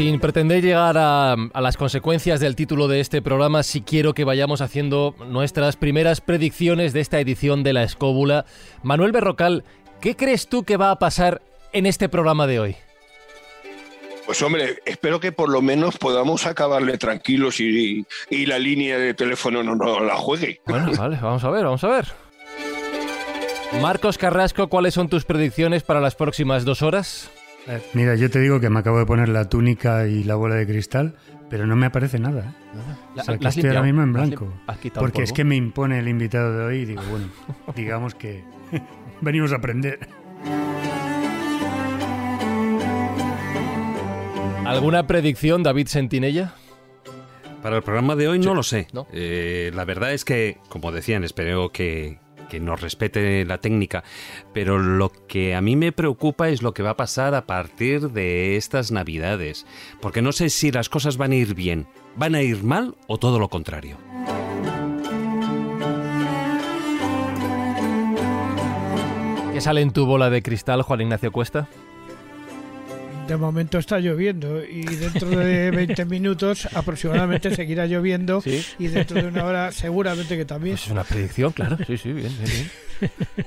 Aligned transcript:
Sin 0.00 0.18
pretender 0.18 0.64
llegar 0.64 0.96
a, 0.96 1.32
a, 1.32 1.60
las 1.60 1.76
consecuencias 1.76 2.40
del 2.40 2.56
título 2.56 2.88
de 2.88 3.00
este 3.00 3.20
programa, 3.20 3.62
sí 3.62 3.82
quiero 3.82 4.14
que 4.14 4.24
vayamos 4.24 4.62
haciendo 4.62 5.14
nuestras 5.28 5.76
primeras 5.76 6.22
predicciones 6.22 6.94
de 6.94 7.00
esta 7.00 7.20
edición 7.20 7.62
de 7.62 7.74
La 7.74 7.82
Escóbula. 7.82 8.46
Manuel 8.82 9.12
Berrocal, 9.12 9.62
¿qué 10.00 10.16
crees 10.16 10.48
tú 10.48 10.64
que 10.64 10.78
va 10.78 10.90
a 10.90 10.98
pasar 10.98 11.42
en 11.74 11.84
este 11.84 12.08
programa 12.08 12.46
de 12.46 12.60
hoy? 12.60 12.76
Pues 14.24 14.40
hombre, 14.40 14.78
espero 14.86 15.20
que 15.20 15.32
por 15.32 15.50
lo 15.50 15.60
menos 15.60 15.98
podamos 15.98 16.46
acabarle 16.46 16.96
tranquilos 16.96 17.60
y, 17.60 18.06
y 18.30 18.46
la 18.46 18.58
línea 18.58 18.96
de 18.96 19.12
teléfono 19.12 19.62
no, 19.62 19.74
no 19.74 20.00
la 20.00 20.16
juegue. 20.16 20.62
Bueno, 20.64 20.92
vale, 20.96 21.18
vamos 21.20 21.44
a 21.44 21.50
ver, 21.50 21.64
vamos 21.64 21.84
a 21.84 21.88
ver. 21.88 22.06
Marcos 23.82 24.16
Carrasco, 24.16 24.68
¿cuáles 24.68 24.94
son 24.94 25.10
tus 25.10 25.26
predicciones 25.26 25.82
para 25.82 26.00
las 26.00 26.14
próximas 26.14 26.64
dos 26.64 26.80
horas? 26.80 27.30
Mira, 27.94 28.14
yo 28.16 28.30
te 28.30 28.40
digo 28.40 28.58
que 28.60 28.70
me 28.70 28.80
acabo 28.80 28.98
de 28.98 29.06
poner 29.06 29.28
la 29.28 29.48
túnica 29.48 30.06
y 30.06 30.24
la 30.24 30.34
bola 30.34 30.54
de 30.56 30.66
cristal, 30.66 31.14
pero 31.48 31.66
no 31.66 31.76
me 31.76 31.86
aparece 31.86 32.18
nada. 32.18 32.40
¿eh? 32.74 32.74
La- 33.14 33.22
O 33.22 33.24
sea, 33.24 33.36
que 33.38 33.42
la 33.44 33.48
has 33.50 33.56
estoy 33.56 33.70
ahora 33.70 33.82
mismo 33.82 34.02
en 34.02 34.12
blanco. 34.12 34.52
has 34.66 34.78
Porque 34.94 35.22
es 35.22 35.32
que 35.32 35.44
me 35.44 35.56
impone 35.56 35.98
el 35.98 36.08
invitado 36.08 36.56
de 36.58 36.64
hoy 36.64 36.76
y 36.78 36.84
digo, 36.86 37.02
bueno, 37.10 37.26
digamos 37.76 38.14
que 38.14 38.42
venimos 39.20 39.52
a 39.52 39.56
aprender. 39.56 40.00
¿Alguna 44.66 45.06
predicción, 45.06 45.62
David 45.62 45.88
Sentinella? 45.88 46.54
Para 47.62 47.76
el 47.76 47.82
programa 47.82 48.16
de 48.16 48.28
hoy 48.28 48.38
no 48.38 48.54
lo 48.54 48.62
sé. 48.62 48.86
¿no? 48.92 49.06
Eh, 49.12 49.70
la 49.74 49.84
verdad 49.84 50.12
es 50.12 50.24
que, 50.24 50.58
como 50.68 50.92
decían, 50.92 51.24
espero 51.24 51.70
que, 51.70 52.18
que 52.50 52.60
nos 52.60 52.82
respete 52.82 53.46
la 53.46 53.62
técnica, 53.62 54.04
pero 54.52 54.78
lo 54.78 55.10
que 55.26 55.54
a 55.54 55.62
mí 55.62 55.76
me 55.76 55.92
preocupa 55.92 56.50
es 56.50 56.60
lo 56.60 56.74
que 56.74 56.82
va 56.82 56.90
a 56.90 56.96
pasar 56.96 57.34
a 57.34 57.46
partir 57.46 58.10
de 58.10 58.56
estas 58.56 58.92
navidades, 58.92 59.66
porque 60.02 60.20
no 60.20 60.32
sé 60.32 60.50
si 60.50 60.70
las 60.70 60.90
cosas 60.90 61.16
van 61.16 61.32
a 61.32 61.36
ir 61.36 61.54
bien, 61.54 61.86
van 62.16 62.34
a 62.34 62.42
ir 62.42 62.62
mal 62.62 62.96
o 63.06 63.16
todo 63.16 63.38
lo 63.38 63.48
contrario. 63.48 63.96
¿Qué 69.54 69.60
sale 69.60 69.80
en 69.80 69.92
tu 69.92 70.06
bola 70.06 70.28
de 70.28 70.42
cristal, 70.42 70.82
Juan 70.82 71.02
Ignacio 71.02 71.32
Cuesta? 71.32 71.68
De 73.30 73.36
momento 73.36 73.78
está 73.78 74.00
lloviendo 74.00 74.64
y 74.64 74.82
dentro 74.82 75.28
de 75.30 75.70
20 75.76 76.04
minutos 76.06 76.66
aproximadamente 76.74 77.54
seguirá 77.54 77.86
lloviendo 77.86 78.40
Sí. 78.40 78.60
y 78.80 78.88
dentro 78.88 79.22
de 79.22 79.28
una 79.28 79.44
hora 79.44 79.70
seguramente 79.70 80.36
que 80.36 80.44
también. 80.44 80.74
Pues 80.74 80.86
es 80.86 80.90
una 80.90 81.04
predicción, 81.04 81.52
claro. 81.52 81.76
Sí, 81.86 81.96
sí, 81.96 82.12
bien, 82.12 82.36
bien, 82.42 82.68
bien. 83.00 83.46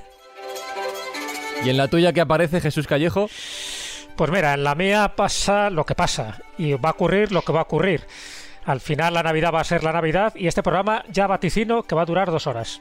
¿Y 1.66 1.68
en 1.68 1.76
la 1.76 1.88
tuya 1.88 2.14
que 2.14 2.22
aparece 2.22 2.62
Jesús 2.62 2.86
Callejo? 2.86 3.28
Pues 4.16 4.30
mira, 4.30 4.54
en 4.54 4.64
la 4.64 4.74
mía 4.74 5.12
pasa 5.16 5.68
lo 5.68 5.84
que 5.84 5.94
pasa 5.94 6.38
y 6.56 6.72
va 6.72 6.88
a 6.88 6.92
ocurrir 6.92 7.30
lo 7.30 7.42
que 7.42 7.52
va 7.52 7.60
a 7.60 7.64
ocurrir. 7.64 8.04
Al 8.64 8.80
final 8.80 9.12
la 9.12 9.22
Navidad 9.22 9.52
va 9.52 9.60
a 9.60 9.64
ser 9.64 9.84
la 9.84 9.92
Navidad 9.92 10.32
y 10.34 10.46
este 10.46 10.62
programa 10.62 11.04
ya 11.12 11.26
vaticino 11.26 11.82
que 11.82 11.94
va 11.94 12.00
a 12.02 12.06
durar 12.06 12.30
dos 12.30 12.46
horas. 12.46 12.80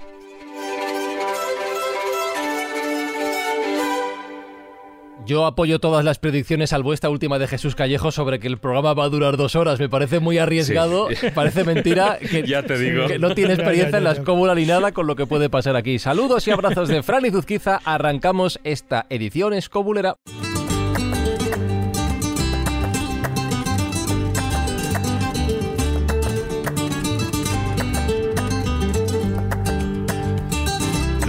Yo 5.25 5.45
apoyo 5.45 5.79
todas 5.79 6.03
las 6.03 6.19
predicciones 6.19 6.71
salvo 6.71 6.93
esta 6.93 7.09
última 7.09 7.39
de 7.39 7.47
Jesús 7.47 7.75
Callejo 7.75 8.11
sobre 8.11 8.39
que 8.39 8.47
el 8.47 8.57
programa 8.57 8.93
va 8.93 9.05
a 9.05 9.09
durar 9.09 9.37
dos 9.37 9.55
horas. 9.55 9.79
Me 9.79 9.87
parece 9.87 10.19
muy 10.19 10.37
arriesgado, 10.37 11.07
parece 11.33 11.63
mentira 11.63 12.17
que, 12.19 12.43
Ya 12.45 12.61
te 12.63 12.77
digo. 12.77 13.07
que 13.07 13.19
no 13.19 13.33
tiene 13.33 13.51
Ya, 13.55 13.55
experiencia 13.55 13.91
ya, 13.91 13.97
en 13.99 14.03
la 14.03 14.13
ya. 14.13 14.19
escóbula 14.19 14.53
ni 14.53 14.65
nada 14.65 14.91
con 14.91 15.07
lo 15.07 15.15
que 15.15 15.25
puede 15.25 15.49
pasar 15.49 15.77
aquí. 15.77 15.97
Saludos 15.97 16.45
y 16.47 16.51
abrazos 16.51 16.89
de 16.89 17.03
Fran 17.03 17.25
y 17.25 17.31
Zuzquiza. 17.31 17.79
Arrancamos 17.85 18.59
esta 18.65 19.05
edición 19.09 19.53
escobulera. 19.53 20.17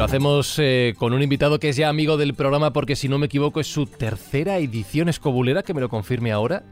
Lo 0.04 0.06
hacemos 0.08 0.58
eh, 0.58 0.92
con 0.98 1.14
un 1.14 1.22
invitado 1.22 1.58
que 1.58 1.70
es 1.70 1.76
ya 1.76 1.88
amigo 1.88 2.18
del 2.18 2.34
programa 2.34 2.74
porque 2.74 2.94
si 2.94 3.08
no 3.08 3.16
me 3.16 3.24
equivoco 3.24 3.58
es 3.58 3.68
su 3.68 3.86
tercera 3.86 4.58
edición 4.58 5.08
escobulera, 5.08 5.62
que 5.62 5.72
me 5.72 5.80
lo 5.80 5.88
confirme 5.88 6.30
ahora. 6.30 6.62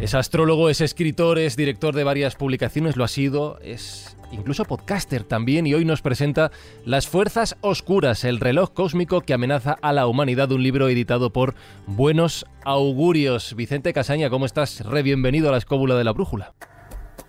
Es 0.00 0.16
astrólogo, 0.16 0.68
es 0.68 0.80
escritor, 0.80 1.38
es 1.38 1.54
director 1.56 1.94
de 1.94 2.02
varias 2.02 2.34
publicaciones, 2.34 2.96
lo 2.96 3.04
ha 3.04 3.08
sido, 3.08 3.60
es 3.60 4.16
incluso 4.32 4.64
podcaster 4.64 5.22
también 5.22 5.68
y 5.68 5.74
hoy 5.74 5.84
nos 5.84 6.02
presenta 6.02 6.50
Las 6.84 7.06
Fuerzas 7.06 7.56
Oscuras, 7.60 8.24
el 8.24 8.40
reloj 8.40 8.72
cósmico 8.72 9.20
que 9.20 9.34
amenaza 9.34 9.76
a 9.80 9.92
la 9.92 10.08
humanidad, 10.08 10.50
un 10.50 10.64
libro 10.64 10.88
editado 10.88 11.32
por 11.32 11.54
Buenos 11.86 12.46
Augurios. 12.64 13.54
Vicente 13.54 13.92
Casaña, 13.92 14.28
¿cómo 14.28 14.44
estás? 14.44 14.84
Re 14.84 15.04
bienvenido 15.04 15.50
a 15.50 15.52
la 15.52 15.58
escóbula 15.58 15.94
de 15.94 16.02
la 16.02 16.14
brújula. 16.14 16.52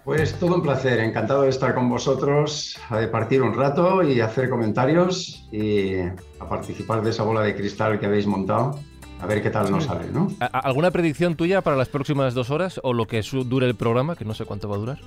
Pues 0.09 0.33
todo 0.39 0.55
un 0.55 0.63
placer, 0.63 0.99
encantado 1.01 1.43
de 1.43 1.49
estar 1.49 1.75
con 1.75 1.87
vosotros, 1.87 2.75
a 2.89 2.97
departir 2.97 3.43
un 3.43 3.53
rato 3.53 4.01
y 4.01 4.19
hacer 4.21 4.49
comentarios 4.49 5.47
y 5.51 5.99
a 5.99 6.49
participar 6.49 7.03
de 7.03 7.11
esa 7.11 7.21
bola 7.21 7.41
de 7.41 7.55
cristal 7.55 7.99
que 7.99 8.07
habéis 8.07 8.25
montado, 8.25 8.79
a 9.21 9.27
ver 9.27 9.43
qué 9.43 9.51
tal 9.51 9.69
nos 9.69 9.83
sale, 9.83 10.07
¿no? 10.11 10.29
¿A- 10.39 10.45
a- 10.45 10.61
¿Alguna 10.61 10.89
predicción 10.89 11.35
tuya 11.35 11.61
para 11.61 11.77
las 11.77 11.89
próximas 11.89 12.33
dos 12.33 12.49
horas 12.49 12.79
o 12.83 12.91
lo 12.93 13.05
que 13.05 13.21
dure 13.45 13.67
el 13.67 13.75
programa, 13.75 14.15
que 14.15 14.25
no 14.25 14.33
sé 14.33 14.45
cuánto 14.45 14.67
va 14.67 14.77
a 14.77 14.79
durar? 14.79 14.99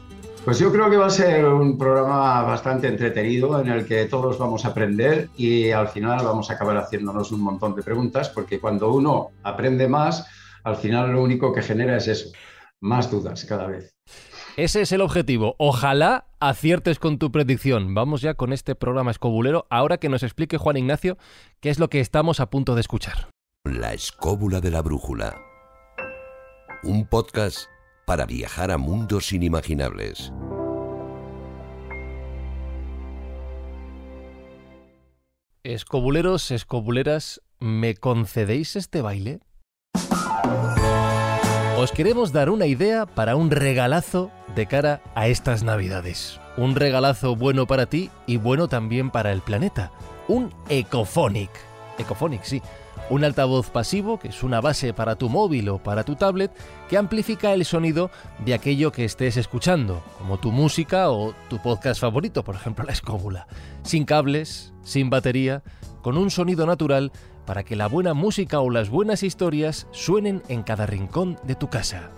Pues 0.44 0.60
yo 0.60 0.70
creo 0.70 0.88
que 0.88 0.96
va 0.96 1.06
a 1.06 1.10
ser 1.10 1.44
un 1.46 1.76
programa 1.76 2.42
bastante 2.44 2.86
entretenido 2.86 3.60
en 3.60 3.70
el 3.70 3.84
que 3.84 4.04
todos 4.04 4.38
vamos 4.38 4.64
a 4.64 4.68
aprender 4.68 5.30
y 5.36 5.72
al 5.72 5.88
final 5.88 6.24
vamos 6.24 6.48
a 6.48 6.54
acabar 6.54 6.76
haciéndonos 6.76 7.32
un 7.32 7.40
montón 7.42 7.74
de 7.74 7.82
preguntas 7.82 8.28
porque 8.28 8.60
cuando 8.60 8.92
uno 8.92 9.30
aprende 9.42 9.88
más, 9.88 10.24
al 10.62 10.76
final 10.76 11.10
lo 11.10 11.22
único 11.24 11.52
que 11.52 11.60
genera 11.62 11.96
es 11.96 12.06
eso, 12.06 12.30
más 12.80 13.10
dudas 13.10 13.44
cada 13.46 13.66
vez. 13.66 13.96
Ese 14.56 14.82
es 14.82 14.92
el 14.92 15.00
objetivo. 15.00 15.56
Ojalá 15.58 16.26
aciertes 16.38 16.98
con 16.98 17.18
tu 17.18 17.32
predicción. 17.32 17.94
Vamos 17.94 18.20
ya 18.20 18.34
con 18.34 18.52
este 18.52 18.74
programa 18.74 19.10
escobulero. 19.10 19.66
Ahora 19.70 19.96
que 19.96 20.10
nos 20.10 20.22
explique 20.22 20.58
Juan 20.58 20.76
Ignacio 20.76 21.16
qué 21.60 21.70
es 21.70 21.78
lo 21.78 21.88
que 21.88 22.00
estamos 22.00 22.38
a 22.38 22.50
punto 22.50 22.74
de 22.74 22.82
escuchar. 22.82 23.30
La 23.64 23.94
escóbula 23.94 24.60
de 24.60 24.70
la 24.70 24.82
brújula. 24.82 25.34
Un 26.82 27.06
podcast 27.06 27.64
para 28.06 28.26
viajar 28.26 28.70
a 28.70 28.76
mundos 28.76 29.32
inimaginables. 29.32 30.30
Escobuleros, 35.64 36.50
escobuleras, 36.50 37.40
¿me 37.58 37.94
concedéis 37.94 38.76
este 38.76 39.00
baile? 39.00 39.40
Os 41.78 41.90
queremos 41.90 42.32
dar 42.32 42.50
una 42.50 42.66
idea 42.66 43.06
para 43.06 43.34
un 43.34 43.50
regalazo 43.50 44.30
de 44.54 44.66
cara 44.66 45.00
a 45.14 45.28
estas 45.28 45.62
navidades. 45.62 46.40
Un 46.56 46.74
regalazo 46.74 47.36
bueno 47.36 47.66
para 47.66 47.86
ti 47.86 48.10
y 48.26 48.36
bueno 48.36 48.68
también 48.68 49.10
para 49.10 49.32
el 49.32 49.40
planeta. 49.40 49.90
Un 50.28 50.52
Ecophonic. 50.68 51.50
Ecophonic, 51.98 52.42
sí. 52.42 52.62
Un 53.10 53.24
altavoz 53.24 53.70
pasivo 53.70 54.18
que 54.18 54.28
es 54.28 54.42
una 54.42 54.60
base 54.60 54.92
para 54.94 55.16
tu 55.16 55.28
móvil 55.28 55.68
o 55.68 55.78
para 55.78 56.04
tu 56.04 56.14
tablet 56.14 56.50
que 56.88 56.96
amplifica 56.96 57.52
el 57.52 57.64
sonido 57.64 58.10
de 58.44 58.54
aquello 58.54 58.92
que 58.92 59.04
estés 59.04 59.36
escuchando, 59.36 60.02
como 60.18 60.38
tu 60.38 60.52
música 60.52 61.10
o 61.10 61.34
tu 61.48 61.58
podcast 61.58 62.00
favorito, 62.00 62.44
por 62.44 62.54
ejemplo 62.54 62.84
la 62.86 62.92
escóbula. 62.92 63.46
Sin 63.82 64.04
cables, 64.04 64.72
sin 64.82 65.10
batería, 65.10 65.62
con 66.02 66.16
un 66.16 66.30
sonido 66.30 66.66
natural 66.66 67.12
para 67.46 67.64
que 67.64 67.76
la 67.76 67.88
buena 67.88 68.14
música 68.14 68.60
o 68.60 68.70
las 68.70 68.88
buenas 68.88 69.22
historias 69.22 69.86
suenen 69.90 70.42
en 70.48 70.62
cada 70.62 70.86
rincón 70.86 71.38
de 71.44 71.54
tu 71.54 71.68
casa. 71.68 72.10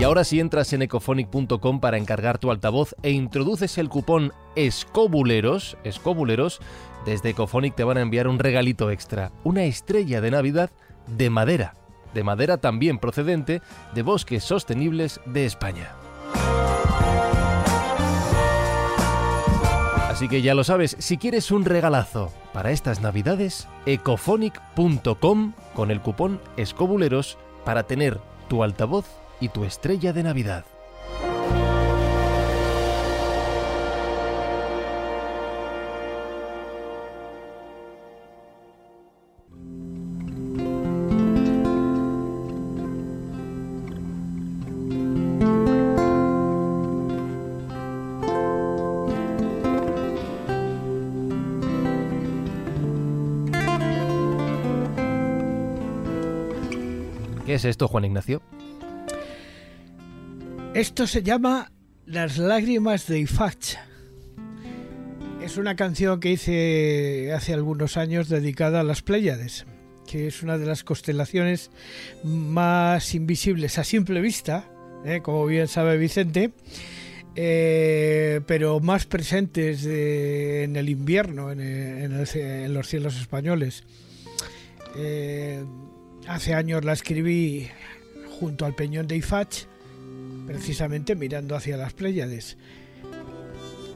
Y 0.00 0.02
ahora 0.02 0.24
si 0.24 0.40
entras 0.40 0.72
en 0.72 0.80
ecophonic.com 0.80 1.78
para 1.78 1.98
encargar 1.98 2.38
tu 2.38 2.50
altavoz 2.50 2.96
e 3.02 3.10
introduces 3.10 3.76
el 3.76 3.90
cupón 3.90 4.32
escobuleros, 4.56 5.76
escobuleros, 5.84 6.60
desde 7.04 7.28
Ecophonic 7.28 7.74
te 7.74 7.84
van 7.84 7.98
a 7.98 8.00
enviar 8.00 8.26
un 8.26 8.38
regalito 8.38 8.90
extra, 8.90 9.30
una 9.44 9.64
estrella 9.64 10.22
de 10.22 10.30
Navidad 10.30 10.70
de 11.06 11.28
madera, 11.28 11.74
de 12.14 12.24
madera 12.24 12.56
también 12.56 12.98
procedente 12.98 13.60
de 13.94 14.00
bosques 14.00 14.42
sostenibles 14.42 15.20
de 15.26 15.44
España. 15.44 15.90
Así 20.08 20.28
que 20.28 20.40
ya 20.40 20.54
lo 20.54 20.64
sabes, 20.64 20.96
si 20.98 21.18
quieres 21.18 21.50
un 21.50 21.66
regalazo 21.66 22.32
para 22.54 22.70
estas 22.70 23.02
navidades, 23.02 23.68
ecophonic.com 23.84 25.52
con 25.74 25.90
el 25.90 26.00
cupón 26.00 26.40
escobuleros 26.56 27.36
para 27.66 27.82
tener 27.82 28.18
tu 28.48 28.62
altavoz 28.62 29.19
y 29.40 29.48
tu 29.48 29.64
estrella 29.64 30.12
de 30.12 30.22
Navidad. 30.22 30.64
¿Qué 57.46 57.54
es 57.54 57.64
esto, 57.64 57.88
Juan 57.88 58.04
Ignacio? 58.04 58.40
Esto 60.74 61.08
se 61.08 61.24
llama 61.24 61.72
Las 62.06 62.38
lágrimas 62.38 63.08
de 63.08 63.18
Ifach. 63.18 63.76
Es 65.42 65.56
una 65.56 65.74
canción 65.74 66.20
que 66.20 66.30
hice 66.30 67.32
hace 67.32 67.52
algunos 67.52 67.96
años 67.96 68.28
dedicada 68.28 68.78
a 68.80 68.84
las 68.84 69.02
Pléyades, 69.02 69.66
que 70.06 70.28
es 70.28 70.44
una 70.44 70.58
de 70.58 70.66
las 70.66 70.84
constelaciones 70.84 71.72
más 72.22 73.16
invisibles 73.16 73.78
a 73.78 73.84
simple 73.84 74.20
vista, 74.20 74.70
¿eh? 75.04 75.20
como 75.24 75.44
bien 75.44 75.66
sabe 75.66 75.96
Vicente, 75.96 76.52
eh, 77.34 78.40
pero 78.46 78.78
más 78.78 79.06
presentes 79.06 79.84
en 79.84 80.76
el 80.76 80.88
invierno 80.88 81.50
en, 81.50 82.16
los 82.72 82.86
cielos 82.86 83.20
españoles. 83.20 83.82
Eh, 84.96 85.64
hace 86.28 86.54
años 86.54 86.84
la 86.84 86.92
escribí 86.92 87.68
junto 88.38 88.66
al 88.66 88.76
Peñón 88.76 89.08
de 89.08 89.16
Ifach, 89.16 89.66
precisamente 90.50 91.14
mirando 91.14 91.54
hacia 91.54 91.76
las 91.76 91.92
Pléyades. 91.92 92.58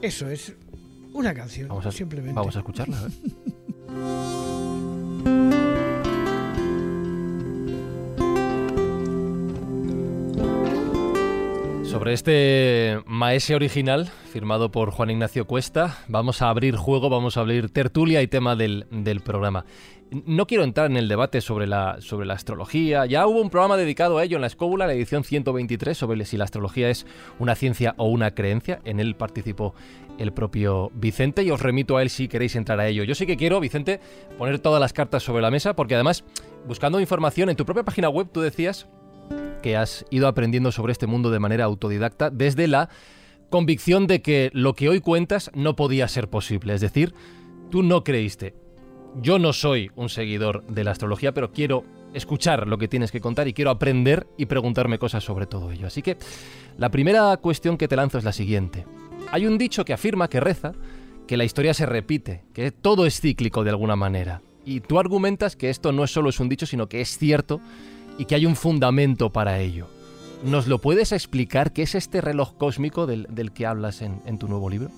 Eso 0.01 0.29
es 0.29 0.55
una 1.11 1.33
canción, 1.33 1.67
vamos 1.67 1.85
a, 1.85 1.91
simplemente. 1.91 2.33
Vamos 2.33 2.55
a 2.55 2.59
escucharla. 2.59 2.97
Sobre 11.83 12.13
este 12.13 12.99
maese 13.05 13.55
original, 13.55 14.09
firmado 14.31 14.71
por 14.71 14.91
Juan 14.91 15.09
Ignacio 15.09 15.47
Cuesta, 15.47 15.97
vamos 16.07 16.41
a 16.41 16.49
abrir 16.49 16.77
juego, 16.77 17.09
vamos 17.09 17.35
a 17.35 17.41
abrir 17.41 17.69
tertulia 17.69 18.21
y 18.21 18.27
tema 18.27 18.55
del, 18.55 18.85
del 18.91 19.19
programa. 19.19 19.65
No 20.11 20.45
quiero 20.45 20.63
entrar 20.63 20.89
en 20.89 20.97
el 20.97 21.07
debate 21.07 21.41
sobre 21.41 21.65
la, 21.65 21.97
sobre 21.99 22.27
la 22.27 22.35
astrología. 22.35 23.05
Ya 23.05 23.25
hubo 23.25 23.41
un 23.41 23.49
programa 23.49 23.75
dedicado 23.75 24.17
a 24.17 24.23
ello 24.23 24.37
en 24.37 24.41
la 24.41 24.47
escóbula, 24.47 24.85
la 24.85 24.93
edición 24.93 25.23
123, 25.23 25.97
sobre 25.97 26.23
si 26.25 26.37
la 26.37 26.43
astrología 26.43 26.89
es 26.89 27.07
una 27.39 27.55
ciencia 27.55 27.95
o 27.97 28.05
una 28.05 28.31
creencia. 28.35 28.81
En 28.85 28.99
él 28.99 29.15
participó 29.15 29.73
el 30.19 30.31
propio 30.31 30.91
Vicente 30.93 31.43
y 31.43 31.51
os 31.51 31.61
remito 31.61 31.97
a 31.97 32.03
él 32.03 32.09
si 32.09 32.27
queréis 32.27 32.55
entrar 32.55 32.79
a 32.79 32.87
ello. 32.87 33.03
Yo 33.03 33.15
sí 33.15 33.25
que 33.25 33.35
quiero, 33.35 33.59
Vicente, 33.59 33.99
poner 34.37 34.59
todas 34.59 34.79
las 34.79 34.93
cartas 34.93 35.23
sobre 35.23 35.41
la 35.41 35.51
mesa 35.51 35.75
porque 35.75 35.95
además, 35.95 36.23
buscando 36.67 36.99
información 36.99 37.49
en 37.49 37.55
tu 37.55 37.65
propia 37.65 37.83
página 37.83 38.09
web, 38.09 38.29
tú 38.31 38.41
decías 38.41 38.87
que 39.63 39.75
has 39.75 40.05
ido 40.11 40.27
aprendiendo 40.27 40.71
sobre 40.71 40.91
este 40.91 41.07
mundo 41.07 41.31
de 41.31 41.39
manera 41.39 41.65
autodidacta 41.65 42.29
desde 42.29 42.67
la 42.67 42.89
convicción 43.49 44.05
de 44.05 44.21
que 44.21 44.51
lo 44.53 44.73
que 44.73 44.89
hoy 44.89 44.99
cuentas 44.99 45.49
no 45.55 45.75
podía 45.75 46.07
ser 46.07 46.29
posible. 46.29 46.75
Es 46.75 46.81
decir, 46.81 47.13
tú 47.71 47.81
no 47.81 48.03
creíste. 48.03 48.64
Yo 49.21 49.39
no 49.39 49.53
soy 49.53 49.91
un 49.95 50.09
seguidor 50.09 50.65
de 50.67 50.83
la 50.83 50.91
astrología, 50.91 51.33
pero 51.33 51.51
quiero 51.51 51.83
escuchar 52.13 52.67
lo 52.67 52.77
que 52.77 52.87
tienes 52.87 53.11
que 53.11 53.21
contar 53.21 53.47
y 53.47 53.53
quiero 53.53 53.71
aprender 53.71 54.27
y 54.37 54.45
preguntarme 54.45 54.99
cosas 54.99 55.23
sobre 55.23 55.45
todo 55.45 55.71
ello. 55.71 55.87
Así 55.87 56.01
que 56.01 56.17
la 56.77 56.89
primera 56.89 57.35
cuestión 57.37 57.77
que 57.77 57.87
te 57.87 57.95
lanzo 57.95 58.17
es 58.17 58.23
la 58.23 58.33
siguiente. 58.33 58.85
Hay 59.31 59.47
un 59.47 59.57
dicho 59.57 59.85
que 59.85 59.93
afirma, 59.93 60.29
que 60.29 60.39
reza, 60.39 60.73
que 61.27 61.37
la 61.37 61.45
historia 61.45 61.73
se 61.73 61.85
repite, 61.85 62.43
que 62.53 62.71
todo 62.71 63.05
es 63.05 63.19
cíclico 63.19 63.63
de 63.63 63.69
alguna 63.69 63.95
manera. 63.95 64.41
Y 64.65 64.81
tú 64.81 64.99
argumentas 64.99 65.55
que 65.55 65.69
esto 65.69 65.91
no 65.91 66.07
solo 66.07 66.29
es 66.29 66.39
un 66.39 66.49
dicho, 66.49 66.65
sino 66.65 66.87
que 66.87 67.01
es 67.01 67.17
cierto 67.17 67.61
y 68.17 68.25
que 68.25 68.35
hay 68.35 68.45
un 68.45 68.55
fundamento 68.55 69.31
para 69.31 69.59
ello. 69.59 69.87
¿Nos 70.43 70.67
lo 70.67 70.79
puedes 70.79 71.11
explicar 71.11 71.71
qué 71.71 71.83
es 71.83 71.95
este 71.95 72.21
reloj 72.21 72.55
cósmico 72.57 73.07
del, 73.07 73.51
que 73.53 73.65
hablas 73.65 74.01
en, 74.01 74.37
tu 74.37 74.47
nuevo 74.47 74.69
libro? 74.69 74.89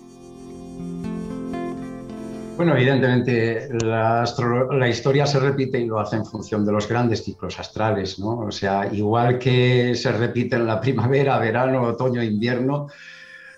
Bueno, 2.58 2.76
evidentemente 2.76 3.70
la, 3.84 4.26
historia 4.90 5.28
se 5.28 5.40
repite 5.40 5.80
y 5.80 5.86
lo 5.86 6.00
hace 6.00 6.16
en 6.16 6.26
función 6.26 6.66
de 6.66 6.72
los 6.72 6.88
grandes 6.88 7.24
ciclos 7.24 7.60
astrales, 7.60 8.18
¿no? 8.18 8.40
O 8.40 8.52
sea, 8.52 8.92
igual 8.92 9.38
que 9.38 9.94
se 9.94 10.12
repite 10.12 10.56
en 10.56 10.66
la 10.66 10.82
primavera, 10.82 11.38
verano, 11.38 11.84
otoño, 11.84 12.24
invierno, 12.24 12.88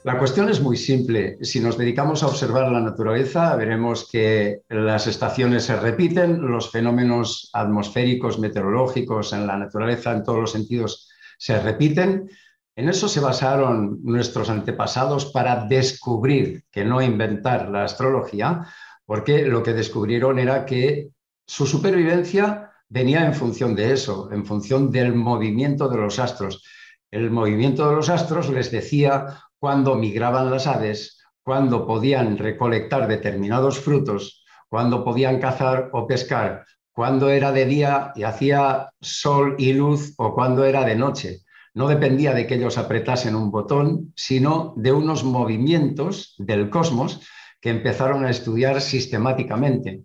la 0.04 0.20
cuestión 0.20 0.50
es 0.50 0.60
muy 0.60 0.76
simple. 0.76 1.38
Si 1.42 1.62
nos 1.62 1.78
dedicamos 1.78 2.24
a 2.24 2.28
observar 2.28 2.70
la 2.70 2.82
naturaleza, 2.82 3.56
veremos 3.56 4.10
que 4.12 4.64
las 4.68 5.08
estaciones 5.08 5.64
se 5.64 5.78
repiten, 5.78 6.42
los 6.42 6.70
fenómenos 6.70 7.50
atmosféricos, 7.54 8.38
meteorológicos 8.38 9.32
en 9.32 9.48
la 9.48 9.56
naturaleza, 9.56 10.12
en 10.12 10.26
todos 10.26 10.40
los 10.40 10.52
sentidos, 10.52 11.10
se 11.38 11.58
repiten. 11.58 12.30
En 12.76 12.90
eso 12.90 13.08
se 13.08 13.22
basaron 13.22 14.00
nuestros 14.04 14.50
antepasados 14.50 15.26
para 15.28 15.66
descubrir, 15.68 16.64
que 16.70 16.84
no 16.84 17.02
inventar 17.02 17.70
la 17.70 17.86
astrología, 17.86 18.66
porque 19.10 19.42
lo 19.42 19.64
que 19.64 19.74
descubrieron 19.74 20.38
era 20.38 20.68
que 20.68 21.10
su 21.48 21.66
supervivencia 21.66 22.70
venía 22.90 23.26
en 23.26 23.34
función 23.34 23.74
de 23.74 23.92
eso, 23.92 24.30
en 24.32 24.46
función 24.46 24.92
del 24.92 25.16
movimiento 25.16 25.90
de 25.90 25.98
los 25.98 26.20
astros. 26.20 26.64
El 27.10 27.32
movimiento 27.32 27.90
de 27.90 27.96
los 27.96 28.08
astros 28.08 28.50
les 28.52 28.70
decía 28.70 29.42
cuando 29.58 29.96
migraban 29.96 30.52
las 30.52 30.68
aves, 30.68 31.24
cuando 31.42 31.88
podían 31.88 32.38
recolectar 32.38 33.08
determinados 33.08 33.80
frutos, 33.80 34.46
cuando 34.68 35.04
podían 35.04 35.40
cazar 35.40 35.90
o 35.92 36.06
pescar, 36.06 36.64
cuando 36.94 37.30
era 37.30 37.52
de 37.52 37.66
día 37.66 38.14
y 38.16 38.22
hacía 38.22 38.92
sol 39.02 39.56
y 39.58 39.74
luz 39.74 40.14
o 40.18 40.36
cuando 40.36 40.66
era 40.66 40.86
de 40.86 40.96
noche. 40.96 41.40
No 41.74 41.88
dependía 41.88 42.36
de 42.36 42.46
que 42.46 42.56
ellos 42.56 42.78
apretasen 42.78 43.36
un 43.36 43.50
botón, 43.50 44.14
sino 44.16 44.76
de 44.78 44.92
unos 44.92 45.24
movimientos 45.24 46.36
del 46.38 46.70
cosmos 46.70 47.22
que 47.62 47.70
empezaron 47.70 48.26
a 48.26 48.30
estudiar 48.30 48.82
sistemáticamente. 48.82 50.04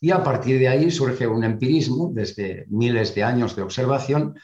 Y 0.00 0.10
a 0.10 0.22
partir 0.22 0.58
de 0.58 0.68
ahí 0.68 0.90
surge 0.90 1.26
un 1.26 1.44
empirismo, 1.44 2.10
desde 2.12 2.64
miles 2.68 3.14
de 3.14 3.22
años 3.22 3.54
de 3.54 3.62
observación, 3.62 4.34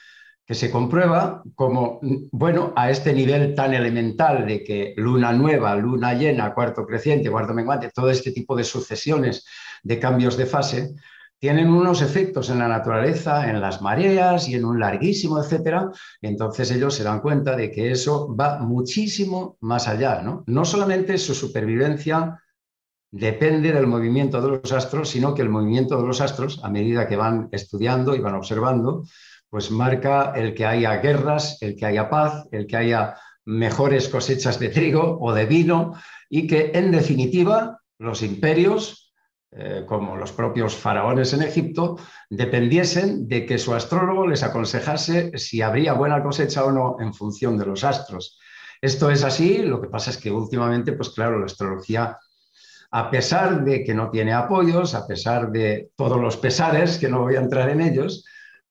que 0.46 0.54
se 0.54 0.70
comprueba 0.70 1.42
como, 1.54 1.98
bueno, 2.30 2.72
a 2.76 2.90
este 2.90 3.12
nivel 3.12 3.54
tan 3.54 3.74
elemental 3.74 4.46
de 4.46 4.62
que 4.62 4.94
luna 4.96 5.32
nueva, 5.32 5.74
luna 5.74 6.14
llena, 6.14 6.54
cuarto 6.54 6.86
creciente, 6.86 7.30
cuarto 7.30 7.52
menguante, 7.52 7.90
todo 7.92 8.10
este 8.10 8.30
tipo 8.30 8.54
de 8.54 8.62
sucesiones 8.62 9.44
de 9.82 9.98
cambios 9.98 10.36
de 10.36 10.46
fase, 10.46 10.94
tienen 11.38 11.68
unos 11.68 12.00
efectos 12.00 12.48
en 12.48 12.60
la 12.60 12.68
naturaleza, 12.68 13.50
en 13.50 13.60
las 13.60 13.82
mareas 13.82 14.48
y 14.48 14.54
en 14.54 14.64
un 14.64 14.78
larguísimo, 14.78 15.42
etcétera. 15.42 15.90
Entonces 16.22 16.70
ellos 16.70 16.94
se 16.94 17.04
dan 17.04 17.20
cuenta 17.20 17.56
de 17.56 17.70
que 17.70 17.90
eso 17.90 18.34
va 18.34 18.58
muchísimo 18.60 19.56
más 19.60 19.88
allá, 19.88 20.22
¿no? 20.22 20.44
No 20.46 20.64
solamente 20.64 21.18
su 21.18 21.34
supervivencia 21.34 22.40
depende 23.10 23.72
del 23.72 23.86
movimiento 23.86 24.40
de 24.40 24.60
los 24.60 24.72
astros, 24.72 25.08
sino 25.08 25.34
que 25.34 25.42
el 25.42 25.48
movimiento 25.48 26.00
de 26.00 26.06
los 26.06 26.20
astros, 26.20 26.60
a 26.62 26.70
medida 26.70 27.06
que 27.06 27.16
van 27.16 27.48
estudiando 27.52 28.14
y 28.14 28.20
van 28.20 28.34
observando, 28.34 29.04
pues 29.48 29.70
marca 29.70 30.32
el 30.34 30.54
que 30.54 30.66
haya 30.66 30.96
guerras, 30.96 31.58
el 31.60 31.76
que 31.76 31.86
haya 31.86 32.10
paz, 32.10 32.46
el 32.50 32.66
que 32.66 32.76
haya 32.76 33.16
mejores 33.44 34.08
cosechas 34.08 34.58
de 34.58 34.68
trigo 34.68 35.18
o 35.20 35.32
de 35.32 35.46
vino 35.46 35.94
y 36.28 36.46
que 36.46 36.72
en 36.74 36.90
definitiva 36.90 37.80
los 37.98 38.22
imperios, 38.22 39.14
eh, 39.52 39.84
como 39.86 40.16
los 40.16 40.32
propios 40.32 40.74
faraones 40.74 41.32
en 41.32 41.42
Egipto, 41.42 41.96
dependiesen 42.28 43.28
de 43.28 43.46
que 43.46 43.58
su 43.58 43.72
astrólogo 43.72 44.26
les 44.26 44.42
aconsejase 44.42 45.38
si 45.38 45.62
habría 45.62 45.92
buena 45.92 46.22
cosecha 46.22 46.64
o 46.64 46.72
no 46.72 46.96
en 46.98 47.14
función 47.14 47.56
de 47.56 47.66
los 47.66 47.84
astros. 47.84 48.38
Esto 48.82 49.10
es 49.10 49.24
así, 49.24 49.58
lo 49.58 49.80
que 49.80 49.88
pasa 49.88 50.10
es 50.10 50.18
que 50.18 50.30
últimamente, 50.30 50.92
pues 50.92 51.10
claro, 51.10 51.38
la 51.38 51.46
astrología 51.46 52.18
a 52.96 53.10
pesar 53.10 53.62
de 53.62 53.84
que 53.84 53.92
no 53.92 54.08
tiene 54.08 54.32
apoyos, 54.32 54.94
a 54.94 55.06
pesar 55.06 55.52
de 55.52 55.90
todos 55.96 56.18
los 56.18 56.38
pesares, 56.38 56.96
que 56.96 57.10
no 57.10 57.20
voy 57.20 57.36
a 57.36 57.40
entrar 57.40 57.68
en 57.68 57.82
ellos, 57.82 58.24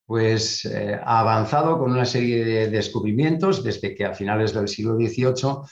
pues 0.04 0.64
eh, 0.64 0.98
ha 1.00 1.20
avanzado 1.20 1.78
con 1.78 1.92
una 1.92 2.04
serie 2.04 2.44
de 2.44 2.68
descubrimientos 2.68 3.62
desde 3.62 3.94
que 3.94 4.04
a 4.04 4.14
finales 4.14 4.52
del 4.52 4.66
siglo 4.66 4.96
XVIII 4.96 5.62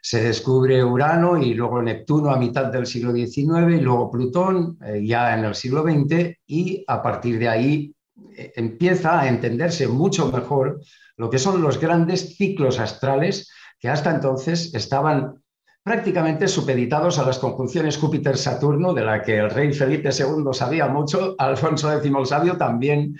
se 0.00 0.22
descubre 0.22 0.84
Urano 0.84 1.42
y 1.42 1.54
luego 1.54 1.82
Neptuno 1.82 2.30
a 2.30 2.38
mitad 2.38 2.66
del 2.66 2.86
siglo 2.86 3.12
XIX 3.12 3.76
y 3.76 3.80
luego 3.80 4.12
Plutón 4.12 4.78
eh, 4.84 5.04
ya 5.04 5.36
en 5.36 5.44
el 5.44 5.56
siglo 5.56 5.82
XX 5.82 6.36
y 6.46 6.84
a 6.86 7.02
partir 7.02 7.36
de 7.40 7.48
ahí 7.48 7.92
eh, 8.36 8.52
empieza 8.54 9.18
a 9.18 9.26
entenderse 9.26 9.88
mucho 9.88 10.30
mejor 10.30 10.80
lo 11.16 11.28
que 11.28 11.40
son 11.40 11.60
los 11.60 11.80
grandes 11.80 12.36
ciclos 12.36 12.78
astrales 12.78 13.50
que 13.80 13.88
hasta 13.88 14.14
entonces 14.14 14.72
estaban 14.72 15.42
prácticamente 15.88 16.48
supeditados 16.48 17.18
a 17.18 17.24
las 17.24 17.38
conjunciones 17.38 17.96
Júpiter-Saturno, 17.96 18.92
de 18.92 19.04
la 19.06 19.22
que 19.22 19.38
el 19.38 19.48
rey 19.48 19.72
Felipe 19.72 20.10
II 20.10 20.44
sabía 20.52 20.86
mucho, 20.86 21.34
Alfonso 21.38 21.90
X 21.90 22.12
el 22.14 22.26
Sabio 22.26 22.58
también 22.58 23.16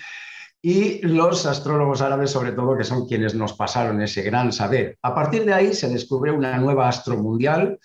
y 0.61 1.01
los 1.07 1.47
astrólogos 1.47 2.03
árabes, 2.03 2.31
sobre 2.31 2.53
todo, 2.53 2.77
que 2.77 2.85
son 2.85 3.07
quienes 3.07 3.35
nos 3.35 3.55
pasaron 3.55 4.03
ese 4.03 4.21
gran 4.21 4.53
saber. 4.53 4.99
A 5.01 5.15
partir 5.15 5.47
de 5.47 5.55
ahí 5.55 5.73
se 5.73 5.89
descubre 5.89 6.31
una 6.31 6.59
nueva 6.59 6.89
astromundial 6.89 7.79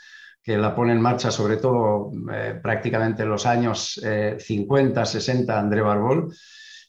que 0.43 0.57
la 0.57 0.75
pone 0.75 0.91
en 0.91 0.99
marcha 0.99 1.31
sobre 1.31 1.55
todo 1.55 2.11
eh, 2.33 2.59
prácticamente 2.61 3.23
en 3.23 3.29
los 3.29 3.45
años 3.45 4.01
50, 4.37 5.01
eh, 5.01 5.05
60, 5.05 5.57
André 5.57 5.81
Barbol, 5.81 6.35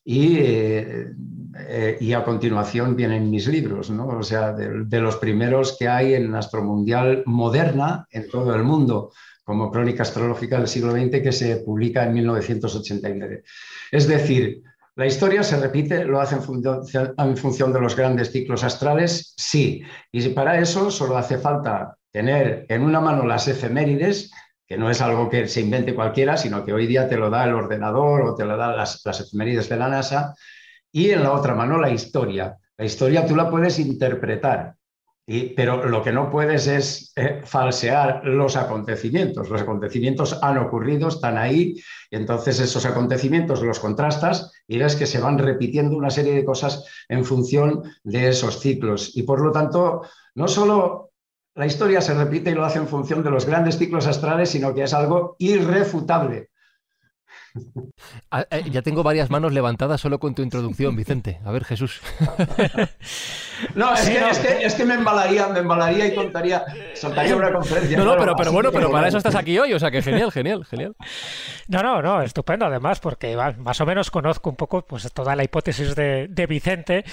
y, 0.04 0.37
eh, 0.38 1.96
y, 2.00 2.12
a 2.12 2.23
continuación 2.23 2.94
vienen 2.94 3.30
mis 3.30 3.49
libros, 3.49 3.90
¿no? 3.90 4.06
o 4.06 4.23
sea, 4.23 4.52
de, 4.52 5.00
los 5.00 5.16
primeros 5.16 5.76
que 5.78 5.88
hay 5.88 6.14
en 6.14 6.34
astromundial 6.34 7.23
moderna 7.26 8.06
en 8.11 8.28
todo 8.28 8.54
el 8.54 8.64
mundo, 8.64 9.12
como 9.42 9.70
Crónica 9.70 10.02
Astrológica 10.02 10.58
del 10.58 10.68
siglo 10.68 10.92
XX 10.92 11.23
que 11.23 11.32
se 11.32 11.56
publica 11.56 12.04
en 12.04 12.14
1989. 12.14 13.44
Es 13.90 14.06
decir, 14.06 14.62
¿La 14.96 15.06
historia 15.06 15.42
se 15.42 15.58
repite? 15.58 16.04
¿Lo 16.04 16.20
hace 16.20 16.37
en 16.37 17.37
función, 17.37 17.73
de 17.73 17.80
los 17.80 17.96
grandes 17.96 18.30
ciclos 18.30 18.62
astrales? 18.62 19.34
Sí. 19.37 19.82
Y 20.12 20.28
para 20.28 20.61
eso 20.61 20.88
solo 20.88 21.16
hace 21.16 21.37
falta 21.37 21.96
tener 22.12 22.64
en 22.68 22.82
una 22.82 23.00
mano 23.00 23.26
las 23.26 23.49
efemérides, 23.49 24.30
no 24.76 24.90
es 24.90 25.00
algo 25.00 25.28
que 25.28 25.49
se 25.49 25.61
invente 25.61 25.95
cualquiera, 25.95 26.37
sino 26.37 26.64
que 26.64 26.73
hoy 26.73 26.87
día 26.87 27.09
te 27.09 27.16
lo 27.16 27.31
da 27.31 27.45
el 27.45 27.54
ordenador 27.54 28.23
o 28.23 28.35
te 28.35 28.45
lo 28.45 28.57
da 28.57 28.75
las, 28.75 29.02
las 29.04 29.21
efemérides 29.21 29.69
de 29.69 29.76
la 29.76 29.88
NASA, 29.88 30.35
y 30.93 31.11
en 31.11 31.23
la 31.23 31.33
otra 31.33 31.54
mano 31.54 31.78
la 31.78 31.90
historia. 31.90 32.57
La 32.76 32.85
historia 32.85 33.26
tú 33.26 33.35
la 33.35 33.50
puedes 33.50 33.78
interpretar, 33.78 34.75
pero 35.57 35.88
lo 35.88 36.02
que 36.02 36.12
no 36.12 36.31
puedes 36.31 36.66
es 36.66 37.12
eh, 37.16 37.40
falsear 37.45 38.25
los 38.25 38.57
acontecimientos. 38.57 39.49
Los 39.49 39.62
acontecimientos 39.62 40.38
han 40.43 40.59
ocurrido, 40.59 41.09
están 41.09 41.38
ahí, 41.38 41.75
y 42.11 42.16
entonces 42.16 42.61
esos 42.61 42.85
acontecimientos 42.85 43.62
los 43.62 43.81
contrastas 43.81 44.52
y 44.66 44.78
ves 44.78 44.97
que 44.97 45.07
se 45.07 45.21
van 45.21 45.38
repitiendo 45.38 45.97
una 45.97 46.11
serie 46.11 46.35
de 46.35 46.45
cosas 46.45 46.85
en 47.09 47.25
función 47.25 47.83
de 48.02 48.28
esos 48.28 48.61
ciclos. 48.61 49.16
Y 49.16 49.23
por 49.23 49.40
lo 49.40 49.50
tanto, 49.50 50.02
no 50.35 50.47
solo 50.47 51.12
la 51.54 51.66
historia 51.66 52.00
se 52.00 52.14
repite 52.14 52.50
y 52.50 52.54
lo 52.54 52.64
hace 52.64 52.78
en 52.78 52.88
función 52.88 53.23
de 53.23 53.30
los 53.30 53.46
grandes 53.46 53.78
ciclos 53.78 54.06
astrales, 54.06 54.50
sino 54.50 54.75
que 54.75 54.82
es 54.82 54.92
algo 54.92 55.37
irrefutable. 55.38 56.50
Ah, 58.30 58.46
eh, 58.50 58.64
ya 58.70 58.82
tengo 58.82 59.02
varias 59.02 59.30
manos 59.30 59.52
levantadas 59.52 60.00
solo 60.00 60.18
con 60.18 60.34
tu 60.34 60.42
introducción, 60.42 60.96
Vicente. 60.96 61.40
A 61.44 61.52
ver, 61.52 61.64
Jesús. 61.64 62.00
No, 63.75 63.94
es, 63.94 64.08
que, 64.38 64.66
es, 64.66 64.75
que, 64.75 64.84
me 64.84 64.94
embalaría, 64.94 65.46
me 65.49 65.61
embalaría 65.61 66.06
y 66.06 66.14
contaría, 66.14 66.64
soltaría 66.94 67.37
una 67.37 67.52
conferencia. 67.52 67.96
No, 67.96 68.04
no, 68.04 68.16
pero, 68.16 68.34
pero 68.37 68.52
bueno, 68.52 68.73
pero 68.73 68.90
para 68.90 69.08
eso 69.08 69.18
estás 69.18 69.37
aquí 69.37 69.58
hoy, 69.58 69.73
o 69.73 69.78
sea 69.78 69.90
que 69.90 70.02
genial, 70.02 70.30
genial, 70.32 70.64
genial. 70.64 70.94
No, 71.68 71.82
no, 71.82 72.02
no, 72.02 72.20
estupendo 72.23 72.66
además, 72.66 73.00
porque 73.00 73.37
más 73.58 73.80
o 73.80 73.87
menos 73.87 74.11
conozco 74.11 74.50
un 74.50 74.56
poco 74.56 74.84
pues 74.84 75.11
toda 75.12 75.37
la 75.37 75.44
hipótesis 75.44 75.94
de, 75.94 76.26
de 76.28 76.46
Vicente 76.46 77.04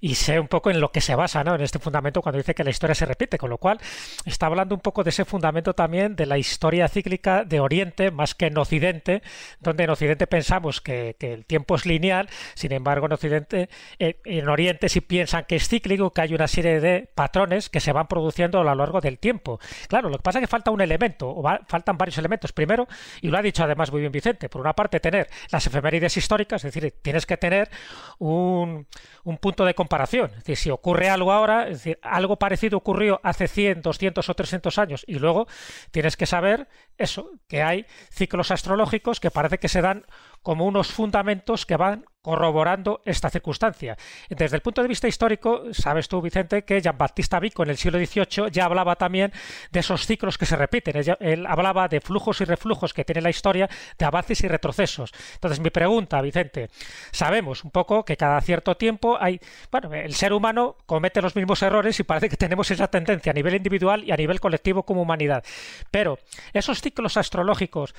y 0.00 0.14
sé 0.14 0.38
un 0.38 0.48
poco 0.48 0.70
en 0.70 0.80
lo 0.80 0.92
que 0.92 1.00
se 1.00 1.14
basa, 1.14 1.42
¿no? 1.42 1.54
En 1.54 1.62
este 1.62 1.78
fundamento 1.78 2.22
cuando 2.22 2.38
dice 2.38 2.54
que 2.54 2.64
la 2.64 2.70
historia 2.70 2.94
se 2.94 3.06
repite, 3.06 3.38
con 3.38 3.50
lo 3.50 3.58
cual 3.58 3.78
está 4.24 4.46
hablando 4.46 4.74
un 4.74 4.80
poco 4.80 5.02
de 5.02 5.10
ese 5.10 5.24
fundamento 5.24 5.74
también 5.74 6.16
de 6.16 6.26
la 6.26 6.38
historia 6.38 6.88
cíclica 6.88 7.44
de 7.44 7.60
Oriente 7.60 8.10
más 8.10 8.34
que 8.34 8.46
en 8.46 8.58
Occidente, 8.58 9.22
donde 9.60 9.77
en 9.84 9.90
Occidente 9.90 10.26
pensamos 10.26 10.80
que, 10.80 11.16
el 11.20 11.44
tiempo 11.44 11.74
es 11.74 11.86
lineal, 11.86 12.28
sin 12.54 12.72
embargo 12.72 13.06
en 13.06 13.12
Occidente, 13.12 13.68
eh, 13.98 14.20
en 14.24 14.48
Oriente 14.48 14.88
sí 14.88 15.00
piensan 15.00 15.44
que 15.44 15.56
es 15.56 15.68
cíclico, 15.68 16.12
que 16.12 16.20
hay 16.22 16.34
una 16.34 16.48
serie 16.48 16.80
de 16.80 17.08
patrones 17.14 17.68
que 17.68 17.80
se 17.80 17.92
van 17.92 18.06
produciendo 18.06 18.60
a 18.60 18.64
lo 18.64 18.74
largo 18.74 19.00
del 19.00 19.18
tiempo. 19.18 19.60
Claro, 19.88 20.08
lo 20.08 20.18
que 20.18 20.22
pasa 20.22 20.38
es 20.38 20.42
que 20.42 20.46
falta 20.46 20.70
un 20.70 20.80
elemento, 20.80 21.28
o 21.28 21.42
faltan 21.66 21.98
varios 21.98 22.18
elementos. 22.18 22.52
Primero, 22.52 22.86
y 23.20 23.28
lo 23.28 23.38
ha 23.38 23.42
dicho 23.42 23.64
además 23.64 23.90
muy 23.92 24.00
bien 24.00 24.12
Vicente, 24.12 24.48
por 24.48 24.60
una 24.60 24.72
parte 24.72 25.00
tener 25.00 25.28
las 25.50 25.66
efemérides 25.66 26.16
históricas, 26.16 26.64
es 26.64 26.74
decir, 26.74 26.94
tienes 27.02 27.26
que 27.26 27.36
tener 27.36 27.68
un, 28.18 28.86
un 29.24 29.38
punto 29.38 29.64
de 29.64 29.74
comparación. 29.74 30.30
Es 30.30 30.38
decir, 30.38 30.56
si 30.56 30.70
ocurre 30.70 31.08
algo 31.08 31.32
ahora, 31.32 31.68
es 31.68 31.78
decir, 31.78 31.98
algo 32.02 32.36
parecido 32.36 32.78
ocurrió 32.78 33.20
hace 33.22 33.48
100, 33.48 33.82
200 33.82 34.28
o 34.28 34.34
300 34.34 34.78
años, 34.78 35.04
y 35.06 35.18
luego 35.18 35.46
tienes 35.90 36.16
que 36.16 36.26
saber 36.26 36.68
eso, 36.96 37.30
que 37.48 37.62
hay 37.62 37.86
ciclos 38.10 38.50
astrológicos 38.50 39.20
que 39.20 39.30
parece 39.30 39.58
que 39.58 39.68
se 39.68 39.80
dan 39.80 40.04
como 40.42 40.66
unos 40.66 40.88
fundamentos 40.88 41.66
que 41.66 41.76
van 41.76 42.04
corroborando 42.28 43.00
esta 43.06 43.30
circunstancia. 43.30 43.96
Desde 44.28 44.56
el 44.56 44.62
punto 44.62 44.82
de 44.82 44.88
vista 44.88 45.08
histórico, 45.08 45.62
sabes 45.72 46.08
tú, 46.08 46.20
Vicente, 46.20 46.62
que 46.62 46.80
Jean-Baptiste 46.80 47.40
Vico 47.40 47.62
en 47.62 47.70
el 47.70 47.78
siglo 47.78 47.98
XVIII 47.98 48.50
ya 48.50 48.66
hablaba 48.66 48.96
también 48.96 49.32
de 49.70 49.80
esos 49.80 50.04
ciclos 50.04 50.36
que 50.36 50.44
se 50.44 50.56
repiten. 50.56 51.02
Él 51.20 51.46
hablaba 51.46 51.88
de 51.88 52.02
flujos 52.02 52.42
y 52.42 52.44
reflujos 52.44 52.92
que 52.92 53.04
tiene 53.04 53.22
la 53.22 53.30
historia, 53.30 53.68
de 53.96 54.04
avances 54.04 54.42
y 54.42 54.48
retrocesos. 54.48 55.12
Entonces, 55.34 55.60
mi 55.60 55.70
pregunta, 55.70 56.20
Vicente, 56.20 56.68
sabemos 57.12 57.64
un 57.64 57.70
poco 57.70 58.04
que 58.04 58.18
cada 58.18 58.40
cierto 58.42 58.76
tiempo 58.76 59.16
hay, 59.18 59.40
bueno, 59.70 59.94
el 59.94 60.14
ser 60.14 60.34
humano 60.34 60.76
comete 60.84 61.22
los 61.22 61.34
mismos 61.34 61.62
errores 61.62 61.98
y 61.98 62.02
parece 62.02 62.28
que 62.28 62.36
tenemos 62.36 62.70
esa 62.70 62.88
tendencia 62.88 63.30
a 63.30 63.34
nivel 63.34 63.54
individual 63.54 64.04
y 64.04 64.12
a 64.12 64.16
nivel 64.16 64.38
colectivo 64.40 64.82
como 64.82 65.00
humanidad. 65.00 65.44
Pero 65.90 66.18
esos 66.52 66.82
ciclos 66.82 67.16
astrológicos 67.16 67.94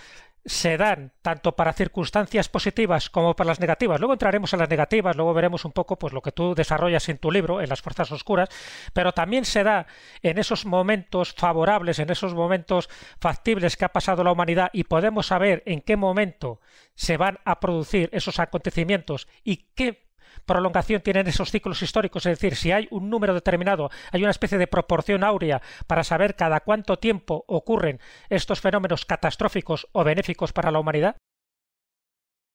se 0.45 0.77
dan 0.77 1.13
tanto 1.21 1.55
para 1.55 1.73
circunstancias 1.73 2.49
positivas 2.49 3.09
como 3.09 3.35
para 3.35 3.49
las 3.49 3.59
negativas. 3.59 3.99
Luego 3.99 4.13
entraremos 4.13 4.53
en 4.53 4.59
las 4.59 4.69
negativas, 4.69 5.15
luego 5.15 5.33
veremos 5.33 5.65
un 5.65 5.71
poco 5.71 5.97
pues 5.99 6.13
lo 6.13 6.21
que 6.21 6.31
tú 6.31 6.55
desarrollas 6.55 7.09
en 7.09 7.17
tu 7.17 7.31
libro, 7.31 7.61
en 7.61 7.69
las 7.69 7.81
fuerzas 7.81 8.11
oscuras, 8.11 8.49
pero 8.93 9.11
también 9.11 9.45
se 9.45 9.63
da 9.63 9.87
en 10.21 10.37
esos 10.37 10.65
momentos 10.65 11.33
favorables, 11.33 11.99
en 11.99 12.09
esos 12.09 12.33
momentos 12.33 12.89
factibles 13.19 13.77
que 13.77 13.85
ha 13.85 13.93
pasado 13.93 14.23
la 14.23 14.31
humanidad 14.31 14.69
y 14.73 14.85
podemos 14.85 15.27
saber 15.27 15.63
en 15.65 15.81
qué 15.81 15.97
momento 15.97 16.59
se 16.95 17.17
van 17.17 17.39
a 17.45 17.59
producir 17.59 18.09
esos 18.13 18.39
acontecimientos 18.39 19.27
y 19.43 19.67
qué 19.75 20.08
prolongación 20.45 21.01
tienen 21.01 21.27
esos 21.27 21.51
ciclos 21.51 21.81
históricos, 21.81 22.25
es 22.25 22.39
decir, 22.39 22.55
si 22.55 22.71
hay 22.71 22.87
un 22.91 23.09
número 23.09 23.33
determinado, 23.33 23.89
hay 24.11 24.21
una 24.21 24.31
especie 24.31 24.57
de 24.57 24.67
proporción 24.67 25.23
áurea 25.23 25.61
para 25.87 26.03
saber 26.03 26.35
cada 26.35 26.59
cuánto 26.61 26.97
tiempo 26.97 27.43
ocurren 27.47 27.99
estos 28.29 28.61
fenómenos 28.61 29.05
catastróficos 29.05 29.87
o 29.91 30.03
benéficos 30.03 30.53
para 30.53 30.71
la 30.71 30.79
humanidad? 30.79 31.17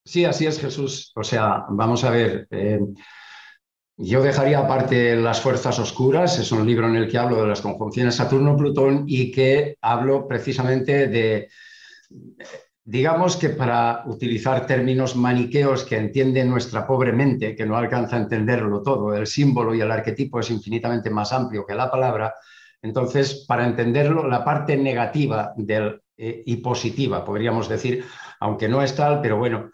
Sí, 0.04 0.24
así 0.24 0.46
es, 0.46 0.60
Jesús. 0.60 1.12
O 1.16 1.24
sea, 1.24 1.64
vamos 1.70 2.04
a 2.04 2.10
ver. 2.10 2.46
Eh, 2.50 2.80
yo 3.96 4.22
dejaría 4.22 4.58
aparte 4.58 5.16
Las 5.16 5.40
Fuerzas 5.40 5.78
Oscuras, 5.78 6.38
es 6.38 6.50
un 6.50 6.66
libro 6.66 6.88
en 6.88 6.96
el 6.96 7.08
que 7.08 7.16
hablo 7.16 7.40
de 7.40 7.48
las 7.48 7.60
conjunciones 7.60 8.16
Saturno-Plutón 8.16 9.04
y 9.06 9.30
que 9.30 9.76
hablo 9.80 10.26
precisamente 10.26 11.06
de 11.06 11.48
Digamos 12.86 13.38
que 13.38 13.48
para 13.48 14.02
utilizar 14.06 14.66
términos 14.66 15.16
maniqueos 15.16 15.84
que 15.84 15.96
entiende 15.96 16.44
nuestra 16.44 16.86
pobre 16.86 17.12
mente, 17.12 17.56
que 17.56 17.64
no 17.64 17.78
alcanza 17.78 18.16
a 18.16 18.20
entenderlo 18.20 18.82
todo, 18.82 19.14
el 19.14 19.26
símbolo 19.26 19.74
y 19.74 19.80
el 19.80 19.90
arquetipo 19.90 20.40
es 20.40 20.50
infinitamente 20.50 21.08
más 21.08 21.32
amplio 21.32 21.64
que 21.64 21.74
la 21.74 21.90
palabra, 21.90 22.34
entonces 22.82 23.46
para 23.48 23.64
entenderlo 23.64 24.28
la 24.28 24.44
parte 24.44 24.76
negativa 24.76 25.54
eh, 25.66 26.42
y 26.44 26.56
positiva, 26.56 27.24
podríamos 27.24 27.70
decir, 27.70 28.04
aunque 28.38 28.68
no 28.68 28.82
es 28.82 28.94
tal, 28.94 29.22
pero 29.22 29.38
bueno, 29.38 29.70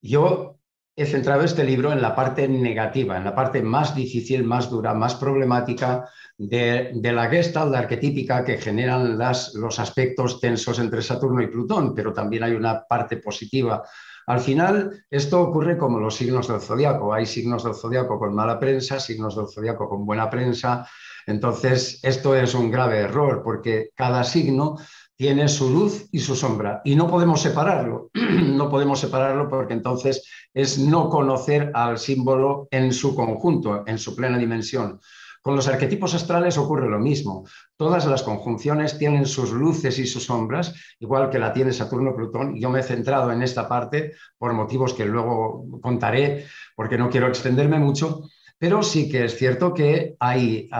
yo 0.00 0.60
he 0.94 1.06
centrado 1.06 1.42
este 1.42 1.64
libro 1.64 1.92
en 1.92 2.02
la 2.02 2.14
parte 2.14 2.46
negativa, 2.46 3.16
en 3.16 3.24
la 3.24 3.34
parte 3.34 3.62
más 3.62 3.94
difícil, 3.94 4.44
más 4.44 4.70
dura, 4.70 4.92
más 4.92 5.14
problemática, 5.14 6.08
de, 6.36 6.92
la 7.02 7.28
Gestalt 7.28 7.74
arquetípica 7.74 8.44
que 8.44 8.58
generan 8.58 9.16
los 9.18 9.78
aspectos 9.78 10.40
tensos 10.40 10.78
entre 10.78 11.02
Saturno 11.02 11.42
y 11.42 11.46
Plutón, 11.46 11.94
pero 11.94 12.12
también 12.12 12.44
hay 12.44 12.52
una 12.52 12.84
parte 12.84 13.16
positiva. 13.18 13.82
Al 14.26 14.40
final, 14.40 15.04
esto 15.10 15.40
ocurre 15.40 15.76
como 15.76 15.98
los 15.98 16.14
signos 16.14 16.48
del 16.48 16.60
zodiaco. 16.60 17.12
Hay 17.12 17.26
signos 17.26 17.64
del 17.64 17.74
zodiaco 17.74 18.18
con 18.18 18.34
mala 18.34 18.58
prensa, 18.58 19.00
signos 19.00 19.36
del 19.36 19.48
zodiaco 19.48 19.88
con 19.88 20.06
buena 20.06 20.30
prensa. 20.30 20.86
Entonces, 21.26 22.00
esto 22.02 22.34
es 22.36 22.54
un 22.54 22.70
grave 22.70 22.98
error 22.98 23.42
porque 23.42 23.90
cada 23.94 24.24
signo 24.24 24.76
tiene 25.16 25.48
su 25.48 25.70
luz 25.70 26.08
y 26.10 26.18
su 26.18 26.34
sombra 26.34 26.80
y 26.84 26.96
no 26.96 27.08
podemos 27.08 27.40
separarlo. 27.40 28.10
no 28.14 28.68
podemos 28.68 29.00
separarlo 29.00 29.48
porque 29.48 29.74
entonces 29.74 30.28
es 30.52 30.78
no 30.78 31.08
conocer 31.08 31.70
al 31.74 31.98
símbolo 31.98 32.68
en 32.70 32.92
su 32.92 33.14
conjunto, 33.14 33.84
en 33.86 33.98
su 33.98 34.16
plena 34.16 34.38
dimensión. 34.38 35.00
Con 35.42 35.56
los 35.56 35.66
arquetipos 35.66 36.14
astrales 36.14 36.56
ocurre 36.56 36.88
lo 36.88 37.00
mismo. 37.00 37.44
Todas 37.76 38.06
las 38.06 38.22
conjunciones 38.22 38.96
tienen 38.96 39.26
sus 39.26 39.50
luces 39.50 39.98
y 39.98 40.06
sus 40.06 40.24
sombras, 40.24 40.72
igual 41.00 41.30
que 41.30 41.40
la 41.40 41.52
tiene 41.52 41.72
Saturno-Plutón. 41.72 42.54
Yo 42.60 42.70
me 42.70 42.78
he 42.78 42.84
centrado 42.84 43.32
en 43.32 43.42
esta 43.42 43.68
parte 43.68 44.12
por 44.38 44.52
motivos 44.52 44.94
que 44.94 45.04
luego 45.04 45.66
contaré, 45.80 46.46
porque 46.76 46.96
no 46.96 47.10
quiero 47.10 47.26
extenderme 47.26 47.80
mucho, 47.80 48.22
pero 48.56 48.84
sí 48.84 49.10
que 49.10 49.24
es 49.24 49.36
cierto 49.36 49.74
que 49.74 50.14
hay 50.20 50.70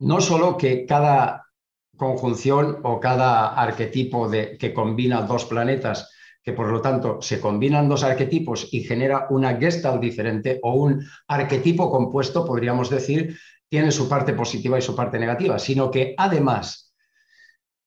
no 0.00 0.20
solo 0.20 0.56
que 0.56 0.84
cada 0.84 1.47
conjunción 1.98 2.78
o 2.84 2.98
cada 2.98 3.52
arquetipo 3.52 4.28
de, 4.30 4.56
que 4.56 4.72
combina 4.72 5.22
dos 5.22 5.44
planetas 5.44 6.10
que 6.42 6.54
por 6.54 6.68
lo 6.68 6.80
tanto 6.80 7.20
se 7.20 7.40
combinan 7.40 7.90
dos 7.90 8.04
arquetipos 8.04 8.68
y 8.72 8.82
genera 8.82 9.26
una 9.28 9.56
gestalt 9.56 10.00
diferente 10.00 10.58
o 10.62 10.72
un 10.72 11.04
arquetipo 11.26 11.90
compuesto, 11.90 12.46
podríamos 12.46 12.88
decir, 12.88 13.36
tiene 13.68 13.92
su 13.92 14.08
parte 14.08 14.32
positiva 14.32 14.78
y 14.78 14.82
su 14.82 14.96
parte 14.96 15.18
negativa, 15.18 15.58
sino 15.58 15.90
que 15.90 16.14
además 16.16 16.94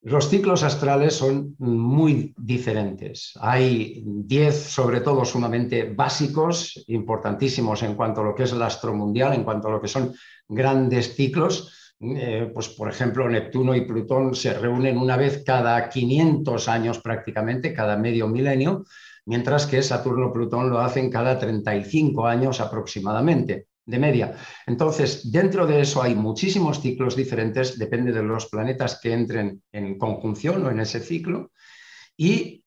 los 0.03 0.29
ciclos 0.29 0.63
astrales 0.63 1.15
son 1.15 1.55
muy 1.59 2.33
diferentes. 2.37 3.33
Hay 3.39 4.03
10, 4.05 4.55
sobre 4.55 5.01
todo, 5.01 5.25
sumamente 5.25 5.91
básicos, 5.93 6.83
importantísimos 6.87 7.83
en 7.83 7.95
cuanto 7.95 8.21
a 8.21 8.23
lo 8.25 8.35
que 8.35 8.43
es 8.43 8.51
el 8.51 8.61
astro 8.63 8.93
mundial, 8.95 9.33
en 9.33 9.43
cuanto 9.43 9.67
a 9.67 9.71
lo 9.71 9.81
que 9.81 9.87
son 9.87 10.13
grandes 10.47 11.15
ciclos, 11.15 11.80
eh, 12.01 12.49
pues 12.51 12.69
por 12.69 12.89
ejemplo, 12.89 13.29
Neptuno 13.29 13.75
y 13.75 13.81
Plutón 13.81 14.33
se 14.33 14.53
reúnen 14.53 14.97
una 14.97 15.17
vez 15.17 15.43
cada 15.45 15.87
500 15.87 16.67
años 16.67 16.99
prácticamente, 16.99 17.73
cada 17.73 17.95
medio 17.95 18.27
milenio, 18.27 18.85
mientras 19.25 19.67
que 19.67 19.83
Saturno-Plutón 19.83 20.71
lo 20.71 20.79
hacen 20.79 21.11
cada 21.11 21.37
35 21.37 22.25
años 22.25 22.59
aproximadamente, 22.59 23.67
de 23.85 23.99
media. 23.99 24.35
Entonces, 24.65 25.31
dentro 25.31 25.67
de 25.67 25.81
eso 25.81 26.01
hay 26.01 26.15
muchísimos 26.15 26.81
ciclos 26.81 27.15
diferentes, 27.15 27.77
depende 27.77 28.11
de 28.11 28.23
los 28.23 28.47
planetas 28.47 28.99
que 28.99 29.13
entren 29.13 29.61
en 29.71 29.99
conjunción 29.99 30.65
o 30.65 30.71
en 30.71 30.79
ese 30.79 31.01
ciclo, 31.01 31.51
y 32.17 32.65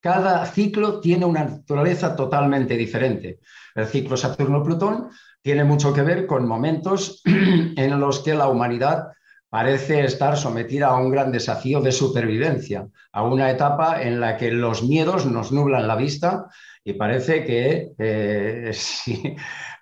cada 0.00 0.44
ciclo 0.46 1.00
tiene 1.00 1.24
una 1.24 1.44
naturaleza 1.44 2.14
totalmente 2.14 2.76
diferente. 2.76 3.38
El 3.74 3.86
ciclo 3.86 4.16
Saturno-Plutón 4.16 5.08
tiene 5.44 5.62
mucho 5.62 5.92
que 5.92 6.00
ver 6.02 6.26
con 6.26 6.48
momentos 6.48 7.20
en 7.26 8.00
los 8.00 8.20
que 8.20 8.34
la 8.34 8.48
humanidad 8.48 9.08
parece 9.50 10.02
estar 10.02 10.38
sometida 10.38 10.88
a 10.88 10.96
un 10.96 11.10
gran 11.10 11.30
desafío 11.30 11.82
de 11.82 11.92
supervivencia, 11.92 12.88
a 13.12 13.22
una 13.22 13.50
etapa 13.50 14.02
en 14.02 14.20
la 14.20 14.38
que 14.38 14.50
los 14.50 14.82
miedos 14.82 15.26
nos 15.26 15.52
nublan 15.52 15.86
la 15.86 15.96
vista 15.96 16.46
y 16.82 16.94
parece 16.94 17.44
que, 17.44 17.90
eh, 17.98 18.72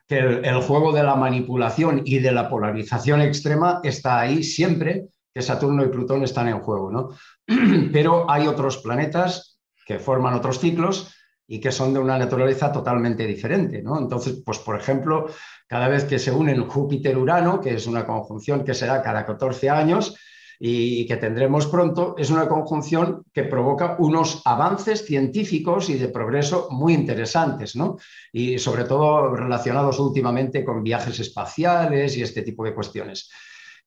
que 0.08 0.18
el, 0.18 0.60
juego 0.62 0.92
de 0.92 1.04
la 1.04 1.14
manipulación 1.14 2.02
y 2.04 2.18
de 2.18 2.32
la 2.32 2.50
polarización 2.50 3.22
extrema 3.22 3.80
está 3.84 4.18
ahí 4.18 4.42
siempre 4.42 5.06
que 5.32 5.42
Saturno 5.42 5.84
y 5.84 5.88
Plutón 5.88 6.24
están 6.24 6.48
en 6.48 6.58
juego. 6.58 6.90
¿no? 6.90 7.10
Pero 7.92 8.28
hay 8.28 8.48
otros 8.48 8.78
planetas 8.78 9.60
que 9.86 10.00
forman 10.00 10.34
otros 10.34 10.58
ciclos 10.58 11.14
y 11.52 11.60
que 11.60 11.70
son 11.70 11.92
de 11.92 12.00
una 12.00 12.16
naturaleza 12.16 12.72
totalmente 12.72 13.26
diferente. 13.26 13.82
¿no? 13.82 13.98
Entonces, 13.98 14.42
pues 14.42 14.58
por 14.58 14.74
ejemplo, 14.74 15.26
cada 15.66 15.86
vez 15.86 16.04
que 16.04 16.18
se 16.18 16.30
unen 16.30 16.66
Júpiter-Urano, 16.66 17.60
que 17.60 17.74
es 17.74 17.86
una 17.86 18.06
conjunción 18.06 18.64
que 18.64 18.72
será 18.72 19.02
cada 19.02 19.26
14 19.26 19.68
años 19.68 20.16
y 20.58 21.04
que 21.06 21.18
tendremos 21.18 21.66
pronto, 21.66 22.14
es 22.16 22.30
una 22.30 22.48
conjunción 22.48 23.26
que 23.34 23.44
provoca 23.44 23.96
unos 23.98 24.40
avances 24.46 25.04
científicos 25.04 25.90
y 25.90 25.98
de 25.98 26.08
progreso 26.08 26.68
muy 26.70 26.94
interesantes, 26.94 27.76
¿no? 27.76 27.98
y 28.32 28.58
sobre 28.58 28.84
todo 28.84 29.36
relacionados 29.36 29.98
últimamente 29.98 30.64
con 30.64 30.82
viajes 30.82 31.20
espaciales 31.20 32.16
y 32.16 32.22
este 32.22 32.40
tipo 32.40 32.64
de 32.64 32.74
cuestiones. 32.74 33.28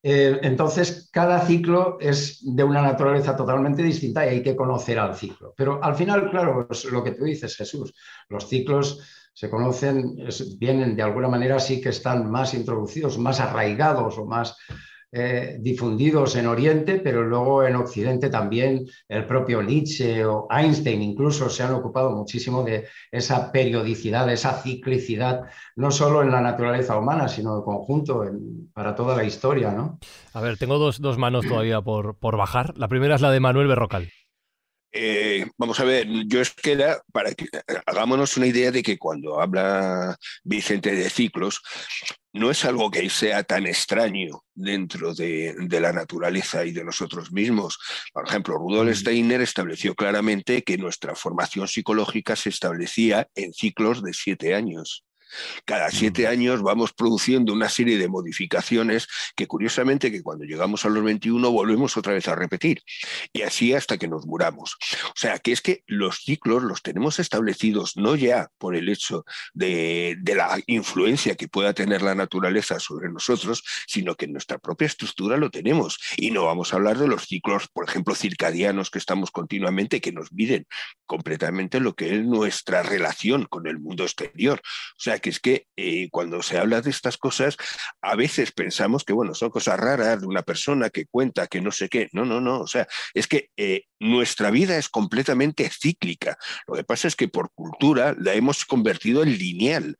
Eh, 0.07 0.39
entonces, 0.43 1.09
cada 1.11 1.43
ciclo 1.47 1.97
es 1.99 2.39
de 2.43 2.63
una 2.63 2.83
naturaleza 2.83 3.35
totalmente 3.35 3.81
distinta 3.81 4.23
y 4.23 4.29
hay 4.29 4.43
que 4.43 4.55
conocer 4.55 4.99
al 4.99 5.15
ciclo. 5.15 5.55
Pero 5.57 5.83
al 5.83 5.95
final, 5.95 6.29
claro, 6.29 6.67
es 6.69 6.85
lo 6.85 7.03
que 7.03 7.13
tú 7.13 7.23
dices, 7.23 7.55
Jesús, 7.55 7.91
los 8.29 8.47
ciclos 8.47 8.99
se 9.33 9.49
conocen, 9.49 10.15
vienen 10.59 10.95
de 10.95 11.01
alguna 11.01 11.27
manera, 11.27 11.59
sí 11.59 11.81
que 11.81 11.89
están 11.89 12.29
más 12.29 12.53
introducidos, 12.53 13.17
más 13.17 13.39
arraigados 13.39 14.19
o 14.19 14.25
más 14.25 14.55
eh, 15.17 15.55
difundidos 15.61 16.35
en 16.35 16.45
Oriente, 16.45 16.99
pero 16.99 17.23
luego 17.23 17.63
en 17.63 17.77
Occidente 17.77 18.29
también 18.29 18.85
el 19.07 19.25
propio 19.25 19.63
Nietzsche 19.63 20.25
o 20.25 20.45
Einstein 20.51 21.01
incluso 21.01 21.49
se 21.49 21.63
han 21.63 21.73
ocupado 21.73 22.11
muchísimo 22.11 22.63
de 22.63 22.87
esa 23.09 23.49
periodicidad, 23.49 24.29
esa 24.29 24.61
ciclicidad, 24.61 25.43
no 25.77 25.89
solo 25.89 26.21
en 26.21 26.31
la 26.31 26.41
naturaleza 26.41 26.97
humana, 26.97 27.29
sino 27.29 27.55
en 27.55 27.63
conjunto 27.63 28.25
para 28.73 28.93
toda 28.93 29.15
la 29.15 29.23
historia. 29.23 29.71
¿no? 29.71 29.99
A 30.33 30.41
ver, 30.41 30.57
tengo 30.57 30.77
dos, 30.77 30.99
manos 31.17 31.47
todavía 31.47 31.79
por, 31.81 32.17
por 32.17 32.35
bajar. 32.35 32.77
La 32.77 32.89
primera 32.89 33.15
es 33.15 33.21
la 33.21 33.31
de 33.31 33.39
Manuel 33.39 33.67
Berrocal. 33.67 34.09
Eh, 34.97 35.45
vamos 35.57 35.77
a 35.81 35.83
ver, 35.83 36.07
yo 36.25 36.39
es 36.39 36.51
que 36.51 36.71
era 36.71 37.03
para 37.11 37.33
que 37.33 37.49
hagámonos 37.85 38.37
una 38.37 38.47
idea 38.47 38.71
de 38.71 38.81
que 38.81 38.97
cuando 38.97 39.41
habla 39.41 40.17
Vicente 40.41 40.95
de 40.95 41.09
ciclos, 41.09 41.61
no 42.31 42.49
es 42.49 42.63
algo 42.63 42.89
que 42.89 43.09
sea 43.09 43.43
tan 43.43 43.67
extraño 43.67 44.43
dentro 44.53 45.13
de, 45.13 45.53
de, 45.57 45.79
la 45.81 45.91
naturaleza 45.91 46.63
y 46.63 46.71
de 46.71 46.85
nosotros 46.85 47.33
mismos. 47.33 47.77
Por 48.13 48.25
ejemplo, 48.25 48.57
Rudolf 48.57 48.95
Steiner 48.97 49.41
estableció 49.41 49.95
claramente 49.95 50.63
que 50.63 50.77
nuestra 50.77 51.13
formación 51.13 51.67
psicológica 51.67 52.37
se 52.37 52.47
establecía 52.47 53.27
en 53.35 53.51
ciclos 53.51 54.01
de 54.01 54.13
siete 54.13 54.55
años. 54.55 55.03
Cada 55.65 55.89
siete 55.91 56.27
años 56.27 56.61
vamos 56.61 56.93
produciendo 56.93 57.53
una 57.53 57.69
serie 57.69 57.97
de 57.97 58.07
modificaciones 58.07 59.07
que 59.35 59.47
curiosamente 59.47 60.11
que 60.11 60.23
cuando 60.23 60.45
llegamos 60.45 60.85
a 60.85 60.89
los 60.89 61.03
21 61.03 61.51
volvemos 61.51 61.97
otra 61.97 62.13
vez 62.13 62.27
a 62.27 62.35
repetir. 62.35 62.81
Y 63.33 63.41
así 63.41 63.73
hasta 63.73 63.97
que 63.97 64.07
nos 64.07 64.25
muramos. 64.25 64.77
O 65.07 65.15
sea, 65.15 65.39
que 65.39 65.51
es 65.51 65.61
que 65.61 65.83
los 65.87 66.17
ciclos 66.19 66.63
los 66.63 66.81
tenemos 66.81 67.19
establecidos 67.19 67.97
no 67.97 68.15
ya 68.15 68.49
por 68.57 68.75
el 68.75 68.89
hecho 68.89 69.25
de, 69.53 70.15
de 70.19 70.35
la 70.35 70.59
influencia 70.67 71.35
que 71.35 71.47
pueda 71.47 71.73
tener 71.73 72.01
la 72.01 72.15
naturaleza 72.15 72.79
sobre 72.79 73.09
nosotros, 73.09 73.63
sino 73.87 74.15
que 74.15 74.25
en 74.25 74.33
nuestra 74.33 74.57
propia 74.57 74.87
estructura 74.87 75.37
lo 75.37 75.49
tenemos. 75.49 75.99
Y 76.17 76.31
no 76.31 76.45
vamos 76.45 76.73
a 76.73 76.77
hablar 76.77 76.97
de 76.97 77.07
los 77.07 77.25
ciclos, 77.25 77.67
por 77.67 77.87
ejemplo, 77.87 78.15
circadianos 78.15 78.89
que 78.89 78.99
estamos 78.99 79.31
continuamente, 79.31 80.01
que 80.01 80.11
nos 80.11 80.31
miden 80.31 80.67
completamente 81.05 81.79
lo 81.79 81.95
que 81.95 82.15
es 82.15 82.23
nuestra 82.23 82.83
relación 82.83 83.45
con 83.45 83.67
el 83.67 83.79
mundo 83.79 84.03
exterior. 84.03 84.61
O 84.63 84.99
sea, 84.99 85.19
que 85.25 85.31
es 85.31 85.39
que 85.39 85.65
eh, 85.75 86.07
cuando 86.11 86.43
se 86.43 86.59
habla 86.59 86.81
de 86.81 86.91
estas 86.91 87.17
cosas, 87.17 87.57
a 87.99 88.15
veces 88.15 88.51
pensamos 88.51 89.03
que, 89.03 89.11
bueno, 89.11 89.33
son 89.33 89.49
cosas 89.49 89.79
raras 89.79 90.21
de 90.21 90.27
una 90.27 90.43
persona 90.43 90.91
que 90.91 91.07
cuenta 91.07 91.47
que 91.47 91.61
no 91.61 91.71
sé 91.71 91.89
qué. 91.89 92.09
No, 92.11 92.25
no, 92.25 92.39
no. 92.39 92.59
O 92.59 92.67
sea, 92.67 92.87
es 93.15 93.25
que 93.25 93.49
eh, 93.57 93.85
nuestra 93.99 94.51
vida 94.51 94.77
es 94.77 94.87
completamente 94.87 95.67
cíclica. 95.67 96.37
Lo 96.67 96.75
que 96.75 96.83
pasa 96.83 97.07
es 97.07 97.15
que 97.15 97.27
por 97.27 97.51
cultura 97.55 98.15
la 98.19 98.35
hemos 98.35 98.65
convertido 98.65 99.23
en 99.23 99.35
lineal 99.35 99.97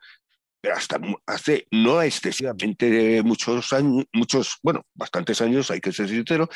pero 0.61 0.77
hasta 0.77 0.99
hace 1.27 1.67
no 1.69 2.01
excesivamente 2.01 3.21
muchos 3.21 3.71
años, 3.71 4.05
muchos, 4.13 4.57
bueno, 4.63 4.83
bastantes 4.95 5.39
años, 5.41 5.69
hay 5.69 5.79
que 5.79 5.91
ser 5.91 6.09
sincero, 6.09 6.49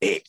eh, 0.00 0.22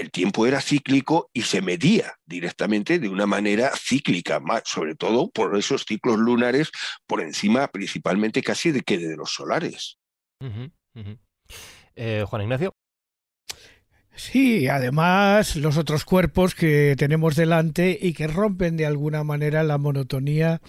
el 0.00 0.10
tiempo 0.10 0.46
era 0.46 0.60
cíclico 0.60 1.30
y 1.32 1.42
se 1.42 1.60
medía 1.60 2.14
directamente 2.26 2.98
de 2.98 3.08
una 3.08 3.26
manera 3.26 3.70
cíclica, 3.76 4.40
más, 4.40 4.62
sobre 4.66 4.94
todo 4.94 5.30
por 5.30 5.56
esos 5.56 5.84
ciclos 5.84 6.18
lunares 6.18 6.70
por 7.06 7.20
encima 7.20 7.68
principalmente 7.68 8.42
casi 8.42 8.70
de 8.70 8.82
que 8.82 8.98
de 8.98 9.16
los 9.16 9.32
solares. 9.32 9.98
Eh, 11.94 12.24
Juan 12.26 12.42
Ignacio. 12.42 12.74
Sí, 14.14 14.66
además 14.66 15.54
los 15.54 15.76
otros 15.76 16.04
cuerpos 16.04 16.56
que 16.56 16.96
tenemos 16.98 17.36
delante 17.36 17.96
y 18.00 18.14
que 18.14 18.26
rompen 18.26 18.76
de 18.76 18.84
alguna 18.84 19.22
manera 19.22 19.62
la 19.62 19.78
monotonía 19.78 20.60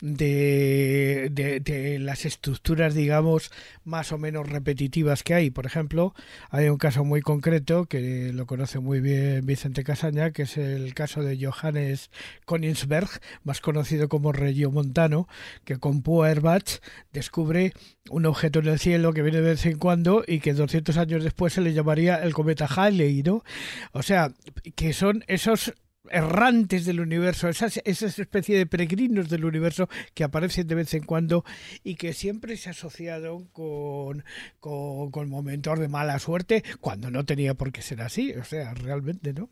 de, 0.00 1.28
de, 1.30 1.98
las 1.98 2.24
estructuras, 2.24 2.94
digamos, 2.94 3.50
más 3.84 4.12
o 4.12 4.18
menos 4.18 4.48
repetitivas 4.48 5.22
que 5.22 5.34
hay. 5.34 5.50
Por 5.50 5.66
ejemplo, 5.66 6.14
hay 6.50 6.68
un 6.68 6.78
caso 6.78 7.04
muy 7.04 7.20
concreto 7.20 7.86
que 7.86 8.32
lo 8.32 8.46
conoce 8.46 8.78
muy 8.78 9.00
bien 9.00 9.44
Vicente 9.44 9.84
Casaña, 9.84 10.30
que 10.32 10.42
es 10.42 10.56
el 10.56 10.94
caso 10.94 11.22
de 11.22 11.38
Johannes 11.44 12.10
Königsberg, 12.46 13.08
más 13.44 13.60
conocido 13.60 14.08
como 14.08 14.32
Montano, 14.72 15.28
que 15.64 15.76
con 15.76 16.02
Puerbach 16.02 16.80
descubre 17.12 17.72
un 18.10 18.26
objeto 18.26 18.60
en 18.60 18.68
el 18.68 18.78
cielo 18.78 19.12
que 19.12 19.22
viene 19.22 19.40
de 19.40 19.50
vez 19.50 19.66
en 19.66 19.78
cuando 19.78 20.24
y 20.26 20.40
que 20.40 20.54
200 20.54 20.96
años 20.96 21.24
después 21.24 21.52
se 21.52 21.60
le 21.60 21.72
llamaría 21.72 22.16
el 22.16 22.32
cometa 22.32 22.66
Halley, 22.66 23.22
¿no? 23.22 23.44
O 23.92 24.02
sea, 24.02 24.32
que 24.74 24.92
son 24.92 25.24
esos 25.28 25.74
errantes 26.10 26.84
del 26.84 27.00
universo, 27.00 27.48
esas, 27.48 27.76
especie 27.76 28.58
de 28.58 28.66
peregrinos 28.66 29.28
del 29.28 29.44
universo 29.44 29.88
que 30.14 30.24
aparecen 30.24 30.66
de 30.66 30.74
vez 30.74 30.94
en 30.94 31.04
cuando 31.04 31.44
y 31.82 31.94
que 31.94 32.12
siempre 32.12 32.56
se 32.56 32.70
asociaron 32.70 33.46
con, 33.46 34.24
con, 34.60 35.30
momentos 35.30 35.78
de 35.78 35.88
mala 35.88 36.18
suerte 36.18 36.64
cuando 36.80 37.10
no 37.10 37.24
tenía 37.24 37.54
por 37.54 37.72
qué 37.72 37.82
ser 37.82 38.02
así, 38.02 38.32
o 38.32 38.44
sea, 38.44 38.74
realmente, 38.74 39.32
¿no? 39.32 39.50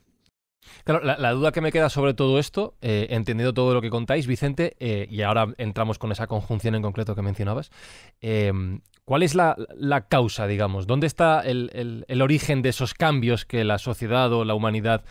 Claro, 0.85 1.05
la, 1.05 1.31
duda 1.33 1.53
que 1.53 1.61
me 1.61 1.73
queda 1.73 1.88
sobre 1.88 2.14
todo 2.14 2.38
esto, 2.38 2.75
eh, 2.83 3.07
entendido 3.11 3.55
todo 3.55 3.73
lo 3.75 3.81
que 3.81 3.90
contáis, 3.90 4.27
Vicente, 4.27 4.77
eh, 4.81 5.07
y 5.09 5.23
ahora 5.23 5.55
entramos 5.57 5.99
con 5.99 6.12
esa 6.12 6.27
conjunción 6.27 6.75
en 6.75 6.83
concreto 6.83 7.14
que 7.14 7.23
mencionabas, 7.23 7.71
eh, 8.21 8.53
¿cuál 9.05 9.23
es 9.23 9.35
la, 9.35 9.57
causa, 10.09 10.47
digamos? 10.47 10.87
¿Dónde 10.87 11.07
está 11.07 11.40
el, 11.40 12.05
el, 12.07 12.23
origen 12.23 12.61
de 12.61 12.71
esos 12.71 12.92
cambios 12.92 13.47
que 13.47 13.64
la 13.64 13.79
sociedad 13.79 14.33
o 14.33 14.44
la 14.44 14.55
humanidad 14.55 15.05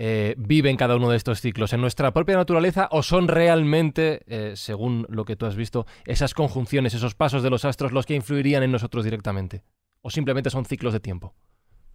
eh, 0.00 0.36
viven 0.38 0.76
cada 0.76 0.96
uno 0.96 1.10
de 1.10 1.16
estos 1.16 1.40
ciclos? 1.40 1.72
¿En 1.72 1.80
nuestra 1.80 2.12
propia 2.14 2.36
naturaleza 2.36 2.88
o 2.92 3.02
son 3.02 3.26
realmente, 3.26 4.22
eh, 4.26 4.52
según 4.54 5.04
lo 5.10 5.24
que 5.24 5.36
tú 5.36 5.44
has 5.44 5.56
visto, 5.56 5.86
esas 6.06 6.32
conjunciones, 6.32 6.94
esos 6.94 7.14
pasos 7.14 7.42
de 7.42 7.50
los 7.50 7.64
astros 7.64 7.92
los 7.92 8.06
que 8.06 8.14
influirían 8.14 8.62
en 8.62 8.72
nosotros 8.72 9.04
directamente? 9.04 9.64
¿O 10.00 10.10
simplemente 10.10 10.50
son 10.50 10.64
ciclos 10.64 10.92
de 10.92 11.00
tiempo? 11.00 11.34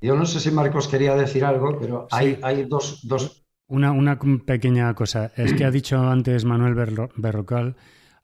Yo 0.02 0.16
no 0.16 0.26
sé 0.26 0.42
si 0.42 0.52
Marcos 0.52 0.89
quería 0.89 1.16
decir 1.16 1.46
algo, 1.46 1.80
pero 1.80 2.08
hay, 2.12 2.38
hay 2.44 2.66
dos... 2.66 3.02
Una, 3.68 3.94
una, 3.94 4.20
pequeña 4.46 4.94
cosa. 4.94 5.32
Es 5.38 5.54
que 5.54 5.63
ha 5.63 5.72
dicho 5.72 5.98
antes 5.98 6.44
Manuel 6.44 6.76
Berrocal 7.16 7.78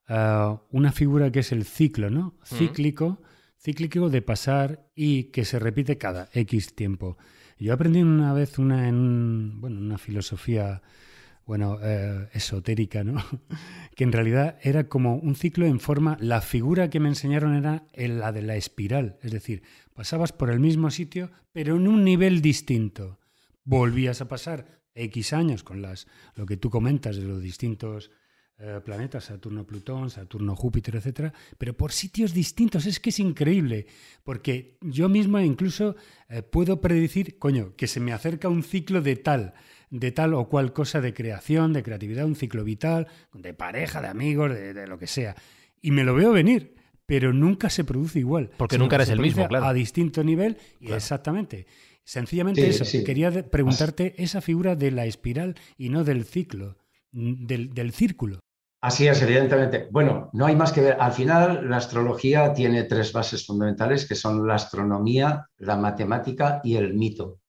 eh, 0.09 0.57
una 0.71 0.91
figura 0.91 1.31
que 1.31 1.39
es 1.39 1.51
el 1.53 1.63
ciclo, 1.63 2.09
¿no? 2.09 2.35
Cíclico, 2.43 3.21
cíclico 3.57 4.09
de 4.09 4.21
pasar 4.21 4.89
y 4.95 5.25
que 5.25 5.45
se 5.45 5.59
repite 5.59 5.97
cada 5.97 6.29
X 6.33 6.75
tiempo. 6.75 7.17
Yo 7.59 7.73
aprendí 7.73 8.01
una 8.01 8.31
vez 8.31 8.57
una 8.57 8.87
en 8.87 9.59
bueno, 9.59 9.79
una 9.79 9.97
filosofía 9.97 10.81
bueno, 11.45 11.77
eh, 11.81 12.29
esotérica, 12.33 13.03
¿no? 13.03 13.21
que 13.95 14.03
en 14.05 14.13
realidad 14.13 14.57
era 14.61 14.87
como 14.87 15.15
un 15.15 15.35
ciclo 15.35 15.65
en 15.65 15.79
forma, 15.79 16.15
la 16.21 16.41
figura 16.41 16.89
que 16.89 16.99
me 16.99 17.09
enseñaron 17.09 17.55
era 17.55 17.85
la 17.95 18.31
de 18.31 18.43
la 18.43 18.55
espiral, 18.55 19.17
es 19.23 19.31
decir, 19.31 19.63
pasabas 19.93 20.31
por 20.31 20.51
el 20.51 20.59
mismo 20.59 20.89
sitio, 20.91 21.31
pero 21.51 21.75
en 21.75 21.87
un 21.87 22.03
nivel 22.03 22.41
distinto. 22.41 23.19
Volvías 23.65 24.21
a 24.21 24.27
pasar 24.27 24.79
X 24.93 25.33
años 25.33 25.63
con 25.63 25.81
las, 25.81 26.07
lo 26.35 26.45
que 26.45 26.55
tú 26.55 26.69
comentas 26.69 27.17
de 27.17 27.23
los 27.23 27.41
distintos 27.41 28.11
eh, 28.61 28.81
planetas, 28.83 29.23
Saturno, 29.23 29.65
Plutón, 29.65 30.09
Saturno, 30.09 30.53
Júpiter, 30.53 30.97
etcétera, 30.97 31.31
pero 31.57 31.77
por 31.77 31.93
sitios 31.93 32.33
distintos. 32.33 32.85
Es 32.85 32.99
que 32.99 33.09
es 33.09 33.19
increíble, 33.21 33.87
porque 34.25 34.77
yo 34.81 35.07
mismo 35.07 35.39
incluso 35.39 35.95
eh, 36.27 36.41
puedo 36.41 36.81
predecir, 36.81 37.39
coño, 37.39 37.73
que 37.77 37.87
se 37.87 38.01
me 38.01 38.11
acerca 38.11 38.49
un 38.49 38.63
ciclo 38.63 39.01
de 39.01 39.15
tal, 39.15 39.53
de 39.89 40.11
tal 40.11 40.33
o 40.33 40.49
cual 40.49 40.73
cosa 40.73 40.99
de 40.99 41.13
creación, 41.13 41.71
de 41.71 41.83
creatividad, 41.83 42.25
un 42.25 42.35
ciclo 42.35 42.65
vital, 42.65 43.07
de 43.31 43.53
pareja, 43.53 44.01
de 44.01 44.09
amigos, 44.09 44.51
de, 44.51 44.87
lo 44.87 44.99
que 44.99 45.07
sea. 45.07 45.37
Y 45.81 45.91
me 45.91 46.03
lo 46.03 46.13
veo 46.13 46.33
venir, 46.33 46.75
pero 47.05 47.31
nunca 47.31 47.69
se 47.69 47.85
produce 47.85 48.19
igual. 48.19 48.49
Porque 48.57 48.77
nunca 48.77 48.97
eres 48.97 49.07
el 49.07 49.21
mismo, 49.21 49.47
claro. 49.47 49.67
A 49.67 49.73
distinto 49.73 50.21
nivel, 50.21 50.57
y 50.81 50.91
exactamente. 50.91 51.65
Sencillamente 52.03 52.67
eso. 52.67 52.83
Quería 53.05 53.31
preguntarte 53.49 54.15
esa 54.17 54.41
figura 54.41 54.75
de 54.75 54.91
la 54.91 55.05
espiral 55.05 55.55
y 55.77 55.87
no 55.87 56.03
del 56.03 56.25
ciclo, 56.25 56.75
del, 57.13 57.73
del 57.73 57.93
círculo. 57.93 58.41
Así 58.81 59.07
es, 59.07 59.21
evidentemente. 59.21 59.89
Bueno, 59.91 60.29
no 60.31 60.45
hay 60.45 60.55
más 60.55 60.71
que 60.71 60.81
ver. 60.81 60.97
Al 60.99 61.11
final, 61.11 61.69
la 61.69 61.77
astrología 61.77 62.53
tiene 62.53 62.83
tres 62.83 63.11
bases 63.11 63.45
fundamentales 63.45 64.07
que 64.07 64.15
son 64.15 64.47
la 64.47 64.55
astronomía, 64.55 65.47
la 65.57 65.75
matemática 65.75 66.61
y 66.63 66.77
el 66.77 66.93
mito. 66.93 67.39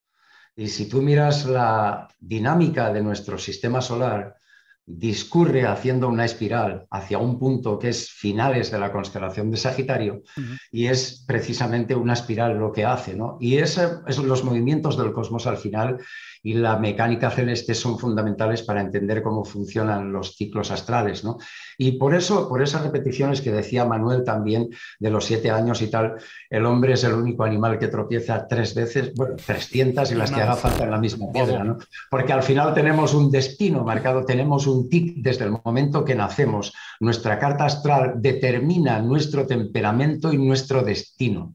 Y 0.56 0.66
si 0.66 0.88
tú 0.88 1.00
miras 1.00 1.46
la 1.46 2.08
dinámica 2.18 2.92
de 2.92 3.02
nuestro 3.02 3.38
sistema 3.38 3.80
solar, 3.80 4.36
discurre 4.84 5.66
haciendo 5.66 6.08
una 6.08 6.24
espiral 6.24 6.86
hacia 6.90 7.18
un 7.18 7.38
punto 7.38 7.78
que 7.78 7.90
es 7.90 8.10
finales 8.10 8.72
de 8.72 8.78
la 8.78 8.90
constelación 8.90 9.50
de 9.50 9.56
Sagitario 9.56 10.22
y 10.72 10.86
es 10.86 11.24
precisamente 11.26 11.94
una 11.94 12.14
espiral 12.14 12.58
lo 12.58 12.72
que 12.72 12.84
hace, 12.84 13.14
¿no? 13.14 13.36
Y 13.40 13.58
esos 13.58 14.00
son 14.08 14.26
los 14.26 14.42
movimientos 14.42 14.98
del 14.98 15.12
cosmos 15.12 15.46
al 15.46 15.58
final 15.58 15.98
y 16.42 16.54
la 16.54 16.78
mecánica 16.78 17.30
celeste 17.30 17.74
son 17.74 17.98
fundamentales 17.98 18.62
para 18.62 18.80
entender 18.80 19.22
cómo 19.22 19.44
funcionan 19.44 20.12
los 20.12 20.36
ciclos 20.36 20.70
astrales. 20.70 21.22
¿no? 21.24 21.38
Y 21.76 21.92
por 21.92 22.14
eso, 22.14 22.48
por 22.48 22.62
esas 22.62 22.82
repeticiones 22.82 23.40
que 23.40 23.52
decía 23.52 23.84
Manuel 23.84 24.24
también 24.24 24.68
de 24.98 25.10
los 25.10 25.24
siete 25.24 25.50
años 25.50 25.82
y 25.82 25.88
tal, 25.88 26.14
el 26.48 26.64
hombre 26.66 26.94
es 26.94 27.04
el 27.04 27.12
único 27.12 27.44
animal 27.44 27.78
que 27.78 27.88
tropieza 27.88 28.46
tres 28.46 28.74
veces, 28.74 29.12
bueno, 29.14 29.36
300 29.36 30.10
y 30.12 30.14
las 30.14 30.30
que 30.30 30.40
haga 30.40 30.56
falta 30.56 30.84
en 30.84 30.90
la 30.90 30.98
misma 30.98 31.30
piedra, 31.32 31.64
¿no? 31.64 31.78
porque 32.10 32.32
al 32.32 32.42
final 32.42 32.72
tenemos 32.74 33.14
un 33.14 33.30
destino 33.30 33.84
marcado, 33.84 34.24
tenemos 34.24 34.66
un 34.66 34.88
tic 34.88 35.16
desde 35.16 35.44
el 35.44 35.52
momento 35.64 36.04
que 36.04 36.14
nacemos. 36.14 36.72
Nuestra 37.00 37.38
carta 37.38 37.64
astral 37.66 38.14
determina 38.16 39.00
nuestro 39.00 39.46
temperamento 39.46 40.32
y 40.32 40.38
nuestro 40.38 40.82
destino. 40.82 41.54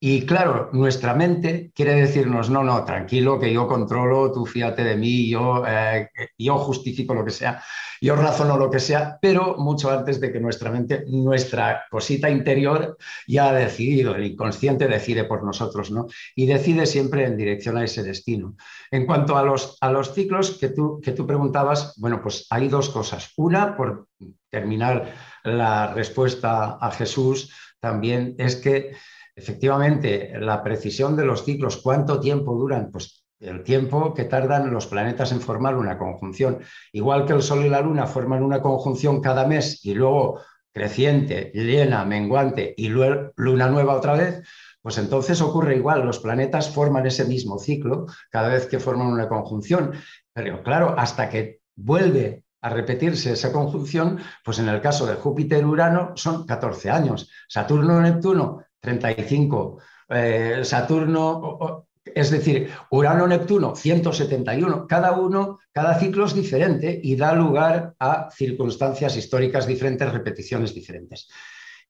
Y 0.00 0.26
claro, 0.26 0.70
nuestra 0.72 1.12
mente 1.12 1.72
quiere 1.74 1.94
decirnos, 1.94 2.50
no, 2.50 2.62
no, 2.62 2.84
tranquilo, 2.84 3.40
que 3.40 3.52
yo 3.52 3.66
controlo, 3.66 4.30
tú 4.30 4.46
fíjate 4.46 4.84
de 4.84 4.96
mí, 4.96 5.28
yo, 5.28 5.64
eh, 5.66 6.08
yo 6.38 6.56
justifico 6.58 7.14
lo 7.14 7.24
que 7.24 7.32
sea, 7.32 7.60
yo 8.00 8.14
razono 8.14 8.56
lo 8.56 8.70
que 8.70 8.78
sea, 8.78 9.18
pero 9.20 9.56
mucho 9.58 9.90
antes 9.90 10.20
de 10.20 10.30
que 10.30 10.38
nuestra 10.38 10.70
mente, 10.70 11.04
nuestra 11.08 11.82
cosita 11.90 12.30
interior 12.30 12.96
ya 13.26 13.48
ha 13.48 13.52
decidido, 13.52 14.14
el 14.14 14.24
inconsciente 14.24 14.86
decide 14.86 15.24
por 15.24 15.42
nosotros, 15.42 15.90
¿no? 15.90 16.06
Y 16.36 16.46
decide 16.46 16.86
siempre 16.86 17.24
en 17.24 17.36
dirección 17.36 17.76
a 17.76 17.82
ese 17.82 18.04
destino. 18.04 18.54
En 18.92 19.04
cuanto 19.04 19.36
a 19.36 19.42
los, 19.42 19.78
a 19.80 19.90
los 19.90 20.14
ciclos 20.14 20.58
que 20.60 20.68
tú, 20.68 21.00
que 21.02 21.10
tú 21.10 21.26
preguntabas, 21.26 21.94
bueno, 21.96 22.22
pues 22.22 22.46
hay 22.50 22.68
dos 22.68 22.88
cosas. 22.90 23.32
Una, 23.36 23.76
por 23.76 24.06
terminar 24.48 25.12
la 25.42 25.92
respuesta 25.92 26.78
a 26.80 26.90
Jesús, 26.92 27.52
también 27.80 28.36
es 28.38 28.56
que 28.56 28.92
Efectivamente, 29.38 30.32
la 30.40 30.64
precisión 30.64 31.14
de 31.14 31.24
los 31.24 31.44
ciclos, 31.44 31.76
¿cuánto 31.76 32.18
tiempo 32.18 32.56
duran? 32.56 32.90
Pues 32.90 33.24
el 33.38 33.62
tiempo 33.62 34.12
que 34.12 34.24
tardan 34.24 34.72
los 34.72 34.88
planetas 34.88 35.30
en 35.30 35.40
formar 35.40 35.76
una 35.76 35.96
conjunción. 35.96 36.58
Igual 36.92 37.24
que 37.24 37.34
el 37.34 37.42
Sol 37.42 37.64
y 37.64 37.68
la 37.68 37.80
Luna 37.80 38.08
forman 38.08 38.42
una 38.42 38.60
conjunción 38.60 39.20
cada 39.20 39.46
mes 39.46 39.84
y 39.84 39.94
luego 39.94 40.40
creciente, 40.72 41.52
llena, 41.54 42.04
menguante 42.04 42.74
y 42.76 42.88
luego 42.88 43.30
luna 43.36 43.68
nueva 43.68 43.94
otra 43.94 44.14
vez, 44.14 44.42
pues 44.82 44.98
entonces 44.98 45.40
ocurre 45.40 45.76
igual, 45.76 46.04
los 46.04 46.18
planetas 46.18 46.70
forman 46.70 47.06
ese 47.06 47.24
mismo 47.24 47.60
ciclo 47.60 48.06
cada 48.30 48.48
vez 48.48 48.66
que 48.66 48.80
forman 48.80 49.06
una 49.06 49.28
conjunción. 49.28 49.92
Pero 50.32 50.64
claro, 50.64 50.96
hasta 50.98 51.28
que 51.28 51.60
vuelve 51.76 52.42
a 52.60 52.70
repetirse 52.70 53.32
esa 53.32 53.52
conjunción, 53.52 54.18
pues 54.44 54.58
en 54.58 54.68
el 54.68 54.80
caso 54.80 55.06
de 55.06 55.14
Júpiter-Urano 55.14 56.16
son 56.16 56.44
14 56.44 56.90
años. 56.90 57.30
Saturno-Neptuno 57.48 58.64
35. 58.80 59.78
Eh, 60.10 60.60
Saturno, 60.62 61.86
es 62.14 62.30
decir, 62.30 62.70
Urano-Neptuno, 62.90 63.74
171. 63.74 64.86
Cada 64.86 65.12
uno, 65.12 65.58
cada 65.72 65.98
ciclo 65.98 66.26
es 66.26 66.34
diferente 66.34 67.00
y 67.02 67.16
da 67.16 67.34
lugar 67.34 67.94
a 67.98 68.30
circunstancias 68.30 69.16
históricas 69.16 69.66
diferentes, 69.66 70.12
repeticiones 70.12 70.74
diferentes. 70.74 71.28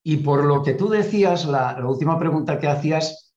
Y 0.03 0.18
por 0.18 0.44
lo 0.44 0.62
que 0.62 0.74
tú 0.74 0.88
decías, 0.88 1.44
la, 1.44 1.77
última 1.87 2.18
pregunta 2.18 2.59
que 2.59 2.68
hacías 2.68 3.35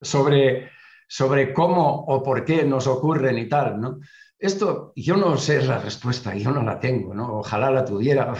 sobre, 0.00 0.70
sobre 1.08 1.52
cómo 1.52 2.04
o 2.04 2.22
por 2.22 2.44
qué 2.44 2.64
nos 2.64 2.86
ocurren 2.86 3.38
y 3.38 3.48
tal, 3.48 3.80
¿no? 3.80 4.00
Esto 4.38 4.94
yo 4.96 5.18
no 5.18 5.36
sé 5.36 5.62
la 5.62 5.78
respuesta, 5.78 6.34
yo 6.34 6.50
no 6.50 6.62
la 6.62 6.80
tengo, 6.80 7.12
¿no? 7.12 7.40
Ojalá 7.40 7.70
la 7.70 7.84
tuviera. 7.84 8.32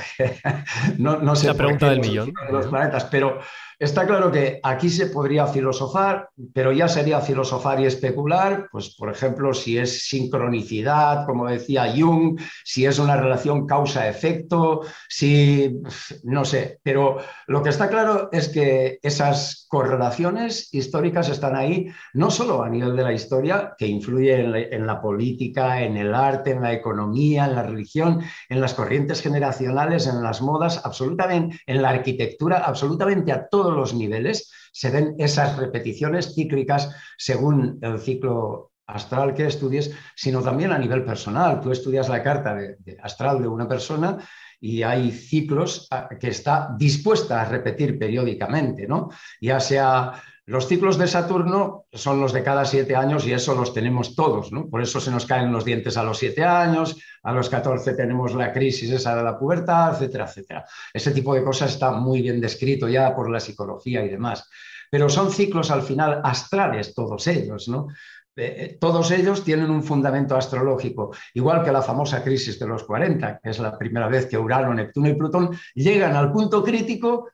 no, 0.99 1.19
no 1.19 1.37
sé 1.37 1.47
la 1.47 1.55
pregunta 1.55 1.91
del 1.91 2.01
millón. 2.01 2.33
Los 2.51 2.69
planetas, 2.69 3.05
pero 3.05 3.39
Está 3.81 4.07
claro 4.07 4.31
que 4.31 4.61
aquí 4.63 4.91
se 4.91 5.07
podría 5.07 5.47
filosofar, 5.47 6.29
pero 6.53 6.71
ya 6.71 6.87
sería 6.87 7.23
filosofar 7.23 7.81
y 7.81 7.87
especular, 7.87 8.69
pues 8.71 8.95
por 8.95 9.11
ejemplo, 9.11 9.55
si 9.55 9.79
es 9.79 10.07
sincronicidad, 10.07 11.25
como 11.25 11.47
decía 11.47 11.91
Jung, 11.97 12.39
si 12.63 12.85
es 12.85 12.99
una 12.99 13.17
relación 13.17 13.67
causa-efecto, 13.67 14.83
si 15.09 15.81
no 16.25 16.45
sé, 16.45 16.79
pero 16.83 17.21
lo 17.47 17.63
que 17.63 17.71
está 17.71 17.89
claro 17.89 18.29
es 18.33 18.51
que 18.51 18.99
esas 19.03 19.67
correlaciones 19.71 20.69
históricas 20.75 21.31
están 21.31 21.57
ahí, 21.57 21.87
no 22.13 22.31
solo 22.31 22.63
a 22.63 22.69
nivel 22.69 22.95
de 22.97 23.05
la 23.05 23.15
historia, 23.15 23.77
que 23.79 23.87
influye 23.87 24.75
en 24.75 24.87
la, 24.87 25.01
política, 25.01 25.81
en 25.83 25.97
el 25.97 26.15
arte, 26.15 26.51
en 26.51 26.61
la 26.61 26.75
economía, 26.75 27.47
en 27.47 27.55
la 27.55 27.63
religión, 27.63 28.21
en 28.51 28.61
las 28.61 28.75
corrientes 28.75 29.23
generacionales, 29.23 30.07
en 30.07 30.23
las 30.23 30.43
modas, 30.43 30.85
absolutamente, 30.85 31.61
en 31.67 31.81
la 31.81 31.91
arquitectura, 31.91 32.59
absolutamente 32.59 33.33
a 33.33 33.49
todo 33.49 33.70
los 33.75 33.95
niveles 33.95 34.51
se 34.73 34.91
ven 34.91 35.15
esas 35.19 35.57
repeticiones 35.57 36.35
cíclicas 36.35 36.95
según 37.17 37.79
el 37.83 37.99
ciclo 37.99 38.73
astral 38.87 39.35
que 39.35 39.47
estudies, 39.47 39.93
sino 40.15 40.43
también 40.43 40.73
a 40.73 40.79
nivel 40.79 41.05
personal. 41.05 41.61
Tú 41.61 41.71
estudias 41.71 42.09
la 42.09 42.23
carta 42.23 42.57
astral 43.03 43.41
de 43.41 43.49
una 43.49 43.69
persona 43.69 44.19
y 44.61 44.83
hay 44.83 45.11
ciclos 45.11 45.89
que 46.19 46.29
está 46.29 46.75
dispuesta 46.77 47.41
a 47.41 47.45
repetir 47.47 47.99
periódicamente, 47.99 48.87
¿no? 48.87 49.09
Ya 49.41 49.59
sea 49.59 50.13
los 50.51 50.67
ciclos 50.67 50.99
de 50.99 51.07
Saturno 51.07 51.85
son 51.93 52.21
los 52.21 52.33
de 52.33 52.43
cada 52.43 52.65
siete 52.65 52.97
años 52.97 53.25
y 53.25 53.33
eso 53.33 53.55
los 53.55 53.73
tenemos 53.73 54.17
todos, 54.17 54.51
¿no? 54.51 54.69
Por 54.69 54.83
eso 54.83 54.99
se 54.99 55.13
nos 55.13 55.25
caen 55.25 55.53
los 55.53 55.65
dientes 55.65 55.97
a 55.97 56.03
los 56.03 56.19
siete 56.19 56.43
años, 56.43 56.97
a 57.23 57.33
los 57.33 57.49
14 57.49 57.95
tenemos 57.95 58.35
la 58.35 58.53
crisis 58.53 58.91
esa 58.91 59.15
de 59.15 59.23
la 59.23 59.39
pubertad, 59.39 59.93
etcétera, 59.93 60.25
etcétera. 60.25 60.65
Ese 60.93 61.13
tipo 61.13 61.35
de 61.35 61.45
cosas 61.45 61.71
está 61.71 61.93
muy 61.93 62.21
bien 62.21 62.41
descrito 62.41 62.89
ya 62.89 63.15
por 63.15 63.31
la 63.31 63.39
psicología 63.39 64.05
y 64.05 64.09
demás. 64.09 64.51
Pero 64.91 65.09
son 65.09 65.31
ciclos 65.31 65.71
al 65.71 65.83
final 65.83 66.21
astrales 66.25 66.95
todos 66.95 67.29
ellos, 67.29 67.69
¿no? 67.69 67.87
Eh, 68.35 68.57
eh, 68.59 68.79
todos 68.81 69.09
ellos 69.13 69.45
tienen 69.45 69.71
un 69.71 69.85
fundamento 69.85 70.35
astrológico, 70.35 71.15
igual 71.33 71.63
que 71.63 71.71
la 71.71 71.83
famosa 71.83 72.25
crisis 72.25 72.59
de 72.59 72.67
los 72.67 72.83
40, 72.83 73.39
que 73.41 73.51
es 73.51 73.61
la 73.61 73.79
primera 73.79 74.09
vez 74.09 74.27
que 74.27 74.37
Urano, 74.37 74.75
Neptuno 74.75 75.09
y 75.09 75.15
Plutón 75.15 75.57
llegan 75.77 76.17
al 76.17 76.33
punto 76.33 76.65
crítico 76.65 77.29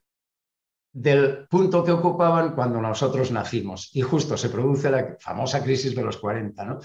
del 0.96 1.46
punto 1.48 1.85
que 1.85 1.92
ocupaban 1.92 2.54
cuando 2.54 2.80
nosotros 2.80 3.30
nacimos. 3.30 3.90
Y 3.92 4.00
justo 4.00 4.37
se 4.37 4.48
produce 4.48 4.90
la 4.90 5.16
famosa 5.20 5.62
crisis 5.62 5.94
de 5.94 6.02
los 6.02 6.16
40, 6.16 6.64
¿no? 6.64 6.78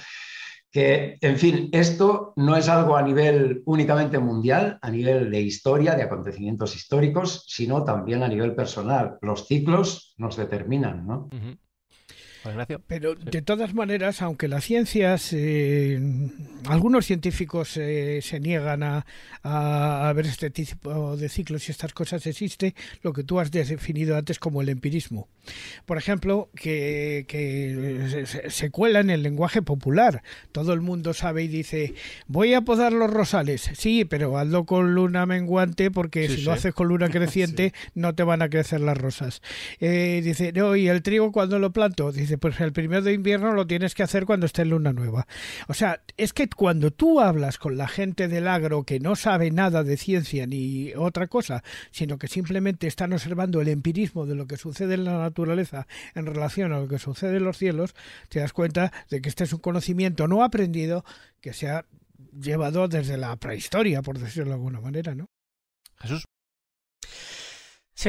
Que, 0.70 1.18
en 1.22 1.38
fin, 1.38 1.70
esto 1.72 2.34
no 2.36 2.56
es 2.58 2.68
algo 2.68 2.98
a 2.98 3.02
nivel 3.02 3.62
únicamente 3.66 4.20
mundial, 4.20 4.78
a 4.82 4.90
nivel 4.90 5.32
de 5.32 5.42
historia, 5.42 5.96
de 5.96 6.04
acontecimientos 6.04 6.76
históricos, 6.76 7.46
sino 7.48 7.84
también 7.84 8.22
a 8.24 8.28
nivel 8.28 8.54
personal. 8.54 9.18
Los 9.22 9.48
ciclos 9.48 10.14
nos 10.18 10.36
determinan, 10.36 11.08
¿no? 11.08 11.30
Pero 12.88 13.16
de 13.16 13.42
todas 13.42 13.74
maneras, 13.74 14.22
aunque 14.22 14.48
las 14.48 14.64
ciencias, 14.64 15.36
algunos 16.66 17.06
científicos 17.06 17.70
se 17.70 18.40
niegan 18.40 18.84
a, 18.84 20.14
ver 20.16 20.26
este 20.26 20.50
tipo 20.50 21.18
de 21.18 21.30
ciclos 21.30 21.68
y 21.68 21.72
estas 21.72 21.94
cosas, 21.94 22.26
existe 22.26 22.76
lo 23.04 23.14
que 23.14 23.24
tú 23.24 23.40
has 23.40 23.52
definido 23.52 24.18
antes 24.18 24.40
como 24.40 24.62
el 24.62 24.70
empirismo. 24.70 25.28
Por 25.86 25.98
ejemplo, 25.98 26.50
que, 26.56 27.26
se, 28.48 28.70
cuela 28.70 29.00
en 29.00 29.10
el 29.10 29.24
lenguaje 29.24 29.62
popular. 29.62 30.24
Todo 30.52 30.74
el 30.74 30.82
mundo 30.82 31.14
sabe 31.14 31.44
y 31.44 31.48
dice, 31.48 31.94
voy 32.28 32.54
a 32.54 32.62
podar 32.62 32.94
los 32.94 33.10
rosales. 33.10 33.70
Sí, 33.74 34.06
pero 34.06 34.38
hazlo 34.38 34.66
con 34.66 34.94
luna 34.94 35.26
menguante 35.26 35.92
porque 35.92 36.28
si 36.28 36.42
lo 36.42 36.52
haces 36.52 36.74
con 36.74 36.88
luna 36.88 37.10
creciente 37.12 37.74
no 37.96 38.14
te 38.16 38.24
van 38.24 38.42
a 38.42 38.50
crecer 38.50 38.82
las 38.82 38.98
rosas. 38.98 39.42
Eh, 39.80 40.22
dice, 40.24 40.52
no, 40.54 40.76
y 40.76 40.88
el 40.88 41.02
trigo 41.02 41.32
cuando 41.32 41.60
lo 41.60 41.72
planto, 41.72 42.12
dice, 42.12 42.31
pues 42.38 42.60
el 42.60 42.74
primero 42.74 43.02
de 43.02 43.14
invierno 43.14 43.54
lo 43.54 43.66
tienes 43.66 43.96
que 43.96 44.04
hacer 44.04 44.26
cuando 44.26 44.46
esté 44.46 44.64
en 44.64 44.70
luna 44.70 44.94
nueva. 44.94 45.28
O 45.68 45.74
sea, 45.74 46.02
es 46.18 46.34
que 46.34 46.48
cuando 46.50 46.92
tú 46.92 47.20
hablas 47.20 47.58
con 47.58 47.78
la 47.78 47.88
gente 47.88 48.28
del 48.28 48.48
agro 48.48 48.84
que 48.84 49.00
no 49.00 49.16
sabe 49.16 49.52
nada 49.52 49.84
de 49.84 49.98
ciencia 49.98 50.46
ni 50.48 50.94
otra 50.96 51.28
cosa, 51.28 51.64
sino 51.92 52.18
que 52.18 52.28
simplemente 52.28 52.88
están 52.88 53.14
observando 53.14 53.62
el 53.62 53.68
empirismo 53.68 54.26
de 54.26 54.36
lo 54.36 54.48
que 54.48 54.58
sucede 54.58 54.96
en 54.96 55.06
la 55.06 55.18
naturaleza 55.18 55.88
en 56.16 56.26
relación 56.26 56.74
a 56.74 56.80
lo 56.80 56.88
que 56.88 57.00
sucede 57.00 57.38
en 57.38 57.44
los 57.44 57.58
cielos, 57.58 57.96
te 58.30 58.40
das 58.40 58.54
cuenta 58.54 58.92
de 59.10 59.22
que 59.22 59.30
este 59.30 59.44
es 59.44 59.54
un 59.54 59.60
conocimiento 59.60 60.28
no 60.28 60.44
aprendido 60.44 61.04
que 61.42 61.54
se 61.54 61.70
ha 61.70 61.86
llevado 62.40 62.88
desde 62.88 63.18
la 63.18 63.36
prehistoria, 63.36 64.02
por 64.02 64.20
decirlo 64.20 64.50
de 64.50 64.56
alguna 64.56 64.82
manera, 64.82 65.16
¿no? 65.16 65.26
Jesús. 65.98 66.31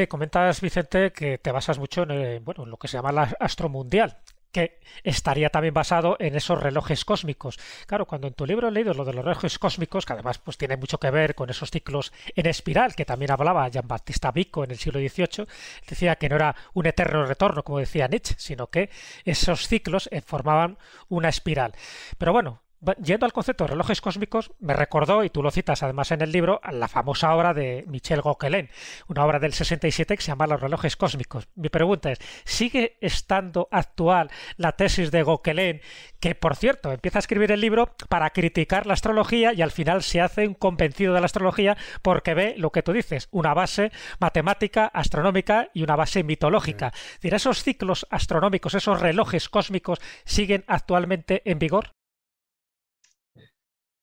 Comentas, 0.08 0.62
Vicente, 0.62 1.12
que 1.12 1.36
te 1.36 1.52
basas 1.52 1.78
mucho 1.78 2.04
en, 2.04 2.10
eh, 2.12 2.40
bueno, 2.42 2.64
en 2.64 2.70
lo 2.70 2.78
que 2.78 2.88
se 2.88 2.96
llama 2.96 3.12
la 3.12 3.36
astromundial 3.38 4.16
que 4.50 4.80
estaría 5.02 5.50
también 5.50 5.74
basado 5.74 6.16
en 6.18 6.34
esos 6.34 6.62
relojes 6.62 7.04
cósmicos. 7.04 7.58
Claro, 7.86 8.06
cuando 8.06 8.26
en 8.26 8.34
tu 8.34 8.46
libro 8.46 8.68
he 8.68 8.70
leído 8.70 8.94
lo 8.94 9.04
de 9.04 9.12
los 9.14 9.24
relojes 9.24 9.58
cósmicos, 9.58 10.06
que 10.06 10.12
además 10.12 10.38
pues 10.38 10.58
tiene 10.58 10.76
mucho 10.76 10.98
que 10.98 11.10
ver 11.10 11.34
con 11.34 11.50
esos 11.50 11.70
ciclos 11.70 12.12
en 12.36 12.46
espiral, 12.46 12.94
que 12.94 13.04
también 13.04 13.32
hablaba 13.32 13.68
Jean 13.68 13.88
Baptista 13.88 14.30
Vico 14.30 14.64
en 14.64 14.70
el 14.70 14.78
siglo 14.78 15.00
XVIII, 15.00 15.46
decía 15.88 16.16
que 16.16 16.28
no 16.28 16.36
era 16.36 16.54
un 16.74 16.86
eterno 16.86 17.24
retorno, 17.24 17.62
como 17.62 17.78
decía 17.78 18.08
Nietzsche, 18.08 18.34
sino 18.38 18.68
que 18.68 18.90
esos 19.24 19.68
ciclos 19.68 20.08
eh, 20.12 20.20
formaban 20.20 20.78
una 21.08 21.28
espiral. 21.30 21.74
Pero 22.18 22.32
bueno, 22.32 22.61
yendo 23.02 23.26
al 23.26 23.32
concepto 23.32 23.64
de 23.64 23.68
relojes 23.68 24.00
cósmicos, 24.00 24.52
me 24.58 24.74
recordó, 24.74 25.24
y 25.24 25.30
tú 25.30 25.42
lo 25.42 25.50
citas 25.50 25.82
además 25.82 26.10
en 26.10 26.20
el 26.20 26.32
libro, 26.32 26.60
la 26.70 26.88
famosa 26.88 27.34
obra 27.34 27.54
de 27.54 27.84
Michel 27.86 28.22
Gauquelin, 28.22 28.68
una 29.08 29.24
obra 29.24 29.38
del 29.38 29.52
67 29.52 30.16
que 30.16 30.22
se 30.22 30.28
llama 30.28 30.46
Los 30.46 30.60
relojes 30.60 30.96
cósmicos. 30.96 31.48
Mi 31.54 31.68
pregunta 31.68 32.10
es, 32.10 32.18
¿sigue 32.44 32.98
estando 33.00 33.68
actual 33.70 34.30
la 34.56 34.72
tesis 34.72 35.10
de 35.10 35.22
Gauquelin, 35.22 35.80
que 36.20 36.34
por 36.34 36.56
cierto 36.56 36.92
empieza 36.92 37.18
a 37.18 37.20
escribir 37.20 37.52
el 37.52 37.60
libro 37.60 37.94
para 38.08 38.30
criticar 38.30 38.86
la 38.86 38.94
astrología 38.94 39.52
y 39.52 39.62
al 39.62 39.70
final 39.70 40.02
se 40.02 40.20
hace 40.20 40.46
un 40.46 40.54
convencido 40.54 41.14
de 41.14 41.20
la 41.20 41.26
astrología 41.26 41.76
porque 42.02 42.34
ve 42.34 42.54
lo 42.56 42.70
que 42.70 42.82
tú 42.82 42.92
dices, 42.92 43.28
una 43.30 43.54
base 43.54 43.92
matemática, 44.18 44.86
astronómica 44.86 45.68
y 45.72 45.82
una 45.82 45.96
base 45.96 46.24
mitológica? 46.24 46.92
Decir, 47.14 47.34
¿esos 47.34 47.62
ciclos 47.62 48.06
astronómicos, 48.10 48.74
esos 48.74 49.00
relojes 49.00 49.48
cósmicos 49.48 50.00
siguen 50.24 50.64
actualmente 50.66 51.42
en 51.44 51.58
vigor? 51.58 51.94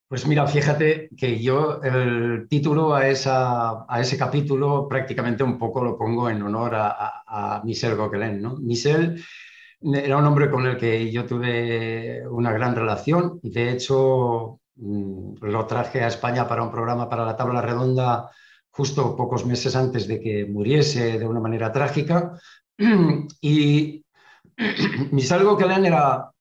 Pues 0.10 0.26
mira, 0.26 0.48
fíjate 0.48 1.10
que 1.16 1.40
yo 1.40 1.82
el 1.84 2.48
título 2.50 2.96
a, 2.96 3.08
esa, 3.08 3.86
a 3.88 4.02
ese 4.02 4.18
capítulo 4.18 4.88
prácticamente 4.88 5.44
un 5.44 5.60
poco 5.60 5.84
lo 5.84 5.96
pongo 5.96 6.32
en 6.32 6.42
honor 6.42 6.72
a, 6.76 7.62
Michel 7.64 7.96
Gauquelin. 7.96 8.42
¿no? 8.42 8.56
Michel 8.58 9.24
era 9.82 10.18
un 10.18 10.26
hombre 10.26 10.50
con 10.50 10.66
el 10.66 10.78
que 10.78 11.12
yo 11.12 11.28
tuve 11.28 12.28
una 12.28 12.52
gran 12.52 12.76
relación 12.76 13.40
y 13.44 13.52
de 13.52 13.70
hecho 13.72 14.60
mm, 14.78 15.36
lo 15.42 15.68
traje 15.68 16.02
a 16.04 16.08
España 16.08 16.48
para 16.48 16.64
un 16.64 16.72
programa 16.72 17.08
para 17.08 17.24
la 17.26 17.38
tabla 17.38 17.62
redonda 17.62 18.32
justo 18.72 19.16
pocos 19.16 19.46
meses 19.46 19.76
antes 19.76 20.08
de 20.08 20.20
que 20.20 20.46
muriese 20.46 21.20
de 21.20 21.28
una 21.28 21.40
manera 21.40 21.72
trágica. 21.72 22.34
Y 23.42 24.04
Michel 25.12 25.44
Gauquelin 25.44 25.86
era 25.86 26.32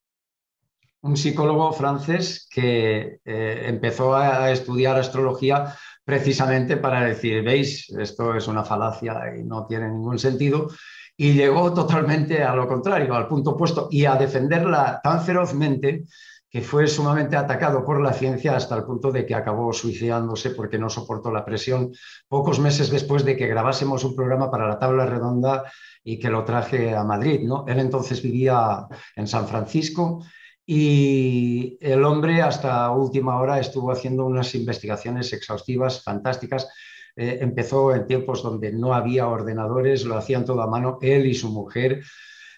un 1.01 1.15
psicólogo 1.15 1.71
francés 1.71 2.47
que 2.51 3.19
eh, 3.23 3.63
empezó 3.65 4.15
a 4.15 4.51
estudiar 4.51 4.97
astrología 4.97 5.75
precisamente 6.03 6.77
para 6.77 7.05
decir, 7.05 7.43
veis, 7.43 7.89
esto 7.89 8.35
es 8.35 8.47
una 8.47 8.63
falacia 8.63 9.35
y 9.37 9.43
no 9.43 9.65
tiene 9.65 9.89
ningún 9.89 10.17
sentido, 10.17 10.67
y 11.15 11.33
llegó 11.33 11.73
totalmente 11.73 12.43
a 12.43 12.55
lo 12.55 12.67
contrario, 12.67 13.13
al 13.13 13.27
punto 13.27 13.51
opuesto, 13.51 13.87
y 13.91 14.05
a 14.05 14.15
defenderla 14.15 14.99
tan 15.03 15.21
ferozmente 15.21 16.05
que 16.49 16.61
fue 16.61 16.87
sumamente 16.87 17.35
atacado 17.35 17.85
por 17.85 18.01
la 18.01 18.11
ciencia 18.11 18.55
hasta 18.55 18.75
el 18.75 18.83
punto 18.83 19.11
de 19.11 19.25
que 19.25 19.35
acabó 19.35 19.71
suicidándose 19.71 20.49
porque 20.51 20.79
no 20.79 20.89
soportó 20.89 21.31
la 21.31 21.45
presión 21.45 21.91
pocos 22.27 22.59
meses 22.59 22.89
después 22.89 23.23
de 23.23 23.37
que 23.37 23.47
grabásemos 23.47 24.03
un 24.03 24.15
programa 24.15 24.49
para 24.49 24.67
la 24.67 24.79
tabla 24.79 25.05
redonda 25.05 25.71
y 26.03 26.17
que 26.17 26.29
lo 26.31 26.43
traje 26.43 26.95
a 26.95 27.03
Madrid. 27.03 27.41
¿no? 27.43 27.65
Él 27.67 27.79
entonces 27.79 28.23
vivía 28.23 28.87
en 29.15 29.27
San 29.27 29.47
Francisco 29.47 30.23
y 30.71 31.79
el 31.81 32.05
hombre 32.05 32.43
hasta 32.43 32.91
última 32.91 33.41
hora 33.41 33.59
estuvo 33.59 33.91
haciendo 33.91 34.23
unas 34.27 34.53
investigaciones 34.53 35.33
exhaustivas, 35.33 36.03
fantásticas. 36.03 36.69
Eh, 37.15 37.39
empezó 37.41 37.95
en 37.95 38.05
tiempos 38.05 38.43
donde 38.43 38.71
no 38.71 38.93
había 38.93 39.27
ordenadores, 39.27 40.05
lo 40.05 40.15
hacían 40.15 40.45
todo 40.45 40.61
a 40.61 40.67
mano, 40.67 40.99
él 41.01 41.25
y 41.25 41.33
su 41.33 41.49
mujer, 41.49 42.03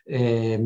eh, 0.06 0.60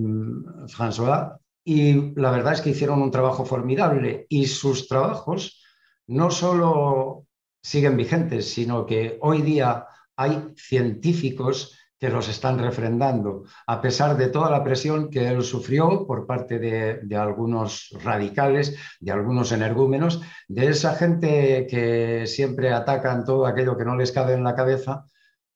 François, 0.65 1.37
y 1.63 2.19
la 2.19 2.31
verdad 2.31 2.53
es 2.53 2.61
que 2.61 2.71
hicieron 2.71 2.99
un 2.99 3.11
trabajo 3.11 3.45
formidable 3.45 4.25
y 4.27 4.47
sus 4.47 4.87
trabajos 4.87 5.63
no 6.07 6.31
solo 6.31 7.27
siguen 7.61 7.95
vigentes, 7.95 8.51
sino 8.51 8.87
que 8.87 9.19
hoy 9.21 9.43
día 9.43 9.85
hay 10.15 10.47
científicos 10.57 11.77
los 12.09 12.29
están 12.29 12.59
refrendando, 12.59 13.43
a 13.67 13.81
pesar 13.81 14.17
de 14.17 14.27
toda 14.27 14.49
la 14.49 14.63
presión 14.63 15.09
que 15.09 15.27
él 15.27 15.43
sufrió 15.43 16.05
por 16.05 16.25
parte 16.25 16.59
de, 16.59 17.15
algunos 17.15 17.89
radicales, 18.03 18.77
de 18.99 19.11
algunos 19.11 19.51
energúmenos, 19.51 20.21
de 20.47 20.67
esa 20.67 20.95
gente 20.95 21.67
que 21.69 22.27
siempre 22.27 22.73
atacan 22.73 23.25
todo 23.25 23.45
aquello 23.45 23.77
que 23.77 23.85
no 23.85 23.95
les 23.95 24.11
cabe 24.11 24.33
en 24.33 24.43
la 24.43 24.55
cabeza, 24.55 25.05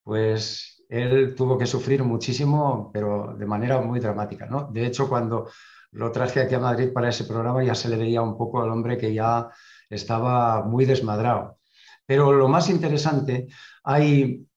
pues 0.04 0.86
él 0.90 1.36
tuvo 1.36 1.58
que 1.58 1.66
sufrir 1.66 2.04
muchísimo, 2.04 2.90
pero 2.94 3.36
de 3.38 3.46
manera 3.46 3.82
muy 3.82 4.00
dramática. 4.00 4.46
¿no? 4.46 4.70
De 4.72 4.86
hecho, 4.86 5.08
cuando 5.08 5.50
lo 5.92 6.12
traje 6.12 6.42
aquí 6.42 6.56
a 6.56 6.60
Madrid 6.60 6.92
para 6.94 7.10
ese 7.10 7.26
programa, 7.26 7.64
ya 7.64 7.76
se 7.76 7.90
le 7.90 7.98
veía 7.98 8.22
un 8.22 8.38
poco 8.38 8.62
al 8.62 8.70
hombre 8.70 8.98
que 8.98 9.14
ya 9.14 9.50
estaba 9.90 10.64
muy 10.64 10.86
desmadrado. 10.86 11.60
Pero 12.06 12.32
lo 12.32 12.48
más 12.48 12.70
interesante, 12.70 13.48
hay 13.84 14.48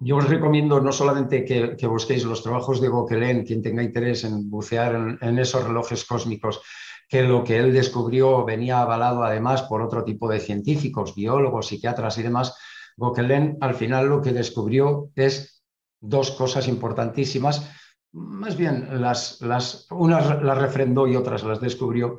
yo 0.00 0.16
os 0.16 0.28
recomiendo 0.28 0.80
no 0.80 0.92
solamente 0.92 1.44
que, 1.44 1.86
busquéis 1.86 2.24
los 2.24 2.42
trabajos 2.42 2.80
de 2.80 2.88
Gauquelin, 2.88 3.44
quien 3.44 3.62
tenga 3.62 3.82
interés 3.82 4.24
en 4.24 4.48
bucear 4.48 5.18
en, 5.20 5.38
esos 5.38 5.62
relojes 5.62 6.06
cósmicos, 6.06 6.62
que 7.06 7.22
lo 7.22 7.44
que 7.44 7.58
él 7.58 7.74
descubrió 7.74 8.44
venía 8.44 8.80
avalado 8.80 9.22
además 9.22 9.62
por 9.62 9.82
otro 9.82 10.02
tipo 10.02 10.26
de 10.28 10.40
científicos, 10.40 11.14
biólogos, 11.14 11.66
psiquiatras 11.68 12.16
y 12.16 12.22
demás. 12.22 12.56
Gauquelin 12.96 13.58
al 13.60 13.74
final 13.74 14.08
lo 14.08 14.22
que 14.22 14.32
descubrió 14.32 15.10
es 15.14 15.62
dos 16.00 16.30
cosas 16.30 16.66
importantísimas, 16.66 17.70
más 18.12 18.56
bien 18.56 19.02
las, 19.02 19.40
las, 19.42 19.86
unas 19.90 20.42
las 20.42 20.58
refrendó 20.58 21.06
y 21.06 21.14
otras 21.14 21.44
las 21.44 21.60
descubrió, 21.60 22.18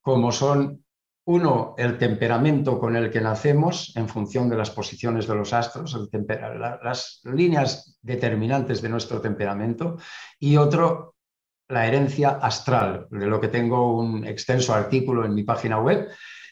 como 0.00 0.32
son 0.32 0.84
uno, 1.24 1.74
el 1.78 1.98
temperamento 1.98 2.78
con 2.78 2.96
el 2.96 3.10
que 3.10 3.20
nacemos 3.20 3.94
en 3.96 4.08
función 4.08 4.48
de 4.48 4.56
las 4.56 4.70
posiciones 4.70 5.26
de 5.26 5.34
los 5.34 5.52
astros, 5.52 5.96
las 6.82 7.20
líneas 7.24 7.98
determinantes 8.02 8.82
de 8.82 8.88
nuestro 8.88 9.20
temperamento. 9.20 9.98
Y 10.38 10.56
otro, 10.56 11.14
la 11.68 11.86
herencia 11.86 12.30
astral, 12.30 13.06
de 13.10 13.26
lo 13.26 13.40
que 13.40 13.48
tengo 13.48 13.96
un 13.96 14.26
extenso 14.26 14.74
artículo 14.74 15.24
en 15.24 15.34
mi 15.34 15.44
página 15.44 15.78
web, 15.78 16.08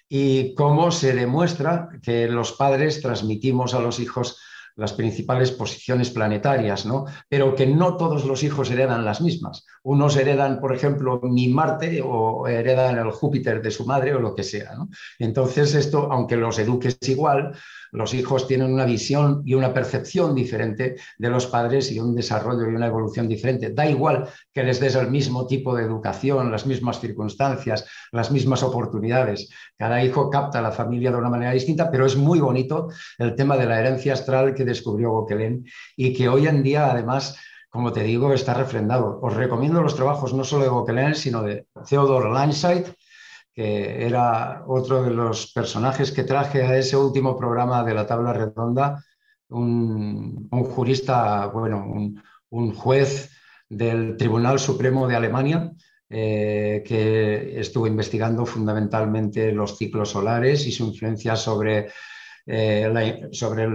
y 0.09 0.54
cómo 0.54 0.90
se 0.90 1.14
demuestra 1.14 1.88
que 2.02 2.28
los 2.28 2.52
padres 2.52 3.02
transmitimos 3.02 3.74
a 3.74 3.81
los 3.81 4.00
hijos 4.00 4.40
las 4.78 4.92
principales 4.92 5.50
posiciones 5.50 6.10
planetarias, 6.10 6.86
¿no? 6.86 7.04
Pero 7.28 7.54
que 7.54 7.66
no 7.66 7.96
todos 7.96 8.24
los 8.24 8.44
hijos 8.44 8.70
heredan 8.70 9.04
las 9.04 9.20
mismas. 9.20 9.66
Unos 9.82 10.16
heredan, 10.16 10.60
por 10.60 10.74
ejemplo, 10.74 11.20
mi 11.22 11.48
Marte 11.48 12.00
o 12.02 12.46
heredan 12.46 12.96
el 12.96 13.10
Júpiter 13.10 13.60
de 13.60 13.72
su 13.72 13.84
madre 13.84 14.14
o 14.14 14.20
lo 14.20 14.36
que 14.36 14.44
sea. 14.44 14.76
Entonces 15.18 15.74
esto, 15.74 16.08
aunque 16.12 16.36
los 16.36 16.58
eduques 16.60 16.96
igual, 17.08 17.56
los 17.92 18.14
hijos 18.14 18.46
tienen 18.46 18.72
una 18.72 18.85
visión 18.85 19.42
y 19.44 19.55
una 19.55 19.72
percepción 19.72 20.35
diferente 20.35 20.96
de 21.18 21.31
los 21.31 21.46
padres 21.46 21.90
y 21.90 22.01
un 22.01 22.14
desarrollo 22.14 22.70
y 22.70 22.74
una 22.74 22.87
evolución 22.87 23.29
diferente. 23.29 23.70
Da 23.70 23.87
igual 23.87 24.29
que 24.53 24.62
les 24.62 24.81
des 24.81 24.94
el 24.94 25.11
mismo 25.11 25.46
tipo 25.46 25.74
de 25.74 25.85
educación, 25.85 26.51
las 26.51 26.66
mismas 26.66 27.01
circunstancias, 27.01 27.87
las 28.12 28.31
mismas 28.31 28.62
oportunidades. 28.62 29.48
Cada 29.77 30.03
hijo 30.03 30.31
capta 30.31 30.61
la 30.61 30.72
familia 30.72 31.11
de 31.11 31.18
una 31.18 31.31
manera 31.31 31.53
distinta, 31.53 31.90
pero 31.90 32.07
es 32.07 32.16
muy 32.16 32.40
bonito 32.40 32.88
el 33.18 33.35
tema 33.35 33.57
de 33.57 33.66
la 33.66 33.81
herencia 33.81 34.12
astral 34.12 34.55
que 34.55 34.64
descubrió 34.64 35.12
Gauquelin 35.12 35.64
y 35.96 36.12
que 36.12 36.29
hoy 36.29 36.46
en 36.46 36.62
día, 36.62 36.90
además, 36.90 37.37
como 37.70 37.92
te 37.92 38.03
digo, 38.03 38.33
está 38.33 38.55
refrendado. 38.55 39.18
Os 39.22 39.35
recomiendo 39.35 39.83
los 39.83 39.94
trabajos 39.94 40.35
no 40.35 40.44
solo 40.44 40.64
de 40.64 40.70
Gauquelin, 40.70 41.14
sino 41.14 41.42
de 41.42 41.66
Theodore 41.88 42.31
Landsight, 42.31 42.88
que 43.59 44.07
era 44.07 44.62
otro 44.68 45.03
de 45.03 45.11
los 45.11 45.51
personajes 45.51 46.12
que 46.12 46.23
traje 46.23 46.62
a 46.62 46.79
ese 46.79 46.97
último 46.97 47.37
programa 47.37 47.83
de 47.83 47.92
la 47.92 48.07
tabla 48.07 48.33
redonda, 48.33 49.05
un, 49.49 50.49
jurista, 50.49 51.47
bueno, 51.47 51.85
un, 52.51 52.73
juez 52.73 53.33
del 53.68 54.16
Tribunal 54.16 54.61
Supremo 54.61 55.09
de 55.09 55.16
Alemania, 55.16 55.73
eh, 56.09 56.85
que 56.87 57.59
estuvo 57.59 57.88
investigando 57.88 58.47
fundamentalmente 58.47 59.51
los 59.51 59.77
ciclos 59.77 60.11
solares 60.11 60.64
y 60.64 60.71
su 60.71 60.85
influencia 60.85 61.35
sobre 61.35 61.88
eh, 62.48 63.28
sobre 63.32 63.68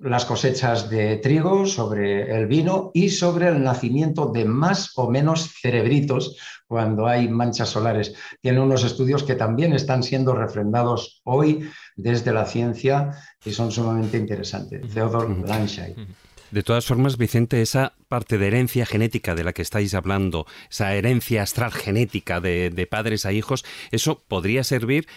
las 0.00 0.24
cosechas 0.24 0.88
de 0.90 1.16
trigo, 1.18 1.66
sobre 1.66 2.34
el 2.34 2.46
vino 2.46 2.90
y 2.94 3.10
sobre 3.10 3.48
el 3.48 3.62
nacimiento 3.62 4.26
de 4.32 4.44
más 4.44 4.92
o 4.96 5.10
menos 5.10 5.52
cerebritos 5.60 6.36
cuando 6.66 7.06
hay 7.06 7.28
manchas 7.28 7.68
solares. 7.68 8.14
Tiene 8.40 8.60
unos 8.60 8.84
estudios 8.84 9.22
que 9.22 9.34
también 9.34 9.72
están 9.72 10.02
siendo 10.02 10.34
refrendados 10.34 11.20
hoy 11.24 11.68
desde 11.94 12.32
la 12.32 12.46
ciencia 12.46 13.10
y 13.44 13.52
son 13.52 13.70
sumamente 13.70 14.16
interesantes. 14.16 14.92
Theodore 14.92 15.42
Landscheid. 15.46 15.96
De 16.50 16.62
todas 16.62 16.86
formas, 16.86 17.18
Vicente, 17.18 17.60
esa 17.60 17.94
parte 18.08 18.38
de 18.38 18.46
herencia 18.46 18.86
genética 18.86 19.34
de 19.34 19.42
la 19.42 19.52
que 19.52 19.62
estáis 19.62 19.94
hablando, 19.94 20.46
esa 20.70 20.94
herencia 20.94 21.42
astral 21.42 21.72
genética 21.72 22.40
de, 22.40 22.70
de 22.70 22.86
padres 22.86 23.26
a 23.26 23.32
hijos, 23.32 23.64
eso 23.90 24.24
podría 24.28 24.62
servir 24.62 25.08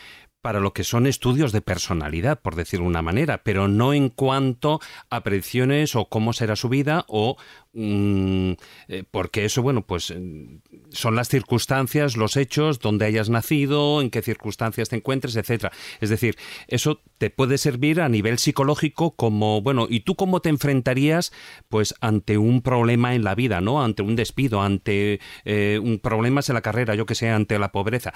para 0.42 0.60
lo 0.60 0.74
que 0.74 0.84
son 0.84 1.06
estudios 1.06 1.52
de 1.52 1.62
personalidad, 1.62 2.42
por 2.42 2.56
decirlo 2.56 2.86
de 2.86 2.90
una 2.90 3.02
manera, 3.02 3.44
pero 3.44 3.68
no 3.68 3.94
en 3.94 4.10
cuanto 4.10 4.80
a 5.10 5.22
predicciones 5.22 5.96
o 5.96 6.06
cómo 6.06 6.34
será 6.34 6.56
su 6.56 6.70
vida 6.70 7.06
o 7.08 7.38
mm, 7.74 8.52
eh, 8.88 9.04
porque 9.12 9.46
eso, 9.46 9.62
bueno, 9.62 9.86
pues 9.86 10.14
mm, 10.18 10.60
son 10.92 11.16
las 11.16 11.28
circunstancias, 11.28 12.16
los 12.16 12.38
hechos, 12.38 12.80
donde 12.80 13.06
hayas 13.06 13.30
nacido, 13.30 14.02
en 14.02 14.10
qué 14.10 14.22
circunstancias 14.22 14.90
te 14.90 14.96
encuentres, 14.96 15.36
etcétera. 15.36 15.72
Es 16.00 16.10
decir, 16.10 16.38
eso 16.68 17.02
te 17.18 17.30
puede 17.30 17.58
servir 17.58 18.02
a 18.02 18.10
nivel 18.10 18.40
psicológico 18.40 19.16
como, 19.16 19.62
bueno, 19.62 19.88
¿y 19.90 20.02
tú 20.02 20.16
cómo 20.16 20.42
te 20.42 20.50
enfrentarías, 20.50 21.34
pues, 21.68 21.96
ante 22.02 22.38
un 22.38 22.62
problema 22.62 23.14
en 23.14 23.24
la 23.24 23.36
vida, 23.36 23.62
¿no? 23.62 23.84
Ante 23.84 24.04
un 24.04 24.16
despido, 24.16 24.62
ante 24.62 25.20
eh, 25.46 25.80
un 25.84 26.00
problemas 26.00 26.50
en 26.50 26.56
la 26.56 26.62
carrera, 26.62 26.96
yo 26.96 27.06
que 27.06 27.16
sé, 27.16 27.30
ante 27.30 27.60
la 27.60 27.72
pobreza 27.72 28.14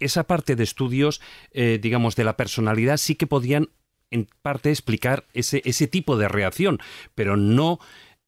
esa 0.00 0.24
parte 0.24 0.56
de 0.56 0.64
estudios, 0.64 1.20
eh, 1.52 1.78
digamos, 1.80 2.16
de 2.16 2.24
la 2.24 2.36
personalidad 2.36 2.96
sí 2.96 3.14
que 3.14 3.26
podían 3.26 3.70
en 4.10 4.28
parte 4.42 4.70
explicar 4.70 5.26
ese, 5.34 5.62
ese 5.64 5.86
tipo 5.86 6.16
de 6.16 6.28
reacción, 6.28 6.78
pero 7.14 7.36
no... 7.36 7.78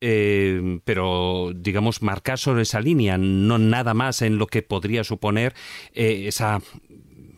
Eh, 0.03 0.81
pero 0.87 1.53
digamos 1.55 2.01
marcar 2.01 2.39
sobre 2.39 2.63
esa 2.63 2.81
línea, 2.81 3.19
no 3.19 3.59
nada 3.59 3.93
más 3.93 4.23
en 4.23 4.39
lo 4.39 4.47
que 4.47 4.63
podría 4.63 5.05
suponer 5.05 5.55
eh, 5.93 6.25
esa, 6.27 6.63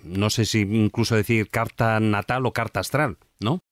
no 0.05 0.31
sé 0.31 0.45
si 0.45 0.61
incluso 0.61 1.17
decir 1.17 1.49
carta 1.49 1.99
natal 1.99 2.47
o 2.47 2.53
carta 2.53 2.79
astral, 2.79 3.19
¿no? 3.41 3.65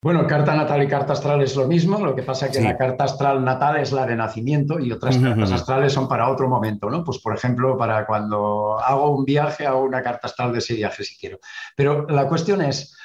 Bueno, 0.00 0.28
carta 0.28 0.54
natal 0.54 0.84
y 0.84 0.86
carta 0.86 1.14
astral 1.14 1.42
es 1.42 1.56
lo 1.56 1.66
mismo, 1.66 1.98
lo 1.98 2.14
que 2.14 2.22
pasa 2.22 2.46
es 2.46 2.56
que 2.56 2.62
la 2.62 2.76
carta 2.76 3.02
astral 3.02 3.44
natal 3.44 3.78
es 3.78 3.90
la 3.90 4.06
de 4.06 4.14
nacimiento 4.14 4.78
y 4.78 4.92
otras 4.92 5.18
cartas 5.18 5.50
astrales 5.50 5.92
son 5.92 6.06
para 6.06 6.30
otro 6.30 6.48
momento, 6.48 6.88
¿no? 6.88 7.02
Pues 7.02 7.18
por 7.18 7.34
ejemplo, 7.34 7.76
para 7.76 8.06
cuando 8.06 8.78
hago 8.78 9.16
un 9.16 9.24
viaje, 9.24 9.66
hago 9.66 9.82
una 9.82 10.00
carta 10.00 10.28
astral 10.28 10.52
de 10.52 10.58
ese 10.60 10.74
viaje 10.74 11.02
si 11.02 11.16
quiero. 11.16 11.40
Pero 11.74 12.06
la 12.06 12.28
cuestión 12.28 12.62
es, 12.62 12.96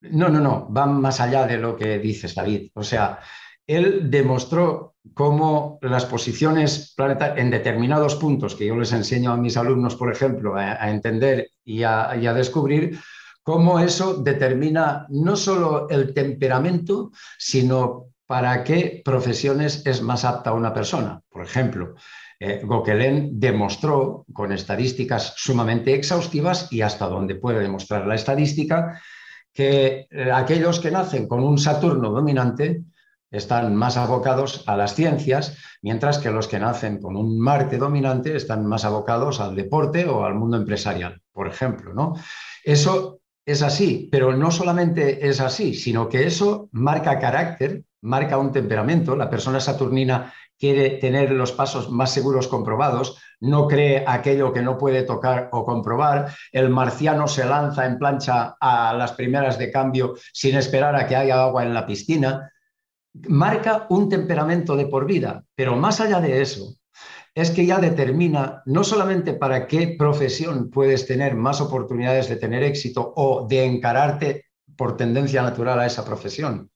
no, 0.00 0.28
no, 0.28 0.40
no, 0.40 0.66
van 0.68 1.00
más 1.00 1.20
allá 1.20 1.46
de 1.46 1.58
lo 1.58 1.76
que 1.76 2.00
dices, 2.00 2.34
David. 2.34 2.72
O 2.74 2.82
sea, 2.82 3.20
él 3.64 4.10
demostró 4.10 4.96
cómo 5.14 5.78
las 5.80 6.06
posiciones 6.06 6.92
planetarias 6.96 7.38
en 7.38 7.50
determinados 7.52 8.16
puntos 8.16 8.56
que 8.56 8.66
yo 8.66 8.76
les 8.76 8.92
enseño 8.92 9.30
a 9.30 9.36
mis 9.36 9.56
alumnos, 9.56 9.94
por 9.94 10.12
ejemplo, 10.12 10.56
a, 10.56 10.90
entender 10.90 11.50
y 11.64 11.84
a, 11.84 12.16
y 12.20 12.26
a 12.26 12.34
descubrir, 12.34 12.98
cómo 13.42 13.80
eso 13.80 14.14
determina 14.14 15.06
no 15.10 15.36
solo 15.36 15.88
el 15.88 16.14
temperamento, 16.14 17.10
sino 17.38 18.06
para 18.26 18.64
qué 18.64 19.02
profesiones 19.04 19.84
es 19.84 20.00
más 20.00 20.24
apta 20.24 20.52
una 20.52 20.72
persona. 20.72 21.20
Por 21.28 21.44
ejemplo, 21.44 21.94
eh, 22.40 22.62
demostró 23.32 24.24
con 24.32 24.52
estadísticas 24.52 25.34
sumamente 25.36 25.94
exhaustivas 25.94 26.72
y 26.72 26.80
hasta 26.80 27.06
donde 27.06 27.34
puede 27.34 27.60
demostrar 27.60 28.06
la 28.06 28.14
estadística 28.14 29.00
que 29.52 30.06
eh, 30.10 30.32
aquellos 30.32 30.80
que 30.80 30.90
nacen 30.90 31.28
con 31.28 31.44
un 31.44 31.58
Saturno 31.58 32.10
dominante 32.10 32.82
están 33.30 33.74
más 33.74 33.96
abocados 33.96 34.64
a 34.66 34.76
las 34.76 34.94
ciencias, 34.94 35.56
mientras 35.80 36.18
que 36.18 36.30
los 36.30 36.48
que 36.48 36.58
nacen 36.58 37.00
con 37.00 37.16
un 37.16 37.38
Marte 37.38 37.78
dominante 37.78 38.34
están 38.36 38.66
más 38.66 38.84
abocados 38.84 39.40
al 39.40 39.54
deporte 39.54 40.06
o 40.06 40.24
al 40.24 40.34
mundo 40.34 40.56
empresarial, 40.56 41.20
por 41.32 41.48
ejemplo. 41.48 41.94
¿no? 41.94 42.14
Eso 42.64 43.21
es 43.44 43.62
así, 43.62 44.08
pero 44.10 44.36
no 44.36 44.50
solamente 44.50 45.28
es 45.28 45.40
así, 45.40 45.74
sino 45.74 46.08
que 46.08 46.26
eso 46.26 46.68
marca 46.72 47.18
carácter, 47.18 47.84
marca 48.02 48.38
un 48.38 48.52
temperamento. 48.52 49.16
La 49.16 49.30
persona 49.30 49.60
saturnina 49.60 50.32
quiere 50.58 50.90
tener 50.90 51.32
los 51.32 51.50
pasos 51.50 51.90
más 51.90 52.12
seguros 52.12 52.46
comprobados, 52.46 53.18
no 53.40 53.66
cree 53.66 54.04
aquello 54.06 54.52
que 54.52 54.62
no 54.62 54.78
puede 54.78 55.02
tocar 55.02 55.48
o 55.50 55.64
comprobar. 55.64 56.32
El 56.52 56.70
marciano 56.70 57.26
se 57.26 57.44
lanza 57.44 57.84
en 57.84 57.98
plancha 57.98 58.56
a 58.60 58.94
las 58.94 59.12
primeras 59.12 59.58
de 59.58 59.72
cambio 59.72 60.14
sin 60.32 60.56
esperar 60.56 60.94
a 60.94 61.06
que 61.08 61.16
haya 61.16 61.42
agua 61.42 61.64
en 61.64 61.74
la 61.74 61.84
piscina. 61.84 62.48
Marca 63.28 63.86
un 63.90 64.08
temperamento 64.08 64.76
de 64.76 64.86
por 64.86 65.04
vida, 65.04 65.44
pero 65.56 65.74
más 65.74 66.00
allá 66.00 66.20
de 66.20 66.40
eso, 66.40 66.76
es 67.34 67.50
que 67.50 67.64
ya 67.64 67.78
determina 67.78 68.62
no 68.66 68.84
solamente 68.84 69.32
para 69.34 69.66
qué 69.66 69.94
profesión 69.98 70.70
puedes 70.70 71.06
tener 71.06 71.34
más 71.34 71.60
oportunidades 71.60 72.28
de 72.28 72.36
tener 72.36 72.62
éxito 72.62 73.12
o 73.16 73.46
de 73.48 73.64
encararte 73.64 74.46
por 74.76 74.96
tendencia 74.96 75.42
natural 75.42 75.80
a 75.80 75.86
esa 75.86 76.04
profesión, 76.04 76.70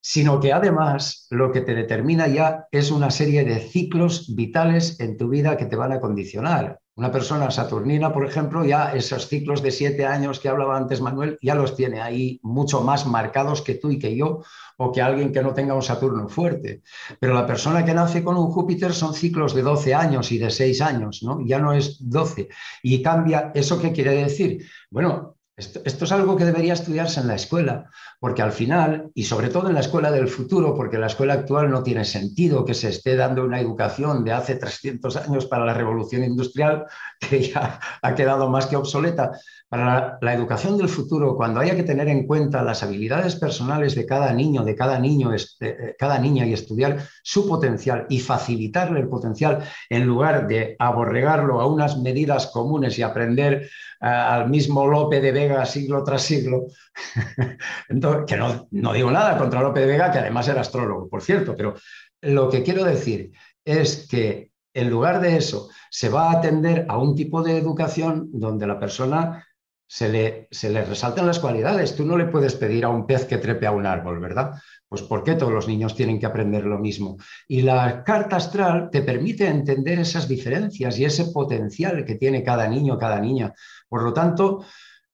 sino 0.00 0.40
que 0.40 0.52
además 0.52 1.26
lo 1.30 1.52
que 1.52 1.60
te 1.60 1.74
determina 1.74 2.26
ya 2.26 2.66
es 2.70 2.90
una 2.90 3.10
serie 3.10 3.44
de 3.44 3.60
ciclos 3.60 4.34
vitales 4.34 4.98
en 5.00 5.16
tu 5.16 5.28
vida 5.28 5.56
que 5.56 5.66
te 5.66 5.76
van 5.76 5.92
a 5.92 6.00
condicionar. 6.00 6.80
Una 6.96 7.10
persona 7.10 7.50
saturnina, 7.50 8.12
por 8.12 8.24
ejemplo, 8.24 8.64
ya 8.64 8.92
esos 8.92 9.26
ciclos 9.26 9.62
de 9.62 9.72
siete 9.72 10.06
años 10.06 10.38
que 10.38 10.48
hablaba 10.48 10.76
antes 10.76 11.00
Manuel, 11.00 11.38
ya 11.42 11.56
los 11.56 11.74
tiene 11.74 12.00
ahí 12.00 12.38
mucho 12.44 12.82
más 12.82 13.04
marcados 13.04 13.62
que 13.62 13.74
tú 13.74 13.90
y 13.90 13.98
que 13.98 14.14
yo, 14.16 14.42
o 14.76 14.92
que 14.92 15.02
alguien 15.02 15.32
que 15.32 15.42
no 15.42 15.54
tenga 15.54 15.74
un 15.74 15.82
Saturno 15.82 16.28
fuerte. 16.28 16.82
Pero 17.18 17.34
la 17.34 17.46
persona 17.46 17.84
que 17.84 17.94
nace 17.94 18.22
con 18.22 18.36
un 18.36 18.46
Júpiter 18.46 18.92
son 18.92 19.12
ciclos 19.12 19.54
de 19.54 19.62
12 19.62 19.92
años 19.92 20.30
y 20.30 20.38
de 20.38 20.50
6 20.50 20.80
años, 20.82 21.22
¿no? 21.24 21.40
Ya 21.44 21.58
no 21.58 21.72
es 21.72 21.98
12. 22.00 22.48
Y 22.84 23.02
cambia, 23.02 23.50
¿eso 23.54 23.80
qué 23.80 23.92
quiere 23.92 24.14
decir? 24.14 24.64
Bueno, 24.88 25.33
esto, 25.56 26.04
es 26.04 26.12
algo 26.12 26.36
que 26.36 26.44
debería 26.44 26.72
estudiarse 26.72 27.20
en 27.20 27.28
la 27.28 27.36
escuela, 27.36 27.88
porque 28.18 28.42
al 28.42 28.50
final, 28.50 29.10
y 29.14 29.22
sobre 29.24 29.50
todo 29.50 29.68
en 29.68 29.74
la 29.74 29.80
escuela 29.80 30.10
del 30.10 30.26
futuro, 30.26 30.74
porque 30.74 30.98
la 30.98 31.06
escuela 31.06 31.34
actual 31.34 31.70
no 31.70 31.84
tiene 31.84 32.04
sentido 32.04 32.64
que 32.64 32.74
se 32.74 32.88
esté 32.88 33.14
dando 33.14 33.44
una 33.44 33.60
educación 33.60 34.24
de 34.24 34.32
hace 34.32 34.56
300 34.56 35.16
años 35.16 35.46
para 35.46 35.64
la 35.64 35.74
revolución 35.74 36.24
industrial, 36.24 36.86
que 37.20 37.40
ya 37.40 37.78
ha 38.02 38.14
quedado 38.16 38.50
más 38.50 38.66
que 38.66 38.74
obsoleta, 38.74 39.30
para 39.74 40.18
la, 40.20 40.34
educación 40.34 40.78
del 40.78 40.88
futuro, 40.88 41.34
cuando 41.34 41.58
haya 41.58 41.74
que 41.74 41.82
tener 41.82 42.06
en 42.06 42.28
cuenta 42.28 42.62
las 42.62 42.84
habilidades 42.84 43.34
personales 43.34 43.96
de 43.96 44.06
cada 44.06 44.32
niño, 44.32 44.62
de 44.62 44.76
cada 44.76 45.00
niño, 45.00 45.32
eh, 45.34 45.96
cada 45.98 46.20
niña 46.20 46.46
y 46.46 46.52
estudiar 46.52 46.98
su 47.24 47.48
potencial 47.48 48.06
y 48.08 48.20
facilitarle 48.20 49.00
el 49.00 49.08
potencial 49.08 49.64
en 49.90 50.06
lugar 50.06 50.46
de 50.46 50.76
aborregarlo 50.78 51.60
a 51.60 51.66
unas 51.66 51.98
medidas 51.98 52.46
comunes 52.52 52.96
y 53.00 53.02
aprender 53.02 53.62
eh, 53.62 53.68
al 54.06 54.48
mismo 54.48 54.86
Lope 54.86 55.20
de 55.20 55.32
Vega 55.32 55.66
siglo 55.66 56.04
tras 56.04 56.22
siglo, 56.22 56.66
que 58.28 58.36
no, 58.36 58.68
no 58.70 58.92
digo 58.92 59.10
nada 59.10 59.36
contra 59.36 59.60
Lope 59.60 59.80
de 59.80 59.86
Vega, 59.86 60.12
que 60.12 60.18
además 60.18 60.46
era 60.46 60.60
astrólogo, 60.60 61.08
por 61.08 61.20
cierto, 61.20 61.56
pero 61.56 61.74
lo 62.22 62.48
que 62.48 62.62
quiero 62.62 62.84
decir 62.84 63.32
es 63.64 64.06
que 64.08 64.52
en 64.72 64.90
lugar 64.90 65.20
de 65.20 65.36
eso, 65.36 65.68
se 65.88 66.08
va 66.08 66.30
a 66.30 66.38
atender 66.38 66.84
a 66.88 66.98
un 66.98 67.14
tipo 67.14 67.42
de 67.42 67.56
educación 67.56 68.28
donde 68.32 68.66
la 68.66 68.80
persona 68.80 69.46
se 69.86 70.08
le, 70.08 70.48
se 70.50 70.70
le 70.70 70.84
resaltan 70.84 71.26
las 71.26 71.38
cualidades. 71.38 71.94
Tú 71.94 72.04
no 72.04 72.16
le 72.16 72.26
puedes 72.26 72.54
pedir 72.54 72.84
a 72.84 72.88
un 72.88 73.06
pez 73.06 73.26
que 73.26 73.38
trepe 73.38 73.66
a 73.66 73.72
un 73.72 73.86
árbol, 73.86 74.20
¿verdad? 74.20 74.52
Pues 74.88 75.02
¿por 75.02 75.22
qué 75.22 75.34
todos 75.34 75.52
los 75.52 75.68
niños 75.68 75.94
tienen 75.94 76.18
que 76.18 76.26
aprender 76.26 76.64
lo 76.64 76.78
mismo? 76.78 77.16
Y 77.48 77.62
la 77.62 78.02
carta 78.04 78.36
astral 78.36 78.88
te 78.90 79.02
permite 79.02 79.46
entender 79.46 79.98
esas 79.98 80.28
diferencias 80.28 80.98
y 80.98 81.04
ese 81.04 81.26
potencial 81.26 82.04
que 82.04 82.14
tiene 82.16 82.42
cada 82.42 82.66
niño, 82.68 82.98
cada 82.98 83.20
niña. 83.20 83.52
Por 83.88 84.02
lo 84.02 84.12
tanto, 84.12 84.64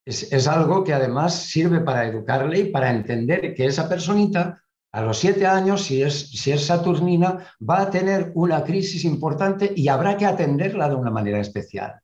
es, 0.05 0.33
es 0.33 0.47
algo 0.47 0.85
que 0.85 0.95
además 0.95 1.35
sirve 1.35 1.81
para 1.81 2.07
educarle 2.07 2.61
y 2.61 2.71
para 2.71 2.91
entender 2.91 3.55
que 3.55 3.67
esa 3.67 3.89
personita 3.89 4.63
a 4.93 5.03
los 5.03 5.19
siete 5.19 5.47
años, 5.47 5.85
si 5.85 6.03
es, 6.03 6.31
si 6.31 6.51
es 6.51 6.67
saturnina, 6.67 7.47
va 7.69 7.83
a 7.83 7.91
tener 7.91 8.33
una 8.35 8.65
crisis 8.65 9.05
importante 9.05 9.73
y 9.75 9.87
habrá 9.89 10.17
que 10.17 10.27
atenderla 10.27 10.89
de 10.89 10.97
una 10.97 11.11
manera 11.11 11.39
especial. 11.39 12.01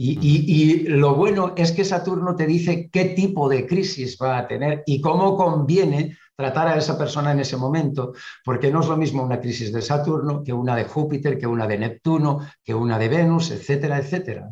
Y, 0.00 0.84
lo 0.86 1.16
bueno 1.16 1.54
es 1.56 1.72
que 1.72 1.84
Saturno 1.84 2.36
te 2.36 2.46
dice 2.46 2.88
qué 2.88 3.06
tipo 3.06 3.48
de 3.48 3.66
crisis 3.66 4.16
va 4.22 4.38
a 4.38 4.46
tener 4.46 4.84
y 4.86 5.00
cómo 5.00 5.36
conviene 5.36 6.16
tratar 6.38 6.68
a 6.68 6.76
esa 6.76 6.96
persona 6.96 7.32
en 7.32 7.40
ese 7.40 7.56
momento, 7.56 8.12
porque 8.44 8.70
no 8.70 8.78
es 8.80 8.86
lo 8.86 8.96
mismo 8.96 9.24
una 9.24 9.40
crisis 9.40 9.72
de 9.72 9.82
Saturno 9.82 10.44
que 10.44 10.52
una 10.52 10.76
de 10.76 10.84
Júpiter, 10.84 11.36
que 11.36 11.48
una 11.48 11.66
de 11.66 11.78
Neptuno, 11.78 12.38
que 12.64 12.74
una 12.74 12.96
de 12.96 13.08
Venus, 13.08 13.50
etcétera, 13.50 13.98
etcétera. 13.98 14.48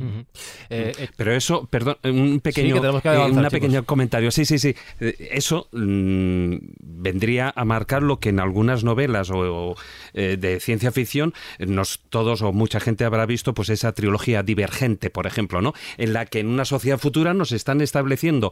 Eh, 0.69 0.93
eh, 0.99 1.09
Pero 1.17 1.33
eso, 1.33 1.69
perdón, 1.71 1.97
un 2.03 2.41
pequeño, 2.41 2.85
eh, 2.85 3.31
una 3.31 3.51
pequeña 3.51 3.83
comentario. 3.83 4.33
Sí, 4.33 4.45
sí, 4.45 4.59
sí. 4.59 4.75
Eso 4.99 5.69
mm, 5.71 6.57
vendría 6.81 7.53
a 7.55 7.65
marcar 7.65 8.03
lo 8.03 8.19
que 8.19 8.31
en 8.31 8.41
algunas 8.41 8.83
novelas 8.83 9.31
o, 9.33 9.77
de 10.13 10.59
ciencia 10.59 10.91
ficción 10.91 11.35
nos 11.61 12.01
todos 12.09 12.43
o 12.43 12.53
mucha 12.53 12.81
gente 12.81 13.05
habrá 13.05 13.27
visto, 13.27 13.55
pues 13.55 13.69
esa 13.69 13.93
trilogía 13.93 14.43
divergente, 14.43 15.09
por 15.09 15.29
ejemplo, 15.29 15.63
¿no? 15.63 15.73
En 15.99 16.13
la 16.13 16.27
que 16.27 16.41
en 16.41 16.49
una 16.49 16.65
sociedad 16.65 16.99
futura 16.99 17.33
nos 17.33 17.53
están 17.53 17.81
estableciendo, 17.81 18.51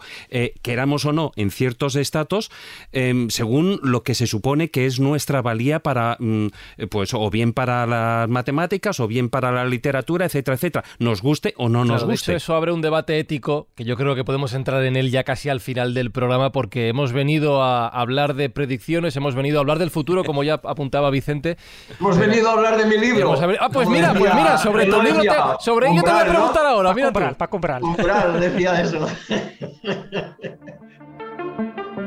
queramos 0.63 1.05
o 1.05 1.13
no, 1.13 1.33
en 1.35 1.51
ciertos 1.51 1.97
estatus, 1.97 2.53
em, 2.93 3.24
según 3.31 3.81
lo 3.83 4.03
que 4.03 4.15
se 4.15 4.27
supone 4.27 4.71
que 4.71 4.87
es 4.87 5.01
nuestra 5.01 5.43
valía 5.43 5.81
para, 5.81 6.17
mm, 6.19 6.49
pues, 6.91 7.15
o 7.15 7.31
bien 7.31 7.53
para 7.53 7.87
las 7.87 8.29
matemáticas, 8.29 9.01
o 9.01 9.07
bien 9.07 9.29
para 9.29 9.53
la 9.53 9.65
literatura, 9.65 10.27
etcétera, 10.27 10.55
etcétera. 10.57 10.85
Nos 10.99 11.23
guste 11.23 11.55
o 11.57 11.69
no 11.69 11.85
nos 11.85 12.05
guste. 12.05 12.35
eso 12.35 12.55
abre 12.55 12.73
un 12.73 12.81
debate 12.81 13.19
ético 13.19 13.69
que 13.75 13.85
yo 13.85 13.97
creo 13.97 14.15
que 14.15 14.25
podemos 14.25 14.55
entrar 14.55 14.85
en 14.85 14.97
él 14.97 15.11
ya 15.11 15.25
casi 15.25 15.49
al 15.49 15.61
final 15.61 15.95
del 15.95 16.11
programa, 16.11 16.53
porque 16.53 16.89
hemos 16.89 17.13
venido 17.13 17.63
a 17.63 17.89
hablar 17.89 18.35
de 18.35 18.51
predicciones, 18.51 19.17
hemos 19.17 19.35
venido 19.35 19.59
a 19.59 19.61
hablar 19.61 19.79
del 19.79 19.91
futuro, 19.91 20.25
como 20.25 20.45
ya 20.45 20.55
apuntaba 20.55 21.11
Vicente. 21.11 21.57
Hemos 21.99 22.19
venido 22.19 22.49
a 22.49 22.53
hablar 22.53 22.77
de 22.77 22.87
mi 22.87 22.99
libro. 22.99 23.35
Ah, 23.61 23.69
pues 23.73 23.89
mira, 23.89 24.15
pues 24.15 24.35
mira, 24.35 24.59
sobre 24.59 24.87
tu 24.87 25.03
libro, 25.03 25.23
sobre 25.61 25.89
ello 25.91 26.03
te 26.03 26.11
voy 26.11 26.21
a 26.21 26.27
preguntar 26.27 26.67
ahora. 26.67 26.95
Para 26.95 27.05
comprar, 27.05 27.37
para 27.37 27.81
comprar. 27.81 28.41
decía 28.41 28.81
eso. 28.81 29.07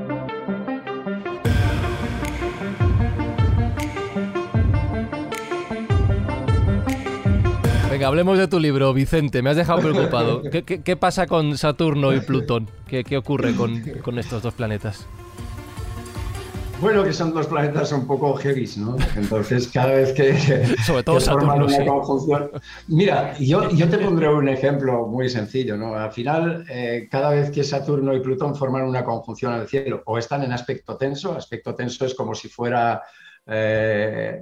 Venga, 7.97 8.09
hablemos 8.09 8.37
de 8.37 8.47
tu 8.47 8.59
libro, 8.59 8.93
Vicente. 8.93 9.41
Me 9.41 9.49
has 9.49 9.55
dejado 9.55 9.79
preocupado. 9.79 10.43
¿Qué, 10.83 10.95
pasa 10.97 11.25
con 11.25 11.57
Saturno 11.57 12.13
y 12.13 12.19
Plutón? 12.19 12.69
¿Qué, 12.87 13.17
ocurre 13.17 13.55
con, 13.55 14.19
estos 14.19 14.43
dos 14.43 14.53
planetas? 14.53 15.07
Bueno, 16.79 17.03
que 17.03 17.11
son 17.11 17.33
dos 17.33 17.47
planetas 17.47 17.91
un 17.93 18.05
poco 18.05 18.35
heavy, 18.35 18.69
¿no? 18.77 18.97
Entonces, 19.15 19.67
cada 19.69 19.93
vez 19.93 20.13
que, 20.13 20.37
Sobre 20.85 21.01
todo 21.01 21.19
Saturno, 21.19 21.65
una 21.65 21.85
conjunción... 21.87 22.51
Mira, 22.87 23.35
yo, 23.39 23.67
yo 23.71 23.89
te 23.89 23.97
pondré 23.97 24.31
un 24.31 24.47
ejemplo 24.47 25.07
muy 25.07 25.27
sencillo, 25.27 25.75
¿no? 25.75 25.95
Al 25.95 26.11
final, 26.11 26.65
eh, 26.69 27.07
cada 27.09 27.31
vez 27.31 27.49
que 27.49 27.63
Saturno 27.63 28.13
y 28.13 28.19
Plutón 28.19 28.55
forman 28.55 28.83
una 28.83 29.03
conjunción 29.03 29.53
al 29.53 29.67
cielo, 29.67 30.03
o 30.05 30.19
están 30.19 30.43
en 30.43 30.53
aspecto 30.53 30.97
tenso, 30.97 31.35
aspecto 31.35 31.73
tenso 31.73 32.05
es 32.05 32.13
como 32.13 32.35
si 32.35 32.47
fuera 32.47 33.01
eh, 33.49 34.41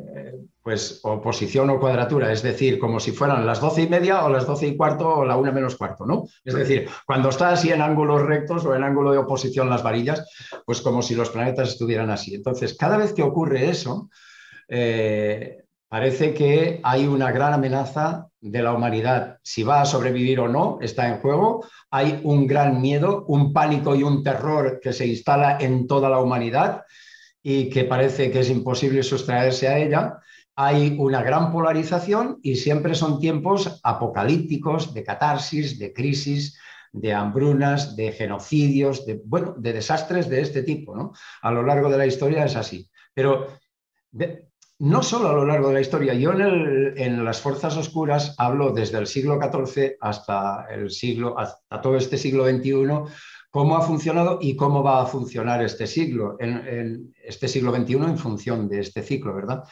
pues 0.65 0.99
oposición 1.03 1.69
o 1.69 1.79
cuadratura, 1.79 2.31
es 2.31 2.41
decir, 2.41 2.79
como 2.79 2.99
si 2.99 3.11
fueran 3.11 3.45
las 3.45 3.61
doce 3.61 3.83
y 3.83 3.87
media 3.87 4.25
o 4.25 4.29
las 4.29 4.47
doce 4.47 4.65
y 4.65 4.75
cuarto 4.75 5.07
o 5.07 5.23
la 5.25 5.37
una 5.37 5.51
menos 5.51 5.75
cuarto, 5.75 6.07
¿no? 6.07 6.23
Es 6.43 6.55
decir, 6.55 6.89
cuando 7.05 7.29
está 7.29 7.49
así 7.49 7.71
en 7.71 7.83
ángulos 7.83 8.23
rectos 8.23 8.65
o 8.65 8.73
en 8.73 8.83
ángulo 8.83 9.11
de 9.11 9.19
oposición 9.19 9.69
las 9.69 9.83
varillas, 9.83 10.27
pues 10.65 10.81
como 10.81 11.03
si 11.03 11.13
los 11.13 11.29
planetas 11.29 11.69
estuvieran 11.69 12.09
así. 12.09 12.33
Entonces, 12.33 12.75
cada 12.75 12.97
vez 12.97 13.13
que 13.13 13.21
ocurre 13.21 13.69
eso, 13.69 14.09
eh, 14.67 15.65
parece 15.87 16.33
que 16.33 16.79
hay 16.81 17.05
una 17.05 17.31
gran 17.31 17.53
amenaza 17.53 18.25
de 18.41 18.63
la 18.63 18.73
humanidad. 18.73 19.37
Si 19.43 19.61
va 19.61 19.81
a 19.81 19.85
sobrevivir 19.85 20.39
o 20.39 20.47
no, 20.47 20.79
está 20.81 21.07
en 21.07 21.19
juego. 21.19 21.63
Hay 21.91 22.21
un 22.23 22.47
gran 22.47 22.81
miedo, 22.81 23.23
un 23.27 23.53
pánico 23.53 23.93
y 23.95 24.01
un 24.01 24.23
terror 24.23 24.79
que 24.81 24.93
se 24.93 25.05
instala 25.05 25.59
en 25.59 25.85
toda 25.85 26.09
la 26.09 26.19
humanidad 26.19 26.81
y 27.47 27.69
que 27.69 27.83
parece 27.83 28.31
que 28.31 28.39
es 28.39 28.49
imposible 28.49 29.03
sustraerse 29.03 29.67
a 29.67 29.77
ella, 29.77 30.17
hay 30.55 30.95
una 30.97 31.21
gran 31.21 31.51
polarización 31.51 32.39
y 32.41 32.55
siempre 32.55 32.95
son 32.95 33.19
tiempos 33.19 33.79
apocalípticos 33.83 34.95
de 34.95 35.03
catarsis, 35.03 35.77
de 35.77 35.93
crisis, 35.93 36.57
de 36.91 37.13
hambrunas, 37.13 37.95
de 37.95 38.11
genocidios, 38.13 39.05
de, 39.05 39.21
bueno, 39.23 39.53
de 39.59 39.73
desastres 39.73 40.27
de 40.27 40.41
este 40.41 40.63
tipo. 40.63 40.95
¿no? 40.95 41.13
A 41.43 41.51
lo 41.51 41.61
largo 41.61 41.87
de 41.87 41.99
la 41.99 42.07
historia 42.07 42.45
es 42.45 42.55
así. 42.55 42.89
Pero 43.13 43.45
no 44.79 45.03
solo 45.03 45.29
a 45.29 45.33
lo 45.33 45.45
largo 45.45 45.67
de 45.67 45.75
la 45.75 45.81
historia, 45.81 46.15
yo 46.15 46.31
en, 46.31 46.97
en, 46.97 47.23
las 47.23 47.41
fuerzas 47.41 47.77
oscuras 47.77 48.33
hablo 48.39 48.71
desde 48.71 48.97
el 48.97 49.05
siglo 49.05 49.39
XIV 49.39 49.97
hasta, 50.01 50.65
el 50.71 50.89
siglo, 50.89 51.37
hasta 51.37 51.79
todo 51.79 51.95
este 51.95 52.17
siglo 52.17 52.47
XXI 52.49 53.13
cómo 53.55 53.77
ha 53.77 53.81
funcionado 53.81 54.37
y 54.41 54.57
cómo 54.57 54.83
va 54.83 55.01
a 55.01 55.05
funcionar 55.05 55.63
este 55.63 55.87
siglo, 55.87 56.35
en, 56.41 57.13
este 57.23 57.47
siglo 57.47 57.73
XXI 57.73 57.93
en 57.93 58.17
función 58.17 58.67
de 58.67 58.81
este 58.81 59.01
ciclo, 59.01 59.33
¿verdad? 59.33 59.63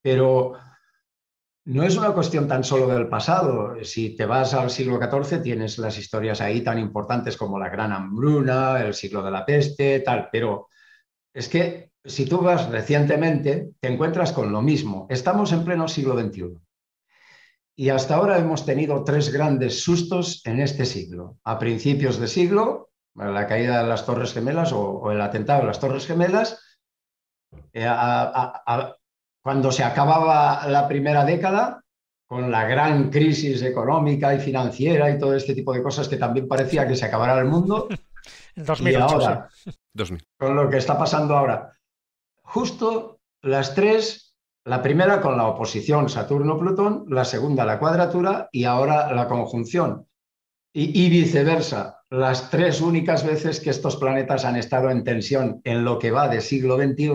Pero 0.00 0.52
no 1.64 1.82
es 1.82 1.96
una 1.96 2.12
cuestión 2.12 2.46
tan 2.46 2.62
solo 2.62 2.86
del 2.86 3.08
pasado. 3.08 3.74
Si 3.82 4.14
te 4.14 4.26
vas 4.26 4.54
al 4.54 4.70
siglo 4.70 5.00
XIV, 5.00 5.42
tienes 5.42 5.76
las 5.78 5.98
historias 5.98 6.40
ahí 6.40 6.60
tan 6.60 6.78
importantes 6.78 7.36
como 7.36 7.58
la 7.58 7.68
Gran 7.68 7.90
Hambruna, 7.90 8.80
el 8.80 8.94
siglo 8.94 9.24
de 9.24 9.32
la 9.32 9.44
peste, 9.44 9.98
tal, 9.98 10.28
pero 10.30 10.68
es 11.34 11.48
que 11.48 11.90
si 12.04 12.26
tú 12.26 12.42
vas 12.42 12.70
recientemente, 12.70 13.70
te 13.80 13.88
encuentras 13.88 14.30
con 14.30 14.52
lo 14.52 14.62
mismo. 14.62 15.08
Estamos 15.10 15.50
en 15.50 15.64
pleno 15.64 15.88
siglo 15.88 16.16
XXI. 16.16 16.60
Y 17.74 17.88
hasta 17.88 18.14
ahora 18.14 18.38
hemos 18.38 18.64
tenido 18.64 19.02
tres 19.02 19.32
grandes 19.32 19.82
sustos 19.82 20.42
en 20.44 20.60
este 20.60 20.86
siglo. 20.86 21.38
A 21.42 21.58
principios 21.58 22.20
de 22.20 22.28
siglo, 22.28 22.91
la 23.14 23.46
caída 23.46 23.82
de 23.82 23.88
las 23.88 24.06
Torres 24.06 24.32
Gemelas 24.32 24.72
o, 24.72 25.10
el 25.10 25.20
atentado 25.20 25.60
de 25.60 25.66
las 25.66 25.80
Torres 25.80 26.06
Gemelas, 26.06 26.78
eh, 27.72 27.88
cuando 29.42 29.72
se 29.72 29.84
acababa 29.84 30.66
la 30.68 30.88
primera 30.88 31.24
década, 31.24 31.82
con 32.26 32.50
la 32.50 32.64
gran 32.64 33.10
crisis 33.10 33.60
económica 33.60 34.34
y 34.34 34.40
financiera 34.40 35.10
y 35.10 35.18
todo 35.18 35.34
este 35.34 35.54
tipo 35.54 35.74
de 35.74 35.82
cosas 35.82 36.08
que 36.08 36.16
también 36.16 36.48
parecía 36.48 36.88
que 36.88 36.96
se 36.96 37.04
acabara 37.04 37.38
el 37.38 37.44
mundo. 37.44 37.88
y 38.80 38.94
ahora, 38.94 39.50
con 40.38 40.56
lo 40.56 40.70
que 40.70 40.78
está 40.78 40.98
pasando 40.98 41.36
ahora, 41.36 41.72
justo 42.42 43.20
las 43.42 43.74
tres, 43.74 44.34
la 44.64 44.80
primera 44.80 45.20
con 45.20 45.36
la 45.36 45.46
oposición 45.46 46.08
Saturno-Plutón, 46.08 47.04
la 47.08 47.26
segunda 47.26 47.66
la 47.66 47.78
cuadratura 47.78 48.48
y 48.50 48.64
ahora 48.64 49.12
la 49.12 49.28
conjunción. 49.28 50.06
y 50.72 51.10
viceversa, 51.10 52.01
las 52.12 52.50
tres 52.50 52.82
únicas 52.82 53.24
veces 53.24 53.58
que 53.58 53.70
estos 53.70 53.96
planetas 53.96 54.44
han 54.44 54.56
estado 54.56 54.90
en 54.90 55.02
tensión 55.02 55.62
en 55.64 55.82
lo 55.82 55.98
que 55.98 56.10
va 56.10 56.28
de 56.28 56.42
siglo 56.42 56.76
XXI 56.76 57.08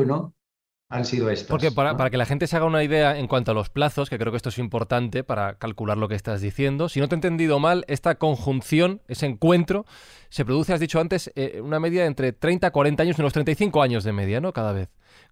han 0.90 1.06
sido 1.06 1.30
estas. 1.30 1.50
Porque 1.50 1.72
para, 1.72 2.10
que 2.10 2.18
la 2.18 2.26
gente 2.26 2.48
se 2.48 2.56
haga 2.56 2.66
una 2.66 2.84
idea 2.84 3.20
en 3.20 3.28
cuanto 3.28 3.52
a 3.52 3.54
los 3.54 3.70
plazos, 3.70 4.10
que 4.10 4.18
creo 4.18 4.32
que 4.32 4.38
esto 4.38 4.50
es 4.50 4.58
importante 4.58 5.24
para 5.24 5.60
calcular 5.60 6.00
lo 6.00 6.08
que 6.08 6.16
estás 6.16 6.42
diciendo, 6.42 6.90
si 6.90 7.00
no 7.00 7.08
te 7.08 7.14
he 7.14 7.18
entendido 7.18 7.60
mal, 7.60 7.86
esta 7.88 8.16
conjunción, 8.16 9.04
ese 9.08 9.28
encuentro, 9.28 9.86
se 10.30 10.46
produce, 10.46 10.74
has 10.74 10.80
dicho 10.80 11.00
antes, 11.00 11.32
eh, 11.36 11.62
una 11.62 11.80
media 11.80 12.08
entre 12.08 12.34
30 12.34 12.66
a 12.66 12.72
40 12.72 13.04
años, 13.04 13.20
unos 13.20 13.34
35 13.34 13.84
años 13.84 14.04
de 14.04 14.14
media, 14.14 14.42
¿no? 14.42 14.52
Cada 14.52 14.74
vez. 14.74 14.90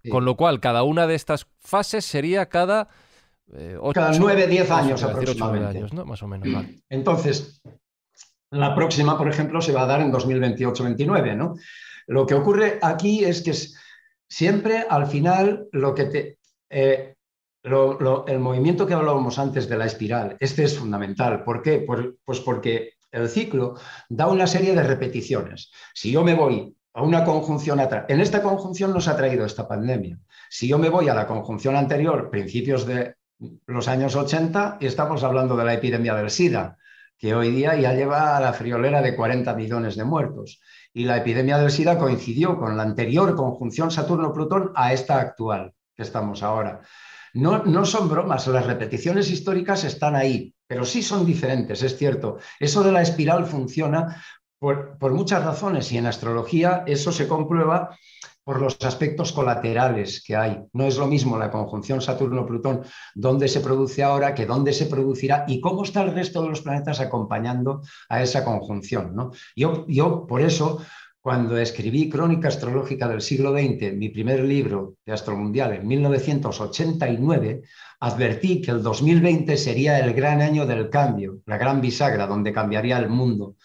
Con 0.08 0.24
lo 0.24 0.36
cual, 0.36 0.60
cada 0.60 0.84
una 0.84 1.08
de 1.08 1.16
estas 1.16 1.48
fases 1.58 2.04
sería 2.04 2.46
cada... 2.48 2.88
Eh, 3.52 3.76
cada 3.92 4.12
9, 4.16 4.46
10 4.46 4.70
años 4.70 5.02
aproximadamente. 5.02 5.78
años, 5.78 5.92
¿no? 5.92 6.04
Más 6.04 6.22
o 6.22 6.28
menos. 6.28 6.66
Entonces, 6.88 7.60
la 8.50 8.74
próxima, 8.74 9.18
por 9.18 9.28
ejemplo, 9.28 9.60
se 9.60 9.72
va 9.72 9.82
a 9.82 9.86
dar 9.86 10.00
en 10.00 10.12
2028-29. 10.12 11.36
¿no? 11.36 11.54
Lo 12.06 12.26
que 12.26 12.34
ocurre 12.34 12.78
aquí 12.82 13.24
es 13.24 13.42
que 13.42 13.52
siempre 14.28 14.86
al 14.88 15.06
final 15.06 15.68
lo 15.72 15.94
que 15.94 16.04
te... 16.04 16.38
Eh, 16.70 17.12
el 17.62 18.38
movimiento 18.38 18.86
que 18.86 18.94
hablábamos 18.94 19.40
antes 19.40 19.68
de 19.68 19.76
la 19.76 19.86
espiral, 19.86 20.36
este 20.38 20.62
es 20.62 20.78
fundamental. 20.78 21.42
¿Por 21.42 21.62
qué? 21.62 21.84
pues 22.24 22.38
porque 22.38 22.92
el 23.10 23.28
ciclo 23.28 23.74
da 24.08 24.28
una 24.28 24.46
serie 24.46 24.72
de 24.72 24.84
repeticiones. 24.84 25.72
Si 25.92 26.12
yo 26.12 26.22
me 26.22 26.34
voy 26.34 26.76
a 26.94 27.02
una 27.02 27.24
conjunción 27.24 27.80
atrás, 27.80 28.04
en 28.08 28.20
esta 28.20 28.40
conjunción 28.40 28.92
nos 28.92 29.08
ha 29.08 29.16
traído 29.16 29.44
esta 29.44 29.66
pandemia. 29.66 30.16
Si 30.48 30.68
yo 30.68 30.78
me 30.78 30.90
voy 30.90 31.08
a 31.08 31.14
la 31.14 31.26
conjunción 31.26 31.74
anterior, 31.74 32.30
principios 32.30 32.86
de 32.86 33.16
los 33.66 33.88
años 33.88 34.14
80, 34.14 34.78
y 34.80 34.86
estamos 34.86 35.24
hablando 35.24 35.56
de 35.56 35.64
la 35.64 35.74
epidemia 35.74 36.14
del 36.14 36.30
SIDA, 36.30 36.78
que 37.18 37.34
hoy 37.34 37.50
día 37.50 37.76
ya 37.76 37.92
lleva 37.92 38.36
a 38.36 38.40
la 38.40 38.52
friolera 38.52 39.02
de 39.02 39.16
40 39.16 39.54
millones 39.54 39.96
de 39.96 40.04
muertos. 40.04 40.60
Y 40.92 41.04
la 41.04 41.16
epidemia 41.16 41.58
del 41.58 41.70
SIDA 41.70 41.98
coincidió 41.98 42.58
con 42.58 42.76
la 42.76 42.82
anterior 42.82 43.34
conjunción 43.34 43.90
Saturno-Plutón 43.90 44.72
a 44.74 44.92
esta 44.92 45.18
actual 45.18 45.72
que 45.94 46.02
estamos 46.02 46.42
ahora. 46.42 46.80
No, 47.34 47.64
no 47.64 47.84
son 47.84 48.08
bromas, 48.08 48.46
las 48.46 48.66
repeticiones 48.66 49.30
históricas 49.30 49.84
están 49.84 50.16
ahí, 50.16 50.54
pero 50.66 50.84
sí 50.84 51.02
son 51.02 51.26
diferentes, 51.26 51.82
es 51.82 51.96
cierto. 51.96 52.38
Eso 52.58 52.82
de 52.82 52.92
la 52.92 53.02
espiral 53.02 53.46
funciona 53.46 54.22
por, 54.58 54.96
por 54.98 55.12
muchas 55.12 55.44
razones 55.44 55.90
y 55.92 55.98
en 55.98 56.06
astrología 56.06 56.82
eso 56.86 57.12
se 57.12 57.28
comprueba 57.28 57.96
por 58.46 58.62
los 58.62 58.76
aspectos 58.82 59.32
colaterales 59.32 60.22
que 60.24 60.36
hay. 60.36 60.60
No 60.72 60.84
es 60.86 60.96
lo 60.98 61.08
mismo 61.08 61.36
la 61.36 61.50
conjunción 61.50 62.00
Saturno-Plutón, 62.00 62.82
dónde 63.12 63.48
se 63.48 63.58
produce 63.58 64.04
ahora, 64.04 64.36
que 64.36 64.46
dónde 64.46 64.72
se 64.72 64.86
producirá 64.86 65.44
y 65.48 65.60
cómo 65.60 65.82
está 65.82 66.02
el 66.02 66.14
resto 66.14 66.42
de 66.42 66.50
los 66.50 66.60
planetas 66.60 67.00
acompañando 67.00 67.82
a 68.08 68.22
esa 68.22 68.44
conjunción. 68.44 69.16
¿no? 69.16 69.32
Yo, 69.56 69.84
yo, 69.88 70.28
por 70.28 70.42
eso, 70.42 70.80
cuando 71.20 71.58
escribí 71.58 72.08
Crónica 72.08 72.46
Astrológica 72.46 73.08
del 73.08 73.20
siglo 73.20 73.50
XX, 73.50 73.96
mi 73.96 74.10
primer 74.10 74.44
libro 74.44 74.94
de 75.04 75.12
Astromundial 75.12 75.72
en 75.72 75.88
1989, 75.88 77.62
advertí 77.98 78.62
que 78.62 78.70
el 78.70 78.80
2020 78.80 79.56
sería 79.56 79.98
el 79.98 80.14
gran 80.14 80.40
año 80.40 80.66
del 80.66 80.88
cambio, 80.88 81.40
la 81.46 81.58
gran 81.58 81.80
bisagra 81.80 82.28
donde 82.28 82.52
cambiaría 82.52 82.96
el 82.98 83.08
mundo. 83.08 83.56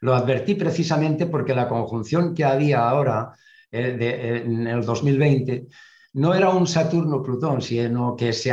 Lo 0.00 0.14
advertí 0.14 0.54
precisamente 0.54 1.26
porque 1.26 1.56
la 1.56 1.66
conjunción 1.66 2.36
que 2.36 2.44
había 2.44 2.88
ahora 2.88 3.32
eh, 3.70 3.96
eh, 4.00 4.42
en 4.44 4.66
el 4.66 4.84
2020 4.84 5.68
no 6.14 6.34
era 6.34 6.50
un 6.50 6.66
Saturno-Plutón, 6.66 7.62
sino 7.62 8.16
que 8.16 8.32
se 8.32 8.52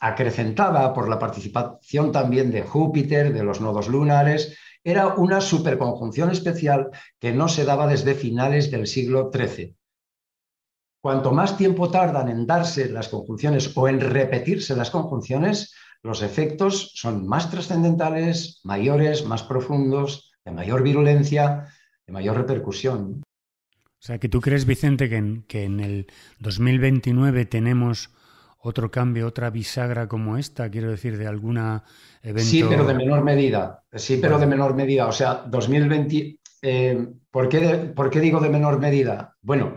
acrecentaba 0.00 0.92
por 0.92 1.08
la 1.08 1.18
participación 1.18 2.10
también 2.10 2.50
de 2.50 2.62
Júpiter, 2.62 3.32
de 3.32 3.44
los 3.44 3.60
nodos 3.60 3.88
lunares, 3.88 4.56
era 4.82 5.14
una 5.14 5.40
superconjunción 5.40 6.30
especial 6.30 6.90
que 7.18 7.32
no 7.32 7.48
se 7.48 7.64
daba 7.64 7.86
desde 7.86 8.14
finales 8.14 8.70
del 8.70 8.86
siglo 8.86 9.30
XIII. 9.32 9.74
Cuanto 11.00 11.32
más 11.32 11.56
tiempo 11.56 11.90
tardan 11.90 12.28
en 12.28 12.46
darse 12.46 12.88
las 12.88 13.08
conjunciones 13.08 13.74
o 13.76 13.88
en 13.88 14.00
repetirse 14.00 14.76
las 14.76 14.90
conjunciones, 14.90 15.74
los 16.02 16.22
efectos 16.22 16.92
son 16.94 17.26
más 17.26 17.50
trascendentales, 17.50 18.60
mayores, 18.62 19.24
más 19.24 19.42
profundos, 19.42 20.32
de 20.44 20.52
mayor 20.52 20.82
virulencia, 20.82 21.66
de 22.06 22.12
mayor 22.12 22.36
repercusión. 22.36 23.23
O 24.04 24.06
sea, 24.06 24.18
que 24.18 24.28
tú 24.28 24.42
crees, 24.42 24.66
Vicente, 24.66 25.08
que 25.08 25.16
en, 25.16 25.44
que 25.48 25.64
en 25.64 25.80
el 25.80 26.06
2029 26.38 27.46
tenemos 27.46 28.10
otro 28.58 28.90
cambio, 28.90 29.26
otra 29.26 29.48
bisagra 29.48 30.08
como 30.08 30.36
esta, 30.36 30.70
quiero 30.70 30.90
decir, 30.90 31.16
de 31.16 31.26
alguna 31.26 31.84
evento. 32.22 32.50
Sí, 32.50 32.62
pero 32.68 32.84
de 32.84 32.92
menor 32.92 33.24
medida. 33.24 33.82
Sí, 33.94 34.18
pero 34.20 34.38
de 34.38 34.46
menor 34.46 34.74
medida. 34.74 35.06
O 35.06 35.12
sea, 35.12 35.44
2020. 35.46 36.38
Eh, 36.60 37.06
¿por, 37.30 37.48
qué 37.48 37.60
¿Por 37.96 38.10
qué 38.10 38.20
digo 38.20 38.40
de 38.40 38.50
menor 38.50 38.78
medida? 38.78 39.36
Bueno, 39.40 39.74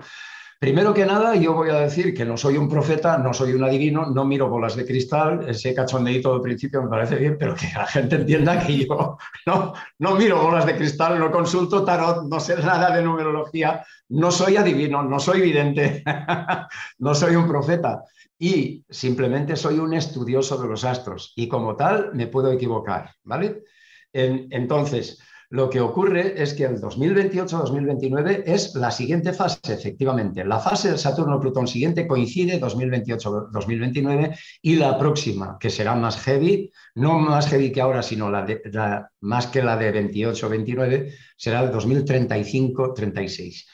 Primero 0.60 0.92
que 0.92 1.06
nada, 1.06 1.36
yo 1.36 1.54
voy 1.54 1.70
a 1.70 1.82
decir 1.82 2.16
que 2.16 2.26
no 2.26 2.36
soy 2.36 2.58
un 2.58 2.68
profeta, 2.68 3.20
no 3.20 3.32
soy 3.32 3.54
un 3.54 3.64
adivino, 3.64 4.08
no 4.08 4.26
miro 4.26 4.50
bolas 4.50 4.76
de 4.76 4.88
cristal, 4.88 5.48
ese 5.48 5.72
cachondeito 5.76 6.34
de 6.34 6.42
principio 6.42 6.82
me 6.82 6.90
parece 6.90 7.16
bien, 7.18 7.38
pero 7.38 7.54
que 7.54 7.68
la 7.76 7.86
gente 7.86 8.16
entienda 8.16 8.66
que 8.66 8.86
yo 8.86 9.18
no, 9.46 9.74
no 10.00 10.16
miro 10.16 10.42
bolas 10.42 10.66
de 10.66 10.76
cristal, 10.76 11.20
no 11.20 11.32
consulto 11.32 11.86
tarot, 11.86 12.28
no 12.28 12.40
sé 12.40 12.58
nada 12.58 12.96
de 12.96 13.04
numerología, 13.04 13.86
no 14.10 14.32
soy 14.32 14.58
adivino, 14.58 15.04
no 15.04 15.20
soy 15.20 15.42
vidente, 15.42 16.04
no 16.98 17.14
soy 17.14 17.36
un 17.36 17.48
profeta 17.48 18.04
y 18.40 18.84
simplemente 18.90 19.56
soy 19.56 19.78
un 19.78 19.94
estudioso 19.94 20.58
de 20.58 20.68
los 20.68 20.84
astros 20.84 21.34
y 21.36 21.48
como 21.48 21.76
tal 21.76 22.16
me 22.16 22.26
puedo 22.26 22.52
equivocar, 22.52 23.12
¿vale? 23.24 23.64
entonces, 24.12 25.20
lo 25.50 25.70
que 25.70 25.80
ocurre 25.80 26.42
es 26.42 26.54
que 26.54 26.66
el 26.66 26.82
2028-2029 26.82 28.44
es 28.46 28.76
la 28.76 28.92
siguiente 28.92 29.32
fase, 29.32 29.60
efectivamente. 29.70 30.44
La 30.44 30.60
fase 30.60 30.90
del 30.90 31.00
Saturno-Plutón 31.00 31.68
siguiente 31.68 32.06
coincide 32.06 32.60
2028-2029 32.60 34.38
y 34.62 34.76
la 34.76 34.98
próxima, 34.98 35.58
que 35.58 35.70
será 35.70 35.96
más 35.96 36.18
heavy, 36.18 36.70
no 36.96 37.20
más 37.20 37.48
heavy 37.48 37.72
que 37.72 37.80
ahora, 37.80 38.04
sino 38.04 38.30
la 38.30 39.10
más 39.22 39.48
que 39.48 39.64
la 39.64 39.78
de 39.78 39.94
28-29, 39.94 41.14
será 41.38 41.62
el 41.62 41.72
2035-36. 41.72 43.66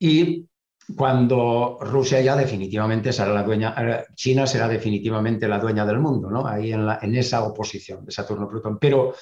Y 0.00 0.48
cuando 0.96 1.78
Rusia 1.80 2.20
ya 2.20 2.34
definitivamente 2.34 3.12
será 3.12 3.32
la 3.32 3.44
dueña, 3.44 3.74
eh, 3.78 4.04
China 4.14 4.44
será 4.46 4.66
definitivamente 4.66 5.46
la 5.46 5.60
dueña 5.60 5.86
del 5.86 6.00
mundo, 6.00 6.30
¿no? 6.30 6.46
Ahí 6.46 6.72
en, 6.72 6.86
en 7.00 7.14
esa 7.14 7.44
oposición 7.44 8.04
de 8.04 8.12
Saturno-Plutón. 8.12 8.78
Pero 8.78 9.14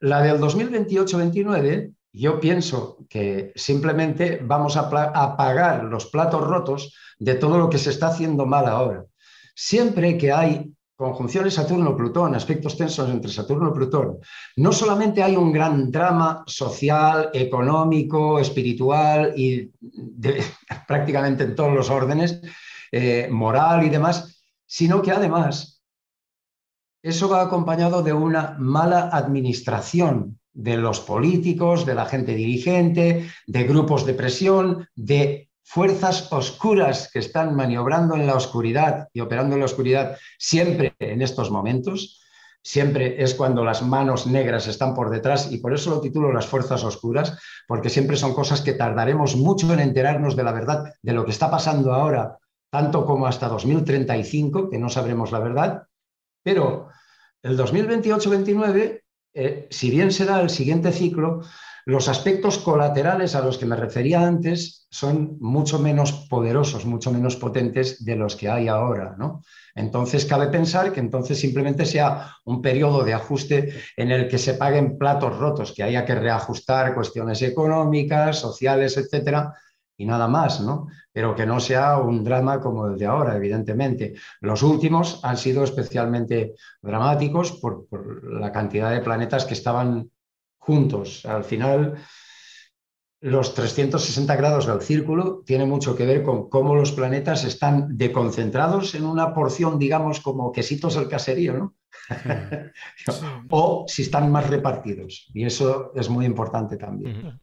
la 0.00 0.22
del 0.22 0.38
2028-29, 0.40 1.92
yo 2.12 2.38
pienso 2.38 2.98
que 3.08 3.52
simplemente 3.56 4.40
vamos 4.42 4.76
a, 4.76 4.88
pagar 4.88 5.84
los 5.84 6.06
platos 6.06 6.46
rotos 6.46 6.94
de 7.18 7.34
todo 7.34 7.58
lo 7.58 7.68
que 7.68 7.78
se 7.78 7.90
está 7.90 8.08
haciendo 8.08 8.46
mal 8.46 8.66
ahora. 8.66 9.04
Siempre 9.54 10.16
que 10.16 10.32
hay 10.32 10.72
conjunciones 10.94 11.54
Saturno-Plutón, 11.54 12.36
aspectos 12.36 12.76
tensos 12.76 13.10
entre 13.10 13.32
Saturno 13.32 13.70
y 13.70 13.74
Plutón, 13.74 14.18
no 14.56 14.70
solamente 14.70 15.24
hay 15.24 15.34
un 15.34 15.52
gran 15.52 15.90
drama 15.90 16.44
social, 16.46 17.30
económico, 17.32 18.38
espiritual 18.38 19.32
y 19.36 19.72
prácticamente 20.86 21.42
en 21.44 21.56
todos 21.56 21.74
los 21.74 21.90
órdenes, 21.90 22.40
eh, 22.92 23.28
moral 23.28 23.84
y 23.84 23.90
demás, 23.90 24.44
sino 24.66 25.02
que 25.02 25.10
además 25.10 25.73
eso 27.04 27.28
va 27.28 27.42
acompañado 27.42 28.02
de 28.02 28.14
una 28.14 28.56
mala 28.58 29.10
administración 29.12 30.40
de 30.54 30.78
los 30.78 31.00
políticos, 31.00 31.84
de 31.84 31.94
la 31.94 32.06
gente 32.06 32.34
dirigente, 32.34 33.28
de 33.46 33.64
grupos 33.64 34.06
de 34.06 34.14
presión, 34.14 34.88
de 34.94 35.50
fuerzas 35.62 36.32
oscuras 36.32 37.10
que 37.12 37.18
están 37.18 37.54
maniobrando 37.54 38.14
en 38.14 38.26
la 38.26 38.34
oscuridad 38.34 39.08
y 39.12 39.20
operando 39.20 39.54
en 39.54 39.60
la 39.60 39.66
oscuridad 39.66 40.16
siempre 40.38 40.94
en 40.98 41.20
estos 41.20 41.50
momentos. 41.50 42.22
Siempre 42.62 43.22
es 43.22 43.34
cuando 43.34 43.64
las 43.64 43.82
manos 43.82 44.26
negras 44.26 44.66
están 44.66 44.94
por 44.94 45.10
detrás 45.10 45.52
y 45.52 45.58
por 45.58 45.74
eso 45.74 45.90
lo 45.90 46.00
titulo 46.00 46.32
las 46.32 46.46
fuerzas 46.46 46.84
oscuras, 46.84 47.38
porque 47.68 47.90
siempre 47.90 48.16
son 48.16 48.32
cosas 48.32 48.62
que 48.62 48.72
tardaremos 48.72 49.36
mucho 49.36 49.70
en 49.74 49.80
enterarnos 49.80 50.36
de 50.36 50.44
la 50.44 50.52
verdad, 50.52 50.94
de 51.02 51.12
lo 51.12 51.26
que 51.26 51.32
está 51.32 51.50
pasando 51.50 51.92
ahora, 51.92 52.38
tanto 52.70 53.04
como 53.04 53.26
hasta 53.26 53.48
2035, 53.48 54.70
que 54.70 54.78
no 54.78 54.88
sabremos 54.88 55.30
la 55.30 55.40
verdad, 55.40 55.82
pero 56.44 56.90
el 57.42 57.58
2028-29, 57.58 59.02
eh, 59.34 59.66
si 59.70 59.90
bien 59.90 60.12
será 60.12 60.40
el 60.40 60.50
siguiente 60.50 60.92
ciclo, 60.92 61.40
los 61.86 62.08
aspectos 62.08 62.58
colaterales 62.58 63.34
a 63.34 63.42
los 63.44 63.58
que 63.58 63.66
me 63.66 63.76
refería 63.76 64.26
antes 64.26 64.86
son 64.90 65.36
mucho 65.40 65.78
menos 65.78 66.12
poderosos, 66.30 66.86
mucho 66.86 67.10
menos 67.10 67.36
potentes 67.36 68.02
de 68.04 68.16
los 68.16 68.36
que 68.36 68.48
hay 68.48 68.68
ahora. 68.68 69.16
¿no? 69.18 69.42
Entonces, 69.74 70.24
cabe 70.24 70.46
pensar 70.46 70.92
que 70.92 71.00
entonces 71.00 71.38
simplemente 71.38 71.84
sea 71.84 72.30
un 72.44 72.62
periodo 72.62 73.04
de 73.04 73.12
ajuste 73.12 73.74
en 73.96 74.12
el 74.12 74.28
que 74.28 74.38
se 74.38 74.54
paguen 74.54 74.96
platos 74.96 75.38
rotos, 75.38 75.72
que 75.72 75.82
haya 75.82 76.06
que 76.06 76.14
reajustar 76.14 76.94
cuestiones 76.94 77.42
económicas, 77.42 78.38
sociales, 78.38 78.96
etcétera, 78.96 79.52
y 79.96 80.06
nada 80.06 80.26
más, 80.28 80.60
¿no? 80.60 80.88
Pero 81.12 81.34
que 81.34 81.46
no 81.46 81.60
sea 81.60 81.98
un 81.98 82.24
drama 82.24 82.60
como 82.60 82.86
el 82.86 82.98
de 82.98 83.06
ahora, 83.06 83.36
evidentemente. 83.36 84.14
Los 84.40 84.62
últimos 84.62 85.20
han 85.22 85.36
sido 85.36 85.62
especialmente 85.62 86.54
dramáticos 86.82 87.52
por, 87.52 87.86
la 88.24 88.50
cantidad 88.50 88.90
de 88.90 89.00
planetas 89.00 89.44
que 89.44 89.54
estaban 89.54 90.10
juntos. 90.58 91.24
Al 91.26 91.44
final, 91.44 91.94
los 93.20 93.54
360 93.54 94.34
grados 94.36 94.66
del 94.66 94.80
círculo 94.80 95.42
tiene 95.46 95.64
mucho 95.64 95.94
que 95.94 96.06
ver 96.06 96.22
con 96.22 96.48
cómo 96.48 96.74
los 96.74 96.92
planetas 96.92 97.44
están 97.44 97.96
deconcentrados 97.96 98.94
en 98.94 99.06
una 99.06 99.32
porción, 99.32 99.78
digamos, 99.78 100.20
como 100.20 100.50
quesitos 100.50 100.96
del 100.96 101.08
caserío, 101.08 101.54
¿no? 101.54 101.74
o 103.50 103.84
si 103.86 104.02
están 104.02 104.30
más 104.32 104.50
repartidos. 104.50 105.30
Y 105.32 105.44
eso 105.44 105.92
es 105.94 106.08
muy 106.08 106.26
importante 106.26 106.76
también. 106.76 107.40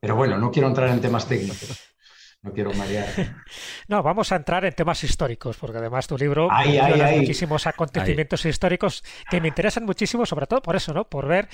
Pero 0.00 0.16
bueno, 0.16 0.38
no 0.38 0.50
quiero 0.50 0.68
entrar 0.68 0.88
en 0.88 1.00
temas 1.00 1.26
técnicos. 1.26 1.94
No 2.44 2.52
quiero 2.52 2.72
marear. 2.74 3.08
No, 3.88 4.02
vamos 4.02 4.32
a 4.32 4.36
entrar 4.36 4.64
en 4.64 4.72
temas 4.72 5.02
históricos, 5.04 5.56
porque 5.56 5.78
además 5.78 6.06
tu 6.06 6.16
libro 6.16 6.48
hay 6.50 7.18
muchísimos 7.18 7.66
acontecimientos 7.66 8.44
históricos 8.44 9.02
que 9.30 9.40
me 9.40 9.48
interesan 9.48 9.84
muchísimo, 9.84 10.24
sobre 10.24 10.46
todo 10.46 10.62
por 10.62 10.74
eso, 10.76 10.92
¿no? 10.94 11.04
Por 11.04 11.26
ver 11.26 11.48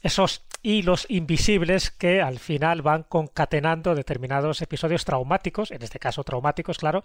esos 0.00 0.44
hilos 0.62 1.06
invisibles 1.08 1.90
que 1.90 2.22
al 2.22 2.38
final 2.38 2.82
van 2.82 3.04
concatenando 3.04 3.94
determinados 3.94 4.62
episodios 4.62 5.04
traumáticos, 5.04 5.70
en 5.72 5.82
este 5.82 5.98
caso 5.98 6.22
traumáticos, 6.22 6.78
claro, 6.78 7.02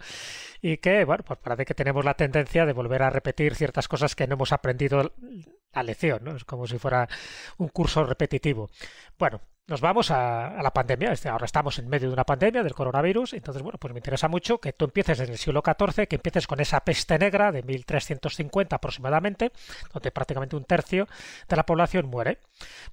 y 0.62 0.78
que, 0.78 1.04
bueno, 1.04 1.24
pues 1.24 1.38
parece 1.40 1.64
que 1.64 1.74
tenemos 1.74 2.04
la 2.04 2.14
tendencia 2.14 2.66
de 2.66 2.72
volver 2.72 3.02
a 3.02 3.10
repetir 3.10 3.54
ciertas 3.54 3.88
cosas 3.88 4.14
que 4.14 4.26
no 4.26 4.34
hemos 4.34 4.52
aprendido 4.52 5.12
la 5.72 5.82
lección, 5.82 6.24
¿no? 6.24 6.36
Es 6.36 6.44
como 6.44 6.66
si 6.66 6.78
fuera 6.78 7.08
un 7.58 7.68
curso 7.68 8.04
repetitivo. 8.04 8.70
Bueno, 9.18 9.40
nos 9.68 9.82
vamos 9.82 10.10
a, 10.10 10.60
la 10.62 10.72
pandemia. 10.72 11.12
Este, 11.12 11.28
ahora 11.28 11.44
estamos 11.44 11.78
en 11.78 11.88
medio 11.88 12.08
de 12.08 12.14
una 12.14 12.24
pandemia 12.24 12.62
del 12.62 12.74
coronavirus. 12.74 13.34
Entonces, 13.34 13.62
bueno, 13.62 13.78
pues 13.78 13.92
me 13.92 13.98
interesa 13.98 14.26
mucho 14.26 14.58
que 14.58 14.72
tú 14.72 14.86
empieces 14.86 15.20
en 15.20 15.30
el 15.30 15.38
siglo 15.38 15.62
XIV, 15.64 16.08
que 16.08 16.16
empieces 16.16 16.46
con 16.46 16.58
esa 16.60 16.80
peste 16.80 17.18
negra 17.18 17.52
de 17.52 17.62
1350 17.62 18.74
aproximadamente, 18.74 19.52
donde 19.92 20.10
prácticamente 20.10 20.56
un 20.56 20.64
tercio 20.64 21.06
de 21.48 21.56
la 21.56 21.66
población 21.66 22.06
muere. 22.06 22.38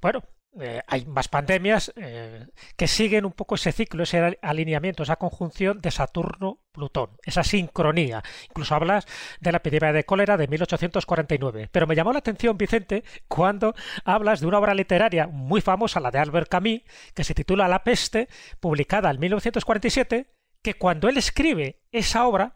Bueno, 0.01 0.21
eh, 0.59 0.81
hay 0.87 1.05
más 1.05 1.27
pandemias 1.27 1.91
eh, 1.97 2.47
que 2.77 2.87
siguen 2.87 3.25
un 3.25 3.33
poco 3.33 3.55
ese 3.55 3.71
ciclo, 3.71 4.03
ese 4.03 4.37
alineamiento, 4.41 5.03
esa 5.03 5.17
conjunción 5.17 5.81
de 5.81 5.91
Saturno-Plutón, 5.91 7.17
esa 7.23 7.43
sincronía. 7.43 8.23
Incluso 8.49 8.75
hablas 8.75 9.05
de 9.41 9.51
la 9.51 9.57
epidemia 9.57 9.91
de 9.91 10.05
cólera 10.05 10.37
de 10.37 10.47
1849. 10.47 11.69
Pero 11.71 11.87
me 11.87 11.95
llamó 11.95 12.13
la 12.13 12.19
atención, 12.19 12.57
Vicente, 12.57 13.03
cuando 13.27 13.75
hablas 14.05 14.39
de 14.39 14.47
una 14.47 14.59
obra 14.59 14.73
literaria 14.73 15.27
muy 15.27 15.61
famosa, 15.61 15.99
la 15.99 16.11
de 16.11 16.19
Albert 16.19 16.49
Camus, 16.49 16.81
que 17.13 17.23
se 17.23 17.33
titula 17.33 17.67
La 17.67 17.83
peste, 17.83 18.29
publicada 18.59 19.11
en 19.11 19.19
1947, 19.19 20.27
que 20.61 20.73
cuando 20.75 21.09
él 21.09 21.17
escribe 21.17 21.81
esa 21.91 22.25
obra, 22.25 22.55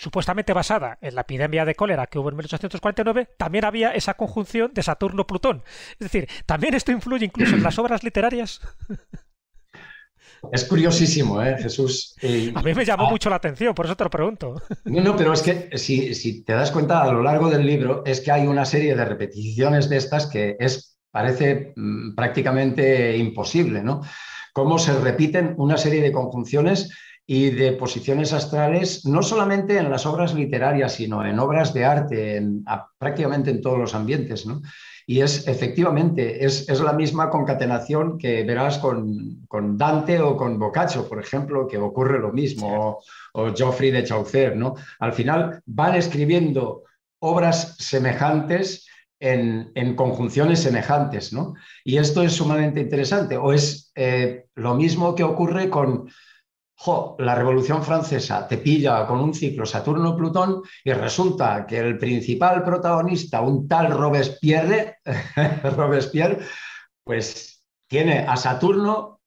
supuestamente 0.00 0.54
basada 0.54 0.96
en 1.02 1.14
la 1.14 1.20
epidemia 1.20 1.66
de 1.66 1.74
cólera 1.74 2.06
que 2.06 2.18
hubo 2.18 2.30
en 2.30 2.36
1849, 2.36 3.28
también 3.36 3.66
había 3.66 3.90
esa 3.90 4.14
conjunción 4.14 4.72
de 4.72 4.82
Saturno-Plutón. 4.82 5.62
Es 5.92 6.10
decir, 6.10 6.26
también 6.46 6.72
esto 6.72 6.90
influye 6.90 7.26
incluso 7.26 7.54
en 7.54 7.62
las 7.62 7.78
obras 7.78 8.02
literarias. 8.02 8.60
Es 10.52 10.64
curiosísimo, 10.64 11.42
¿eh, 11.42 11.54
Jesús? 11.60 12.16
a 12.22 12.62
mí 12.62 12.72
me 12.72 12.82
llamó 12.86 13.08
ah. 13.08 13.10
mucho 13.10 13.28
la 13.28 13.36
atención, 13.36 13.74
por 13.74 13.84
eso 13.84 13.94
te 13.94 14.04
lo 14.04 14.08
pregunto. 14.08 14.54
No, 14.86 15.02
no, 15.02 15.14
pero 15.14 15.34
es 15.34 15.42
que 15.42 15.76
si, 15.76 16.14
si, 16.14 16.42
te 16.44 16.54
das 16.54 16.70
cuenta 16.70 17.02
a 17.02 17.12
lo 17.12 17.22
largo 17.22 17.50
del 17.50 17.66
libro, 17.66 18.02
es 18.06 18.22
que 18.22 18.32
hay 18.32 18.46
una 18.46 18.64
serie 18.64 18.96
de 18.96 19.04
repeticiones 19.04 19.90
de 19.90 19.98
estas 19.98 20.24
que 20.28 20.56
es, 20.58 20.98
parece 21.10 21.74
mm, 21.76 22.14
prácticamente 22.14 23.18
imposible, 23.18 23.82
¿no? 23.82 24.00
Cómo 24.54 24.78
se 24.78 24.98
repiten 24.98 25.56
una 25.58 25.76
serie 25.76 26.00
de 26.00 26.10
conjunciones 26.10 26.88
y 27.32 27.50
de 27.50 27.70
posiciones 27.70 28.32
astrales, 28.32 29.06
no 29.06 29.22
solamente 29.22 29.78
en 29.78 29.88
las 29.88 30.04
obras 30.04 30.34
literarias, 30.34 30.94
sino 30.94 31.24
en 31.24 31.38
obras 31.38 31.72
de 31.72 31.84
arte, 31.84 32.36
en, 32.36 32.64
prácticamente 32.98 33.52
en 33.52 33.60
todos 33.60 33.78
los 33.78 33.94
ambientes, 33.94 34.46
¿no? 34.46 34.62
Y 35.06 35.20
es 35.20 35.46
efectivamente, 35.46 36.44
es, 36.44 36.68
la 36.80 36.92
misma 36.92 37.30
concatenación 37.30 38.18
que 38.18 38.42
verás 38.42 38.78
con, 38.78 39.46
Dante 39.78 40.20
o 40.20 40.36
con 40.36 40.58
Boccaccio, 40.58 41.08
por 41.08 41.20
ejemplo, 41.20 41.68
que 41.68 41.78
ocurre 41.78 42.18
lo 42.18 42.32
mismo, 42.32 42.98
o, 43.32 43.54
Geoffrey 43.54 43.92
de 43.92 44.02
Chaucer, 44.02 44.56
¿no? 44.56 44.74
Al 44.98 45.12
final 45.12 45.62
van 45.66 45.94
escribiendo 45.94 46.82
obras 47.20 47.76
semejantes 47.78 48.88
en, 49.20 49.94
conjunciones 49.94 50.64
semejantes, 50.64 51.32
¿no? 51.32 51.54
Y 51.84 51.98
esto 51.98 52.24
es 52.24 52.32
sumamente 52.32 52.80
interesante. 52.80 53.36
O 53.36 53.52
es 53.52 53.92
eh, 53.94 54.46
lo 54.56 54.74
mismo 54.74 55.14
que 55.14 55.22
ocurre 55.22 55.70
con 55.70 56.08
la 57.18 57.34
Revolución 57.34 57.82
Francesa 57.82 58.48
te 58.48 58.58
pilla 58.58 59.06
con 59.06 59.20
un 59.20 59.34
ciclo 59.34 59.66
Saturno-Plutón 59.66 60.62
y 60.82 60.92
resulta 60.92 61.66
que 61.66 61.78
el 61.78 61.98
principal 61.98 62.62
protagonista, 62.62 63.42
un 63.42 63.68
tal 63.68 63.90
Robespierre, 63.90 64.98
Robespierre, 65.76 66.38
pues 67.04 67.62
tiene 67.86 68.20
a 68.26 68.36
Saturno 68.36 69.19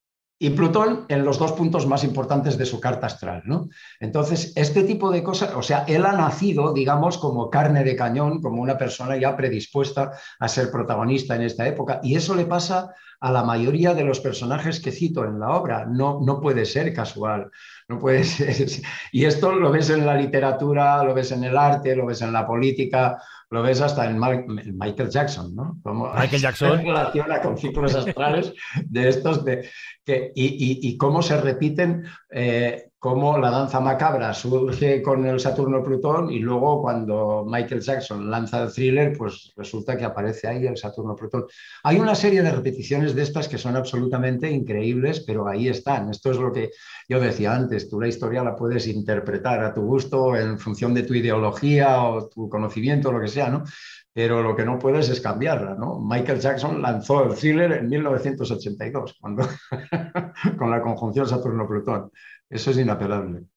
y 0.44 0.50
Plutón 0.50 1.06
en 1.08 1.24
los 1.24 1.40
dos 1.40 1.54
puntos 1.54 1.88
más 1.88 2.04
importantes 2.04 2.58
de 2.58 2.66
su 2.66 2.82
carta 2.82 3.08
astral. 3.08 3.44
¿no? 3.46 3.70
Entonces, 4.02 4.52
este 4.58 4.84
tipo 4.84 5.10
de 5.10 5.24
cosas, 5.24 5.56
o 5.56 5.62
sea, 5.62 5.86
él 5.88 6.06
ha 6.06 6.12
nacido, 6.12 6.74
digamos, 6.74 7.18
como 7.18 7.50
carne 7.50 7.86
de 7.86 7.96
cañón, 7.96 8.42
como 8.42 8.62
una 8.62 8.78
persona 8.78 9.16
ya 9.16 9.38
predispuesta 9.38 10.12
a 10.38 10.48
ser 10.50 10.70
protagonista 10.70 11.38
en 11.38 11.44
esta 11.44 11.66
época, 11.66 12.02
y 12.04 12.16
eso 12.16 12.36
le 12.36 12.44
pasa 12.44 12.94
a 13.22 13.32
la 13.32 13.42
mayoría 13.46 13.94
de 13.94 14.04
los 14.04 14.20
personajes 14.20 14.82
que 14.82 14.92
cito 14.92 15.24
en 15.24 15.40
la 15.40 15.52
obra. 15.52 15.86
No, 15.86 16.20
no 16.22 16.42
puede 16.42 16.66
ser 16.66 16.94
casual. 16.94 17.50
No 17.88 17.98
puede 17.98 18.24
ser. 18.26 18.68
Y 19.14 19.24
esto 19.24 19.54
lo 19.54 19.72
ves 19.72 19.90
en 19.92 20.06
la 20.06 20.16
literatura, 20.16 21.02
lo 21.06 21.14
ves 21.14 21.32
en 21.32 21.46
el 21.46 21.58
arte, 21.58 21.96
lo 21.96 22.06
ves 22.06 22.22
en 22.22 22.34
la 22.34 22.46
política, 22.46 23.18
lo 23.54 23.62
ves 23.62 23.82
hasta 23.82 24.10
en, 24.10 24.20
Michael 24.20 25.12
Jackson, 25.12 25.56
¿no? 25.56 25.80
Como 25.84 26.12
Michael 26.12 26.42
Jackson. 26.42 26.80
relaciona 26.80 27.40
con 27.40 27.56
ciclos 27.56 27.94
astrales 27.94 28.52
de 28.86 29.10
estos 29.10 29.46
de, 29.46 29.70
que, 30.04 30.32
y, 30.34 30.98
cómo 30.98 31.22
se 31.22 31.40
repiten 31.40 32.04
eh, 32.32 32.90
cómo 33.04 33.38
la 33.38 33.50
danza 33.50 33.82
macabra 33.82 34.34
surge 34.34 35.02
con 35.02 35.26
el 35.26 35.38
Saturno-Plutón 35.38 36.32
y 36.32 36.40
luego 36.40 36.82
cuando 36.82 37.44
Michael 37.46 37.82
Jackson 37.82 38.32
lanza 38.32 38.64
el 38.64 38.72
thriller, 38.72 39.18
pues 39.18 39.52
resulta 39.58 39.98
que 39.98 40.06
aparece 40.06 40.48
ahí 40.48 40.66
el 40.66 40.78
Saturno-Plutón. 40.78 41.44
Hay 41.84 42.00
una 42.00 42.16
serie 42.16 42.42
de 42.42 42.54
repeticiones 42.54 43.14
de 43.14 43.24
estas 43.24 43.50
que 43.50 43.58
son 43.58 43.76
absolutamente 43.76 44.50
increíbles, 44.50 45.20
pero 45.28 45.50
ahí 45.50 45.68
están. 45.68 46.12
Esto 46.12 46.32
es 46.32 46.38
lo 46.38 46.54
que 46.54 46.70
yo 47.10 47.20
decía 47.20 47.54
antes, 47.54 47.90
tú 47.90 48.00
la 48.00 48.08
historia 48.08 48.42
la 48.42 48.56
puedes 48.56 48.88
interpretar 48.88 49.62
a 49.66 49.74
tu 49.74 49.82
gusto 49.82 50.38
en 50.38 50.58
función 50.58 50.94
de 50.94 51.04
tu 51.04 51.14
ideología 51.14 52.04
o 52.04 52.30
tu 52.30 52.48
conocimiento, 52.48 53.12
lo 53.12 53.20
que 53.20 53.28
sea, 53.28 53.50
¿no? 53.50 53.66
Pero 54.14 54.42
lo 54.42 54.56
que 54.56 54.64
no 54.64 54.80
puedes 54.80 55.10
es 55.10 55.20
cambiarla, 55.20 55.76
¿no? 55.76 56.00
Michael 56.00 56.40
Jackson 56.40 56.82
lanzó 56.82 57.26
el 57.26 57.36
thriller 57.36 57.74
en 57.74 57.90
1982, 57.90 59.18
cuando, 59.20 59.46
con 60.58 60.72
la 60.72 60.82
conjunción 60.82 61.28
Saturno-Plutón. 61.28 62.10
Eso 62.54 62.70
es 62.70 62.78
inapelable. 62.78 63.48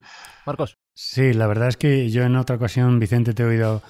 Marcos. 0.47 0.78
Sí, 0.94 1.34
la 1.34 1.47
verdad 1.47 1.68
es 1.68 1.76
que 1.76 2.09
yo 2.09 2.22
en 2.22 2.34
otra 2.36 2.57
ocasión, 2.57 2.99
Vicente, 2.99 3.34
te 3.34 3.42
he 3.42 3.47
oído 3.47 3.82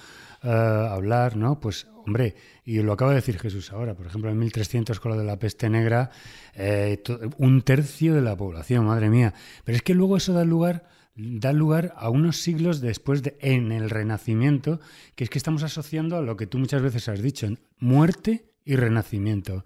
eh, 0.43 0.49
hablar, 0.49 1.37
¿no? 1.37 1.61
Pues, 1.61 1.87
hombre, 2.05 2.35
y 2.65 2.83
lo 2.83 2.93
acaba 2.93 3.13
de 3.13 3.17
decir 3.17 3.39
Jesús 3.39 3.73
ahora, 3.73 3.95
por 3.95 4.07
ejemplo, 4.07 4.31
en 4.31 4.39
1300 4.39 4.99
con 4.99 5.13
lo 5.13 5.19
de 5.19 5.25
la 5.25 5.39
peste 5.39 5.71
negra, 5.71 6.11
eh, 6.55 7.01
un 7.39 7.63
tercio 7.63 8.15
de 8.15 8.21
la 8.23 8.37
población, 8.37 8.85
madre 8.87 9.09
mía. 9.09 9.33
Pero 9.65 9.77
es 9.77 9.83
que 9.83 9.95
luego 9.95 10.17
eso 10.17 10.33
da 10.33 10.45
lugar 10.45 10.89
da 11.17 11.55
lugar 11.55 11.95
a 11.97 12.11
unos 12.11 12.37
siglos 12.43 12.83
después 12.83 13.23
de 13.23 13.39
en 13.41 13.73
el 13.73 13.89
Renacimiento, 13.89 14.81
que 15.15 15.25
es 15.25 15.31
que 15.31 15.39
estamos 15.39 15.63
asociando 15.63 16.19
a 16.19 16.21
lo 16.21 16.37
que 16.37 16.47
tú 16.47 16.59
muchas 16.59 16.83
veces 16.83 17.09
has 17.09 17.23
dicho, 17.23 17.49
muerte 17.79 18.53
y 18.67 18.77
renacimiento. 18.77 19.65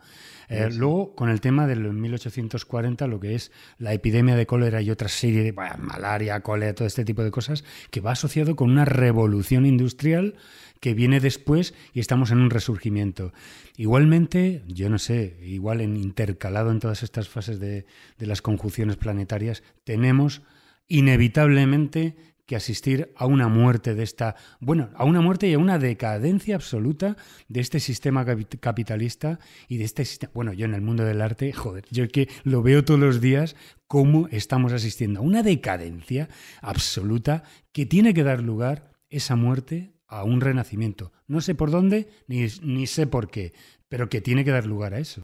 Eh, 0.51 0.69
luego, 0.73 1.15
con 1.15 1.29
el 1.29 1.41
tema 1.41 1.69
del 1.69 1.93
1840, 1.93 3.07
lo 3.07 3.21
que 3.21 3.37
es 3.37 3.53
la 3.79 3.95
epidemia 3.95 4.35
de 4.35 4.47
cólera 4.47 4.83
y 4.83 4.91
otra 4.91 5.09
serie 5.09 5.45
de 5.45 5.53
malaria, 5.53 6.41
cólera, 6.41 6.75
todo 6.75 6.89
este 6.89 7.05
tipo 7.05 7.23
de 7.23 7.31
cosas, 7.31 7.65
que 7.91 8.01
va 8.01 8.13
asociado 8.13 8.57
con 8.57 8.69
una 8.69 8.85
revolución 8.85 9.65
industrial 9.65 10.35
que 10.81 10.95
viene 10.95 11.21
después 11.21 11.73
y 11.93 12.01
estamos 12.01 12.33
en 12.33 12.39
un 12.39 12.51
resurgimiento. 12.51 13.33
Igualmente, 13.77 14.65
yo 14.67 14.91
no 14.91 14.99
sé, 14.99 15.39
igual 15.43 15.81
en 15.81 15.97
intercalado 15.97 16.73
en 16.73 16.81
todas 16.81 17.05
estas 17.05 17.29
fases 17.29 17.61
de, 17.61 17.87
de 18.19 18.27
las 18.27 18.43
conjunciones 18.43 18.97
planetarias, 18.97 19.63
tenemos 19.85 20.43
inevitablemente 20.89 22.17
que 22.51 22.57
asistir 22.57 23.13
a 23.15 23.27
una 23.27 23.47
muerte 23.47 23.95
de 23.95 24.03
esta, 24.03 24.35
bueno, 24.59 24.91
a 24.97 25.05
una 25.05 25.21
muerte 25.21 25.47
y 25.47 25.55
a 25.55 25.59
una 25.61 25.79
decadencia 25.79 26.57
absoluta 26.57 27.17
de 27.47 27.61
este 27.61 27.79
sistema 27.79 28.27
capitalista 28.59 29.39
y 29.69 29.77
de 29.77 29.85
este 29.85 30.05
sistema, 30.05 30.33
bueno, 30.35 30.53
yo 30.53 30.65
en 30.65 30.75
el 30.75 30.81
mundo 30.81 31.05
del 31.05 31.23
arte, 31.23 31.53
joder, 31.53 31.85
yo 31.93 32.09
que 32.09 32.29
lo 32.43 32.61
veo 32.61 32.85
todos 32.85 32.99
los 32.99 33.21
días 33.21 33.55
cómo 33.87 34.27
estamos 34.33 34.73
asistiendo 34.73 35.21
a 35.21 35.23
una 35.23 35.45
decadencia 35.45 36.29
absoluta 36.61 37.45
que 37.71 37.87
tiene 37.87 38.15
que 38.15 38.25
dar 38.25 38.43
lugar 38.43 38.91
esa 39.11 39.37
muerte 39.37 39.93
a 40.09 40.25
un 40.25 40.41
renacimiento. 40.41 41.13
No 41.29 41.41
sé 41.41 41.55
por 41.55 41.71
dónde 41.71 42.09
ni, 42.27 42.49
ni 42.63 42.89
sé 42.89 43.07
por 43.07 43.31
qué, 43.31 43.53
pero 43.89 44.09
que 44.09 44.21
tiene 44.21 44.45
que 44.45 44.51
dar 44.51 44.67
lugar 44.67 44.93
a 44.95 44.99
eso. 44.99 45.23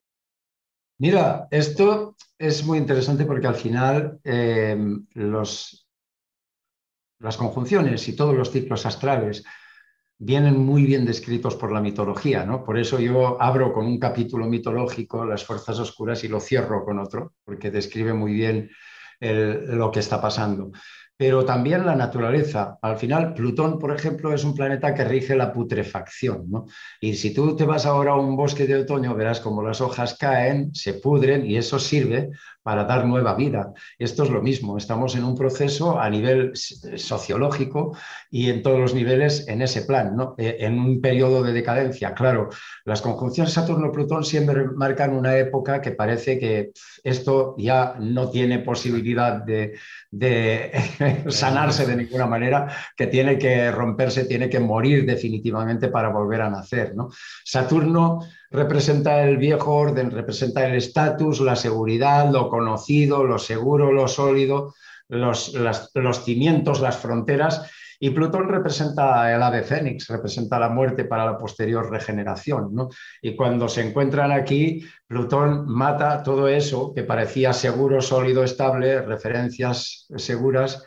Mira, 0.98 1.48
esto 1.50 2.14
es 2.38 2.64
muy 2.64 2.78
interesante 2.78 3.24
porque 3.24 3.48
al 3.48 3.56
final 3.56 4.20
eh, 4.22 4.78
los, 5.14 5.85
las 7.18 7.36
conjunciones 7.36 8.08
y 8.08 8.16
todos 8.16 8.34
los 8.34 8.50
ciclos 8.50 8.86
astrales 8.86 9.44
vienen 10.18 10.58
muy 10.58 10.84
bien 10.84 11.04
descritos 11.04 11.56
por 11.56 11.72
la 11.72 11.80
mitología, 11.80 12.44
¿no? 12.44 12.64
Por 12.64 12.78
eso 12.78 12.98
yo 12.98 13.40
abro 13.40 13.72
con 13.72 13.86
un 13.86 13.98
capítulo 13.98 14.46
mitológico, 14.46 15.24
las 15.24 15.44
fuerzas 15.44 15.78
oscuras, 15.78 16.24
y 16.24 16.28
lo 16.28 16.40
cierro 16.40 16.84
con 16.84 16.98
otro, 16.98 17.34
porque 17.44 17.70
describe 17.70 18.14
muy 18.14 18.32
bien 18.32 18.70
lo 19.20 19.90
que 19.90 20.00
está 20.00 20.20
pasando 20.20 20.72
pero 21.16 21.44
también 21.44 21.86
la 21.86 21.96
naturaleza. 21.96 22.78
Al 22.82 22.98
final, 22.98 23.32
Plutón, 23.32 23.78
por 23.78 23.94
ejemplo, 23.94 24.34
es 24.34 24.44
un 24.44 24.54
planeta 24.54 24.94
que 24.94 25.04
rige 25.04 25.34
la 25.34 25.52
putrefacción. 25.52 26.50
¿no? 26.50 26.66
Y 27.00 27.14
si 27.14 27.32
tú 27.32 27.56
te 27.56 27.64
vas 27.64 27.86
ahora 27.86 28.12
a 28.12 28.16
un 28.16 28.36
bosque 28.36 28.66
de 28.66 28.76
otoño, 28.76 29.14
verás 29.14 29.40
como 29.40 29.62
las 29.62 29.80
hojas 29.80 30.16
caen, 30.18 30.74
se 30.74 30.94
pudren 30.94 31.46
y 31.46 31.56
eso 31.56 31.78
sirve 31.78 32.30
para 32.66 32.82
dar 32.82 33.06
nueva 33.06 33.36
vida. 33.36 33.72
Esto 33.96 34.24
es 34.24 34.30
lo 34.30 34.42
mismo, 34.42 34.76
estamos 34.76 35.14
en 35.14 35.22
un 35.22 35.36
proceso 35.36 36.00
a 36.00 36.10
nivel 36.10 36.50
sociológico 36.56 37.96
y 38.28 38.50
en 38.50 38.60
todos 38.64 38.80
los 38.80 38.92
niveles 38.92 39.46
en 39.46 39.62
ese 39.62 39.82
plan, 39.82 40.16
¿no? 40.16 40.34
Eh, 40.36 40.56
en 40.58 40.80
un 40.80 41.00
periodo 41.00 41.44
de 41.44 41.52
decadencia. 41.52 42.12
Claro, 42.12 42.48
las 42.84 43.02
conjunciones 43.02 43.52
Saturno-Plutón 43.52 44.24
siempre 44.24 44.64
marcan 44.74 45.14
una 45.14 45.36
época 45.36 45.80
que 45.80 45.92
parece 45.92 46.40
que 46.40 46.72
esto 47.04 47.54
ya 47.56 47.94
no 48.00 48.30
tiene 48.30 48.58
posibilidad 48.58 49.44
de, 49.44 49.78
de 50.10 50.72
sanarse 51.28 51.86
de 51.86 51.94
ninguna 51.94 52.26
manera, 52.26 52.66
que 52.96 53.06
tiene 53.06 53.38
que 53.38 53.70
romperse, 53.70 54.24
tiene 54.24 54.48
que 54.48 54.58
morir 54.58 55.06
definitivamente 55.06 55.86
para 55.86 56.08
volver 56.08 56.40
a 56.40 56.50
nacer. 56.50 56.96
¿no? 56.96 57.10
Saturno 57.44 58.18
representa 58.50 59.22
el 59.22 59.36
viejo 59.36 59.74
orden, 59.74 60.10
representa 60.10 60.66
el 60.66 60.74
estatus, 60.74 61.40
la 61.40 61.56
seguridad, 61.56 62.30
lo 62.30 62.48
conocido, 62.48 63.24
lo 63.24 63.38
seguro, 63.38 63.92
lo 63.92 64.08
sólido, 64.08 64.74
los, 65.08 65.54
los 65.54 66.24
cimientos, 66.24 66.80
las 66.80 66.96
fronteras. 66.96 67.70
Y 67.98 68.10
Plutón 68.10 68.48
representa 68.48 69.34
el 69.34 69.42
ave 69.42 69.62
fénix, 69.62 70.08
representa 70.08 70.58
la 70.58 70.68
muerte 70.68 71.04
para 71.04 71.24
la 71.24 71.38
posterior 71.38 71.90
regeneración. 71.90 72.74
¿no? 72.74 72.90
Y 73.22 73.34
cuando 73.34 73.68
se 73.68 73.86
encuentran 73.86 74.32
aquí, 74.32 74.84
Plutón 75.06 75.66
mata 75.66 76.22
todo 76.22 76.48
eso 76.48 76.92
que 76.94 77.04
parecía 77.04 77.52
seguro, 77.52 78.02
sólido, 78.02 78.44
estable, 78.44 79.00
referencias 79.00 80.06
seguras, 80.16 80.84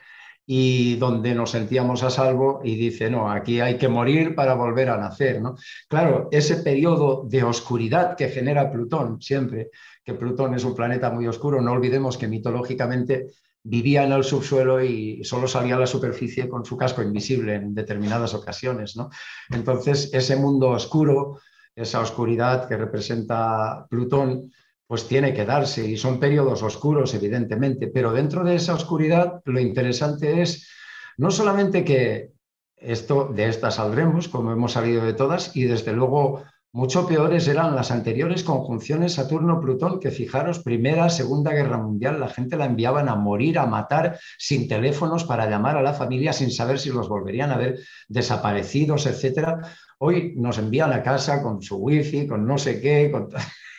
y 0.51 0.95
donde 0.95 1.35
nos 1.35 1.51
sentíamos 1.51 2.01
a 2.01 2.09
salvo 2.09 2.61
y 2.63 2.75
dice, 2.75 3.07
no, 3.07 3.31
aquí 3.31 3.59
hay 3.59 3.77
que 3.77 3.87
morir 3.87 4.33
para 4.33 4.55
volver 4.55 4.89
a 4.89 4.97
nacer. 4.97 5.39
¿no? 5.39 5.55
Claro, 5.87 6.27
ese 6.31 6.55
periodo 6.55 7.23
de 7.29 7.43
oscuridad 7.43 8.17
que 8.17 8.29
genera 8.29 8.71
Plutón 8.71 9.21
siempre, 9.21 9.69
que 10.03 10.15
Plutón 10.15 10.55
es 10.55 10.63
un 10.63 10.73
planeta 10.73 11.11
muy 11.11 11.27
oscuro, 11.27 11.61
no 11.61 11.73
olvidemos 11.73 12.17
que 12.17 12.27
mitológicamente 12.27 13.27
vivía 13.61 14.03
en 14.03 14.11
el 14.11 14.23
subsuelo 14.23 14.83
y 14.83 15.23
solo 15.23 15.47
salía 15.47 15.75
a 15.75 15.79
la 15.81 15.85
superficie 15.85 16.49
con 16.49 16.65
su 16.65 16.75
casco 16.75 17.03
invisible 17.03 17.53
en 17.53 17.75
determinadas 17.75 18.33
ocasiones. 18.33 18.97
¿no? 18.97 19.11
Entonces, 19.51 20.09
ese 20.13 20.35
mundo 20.35 20.69
oscuro, 20.69 21.41
esa 21.75 21.99
oscuridad 21.99 22.67
que 22.67 22.75
representa 22.75 23.85
Plutón, 23.87 24.51
pues 24.89 25.07
tiene 25.07 25.35
que 25.35 25.45
darse 25.45 25.85
y 25.85 25.97
son 25.97 26.19
periodos 26.19 26.63
oscuros, 26.63 27.13
evidentemente, 27.13 27.89
pero 27.89 28.11
dentro 28.11 28.43
de 28.43 28.55
esa 28.55 28.73
oscuridad 28.73 29.39
lo 29.45 29.59
interesante 29.59 30.41
es 30.41 30.67
no 31.15 31.29
solamente 31.29 31.83
que 31.83 32.31
esto 32.75 33.29
de 33.31 33.49
esta 33.49 33.69
saldremos, 33.69 34.29
como 34.29 34.51
hemos 34.51 34.71
salido 34.71 35.05
de 35.05 35.13
todas, 35.13 35.55
y 35.55 35.65
desde 35.65 35.93
luego 35.93 36.41
mucho 36.71 37.05
peores 37.05 37.47
eran 37.47 37.75
las 37.75 37.91
anteriores 37.91 38.43
conjunciones 38.43 39.13
Saturno-Plutón, 39.13 39.99
que 39.99 40.09
fijaros, 40.09 40.57
Primera, 40.57 41.11
Segunda 41.11 41.51
Guerra 41.51 41.77
Mundial, 41.77 42.19
la 42.19 42.29
gente 42.29 42.57
la 42.57 42.65
enviaban 42.65 43.09
a 43.09 43.15
morir, 43.15 43.59
a 43.59 43.67
matar, 43.67 44.17
sin 44.39 44.67
teléfonos 44.67 45.23
para 45.23 45.47
llamar 45.47 45.77
a 45.77 45.83
la 45.83 45.93
familia, 45.93 46.33
sin 46.33 46.49
saber 46.49 46.79
si 46.79 46.89
los 46.89 47.07
volverían 47.07 47.51
a 47.51 47.57
ver 47.57 47.77
desaparecidos, 48.07 49.05
etc. 49.05 49.67
Hoy 49.99 50.33
nos 50.35 50.57
envían 50.57 50.91
a 50.93 51.03
casa 51.03 51.43
con 51.43 51.61
su 51.61 51.77
wifi, 51.77 52.25
con 52.25 52.47
no 52.47 52.57
sé 52.57 52.81
qué, 52.81 53.11
con... 53.11 53.29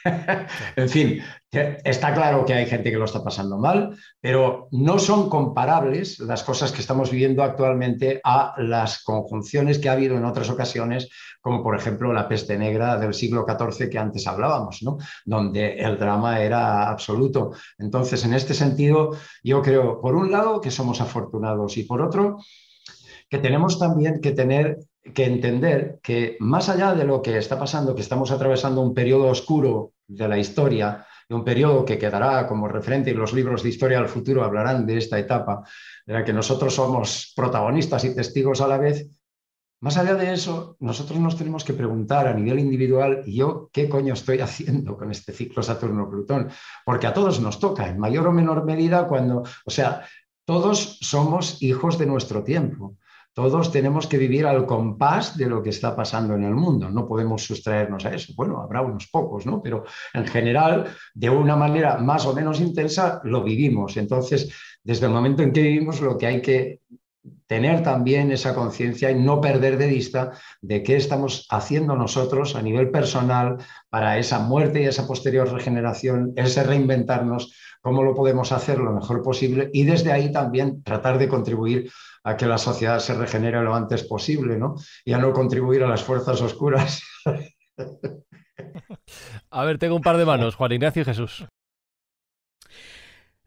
en 0.77 0.89
fin, 0.89 1.23
está 1.51 2.15
claro 2.15 2.45
que 2.45 2.55
hay 2.55 2.67
gente 2.67 2.91
que 2.91 2.97
lo 2.97 3.05
está 3.05 3.23
pasando 3.23 3.59
mal, 3.59 3.97
pero 4.21 4.69
no 4.73 4.99
son 4.99 5.29
comparables 5.29 6.19
las 6.21 6.43
cosas 6.43 6.73
que 6.73 6.81
estamos 6.81 7.11
viviendo 7.11 7.43
actualmente 7.43 8.21
a 8.25 8.55
las 8.59 9.03
conjunciones 9.03 9.79
que 9.79 9.89
ha 9.89 9.93
habido 9.93 10.17
en 10.17 10.25
otras 10.25 10.49
ocasiones, 10.51 11.09
como 11.41 11.63
por 11.63 11.77
ejemplo 11.77 12.13
la 12.13 12.29
peste 12.29 12.57
negra 12.57 12.99
del 12.99 13.15
siglo 13.15 13.45
XIV 13.47 13.91
que 13.91 13.99
antes 13.99 14.27
hablábamos, 14.27 14.83
¿no? 14.83 14.99
donde 15.25 15.79
el 15.79 15.99
drama 15.99 16.41
era 16.41 16.89
absoluto. 16.89 17.53
Entonces, 17.79 18.25
en 18.25 18.35
este 18.35 18.55
sentido, 18.55 19.11
yo 19.43 19.63
creo, 19.63 20.01
por 20.01 20.15
un 20.15 20.31
lado, 20.31 20.61
que 20.61 20.71
somos 20.71 21.01
afortunados 21.01 21.77
y 21.77 21.85
por 21.85 22.03
otro, 22.03 22.39
que 23.29 23.39
tenemos 23.39 23.79
también 23.79 24.21
que 24.21 24.33
tener 24.33 24.79
que 25.15 25.25
entender 25.25 25.99
que 26.03 26.37
más 26.41 26.69
allá 26.69 26.95
de 26.95 27.05
lo 27.05 27.23
que 27.23 27.39
está 27.39 27.59
pasando, 27.59 27.95
que 27.95 28.03
estamos 28.03 28.31
atravesando 28.31 28.81
un 28.81 28.95
periodo 28.95 29.29
oscuro 29.29 29.93
de 30.07 30.29
la 30.29 30.39
historia, 30.39 31.07
un 31.31 31.45
periodo 31.45 31.85
que 31.85 31.99
quedará 31.99 32.47
como 32.47 32.69
referente 32.69 33.11
y 33.11 33.15
los 33.15 33.33
libros 33.33 33.63
de 33.63 33.69
historia 33.69 33.99
del 33.99 34.09
futuro 34.09 34.45
hablarán 34.45 34.87
de 34.87 34.99
esta 34.99 35.19
etapa, 35.19 35.63
de 36.05 36.15
la 36.15 36.25
que 36.25 36.33
nosotros 36.33 36.75
somos 36.75 37.33
protagonistas 37.35 38.05
y 38.05 38.15
testigos 38.15 38.61
a 38.61 38.69
la 38.69 38.79
vez, 38.79 39.07
más 39.83 39.97
allá 39.97 40.15
de 40.15 40.35
eso, 40.35 40.77
nosotros 40.81 41.19
nos 41.19 41.39
tenemos 41.39 41.65
que 41.65 41.73
preguntar 41.73 42.29
a 42.29 42.35
nivel 42.35 42.59
individual, 42.59 43.23
¿y 43.25 43.37
yo 43.37 43.71
qué 43.73 43.89
coño 43.89 44.13
estoy 44.13 44.41
haciendo 44.41 44.97
con 44.97 45.11
este 45.11 45.33
ciclo 45.33 45.63
Saturno-Plutón? 45.63 46.51
Porque 46.85 47.07
a 47.07 47.15
todos 47.15 47.41
nos 47.41 47.59
toca, 47.59 47.89
en 47.89 47.99
mayor 47.99 48.27
o 48.27 48.33
menor 48.33 48.65
medida, 48.65 49.09
cuando, 49.09 49.43
o 49.65 49.71
sea, 49.71 50.07
todos 50.45 50.99
somos 51.01 51.63
hijos 51.63 51.97
de 51.97 52.07
nuestro 52.07 52.45
tiempo. 52.45 52.97
Todos 53.33 53.71
tenemos 53.71 54.07
que 54.07 54.19
vivir 54.19 54.45
al 54.47 54.67
compás 54.67 55.37
de 55.37 55.47
lo 55.47 55.63
que 55.63 55.71
está 55.71 55.95
pasando 55.95 56.35
en 56.35 56.45
el 56.45 56.55
mundo. 56.55 56.91
No 56.91 57.07
podemos 57.07 57.45
sustraernos 57.45 58.05
a 58.05 58.11
eso. 58.11 58.33
Bueno, 58.37 58.61
habrá 58.61 58.83
unos 58.83 59.07
pocos, 59.07 59.47
¿no? 59.47 59.63
Pero 59.63 59.85
en 60.13 60.27
general, 60.27 60.87
de 61.15 61.31
una 61.31 61.57
manera 61.57 61.99
más 61.99 62.27
o 62.27 62.35
menos 62.35 62.61
intensa, 62.61 63.21
lo 63.25 63.43
vivimos. 63.43 63.97
Entonces, 63.97 64.53
desde 64.83 65.07
el 65.07 65.13
momento 65.13 65.43
en 65.43 65.53
que 65.53 65.63
vivimos, 65.63 66.01
lo 66.01 66.19
que 66.19 66.27
hay 66.27 66.43
que 66.43 66.81
tener 67.47 67.83
también 67.83 68.31
esa 68.31 68.55
conciencia 68.55 69.11
y 69.11 69.17
no 69.17 69.41
perder 69.41 69.77
de 69.77 69.89
vista 69.89 70.33
de 70.61 70.83
qué 70.83 70.97
estamos 70.97 71.47
haciendo 71.51 71.97
nosotros 71.97 72.55
a 72.55 72.63
nivel 72.63 72.91
personal 72.91 73.57
para 73.89 74.19
esa 74.19 74.39
muerte 74.39 74.83
y 74.83 74.87
esa 74.87 75.07
posterior 75.07 75.53
regeneración, 75.53 76.33
ese 76.37 76.63
reinventarnos, 76.63 77.53
cómo 77.81 78.03
lo 78.03 78.15
podemos 78.15 78.53
hacer 78.53 78.79
lo 78.79 78.93
mejor 78.93 79.23
posible 79.23 79.69
y 79.73 79.85
desde 79.85 80.13
ahí 80.13 80.31
también 80.31 80.83
tratar 80.83 81.19
de 81.19 81.29
contribuir 81.29 81.91
a 82.23 82.37
que 82.37 82.47
la 82.47 82.59
sociedad 82.59 82.99
se 82.99 83.15
regenere 83.15 83.63
lo 83.63 83.75
antes 83.75 84.05
posible, 84.05 84.59
¿no? 84.59 84.77
Y 85.05 85.13
a 85.13 85.19
no 85.19 85.33
contribuir 85.33 85.83
a 85.83 85.89
las 85.89 86.03
fuerzas 86.03 86.41
oscuras. 86.41 87.03
a 89.51 89.65
ver, 89.65 89.79
tengo 89.79 89.97
un 89.97 90.03
par 90.03 90.17
de 90.17 90.27
manos, 90.27 90.55
Juan 90.55 90.73
Ignacio 90.73 91.03
y 91.03 91.07
Jesús. 91.07 91.47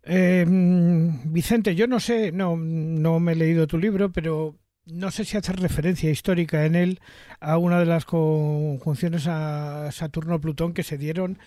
Em, 0.03 1.31
Vicente, 1.31 1.75
yo 1.75 1.87
no 1.87 1.99
sé, 1.99 2.31
no, 2.31 2.57
no 2.57 3.19
me 3.19 3.33
he 3.33 3.35
leído 3.35 3.67
tu 3.67 3.77
libro, 3.77 4.11
pero 4.11 4.55
no 4.85 5.11
sé 5.11 5.23
si 5.23 5.37
hacer 5.37 5.59
referencia 5.59 6.09
histórica 6.09 6.65
en 6.65 6.75
él 6.75 6.99
a 7.39 7.57
una 7.57 7.79
de 7.79 7.85
las 7.85 8.05
conjunciones 8.05 9.27
a 9.27 9.89
Saturno-Plutón 9.91 10.73
que 10.73 10.83
se 10.83 10.97
dieron 10.97 11.39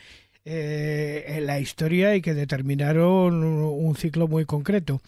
eh, 0.47 1.25
en 1.29 1.47
la 1.47 1.61
historia 1.61 2.15
y 2.15 2.23
que 2.23 2.33
determinaron 2.33 3.45
un 3.45 3.97
ciclo 3.97 4.27
muy 4.27 4.47
concreto. 4.47 5.03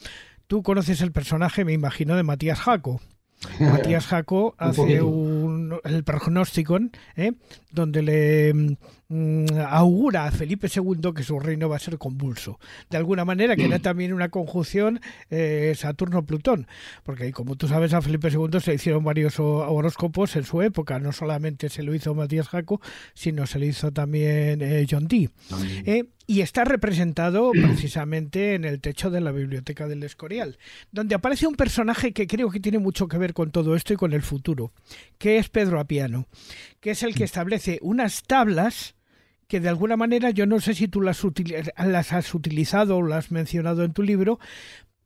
Tú 0.48 0.62
conoces 0.62 1.02
el 1.02 1.12
personaje, 1.12 1.64
me 1.64 1.74
imagino, 1.74 2.16
de 2.16 2.22
Matías 2.22 2.58
Jaco. 2.58 3.00
Matías 3.60 4.06
Jaco 4.06 4.54
hace 4.58 5.02
un, 5.02 5.78
el 5.84 6.02
pronóstico, 6.02 6.78
¿eh? 7.16 7.32
donde 7.70 8.02
le 8.02 8.78
augura 9.10 10.26
a 10.26 10.30
Felipe 10.30 10.68
II 10.74 11.12
que 11.14 11.22
su 11.22 11.40
reino 11.40 11.68
va 11.68 11.76
a 11.76 11.80
ser 11.80 11.96
convulso. 11.96 12.60
De 12.90 12.98
alguna 12.98 13.24
manera, 13.24 13.56
que 13.56 13.64
era 13.64 13.78
también 13.78 14.12
una 14.12 14.28
conjunción 14.28 15.00
eh, 15.30 15.72
Saturno-Plutón, 15.74 16.66
porque 17.04 17.32
como 17.32 17.56
tú 17.56 17.68
sabes, 17.68 17.94
a 17.94 18.02
Felipe 18.02 18.28
II 18.28 18.60
se 18.60 18.74
hicieron 18.74 19.04
varios 19.04 19.40
horóscopos 19.40 20.36
en 20.36 20.44
su 20.44 20.60
época, 20.60 20.98
no 20.98 21.12
solamente 21.12 21.70
se 21.70 21.82
lo 21.82 21.94
hizo 21.94 22.14
Matías 22.14 22.48
Jaco, 22.48 22.82
sino 23.14 23.46
se 23.46 23.58
le 23.58 23.66
hizo 23.66 23.92
también 23.92 24.60
eh, 24.60 24.86
John 24.88 25.08
Dee. 25.08 25.30
Eh, 25.86 26.04
y 26.26 26.42
está 26.42 26.66
representado 26.66 27.52
precisamente 27.52 28.54
en 28.54 28.66
el 28.66 28.82
techo 28.82 29.08
de 29.08 29.22
la 29.22 29.32
biblioteca 29.32 29.88
del 29.88 30.02
Escorial, 30.02 30.58
donde 30.92 31.14
aparece 31.14 31.46
un 31.46 31.54
personaje 31.54 32.12
que 32.12 32.26
creo 32.26 32.50
que 32.50 32.60
tiene 32.60 32.78
mucho 32.78 33.08
que 33.08 33.16
ver 33.16 33.32
con 33.32 33.52
todo 33.52 33.74
esto 33.74 33.94
y 33.94 33.96
con 33.96 34.12
el 34.12 34.20
futuro, 34.20 34.72
que 35.16 35.38
es 35.38 35.48
Pedro 35.48 35.80
Apiano, 35.80 36.26
que 36.80 36.90
es 36.90 37.02
el 37.02 37.14
que 37.14 37.24
establece 37.24 37.78
unas 37.80 38.22
tablas 38.24 38.97
que 39.48 39.60
de 39.60 39.68
alguna 39.68 39.96
manera 39.96 40.30
yo 40.30 40.46
no 40.46 40.60
sé 40.60 40.74
si 40.74 40.88
tú 40.88 41.00
las, 41.00 41.24
has 41.24 42.34
utilizado 42.34 42.98
o 42.98 43.02
las 43.02 43.24
has 43.24 43.30
mencionado 43.32 43.82
en 43.82 43.92
tu 43.92 44.02
libro, 44.02 44.38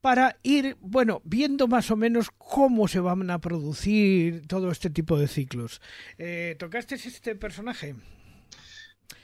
para 0.00 0.36
ir, 0.42 0.76
bueno, 0.80 1.22
viendo 1.24 1.68
más 1.68 1.92
o 1.92 1.96
menos 1.96 2.30
cómo 2.36 2.88
se 2.88 2.98
van 2.98 3.30
a 3.30 3.40
producir 3.40 4.44
todo 4.48 4.72
este 4.72 4.90
tipo 4.90 5.16
de 5.16 5.28
ciclos. 5.28 5.80
Eh, 6.18 6.56
¿Tocaste 6.58 6.96
este 6.96 7.36
personaje? 7.36 7.94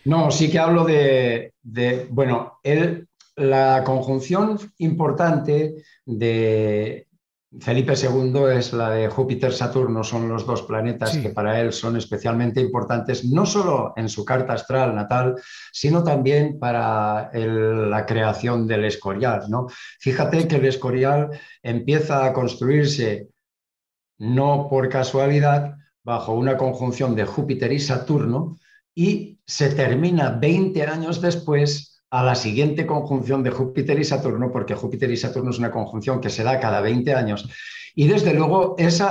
No, 0.04 0.30
sí 0.30 0.48
que 0.48 0.60
hablo 0.60 0.84
de, 0.84 1.52
de 1.62 2.06
bueno, 2.10 2.60
él, 2.62 3.08
la 3.34 3.82
conjunción 3.84 4.56
importante 4.78 5.82
de, 6.06 7.07
Felipe 7.60 7.94
II 7.94 8.42
es 8.54 8.74
la 8.74 8.90
de 8.90 9.08
Júpiter-Saturno, 9.08 10.04
son 10.04 10.28
los 10.28 10.44
dos 10.44 10.62
planetas 10.62 11.16
que 11.16 11.30
para 11.30 11.58
él 11.60 11.72
son 11.72 11.96
especialmente 11.96 12.60
importantes, 12.60 13.24
no 13.24 13.46
solo 13.46 13.94
en 13.96 14.10
su 14.10 14.22
carta 14.22 14.52
astral 14.52 14.94
natal, 14.94 15.34
sino 15.72 16.04
también 16.04 16.58
para 16.58 17.30
la 17.32 18.04
creación 18.04 18.66
del 18.66 18.84
Escorial. 18.84 19.44
¿no? 19.48 19.66
Fíjate 19.98 20.46
que 20.46 20.56
el 20.56 20.66
Escorial 20.66 21.30
empieza 21.62 22.26
a 22.26 22.34
construirse 22.34 23.28
no 24.18 24.66
por 24.68 24.90
casualidad, 24.90 25.74
bajo 26.04 26.34
una 26.34 26.58
conjunción 26.58 27.14
de 27.14 27.24
Júpiter 27.24 27.72
y 27.72 27.80
Saturno, 27.80 28.58
y 28.94 29.40
se 29.46 29.70
termina 29.70 30.30
20 30.30 30.82
años 30.82 31.22
después 31.22 31.97
a 32.10 32.22
la 32.22 32.34
siguiente 32.34 32.86
conjunción 32.86 33.42
de 33.42 33.50
Júpiter 33.50 33.98
y 33.98 34.04
Saturno, 34.04 34.50
porque 34.50 34.74
Júpiter 34.74 35.10
y 35.10 35.16
Saturno 35.16 35.50
es 35.50 35.58
una 35.58 35.70
conjunción 35.70 36.20
que 36.20 36.30
se 36.30 36.42
da 36.42 36.58
cada 36.58 36.80
20 36.80 37.14
años. 37.14 37.48
Y 37.94 38.06
desde 38.06 38.32
luego, 38.32 38.76
ese 38.78 39.04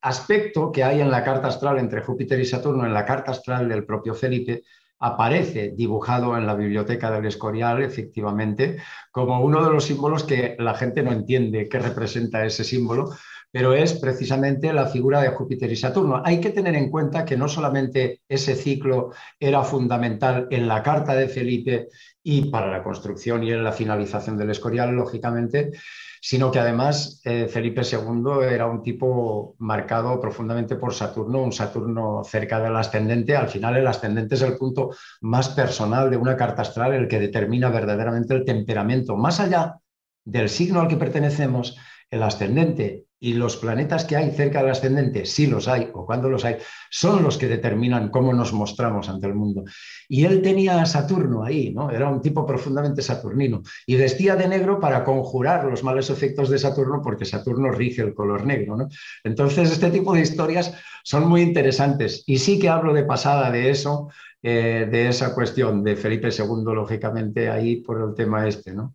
aspecto 0.00 0.72
que 0.72 0.82
hay 0.82 1.00
en 1.00 1.10
la 1.10 1.22
carta 1.22 1.48
astral 1.48 1.78
entre 1.78 2.02
Júpiter 2.02 2.40
y 2.40 2.46
Saturno, 2.46 2.84
en 2.84 2.94
la 2.94 3.04
carta 3.04 3.32
astral 3.32 3.68
del 3.68 3.84
propio 3.84 4.14
Felipe, 4.14 4.62
aparece 5.00 5.72
dibujado 5.74 6.36
en 6.36 6.46
la 6.46 6.54
biblioteca 6.54 7.10
del 7.10 7.26
Escorial, 7.26 7.82
efectivamente, 7.82 8.78
como 9.10 9.40
uno 9.40 9.64
de 9.64 9.70
los 9.70 9.84
símbolos 9.84 10.24
que 10.24 10.56
la 10.58 10.74
gente 10.74 11.02
no 11.02 11.12
entiende 11.12 11.68
qué 11.68 11.78
representa 11.78 12.44
ese 12.44 12.64
símbolo, 12.64 13.10
pero 13.52 13.74
es 13.74 13.94
precisamente 13.94 14.72
la 14.72 14.86
figura 14.86 15.20
de 15.20 15.30
Júpiter 15.30 15.70
y 15.70 15.76
Saturno. 15.76 16.22
Hay 16.24 16.40
que 16.40 16.50
tener 16.50 16.74
en 16.76 16.90
cuenta 16.90 17.24
que 17.24 17.36
no 17.36 17.48
solamente 17.48 18.20
ese 18.28 18.54
ciclo 18.54 19.10
era 19.38 19.64
fundamental 19.64 20.46
en 20.50 20.68
la 20.68 20.82
carta 20.82 21.14
de 21.14 21.28
Felipe 21.28 21.88
y 22.22 22.50
para 22.50 22.70
la 22.70 22.82
construcción 22.82 23.42
y 23.42 23.52
en 23.52 23.64
la 23.64 23.72
finalización 23.72 24.36
del 24.36 24.50
Escorial, 24.50 24.92
lógicamente, 24.92 25.72
sino 26.20 26.50
que 26.50 26.58
además 26.58 27.22
eh, 27.24 27.48
Felipe 27.48 27.80
II 27.80 28.44
era 28.48 28.66
un 28.66 28.82
tipo 28.82 29.56
marcado 29.58 30.20
profundamente 30.20 30.76
por 30.76 30.92
Saturno, 30.92 31.42
un 31.42 31.52
Saturno 31.52 32.22
cerca 32.22 32.60
del 32.60 32.76
ascendente. 32.76 33.36
Al 33.36 33.48
final 33.48 33.76
el 33.76 33.86
ascendente 33.86 34.34
es 34.34 34.42
el 34.42 34.58
punto 34.58 34.90
más 35.22 35.48
personal 35.48 36.10
de 36.10 36.18
una 36.18 36.36
carta 36.36 36.62
astral, 36.62 36.92
el 36.92 37.08
que 37.08 37.18
determina 37.18 37.70
verdaderamente 37.70 38.34
el 38.34 38.44
temperamento. 38.44 39.16
Más 39.16 39.40
allá 39.40 39.78
del 40.24 40.50
signo 40.50 40.80
al 40.80 40.88
que 40.88 40.96
pertenecemos, 40.96 41.76
el 42.10 42.22
ascendente 42.22 43.04
y 43.22 43.34
los 43.34 43.56
planetas 43.58 44.04
que 44.06 44.16
hay 44.16 44.30
cerca 44.30 44.62
del 44.62 44.70
ascendente, 44.70 45.26
si 45.26 45.46
los 45.46 45.68
hay 45.68 45.90
o 45.92 46.06
cuando 46.06 46.30
los 46.30 46.44
hay, 46.46 46.56
son 46.90 47.22
los 47.22 47.36
que 47.36 47.48
determinan 47.48 48.08
cómo 48.08 48.32
nos 48.32 48.54
mostramos 48.54 49.10
ante 49.10 49.26
el 49.26 49.34
mundo. 49.34 49.62
Y 50.08 50.24
él 50.24 50.40
tenía 50.40 50.80
a 50.80 50.86
Saturno 50.86 51.44
ahí, 51.44 51.70
¿no? 51.70 51.90
Era 51.90 52.08
un 52.08 52.22
tipo 52.22 52.46
profundamente 52.46 53.02
saturnino 53.02 53.62
y 53.86 53.96
vestía 53.96 54.36
de 54.36 54.48
negro 54.48 54.80
para 54.80 55.04
conjurar 55.04 55.66
los 55.66 55.84
malos 55.84 56.08
efectos 56.08 56.48
de 56.48 56.58
Saturno 56.58 57.02
porque 57.02 57.26
Saturno 57.26 57.70
rige 57.70 58.00
el 58.00 58.14
color 58.14 58.46
negro, 58.46 58.76
¿no? 58.76 58.88
Entonces, 59.22 59.70
este 59.70 59.90
tipo 59.90 60.14
de 60.14 60.22
historias 60.22 60.72
son 61.04 61.28
muy 61.28 61.42
interesantes 61.42 62.24
y 62.26 62.38
sí 62.38 62.58
que 62.58 62.70
hablo 62.70 62.94
de 62.94 63.04
pasada 63.04 63.50
de 63.50 63.68
eso, 63.68 64.08
eh, 64.42 64.88
de 64.90 65.08
esa 65.08 65.34
cuestión 65.34 65.84
de 65.84 65.94
Felipe 65.94 66.30
II, 66.30 66.74
lógicamente, 66.74 67.50
ahí 67.50 67.82
por 67.82 68.00
el 68.00 68.14
tema 68.14 68.48
este, 68.48 68.72
¿no? 68.72 68.94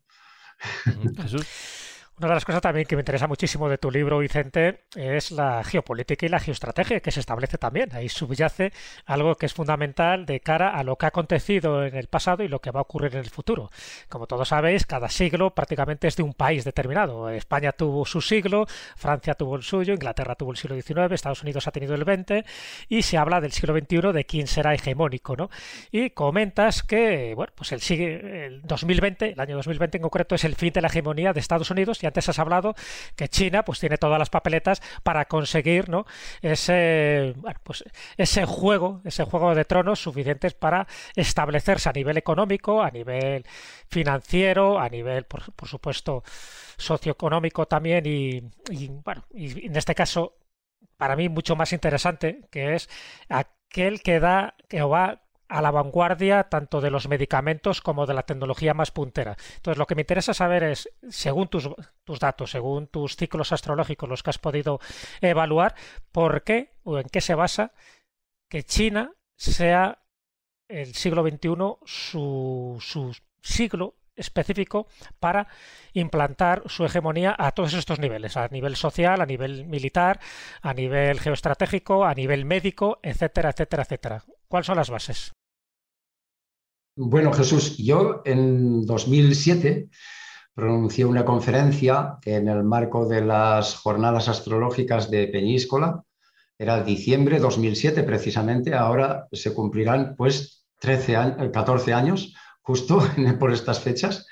Jesús. 1.22 1.75
Una 2.18 2.30
de 2.30 2.36
las 2.36 2.46
cosas 2.46 2.62
también 2.62 2.88
que 2.88 2.96
me 2.96 3.02
interesa 3.02 3.28
muchísimo 3.28 3.68
de 3.68 3.78
tu 3.78 3.92
libro, 3.92 4.20
Vicente, 4.20 4.86
es 4.96 5.32
la 5.32 5.62
geopolítica 5.66 6.26
y 6.26 6.30
la 6.30 6.40
geoestrategia 6.40 7.02
que 7.02 7.12
se 7.12 7.20
establece 7.20 7.58
también. 7.58 7.94
Ahí 7.94 8.08
subyace 8.08 8.72
algo 9.06 9.36
que 9.36 9.48
es 9.48 9.54
fundamental 9.54 10.26
de 10.26 10.40
cara 10.40 10.70
a 10.70 10.84
lo 10.86 10.96
que 10.96 11.08
ha 11.08 11.10
acontecido 11.10 11.84
en 11.84 11.94
el 11.94 12.08
pasado 12.08 12.44
y 12.44 12.48
lo 12.48 12.62
que 12.62 12.72
va 12.72 12.80
a 12.80 12.84
ocurrir 12.84 13.16
en 13.16 13.20
el 13.20 13.30
futuro. 13.30 13.70
Como 14.08 14.28
todos 14.28 14.48
sabéis, 14.48 14.86
cada 14.86 15.10
siglo 15.10 15.54
prácticamente 15.54 16.08
es 16.08 16.16
de 16.16 16.24
un 16.24 16.34
país 16.34 16.64
determinado. 16.64 17.30
España 17.30 17.74
tuvo 17.74 18.06
su 18.06 18.22
siglo, 18.22 18.66
Francia 18.96 19.34
tuvo 19.34 19.58
el 19.58 19.64
suyo, 19.64 19.94
Inglaterra 19.94 20.36
tuvo 20.36 20.52
el 20.52 20.58
siglo 20.58 20.82
XIX, 20.82 21.12
Estados 21.12 21.44
Unidos 21.44 21.68
ha 21.68 21.72
tenido 21.72 21.96
el 21.96 22.04
XX 22.04 22.48
y 22.88 23.02
se 23.02 23.18
habla 23.18 23.42
del 23.42 23.52
siglo 23.52 23.78
XXI 23.78 24.14
de 24.14 24.26
quién 24.26 24.48
será 24.48 24.74
hegemónico, 24.74 25.36
¿no? 25.36 25.50
Y 25.92 26.12
comentas 26.12 26.82
que, 26.82 27.34
bueno, 27.36 27.52
pues 27.56 27.74
el, 27.74 27.82
el 28.00 28.62
2020, 28.62 29.34
el 29.34 29.40
año 29.42 29.58
2020 29.58 29.98
en 29.98 30.02
concreto, 30.02 30.36
es 30.36 30.46
el 30.46 30.56
fin 30.56 30.72
de 30.72 30.80
la 30.80 30.88
hegemonía 30.88 31.34
de 31.34 31.42
Estados 31.42 31.70
Unidos 31.72 32.05
y 32.06 32.08
antes 32.08 32.30
has 32.30 32.40
hablado 32.40 32.76
que 33.16 33.28
China 33.28 33.66
pues 33.66 33.80
tiene 33.80 33.98
todas 33.98 34.20
las 34.20 34.30
papeletas 34.30 34.82
para 35.04 35.26
conseguir 35.26 35.90
¿no? 35.90 36.06
ese, 36.42 37.34
pues, 37.64 37.84
ese 38.16 38.46
juego, 38.46 39.02
ese 39.04 39.24
juego 39.24 39.56
de 39.56 39.66
tronos 39.66 40.00
suficientes 40.00 40.54
para 40.54 40.88
establecerse 41.16 41.90
a 41.90 41.94
nivel 41.94 42.18
económico, 42.18 42.84
a 42.84 42.92
nivel 42.92 43.46
financiero, 43.90 44.80
a 44.80 44.88
nivel, 44.88 45.26
por, 45.26 45.68
supuesto, 45.68 46.24
socioeconómico 46.78 47.68
también 47.68 48.06
y, 48.06 48.42
bueno, 49.04 49.26
y 49.34 49.66
en 49.66 49.76
este 49.76 49.96
caso 49.96 50.38
para 50.98 51.16
mí 51.16 51.28
mucho 51.28 51.56
más 51.56 51.74
interesante, 51.74 52.42
que 52.52 52.76
es 52.76 52.90
aquel 53.30 54.02
que 54.02 54.20
da 54.20 54.56
que 54.70 54.82
va 54.82 55.25
a 55.48 55.62
la 55.62 55.72
vanguardia 55.72 56.46
tanto 56.46 56.82
de 56.82 56.92
los 56.92 57.08
medicamentos 57.08 57.82
como 57.82 58.06
de 58.06 58.14
la 58.14 58.24
tecnología 58.24 58.74
más 58.74 58.92
puntera. 58.92 59.38
Entonces, 59.56 59.78
lo 59.78 59.86
que 59.86 59.96
me 59.96 60.02
interesa 60.02 60.34
saber 60.34 60.64
es, 60.64 60.90
según 61.10 61.48
tus, 61.48 61.70
tus 62.04 62.20
datos, 62.20 62.52
según 62.52 62.88
tus 62.88 63.16
ciclos 63.16 63.52
astrológicos, 63.52 64.10
los 64.10 64.24
que 64.24 64.32
has 64.32 64.40
podido 64.40 64.80
evaluar, 65.22 65.76
¿por 66.12 66.44
qué 66.44 66.76
o 66.84 67.00
en 67.00 67.08
qué 67.10 67.22
se 67.22 67.36
basa 67.36 67.74
que 68.50 68.64
China 68.64 69.14
sea 69.36 70.00
el 70.68 70.96
siglo 70.96 71.24
XXI 71.24 71.50
su, 71.86 72.78
su 72.80 73.16
siglo 73.42 73.96
específico 74.16 74.88
para 75.20 75.48
implantar 75.94 76.64
su 76.68 76.86
hegemonía 76.86 77.36
a 77.38 77.52
todos 77.52 77.74
estos 77.74 78.00
niveles, 78.00 78.38
a 78.38 78.48
nivel 78.48 78.76
social, 78.76 79.22
a 79.22 79.26
nivel 79.26 79.66
militar, 79.66 80.20
a 80.62 80.74
nivel 80.74 81.20
geoestratégico, 81.20 82.06
a 82.06 82.14
nivel 82.14 82.46
médico, 82.46 83.00
etcétera, 83.04 83.50
etcétera, 83.50 83.84
etcétera. 83.84 84.24
¿Cuáles 84.56 84.68
son 84.68 84.78
las 84.78 84.90
bases? 84.90 85.34
Bueno, 86.96 87.34
Jesús, 87.34 87.76
yo 87.78 88.22
en 88.24 88.86
2007 88.86 89.90
pronuncié 90.54 91.04
una 91.04 91.26
conferencia 91.26 92.20
en 92.24 92.48
el 92.48 92.64
marco 92.64 93.06
de 93.06 93.20
las 93.20 93.76
jornadas 93.76 94.30
astrológicas 94.30 95.12
de 95.12 95.28
Peñíscola. 95.28 96.04
Era 96.58 96.82
diciembre 96.82 97.36
de 97.36 97.42
2007 97.42 98.04
precisamente, 98.04 98.74
ahora 98.74 99.28
se 99.34 99.54
cumplirán 99.54 100.16
pues 100.16 100.66
13 100.80 101.52
14 101.52 101.94
años 101.94 102.34
justo 102.62 103.02
por 103.42 103.52
estas 103.52 103.82
fechas. 103.82 104.26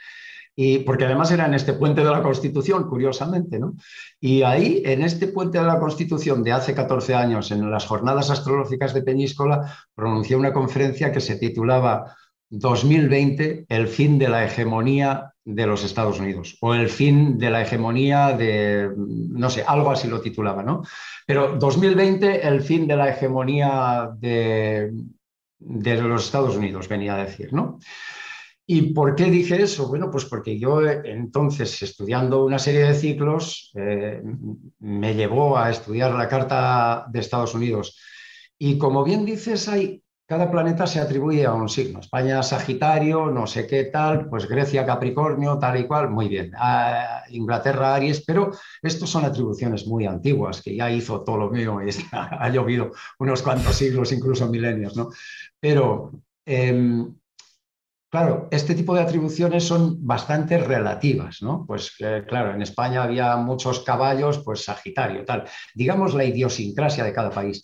Y 0.56 0.80
porque 0.80 1.06
además 1.06 1.32
era 1.32 1.46
en 1.46 1.56
este 1.56 1.74
puente 1.74 2.04
de 2.04 2.12
la 2.12 2.22
Constitución, 2.22 2.88
curiosamente, 2.88 3.60
¿no? 3.60 3.76
Y 4.20 4.44
ahí, 4.44 4.84
en 4.86 5.02
este 5.02 5.28
puente 5.28 5.58
de 5.58 5.66
la 5.66 5.80
Constitución 5.80 6.44
de 6.44 6.52
hace 6.52 6.76
14 6.76 7.16
años, 7.16 7.52
en 7.52 7.70
las 7.72 7.86
jornadas 7.86 8.30
astrológicas 8.30 8.94
de 8.94 9.02
Peñíscola, 9.02 9.76
pronuncié 9.96 10.36
una 10.36 10.54
conferencia 10.54 11.12
que 11.12 11.22
se 11.22 11.38
titulaba 11.38 12.16
2020, 12.50 13.66
el 13.68 13.88
fin 13.88 14.20
de 14.20 14.30
la 14.30 14.46
hegemonía 14.46 15.34
de 15.44 15.66
los 15.66 15.84
Estados 15.84 16.20
Unidos, 16.20 16.58
o 16.62 16.76
el 16.76 16.88
fin 16.88 17.40
de 17.40 17.50
la 17.50 17.64
hegemonía 17.64 18.34
de, 18.34 18.92
no 18.96 19.50
sé, 19.50 19.64
algo 19.66 19.90
así 19.90 20.08
lo 20.08 20.22
titulaba, 20.22 20.62
¿no? 20.62 20.84
Pero 21.26 21.58
2020, 21.58 22.48
el 22.48 22.62
fin 22.62 22.88
de 22.88 22.96
la 22.96 23.10
hegemonía 23.10 24.10
de, 24.20 24.92
de 25.58 26.02
los 26.02 26.26
Estados 26.26 26.56
Unidos, 26.56 26.88
venía 26.88 27.16
a 27.16 27.26
decir, 27.26 27.52
¿no? 27.54 27.80
¿Y 28.66 28.94
por 28.94 29.16
qué 29.16 29.26
dije 29.26 29.62
eso? 29.62 29.90
Bueno, 29.90 30.10
pues 30.10 30.26
porque 30.26 30.58
yo 30.58 30.82
eh, 30.88 31.02
entonces, 31.06 31.82
estudiando 31.82 32.46
una 32.46 32.60
serie 32.60 32.86
de 32.86 32.94
ciclos, 32.94 33.72
eh, 33.76 34.22
me 34.80 35.16
llevó 35.16 35.58
a 35.58 35.70
estudiar 35.70 36.14
la 36.14 36.30
Carta 36.30 37.06
de 37.10 37.20
Estados 37.20 37.54
Unidos. 37.54 38.00
Y 38.58 38.78
como 38.78 39.04
bien 39.04 39.26
dices, 39.26 39.68
hay, 39.68 40.02
cada 40.26 40.50
planeta 40.50 40.88
se 40.88 41.02
atribuye 41.02 41.46
a 41.46 41.54
un 41.54 41.68
signo. 41.68 42.00
España, 42.00 42.42
Sagitario, 42.42 43.30
no 43.30 43.48
sé 43.48 43.68
qué 43.68 43.86
tal, 43.86 44.30
pues 44.30 44.48
Grecia, 44.48 44.86
Capricornio, 44.86 45.60
tal 45.60 45.82
y 45.82 45.86
cual, 45.86 46.10
muy 46.10 46.30
bien. 46.30 46.52
Ah, 46.56 47.24
Inglaterra, 47.32 47.96
Aries, 47.96 48.24
pero 48.26 48.52
estos 48.82 49.10
son 49.10 49.26
atribuciones 49.26 49.86
muy 49.88 50.06
antiguas 50.06 50.62
que 50.62 50.74
ya 50.74 50.90
hizo 50.90 51.22
Ptolomeo 51.26 51.86
y 51.86 51.90
ha 52.14 52.48
llovido 52.50 52.92
unos 53.20 53.42
cuantos 53.42 53.76
siglos, 53.76 54.14
incluso 54.14 54.48
milenios, 54.48 54.96
¿no? 54.96 55.10
Pero... 55.60 56.12
Em, 56.46 57.14
Claro, 58.14 58.48
este 58.52 58.76
tipo 58.76 58.94
de 58.94 59.02
atribuciones 59.02 59.64
son 59.64 60.06
bastante 60.06 60.60
relativas, 60.60 61.42
¿no? 61.42 61.66
Pues 61.66 61.96
eh, 61.98 62.24
claro, 62.28 62.54
en 62.54 62.62
España 62.62 63.02
había 63.02 63.36
muchos 63.38 63.80
caballos, 63.80 64.38
pues 64.46 64.66
Sagitario, 64.66 65.26
tal. 65.26 65.46
Digamos 65.74 66.14
la 66.14 66.24
idiosincrasia 66.24 67.04
de 67.04 67.12
cada 67.12 67.32
país. 67.32 67.64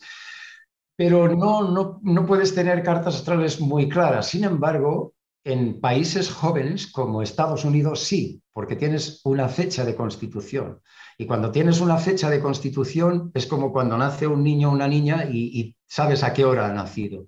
Pero 0.95 1.27
no, 1.27 1.69
no, 1.69 1.99
no 2.01 2.25
puedes 2.25 2.55
tener 2.55 2.81
cartas 2.81 3.17
astrales 3.17 3.61
muy 3.61 3.87
claras. 3.87 4.29
Sin 4.29 4.43
embargo, 4.43 5.13
en 5.43 5.79
países 5.79 6.31
jóvenes 6.31 6.87
como 6.87 7.21
Estados 7.21 7.63
Unidos 7.63 7.99
sí, 7.99 8.41
porque 8.51 8.75
tienes 8.75 9.21
una 9.25 9.49
fecha 9.49 9.85
de 9.85 9.95
constitución. 9.95 10.81
Y 11.19 11.27
cuando 11.27 11.51
tienes 11.51 11.79
una 11.79 11.97
fecha 11.97 12.27
de 12.27 12.39
constitución 12.41 13.29
es 13.35 13.45
como 13.45 13.71
cuando 13.71 13.99
nace 13.99 14.25
un 14.25 14.43
niño 14.43 14.69
o 14.69 14.73
una 14.73 14.87
niña 14.87 15.25
y, 15.31 15.59
y 15.59 15.75
sabes 15.85 16.23
a 16.23 16.33
qué 16.33 16.43
hora 16.43 16.65
ha 16.65 16.73
nacido. 16.73 17.27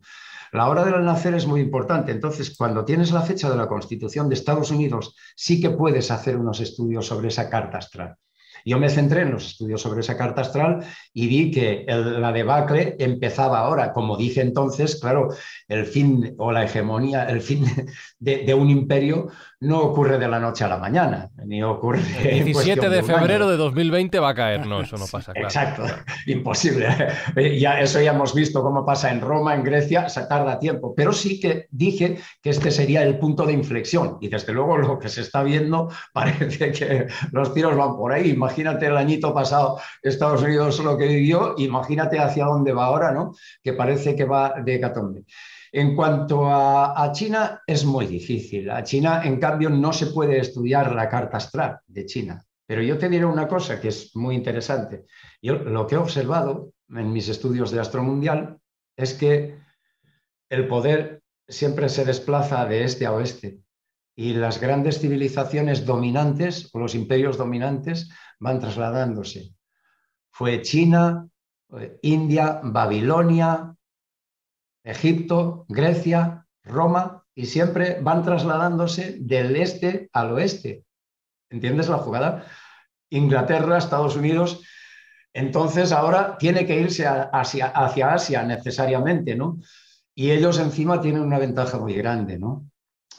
La 0.52 0.68
hora 0.68 0.84
del 0.84 1.04
nacer 1.06 1.34
es 1.34 1.48
muy 1.48 1.62
importante. 1.62 2.12
Entonces, 2.12 2.56
cuando 2.58 2.84
tienes 2.84 3.12
la 3.12 3.22
fecha 3.22 3.50
de 3.50 3.56
la 3.56 3.68
Constitución 3.68 4.28
de 4.28 4.36
Estados 4.36 4.72
Unidos, 4.72 5.16
sí 5.36 5.62
que 5.62 5.70
puedes 5.70 6.12
hacer 6.12 6.38
unos 6.38 6.60
estudios 6.60 7.08
sobre 7.08 7.30
esa 7.30 7.50
carta 7.50 7.78
astral. 7.78 8.18
Yo 8.66 8.78
me 8.78 8.90
centré 8.90 9.22
en 9.22 9.32
los 9.32 9.46
estudios 9.46 9.82
sobre 9.82 10.02
esa 10.02 10.18
carta 10.18 10.42
astral 10.42 10.86
y 11.14 11.28
vi 11.28 11.52
que 11.52 11.86
la 11.88 12.32
debacle 12.32 12.96
empezaba 13.00 13.60
ahora. 13.60 13.94
Como 13.94 14.18
dije 14.18 14.42
entonces, 14.42 15.00
claro, 15.00 15.30
el 15.68 15.86
fin 15.86 16.36
o 16.38 16.52
la 16.52 16.64
hegemonía, 16.64 17.26
el 17.26 17.42
fin 17.42 17.66
de, 18.20 18.54
un 18.54 18.70
imperio 18.70 19.30
no 19.62 19.80
ocurre 19.80 20.18
de 20.18 20.28
la 20.28 20.40
noche 20.40 20.64
a 20.64 20.68
la 20.68 20.78
mañana, 20.78 21.30
ni 21.46 21.62
ocurre... 21.62 22.02
El 22.24 22.46
17 22.46 22.90
de, 22.90 23.04
febrero 23.04 23.48
de 23.48 23.58
2020 23.58 24.20
va 24.20 24.30
a 24.30 24.36
caer, 24.36 24.66
no, 24.66 24.82
eso 24.82 24.98
no 24.98 25.06
pasa. 25.12 25.34
Exacto, 25.36 25.84
imposible. 26.26 26.88
Ya, 27.60 27.80
eso 27.80 28.02
ya 28.02 28.12
hemos 28.12 28.34
visto 28.34 28.64
cómo 28.64 28.84
pasa 28.84 29.12
en 29.12 29.22
Roma, 29.22 29.54
en 29.54 29.64
Grecia, 29.64 30.10
se 30.10 30.26
tarda 30.26 30.58
tiempo, 30.58 30.96
pero 30.96 31.14
sí 31.14 31.40
que 31.40 31.68
dije 31.70 32.18
que 32.42 32.50
este 32.50 32.72
sería 32.72 33.04
el 33.04 33.20
punto 33.20 33.46
de 33.46 33.54
inflexión 33.54 34.18
y 34.20 34.30
desde 34.30 34.52
luego 34.52 34.78
lo 34.78 34.98
que 34.98 35.10
se 35.10 35.22
está 35.22 35.44
viendo 35.44 35.90
parece 36.12 36.72
que 36.72 37.08
los 37.32 37.54
tiros 37.54 37.78
van 37.78 37.96
por 37.96 38.14
ahí. 38.14 38.32
Imagínate 38.32 38.88
el 38.88 38.98
añito 38.98 39.32
pasado 39.32 39.80
Estados 40.02 40.42
Unidos 40.42 40.80
lo 40.80 40.98
que 40.98 41.08
vivió, 41.08 41.54
imagínate 41.58 42.20
hacia 42.20 42.46
dónde 42.46 42.74
va 42.74 42.86
ahora, 42.86 43.12
¿no? 43.12 43.34
Que 43.64 43.74
parece 43.74 44.16
que 44.16 44.26
va 44.26 44.56
de 44.64 44.80
catombe. 44.80 45.24
En 45.74 45.96
cuanto 45.96 46.50
a, 46.50 47.12
China, 47.14 47.62
es 47.66 47.86
muy 47.86 48.06
difícil. 48.06 48.70
A 48.70 48.84
China, 48.84 49.22
en 49.24 49.40
cambio, 49.40 49.70
no 49.70 49.94
se 49.94 50.08
puede 50.08 50.38
estudiar 50.38 50.94
la 50.94 51.08
carta 51.08 51.38
astral 51.38 51.80
de 51.88 52.06
China. 52.06 52.44
Pero 52.66 52.82
yo 52.82 52.98
te 52.98 53.10
diré 53.10 53.26
una 53.26 53.48
cosa 53.48 53.80
que 53.80 53.88
es 53.88 54.16
muy 54.16 54.36
interesante. 54.36 55.06
Yo 55.42 55.56
lo 55.56 55.88
que 55.88 55.96
he 55.96 55.98
observado 55.98 56.74
en 56.90 57.12
mis 57.14 57.30
estudios 57.30 57.72
de 57.72 57.80
astromundial 57.80 58.58
es 58.98 59.14
que 59.14 59.58
el 60.50 60.68
poder 60.68 61.22
siempre 61.48 61.88
se 61.88 62.06
desplaza 62.06 62.66
de 62.66 62.84
este 62.84 63.06
a 63.06 63.14
oeste 63.14 63.62
y 64.16 64.34
las 64.34 64.60
grandes 64.60 65.00
civilizaciones 65.00 65.86
dominantes 65.86 66.70
o 66.74 66.80
los 66.80 66.96
imperios 66.96 67.38
dominantes 67.38 68.10
van 68.40 68.60
trasladándose. 68.60 69.56
Fue 70.32 70.62
China, 70.62 71.28
India, 72.02 72.60
Babilonia, 72.64 73.76
Egipto, 74.84 75.66
Grecia, 75.68 76.46
Roma, 76.64 77.24
y 77.34 77.46
siempre 77.46 78.00
van 78.02 78.24
trasladándose 78.24 79.18
del 79.20 79.56
este 79.56 80.10
al 80.14 80.32
oeste. 80.34 80.84
¿Entiendes 81.50 81.90
la 81.90 81.98
jugada? 81.98 82.46
Inglaterra, 83.10 83.78
Estados 83.78 84.16
Unidos. 84.16 84.64
Entonces 85.34 85.92
ahora 85.92 86.38
tiene 86.38 86.66
que 86.66 86.80
irse 86.80 87.08
hacia, 87.08 87.68
hacia 87.68 88.14
Asia 88.14 88.44
necesariamente, 88.44 89.36
¿no? 89.36 89.60
Y 90.14 90.32
ellos 90.32 90.60
encima 90.60 91.02
tienen 91.02 91.22
una 91.22 91.40
ventaja 91.40 91.78
muy 91.78 91.94
grande, 91.94 92.38
¿no? 92.38 92.66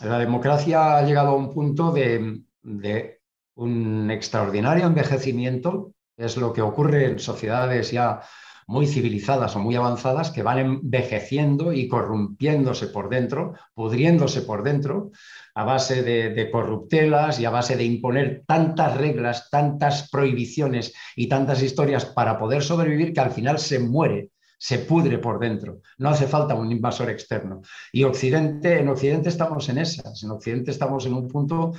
La 0.01 0.19
democracia 0.19 0.99
ha 0.99 1.03
llegado 1.03 1.29
a 1.29 1.37
un 1.37 1.53
punto 1.53 1.91
de, 1.91 2.43
de 2.63 3.21
un 3.55 4.11
extraordinario 4.11 4.87
envejecimiento, 4.87 5.95
es 6.17 6.37
lo 6.37 6.53
que 6.53 6.63
ocurre 6.63 7.07
en 7.07 7.19
sociedades 7.19 7.91
ya 7.91 8.21
muy 8.67 8.87
civilizadas 8.87 9.57
o 9.57 9.59
muy 9.59 9.77
avanzadas 9.77 10.31
que 10.31 10.43
van 10.43 10.59
envejeciendo 10.59 11.73
y 11.73 11.89
corrompiéndose 11.89 12.89
por 12.89 13.09
dentro, 13.09 13.55
pudriéndose 13.75 14.43
por 14.43 14.63
dentro, 14.63 15.11
a 15.55 15.65
base 15.65 16.03
de, 16.03 16.51
corruptelas 16.51 17.39
y 17.41 17.45
a 17.45 17.51
base 17.51 17.77
de 17.77 17.85
imponer 17.85 18.43
tantas 18.47 18.97
reglas, 18.97 19.49
tantas 19.51 20.09
prohibiciones 20.11 20.95
y 21.17 21.29
tantas 21.29 21.63
historias 21.63 22.05
para 22.07 22.39
poder 22.39 22.63
sobrevivir 22.63 23.13
que 23.13 23.21
al 23.21 23.33
final 23.33 23.59
se 23.59 23.79
muere 23.79 24.31
se 24.59 24.79
pudre 24.79 25.19
por 25.19 25.41
dentro. 25.41 25.81
No 25.99 26.11
hace 26.11 26.29
falta 26.29 26.55
un 26.55 26.71
invasor 26.71 27.11
externo. 27.11 27.63
Y 27.91 28.05
Occidente, 28.05 28.79
en 28.79 28.89
Occidente 28.91 29.29
estamos 29.29 29.69
en 29.69 29.79
esas. 29.79 30.23
En 30.23 30.31
Occidente 30.31 30.71
estamos 30.71 31.05
en 31.05 31.15
un 31.15 31.27
punto 31.27 31.73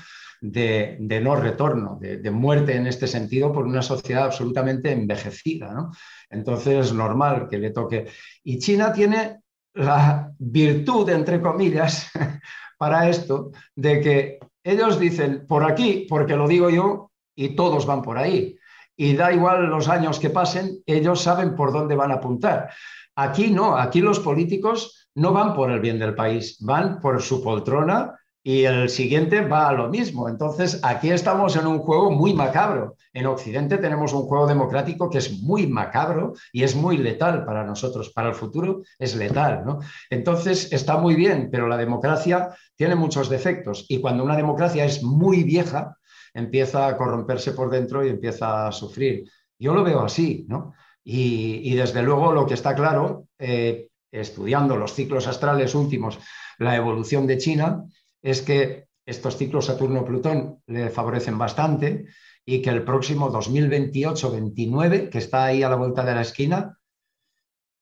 de, 0.44 1.22
no 1.22 1.38
retorno, 1.38 1.98
de, 2.02 2.32
muerte 2.32 2.76
en 2.76 2.86
este 2.86 3.08
sentido 3.08 3.54
por 3.54 3.66
una 3.66 3.82
sociedad 3.82 4.26
absolutamente 4.26 4.92
envejecida. 4.92 5.74
¿no? 5.74 5.92
Entonces 6.30 6.88
es 6.88 6.94
normal 6.94 7.48
que 7.50 7.58
le 7.58 7.72
toque. 7.72 8.08
Y 8.44 8.60
China 8.60 8.92
tiene 8.92 9.40
la 9.74 10.32
virtud, 10.38 11.10
entre 11.10 11.42
comillas, 11.42 12.12
para 12.78 13.10
esto, 13.10 13.52
de 13.74 14.02
que 14.02 14.40
ellos 14.64 15.00
dicen 15.00 15.46
por 15.48 15.64
aquí, 15.64 16.06
porque 16.10 16.36
lo 16.36 16.48
digo 16.48 16.70
yo, 16.70 17.12
y 17.36 17.56
todos 17.56 17.86
van 17.86 18.02
por 18.02 18.18
ahí. 18.18 18.58
Y 18.98 19.16
da 19.16 19.32
igual 19.32 19.68
los 19.68 19.88
años 19.88 20.20
que 20.20 20.30
pasen, 20.30 20.84
ellos 20.86 21.22
saben 21.22 21.56
por 21.56 21.72
dónde 21.72 21.96
van 21.96 22.12
a 22.12 22.16
apuntar. 22.16 22.70
Aquí 23.16 23.50
no, 23.50 23.78
aquí 23.78 24.02
los 24.02 24.20
políticos 24.20 25.10
no 25.16 25.32
van 25.32 25.56
por 25.56 25.72
el 25.72 25.80
bien 25.80 26.00
del 26.00 26.16
país, 26.16 26.58
van 26.60 27.00
por 27.00 27.22
su 27.22 27.42
poltrona 27.42 28.14
y 28.44 28.66
el 28.66 28.90
siguiente 28.90 29.42
va 29.42 29.70
a 29.70 29.74
lo 29.74 29.90
mismo. 29.90 30.28
Entonces, 30.28 30.82
aquí 30.84 31.10
estamos 31.10 31.56
en 31.56 31.66
un 31.66 31.80
juego 31.80 32.12
muy 32.12 32.34
macabro. 32.34 32.98
En 33.14 33.26
Occidente 33.26 33.78
tenemos 33.78 34.12
un 34.12 34.24
juego 34.24 34.46
democrático 34.46 35.10
que 35.10 35.20
es 35.20 35.42
muy 35.42 35.66
macabro 35.66 36.34
y 36.52 36.64
es 36.64 36.76
muy 36.76 36.98
letal 36.98 37.46
para 37.46 37.64
nosotros. 37.64 38.10
Para 38.10 38.30
el 38.30 38.36
futuro 38.36 38.82
es 39.00 39.16
letal. 39.16 39.64
¿no? 39.66 39.80
Entonces, 40.10 40.74
está 40.74 40.98
muy 40.98 41.16
bien, 41.16 41.48
pero 41.50 41.68
la 41.68 41.78
democracia 41.78 42.50
tiene 42.76 42.96
muchos 42.96 43.30
defectos. 43.30 43.86
Y 43.88 44.02
cuando 44.02 44.26
una 44.26 44.36
democracia 44.36 44.84
es 44.84 45.02
muy 45.02 45.44
vieja, 45.44 45.98
empieza 46.34 46.88
a 46.88 46.98
corromperse 46.98 47.54
por 47.54 47.70
dentro 47.70 48.06
y 48.06 48.10
empieza 48.10 48.68
a 48.68 48.72
sufrir. 48.74 49.24
Yo 49.58 49.74
lo 49.74 49.86
veo 49.86 50.02
así, 50.02 50.46
¿no? 50.50 50.74
Y, 51.06 51.76
desde 51.76 52.02
luego 52.02 52.34
lo 52.34 52.46
que 52.46 52.54
está 52.54 52.76
claro, 52.76 53.28
eh, 53.38 53.90
estudiando 54.12 54.78
los 54.78 54.94
ciclos 54.94 55.28
astrales 55.28 55.76
últimos, 55.76 56.20
la 56.60 56.76
evolución 56.76 57.28
de 57.28 57.38
China, 57.38 57.86
es 58.24 58.42
que 58.42 58.88
estos 59.06 59.38
ciclos 59.38 59.66
Saturno-Plutón 59.66 60.64
le 60.68 60.90
favorecen 60.90 61.38
bastante 61.38 62.08
y 62.46 62.62
que 62.62 62.70
el 62.70 62.84
próximo 62.84 63.32
2028-29, 63.32 65.10
que 65.10 65.18
está 65.18 65.46
ahí 65.46 65.62
a 65.62 65.70
la 65.70 65.76
vuelta 65.76 66.04
de 66.04 66.16
la 66.16 66.22
esquina, 66.22 66.80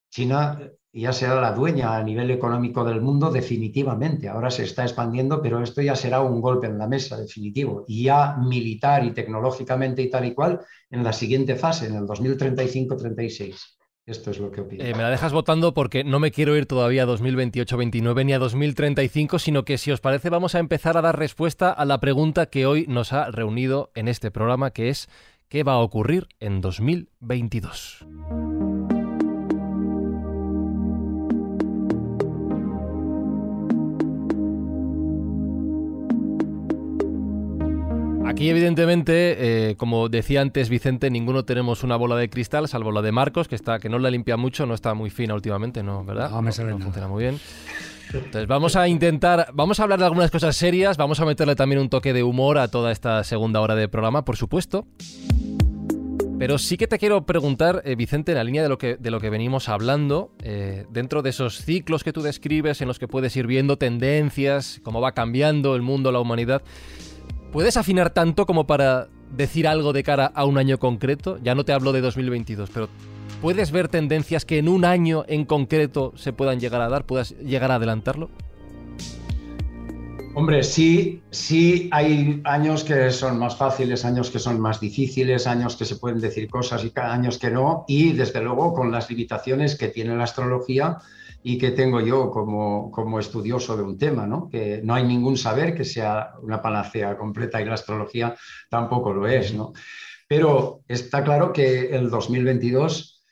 China 0.09 0.59
ya 0.93 1.13
será 1.13 1.39
la 1.39 1.53
dueña 1.53 1.95
a 1.95 2.03
nivel 2.03 2.31
económico 2.31 2.83
del 2.83 3.01
mundo 3.01 3.31
definitivamente. 3.31 4.27
Ahora 4.27 4.51
se 4.51 4.63
está 4.63 4.83
expandiendo, 4.83 5.41
pero 5.41 5.61
esto 5.63 5.81
ya 5.81 5.95
será 5.95 6.21
un 6.21 6.41
golpe 6.41 6.67
en 6.67 6.77
la 6.77 6.87
mesa 6.87 7.15
definitivo. 7.15 7.85
Y 7.87 8.03
ya 8.03 8.35
militar 8.35 9.05
y 9.05 9.13
tecnológicamente 9.13 10.01
y 10.01 10.09
tal 10.09 10.25
y 10.25 10.33
cual 10.33 10.59
en 10.89 11.03
la 11.03 11.13
siguiente 11.13 11.55
fase, 11.55 11.87
en 11.87 11.95
el 11.95 12.03
2035-36. 12.03 13.80
Esto 14.06 14.32
es 14.32 14.39
lo 14.39 14.52
que. 14.52 14.62
Eh, 14.62 14.93
me 14.95 15.04
la 15.04 15.10
dejas 15.10 15.32
votando 15.32 15.74
porque 15.74 16.04
no 16.04 16.20
me 16.20 16.32
quiero 16.32 16.58
ir 16.58 16.66
todavía 16.66 17.04
a 17.04 17.08
2028-29 17.08 18.26
ni 18.26 18.34
a 18.34 18.39
2035, 18.39 19.38
sino 19.38 19.64
que 19.64 19.78
si 19.78 19.91
os 19.91 20.02
parece 20.02 20.30
vamos 20.30 20.56
a 20.56 20.60
empezar 20.60 20.97
a 20.97 21.02
dar 21.02 21.20
respuesta 21.20 21.72
a 21.72 21.86
la 21.86 21.99
pregunta 21.99 22.47
que 22.47 22.66
hoy 22.66 22.86
nos 22.88 23.14
ha 23.14 23.30
reunido 23.30 23.91
en 23.93 24.08
este 24.08 24.32
programa, 24.32 24.72
que 24.72 24.89
es 24.89 25.08
¿qué 25.49 25.64
va 25.64 25.74
a 25.74 25.80
ocurrir 25.80 26.28
en 26.39 26.62
2022? 26.62 28.06
Aquí, 38.41 38.49
evidentemente, 38.49 39.69
eh, 39.69 39.75
como 39.75 40.09
decía 40.09 40.41
antes 40.41 40.67
Vicente, 40.67 41.11
ninguno 41.11 41.45
tenemos 41.45 41.83
una 41.83 41.95
bola 41.95 42.15
de 42.15 42.27
cristal, 42.27 42.67
salvo 42.67 42.91
la 42.91 43.03
de 43.03 43.11
Marcos, 43.11 43.47
que 43.47 43.53
está, 43.53 43.77
que 43.77 43.87
no 43.87 43.99
la 43.99 44.09
limpia 44.09 44.35
mucho, 44.35 44.65
no 44.65 44.73
está 44.73 44.95
muy 44.95 45.11
fina 45.11 45.35
últimamente, 45.35 45.83
¿no? 45.83 46.03
¿Verdad? 46.03 46.31
No, 46.31 46.41
me 46.41 46.51
sale 46.51 46.71
no, 46.71 46.79
funciona 46.79 47.07
muy 47.07 47.21
bien. 47.21 47.39
Entonces 48.11 48.47
vamos 48.47 48.75
a 48.75 48.87
intentar, 48.87 49.49
vamos 49.53 49.79
a 49.79 49.83
hablar 49.83 49.99
de 49.99 50.05
algunas 50.05 50.31
cosas 50.31 50.55
serias, 50.55 50.97
vamos 50.97 51.19
a 51.19 51.25
meterle 51.25 51.55
también 51.55 51.79
un 51.79 51.89
toque 51.89 52.13
de 52.13 52.23
humor 52.23 52.57
a 52.57 52.67
toda 52.67 52.91
esta 52.91 53.23
segunda 53.23 53.61
hora 53.61 53.75
de 53.75 53.87
programa, 53.87 54.25
por 54.25 54.37
supuesto. 54.37 54.87
Pero 56.39 56.57
sí 56.57 56.75
que 56.75 56.87
te 56.87 56.97
quiero 56.97 57.27
preguntar, 57.27 57.83
eh, 57.85 57.95
Vicente, 57.95 58.31
en 58.31 58.39
la 58.39 58.43
línea 58.43 58.63
de 58.63 58.69
lo 58.69 58.79
que, 58.79 58.95
de 58.95 59.11
lo 59.11 59.19
que 59.19 59.29
venimos 59.29 59.69
hablando, 59.69 60.31
eh, 60.41 60.87
dentro 60.89 61.21
de 61.21 61.29
esos 61.29 61.63
ciclos 61.63 62.03
que 62.03 62.11
tú 62.11 62.23
describes, 62.23 62.81
en 62.81 62.87
los 62.87 62.97
que 62.97 63.07
puedes 63.07 63.35
ir 63.35 63.45
viendo 63.45 63.77
tendencias, 63.77 64.81
cómo 64.81 64.99
va 64.99 65.11
cambiando 65.11 65.75
el 65.75 65.83
mundo, 65.83 66.11
la 66.11 66.19
humanidad, 66.19 66.63
¿Puedes 67.52 67.76
afinar 67.76 68.12
tanto 68.12 68.45
como 68.45 68.66
para 68.66 69.10
decir 69.36 69.68
algo 69.68 69.91
de 69.91 70.04
cara 70.04 70.32
a 70.34 70.45
un 70.45 70.58
año 70.58 70.80
concreto? 70.80 71.38
Ya 71.43 71.54
no 71.54 71.66
te 71.66 71.74
hablo 71.74 71.91
de 71.91 71.99
2022, 71.99 72.70
pero 72.74 72.88
¿puedes 73.41 73.72
ver 73.72 73.89
tendencias 73.89 74.45
que 74.45 74.58
en 74.58 74.70
un 74.70 74.86
año 74.86 75.26
en 75.28 75.43
concreto 75.43 76.14
se 76.16 76.32
puedan 76.32 76.62
llegar 76.62 76.80
a 76.80 76.88
dar? 76.88 77.06
¿Puedas 77.06 77.32
llegar 77.39 77.72
a 77.72 77.76
adelantarlo? 77.76 78.30
Hombre, 80.34 80.64
sí, 80.64 81.22
sí 81.30 81.89
hay 81.91 82.39
años 82.45 82.86
que 82.86 83.12
son 83.12 83.38
más 83.38 83.58
fáciles, 83.58 84.06
años 84.06 84.32
que 84.32 84.39
son 84.39 84.62
más 84.62 84.80
difíciles, 84.80 85.45
años 85.45 85.76
que 85.76 85.84
se 85.84 85.97
pueden 85.97 86.22
decir 86.22 86.49
cosas 86.49 86.86
y 86.86 86.93
años 86.95 87.38
que 87.38 87.52
no, 87.52 87.84
y 87.86 88.14
desde 88.14 88.41
luego 88.41 88.74
con 88.74 88.93
las 88.93 89.10
limitaciones 89.10 89.76
que 89.76 89.89
tiene 89.89 90.16
la 90.16 90.24
astrología, 90.24 90.99
y 91.43 91.57
que 91.57 91.71
tengo 91.71 92.01
yo 92.01 92.29
como, 92.29 92.91
como 92.91 93.19
estudioso 93.19 93.75
de 93.75 93.83
un 93.83 93.97
tema, 93.97 94.27
¿no? 94.27 94.49
que 94.49 94.81
no 94.83 94.93
hay 94.93 95.03
ningún 95.03 95.37
saber 95.37 95.75
que 95.75 95.85
sea 95.85 96.33
una 96.41 96.61
panacea 96.61 97.17
completa 97.17 97.61
y 97.61 97.65
la 97.65 97.73
astrología 97.73 98.35
tampoco 98.69 99.13
lo 99.13 99.27
es. 99.27 99.53
¿no? 99.53 99.73
Pero 100.27 100.81
está 100.87 101.23
claro 101.23 101.51
que 101.51 101.89
el 101.95 102.09
2022, 102.09 103.23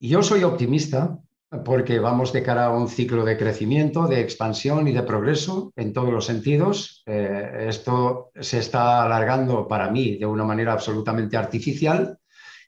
yo 0.00 0.22
soy 0.22 0.42
optimista 0.42 1.18
porque 1.64 1.98
vamos 1.98 2.32
de 2.32 2.42
cara 2.42 2.66
a 2.66 2.70
un 2.70 2.88
ciclo 2.88 3.24
de 3.24 3.36
crecimiento, 3.36 4.06
de 4.06 4.20
expansión 4.20 4.88
y 4.88 4.92
de 4.92 5.02
progreso 5.02 5.72
en 5.76 5.92
todos 5.92 6.10
los 6.10 6.24
sentidos. 6.24 7.02
Eh, 7.06 7.66
esto 7.68 8.30
se 8.40 8.58
está 8.58 9.04
alargando 9.04 9.68
para 9.68 9.90
mí 9.90 10.16
de 10.16 10.24
una 10.24 10.44
manera 10.44 10.72
absolutamente 10.72 11.36
artificial 11.36 12.18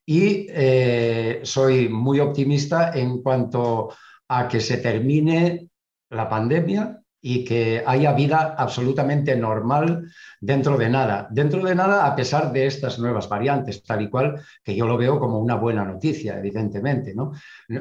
y 0.04 0.46
eh, 0.50 1.40
soy 1.44 1.88
muy 1.88 2.20
optimista 2.20 2.92
en 2.94 3.22
cuanto 3.22 3.88
a 4.28 4.48
que 4.48 4.60
se 4.60 4.78
termine 4.78 5.68
la 6.10 6.28
pandemia 6.28 7.00
y 7.26 7.42
que 7.42 7.82
haya 7.86 8.12
vida 8.12 8.54
absolutamente 8.58 9.34
normal 9.34 10.10
dentro 10.40 10.76
de 10.76 10.90
nada. 10.90 11.26
Dentro 11.30 11.64
de 11.64 11.74
nada, 11.74 12.04
a 12.04 12.14
pesar 12.14 12.52
de 12.52 12.66
estas 12.66 12.98
nuevas 12.98 13.30
variantes, 13.30 13.82
tal 13.82 14.02
y 14.02 14.10
cual, 14.10 14.42
que 14.62 14.76
yo 14.76 14.86
lo 14.86 14.98
veo 14.98 15.18
como 15.18 15.38
una 15.38 15.54
buena 15.54 15.86
noticia, 15.86 16.38
evidentemente. 16.38 17.14
¿no? 17.14 17.32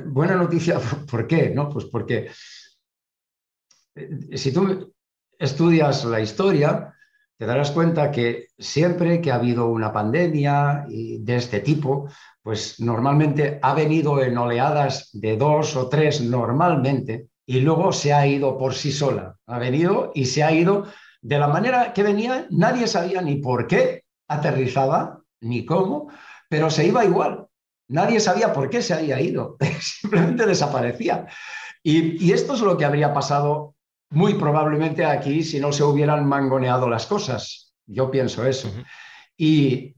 Buena 0.06 0.36
noticia, 0.36 0.80
¿por 1.12 1.28
qué? 1.28 1.50
¿no? 1.50 1.68
Pues 1.68 1.86
porque 1.86 2.30
eh, 3.96 4.38
si 4.38 4.54
tú 4.54 4.94
estudias 5.38 6.06
la 6.06 6.22
historia, 6.22 6.94
te 7.38 7.46
darás 7.46 7.72
cuenta 7.72 8.12
que 8.12 8.48
siempre 8.58 9.22
que 9.22 9.32
ha 9.32 9.36
habido 9.36 9.68
una 9.68 9.92
pandemia 9.92 10.86
de 10.88 11.36
este 11.36 11.60
tipo, 11.60 12.08
pues 12.42 12.80
normalmente 12.80 13.60
ha 13.62 13.74
venido 13.74 14.22
en 14.22 14.38
oleadas 14.38 15.10
de 15.14 15.38
dos 15.38 15.76
o 15.76 15.90
tres 15.90 16.22
normalmente 16.22 17.28
y 17.46 17.60
luego 17.60 17.92
se 17.92 18.14
ha 18.14 18.26
ido 18.28 18.58
por 18.58 18.74
sí 18.74 18.92
sola. 18.92 19.36
Ha 19.48 19.60
venido 19.60 20.12
y 20.14 20.26
se 20.26 20.44
ha 20.44 20.52
ido 20.52 20.86
de 21.22 21.40
la 21.40 21.48
manera 21.48 21.94
que 21.94 22.04
venía, 22.04 22.48
nadie 22.50 22.88
sabía 22.88 23.22
ni 23.22 23.36
por 23.36 23.68
qué 23.68 24.04
aterrizaba, 24.28 25.22
ni 25.42 25.66
cómo, 25.66 26.10
pero 26.50 26.70
se 26.70 26.86
iba 26.86 27.06
igual. 27.06 27.48
Nadie 27.88 28.20
sabía 28.20 28.54
por 28.54 28.70
qué 28.70 28.82
se 28.82 28.94
había 28.94 29.20
ido, 29.20 29.58
simplemente 29.80 30.46
desaparecía. 30.46 31.28
Y, 31.84 32.32
esto 32.32 32.54
es 32.54 32.62
lo 32.62 32.78
que 32.78 32.86
habría 32.86 33.14
pasado 33.14 33.73
muy 34.14 34.36
probablemente 34.36 35.04
aquí 35.06 35.44
si 35.44 35.60
no 35.60 35.74
se 35.74 35.84
hubieran 35.84 36.28
mangoneado 36.28 36.88
las 36.88 37.08
cosas. 37.08 37.74
Yo 37.86 38.12
pienso 38.12 38.46
eso. 38.46 38.72
Y 39.36 39.96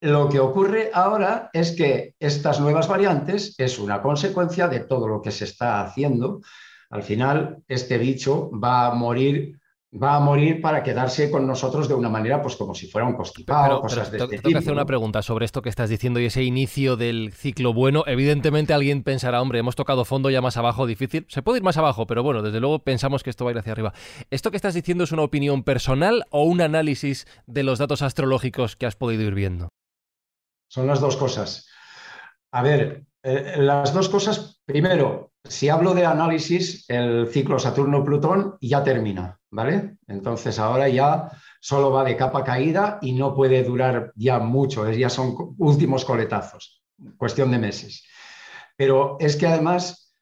lo 0.00 0.28
que 0.28 0.40
ocurre 0.40 0.90
ahora 0.92 1.50
es 1.52 1.72
que 1.72 2.14
estas 2.18 2.60
nuevas 2.60 2.88
variantes 2.88 3.54
es 3.58 3.78
una 3.78 4.00
consecuencia 4.00 4.68
de 4.68 4.80
todo 4.80 5.06
lo 5.06 5.20
que 5.20 5.30
se 5.30 5.44
está 5.44 5.82
haciendo. 5.82 6.40
Al 6.90 7.02
final, 7.02 7.58
este 7.68 7.98
bicho 7.98 8.50
va 8.52 8.86
a 8.86 8.94
morir 8.94 9.58
va 9.90 10.16
a 10.16 10.20
morir 10.20 10.60
para 10.60 10.82
quedarse 10.82 11.30
con 11.30 11.46
nosotros 11.46 11.88
de 11.88 11.94
una 11.94 12.10
manera, 12.10 12.42
pues 12.42 12.56
como 12.56 12.74
si 12.74 12.88
fuera 12.88 13.06
un 13.06 13.14
constipado, 13.14 13.80
cosas 13.80 14.10
de 14.10 14.18
te- 14.18 14.24
este 14.24 14.36
tengo 14.38 14.52
que 14.52 14.58
hacer 14.58 14.72
una 14.74 14.84
pregunta 14.84 15.22
sobre 15.22 15.46
esto 15.46 15.62
que 15.62 15.70
estás 15.70 15.88
diciendo 15.88 16.20
y 16.20 16.26
ese 16.26 16.42
inicio 16.42 16.96
del 16.96 17.32
ciclo 17.32 17.72
bueno. 17.72 18.04
Evidentemente 18.06 18.74
alguien 18.74 19.02
pensará, 19.02 19.40
hombre, 19.40 19.60
hemos 19.60 19.76
tocado 19.76 20.04
fondo 20.04 20.28
ya 20.28 20.42
más 20.42 20.58
abajo, 20.58 20.86
difícil. 20.86 21.24
Se 21.28 21.40
puede 21.42 21.58
ir 21.58 21.64
más 21.64 21.78
abajo, 21.78 22.06
pero 22.06 22.22
bueno, 22.22 22.42
desde 22.42 22.60
luego 22.60 22.80
pensamos 22.80 23.22
que 23.22 23.30
esto 23.30 23.44
va 23.46 23.50
a 23.50 23.54
ir 23.54 23.58
hacia 23.58 23.72
arriba. 23.72 23.94
¿Esto 24.30 24.50
que 24.50 24.56
estás 24.58 24.74
diciendo 24.74 25.04
es 25.04 25.12
una 25.12 25.22
opinión 25.22 25.62
personal 25.62 26.24
o 26.30 26.42
un 26.44 26.60
análisis 26.60 27.26
de 27.46 27.62
los 27.62 27.78
datos 27.78 28.02
astrológicos 28.02 28.76
que 28.76 28.84
has 28.84 28.96
podido 28.96 29.22
ir 29.22 29.34
viendo? 29.34 29.68
Son 30.68 30.86
las 30.86 31.00
dos 31.00 31.16
cosas. 31.16 31.66
A 32.52 32.62
ver, 32.62 33.04
eh, 33.22 33.54
las 33.56 33.94
dos 33.94 34.08
cosas, 34.10 34.60
primero, 34.66 35.27
si 35.44 35.68
hablo 35.68 35.94
de 35.94 36.04
análisis, 36.04 36.84
el 36.88 37.28
ciclo 37.28 37.58
Saturno-Plutón 37.58 38.58
ya 38.60 38.82
termina, 38.82 39.38
¿vale? 39.50 39.96
Entonces 40.06 40.58
ahora 40.58 40.88
ya 40.88 41.30
solo 41.60 41.90
va 41.90 42.04
de 42.04 42.16
capa 42.16 42.44
caída 42.44 42.98
y 43.00 43.12
no 43.12 43.34
puede 43.34 43.62
durar 43.62 44.12
ya 44.14 44.38
mucho, 44.38 44.90
ya 44.90 45.10
son 45.10 45.54
últimos 45.58 46.04
coletazos, 46.04 46.82
cuestión 47.16 47.50
de 47.50 47.58
meses. 47.58 48.04
Pero 48.76 49.16
es 49.20 49.36
que 49.36 49.46
además 49.46 50.14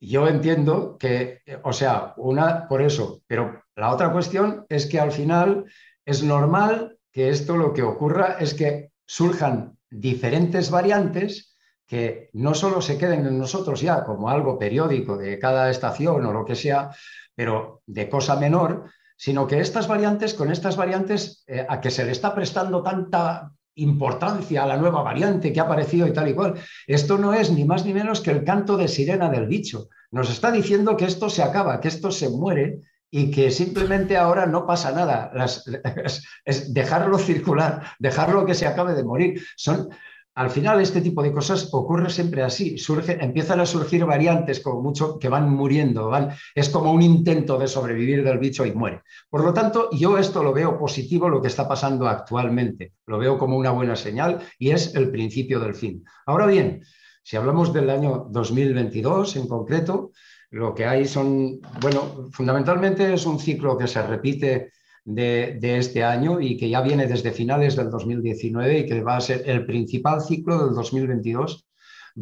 yo 0.00 0.26
entiendo 0.26 0.96
que, 0.98 1.40
o 1.62 1.72
sea, 1.72 2.14
una 2.16 2.66
por 2.66 2.82
eso, 2.82 3.22
pero 3.26 3.62
la 3.76 3.90
otra 3.90 4.12
cuestión 4.12 4.64
es 4.68 4.86
que 4.86 4.98
al 4.98 5.12
final 5.12 5.66
es 6.04 6.22
normal 6.22 6.98
que 7.12 7.28
esto 7.28 7.56
lo 7.56 7.72
que 7.72 7.82
ocurra 7.82 8.36
es 8.40 8.54
que 8.54 8.90
surjan 9.06 9.76
diferentes 9.90 10.70
variantes 10.70 11.49
que 11.90 12.30
no 12.34 12.54
solo 12.54 12.80
se 12.80 12.96
queden 12.96 13.26
en 13.26 13.36
nosotros 13.36 13.80
ya 13.80 14.04
como 14.04 14.30
algo 14.30 14.56
periódico 14.60 15.16
de 15.18 15.40
cada 15.40 15.68
estación 15.70 16.24
o 16.24 16.32
lo 16.32 16.44
que 16.44 16.54
sea, 16.54 16.90
pero 17.34 17.82
de 17.84 18.08
cosa 18.08 18.36
menor, 18.36 18.84
sino 19.16 19.48
que 19.48 19.58
estas 19.58 19.88
variantes, 19.88 20.34
con 20.34 20.52
estas 20.52 20.76
variantes, 20.76 21.42
eh, 21.48 21.66
a 21.68 21.80
que 21.80 21.90
se 21.90 22.04
le 22.04 22.12
está 22.12 22.32
prestando 22.32 22.80
tanta 22.84 23.50
importancia 23.74 24.62
a 24.62 24.66
la 24.68 24.76
nueva 24.76 25.02
variante 25.02 25.52
que 25.52 25.58
ha 25.58 25.64
aparecido 25.64 26.06
y 26.06 26.12
tal 26.12 26.28
y 26.28 26.34
cual, 26.34 26.54
esto 26.86 27.18
no 27.18 27.34
es 27.34 27.50
ni 27.50 27.64
más 27.64 27.84
ni 27.84 27.92
menos 27.92 28.20
que 28.20 28.30
el 28.30 28.44
canto 28.44 28.76
de 28.76 28.86
sirena 28.86 29.28
del 29.28 29.46
bicho. 29.48 29.88
Nos 30.12 30.30
está 30.30 30.52
diciendo 30.52 30.96
que 30.96 31.06
esto 31.06 31.28
se 31.28 31.42
acaba, 31.42 31.80
que 31.80 31.88
esto 31.88 32.12
se 32.12 32.28
muere 32.28 32.82
y 33.10 33.32
que 33.32 33.50
simplemente 33.50 34.16
ahora 34.16 34.46
no 34.46 34.64
pasa 34.64 34.92
nada. 34.92 35.32
Las- 35.34 35.64
es, 36.04 36.24
es 36.44 36.72
dejarlo 36.72 37.18
circular, 37.18 37.82
dejarlo 37.98 38.46
que 38.46 38.54
se 38.54 38.68
acabe 38.68 38.94
de 38.94 39.02
morir. 39.02 39.42
Son, 39.56 39.88
al 40.34 40.50
final 40.50 40.80
este 40.80 41.00
tipo 41.00 41.22
de 41.22 41.32
cosas 41.32 41.68
ocurre 41.72 42.08
siempre 42.08 42.42
así. 42.42 42.78
Surge, 42.78 43.18
empiezan 43.22 43.60
a 43.60 43.66
surgir 43.66 44.04
variantes 44.04 44.60
como 44.60 44.80
mucho 44.80 45.18
que 45.18 45.28
van 45.28 45.50
muriendo. 45.50 46.08
van- 46.08 46.30
es 46.54 46.68
como 46.68 46.92
un 46.92 47.02
intento 47.02 47.58
de 47.58 47.66
sobrevivir 47.68 48.22
del 48.24 48.38
bicho 48.38 48.64
y 48.64 48.72
muere. 48.72 49.02
Por 49.28 49.44
lo 49.44 49.52
tanto, 49.52 49.90
yo 49.92 50.16
esto 50.18 50.42
lo 50.42 50.52
veo 50.52 50.78
positivo, 50.78 51.28
lo 51.28 51.42
que 51.42 51.48
está 51.48 51.68
pasando 51.68 52.08
actualmente. 52.08 52.92
Lo 53.06 53.18
veo 53.18 53.38
como 53.38 53.56
una 53.56 53.70
buena 53.72 53.96
señal 53.96 54.38
y 54.58 54.70
es 54.70 54.94
el 54.94 55.10
principio 55.10 55.58
del 55.60 55.74
fin. 55.74 56.04
Ahora 56.26 56.46
bien, 56.46 56.82
si 57.22 57.36
hablamos 57.36 57.72
del 57.72 57.90
año 57.90 58.26
2022 58.30 59.36
en 59.36 59.46
concreto, 59.48 60.12
lo 60.52 60.74
que 60.74 60.84
hay 60.86 61.06
son, 61.06 61.60
bueno, 61.80 62.28
fundamentalmente 62.32 63.12
es 63.14 63.26
un 63.26 63.38
ciclo 63.38 63.76
que 63.78 63.86
se 63.86 64.02
repite 64.02 64.72
de, 65.04 65.58
este 65.62 66.04
año 66.04 66.40
y 66.40 66.56
que 66.56 66.68
ya 66.68 66.80
viene 66.80 67.06
desde 67.06 67.32
finales 67.32 67.76
del 67.76 67.90
2019 67.90 68.78
y 68.78 68.86
que 68.86 69.02
va 69.02 69.16
a 69.16 69.20
ser 69.20 69.42
el 69.46 69.66
principal 69.66 70.20
ciclo 70.20 70.64
del 70.64 70.74
2022, 70.74 71.66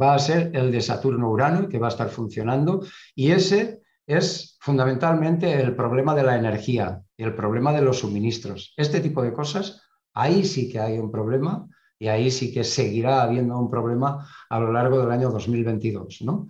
va 0.00 0.14
a 0.14 0.18
ser 0.18 0.50
el 0.54 0.70
de 0.70 0.80
Saturno-Urano 0.80 1.68
que 1.68 1.78
va 1.78 1.86
a 1.86 1.90
estar 1.90 2.08
funcionando. 2.08 2.84
Y 3.14 3.32
ese 3.32 3.80
es 4.06 4.56
fundamentalmente 4.60 5.52
el 5.60 5.74
problema 5.74 6.14
de 6.14 6.22
la 6.22 6.36
energía 6.36 7.02
el 7.18 7.34
problema 7.34 7.72
de 7.72 7.82
los 7.82 7.98
suministros. 7.98 8.72
Este 8.76 9.00
tipo 9.00 9.22
de 9.22 9.32
cosas, 9.32 9.82
ahí 10.14 10.44
sí 10.44 10.70
que 10.70 10.78
hay 10.78 10.98
un 10.98 11.10
problema 11.10 11.66
y 11.98 12.06
ahí 12.06 12.30
sí 12.30 12.52
que 12.52 12.62
seguirá 12.62 13.22
habiendo 13.22 13.58
un 13.58 13.68
problema 13.68 14.26
a 14.48 14.60
lo 14.60 14.72
largo 14.72 15.00
del 15.00 15.10
año 15.10 15.30
2022, 15.30 16.22
¿no? 16.22 16.46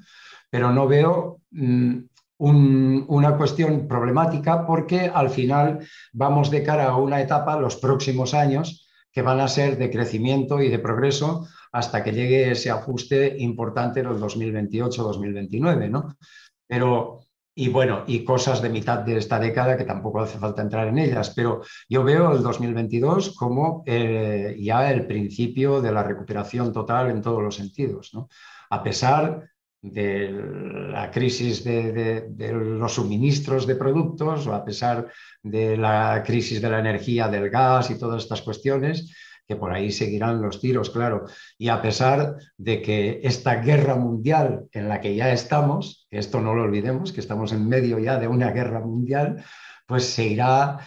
Pero 0.50 0.70
no 0.70 0.86
veo 0.86 1.40
mm, 1.50 1.98
un- 2.39 3.05
una 3.09 3.36
cuestión 3.36 3.86
problemática 3.89 4.66
porque 4.66 5.11
al 5.12 5.30
final 5.30 5.80
vamos 6.12 6.51
de 6.51 6.62
cara 6.62 6.86
a 6.89 6.97
una 6.97 7.20
etapa, 7.20 7.59
los 7.61 7.76
próximos 7.76 8.34
años, 8.34 8.86
que 9.12 9.22
van 9.22 9.41
a 9.41 9.49
ser 9.49 9.76
de 9.78 9.91
crecimiento 9.91 10.61
y 10.62 10.68
de 10.68 10.78
progreso 10.78 11.47
hasta 11.72 12.03
que 12.05 12.12
llegue 12.12 12.51
ese 12.51 12.70
ajuste 12.70 13.36
importante 13.39 14.01
en 14.01 14.07
el 14.07 14.18
2028-2029, 14.18 15.89
¿no? 15.91 16.16
Pero, 16.66 17.20
y 17.55 17.68
bueno, 17.68 18.05
y 18.07 18.22
cosas 18.24 18.62
de 18.62 18.68
mitad 18.68 19.01
de 19.01 19.16
esta 19.16 19.39
década 19.41 19.76
que 19.76 19.84
tampoco 19.84 20.20
hace 20.20 20.39
falta 20.39 20.62
entrar 20.62 20.89
en 20.89 20.99
ellas, 20.99 21.32
pero 21.34 21.62
yo 21.89 22.05
veo 22.05 22.32
el 22.32 22.43
2022 22.43 23.34
como 23.34 23.82
eh, 23.86 24.57
ya 24.61 24.91
el 24.91 25.07
principio 25.07 25.80
de 25.80 25.93
la 25.93 26.03
recuperación 26.05 26.72
total 26.72 27.11
en 27.11 27.20
todos 27.22 27.43
los 27.43 27.57
sentidos, 27.57 28.11
¿no? 28.14 28.28
A 28.70 28.82
pesar 28.82 29.49
de 29.80 30.30
la 30.90 31.10
crisis 31.10 31.62
de, 31.62 32.28
los 32.52 32.94
suministros 32.94 33.66
de 33.66 33.76
productos 33.76 34.46
o 34.46 34.54
a 34.54 34.64
pesar 34.64 35.08
de 35.42 35.76
la 35.76 36.22
crisis 36.26 36.60
de 36.60 36.70
la 36.70 36.80
energía, 36.80 37.28
del 37.28 37.50
gas 37.50 37.90
y 37.90 37.98
todas 37.98 38.22
estas 38.22 38.42
cuestiones, 38.42 39.14
que 39.46 39.56
por 39.56 39.72
ahí 39.72 39.90
seguirán 39.90 40.42
los 40.42 40.60
tiros, 40.60 40.90
claro. 40.90 41.24
Y 41.56 41.68
a 41.68 41.80
pesar 41.80 42.36
de 42.58 42.82
que 42.82 43.20
esta 43.22 43.56
guerra 43.56 43.94
mundial 43.96 44.66
en 44.72 44.88
la 44.88 45.00
que 45.00 45.14
ya 45.14 45.32
estamos, 45.32 46.06
esto 46.10 46.40
no 46.40 46.54
lo 46.54 46.64
olvidemos, 46.64 47.12
que 47.12 47.20
estamos 47.20 47.52
en 47.52 47.66
medio 47.66 47.98
ya 47.98 48.18
de 48.18 48.28
una 48.28 48.50
guerra 48.50 48.80
mundial, 48.80 49.42
pues 49.86 50.04
se 50.04 50.26
irá 50.26 50.80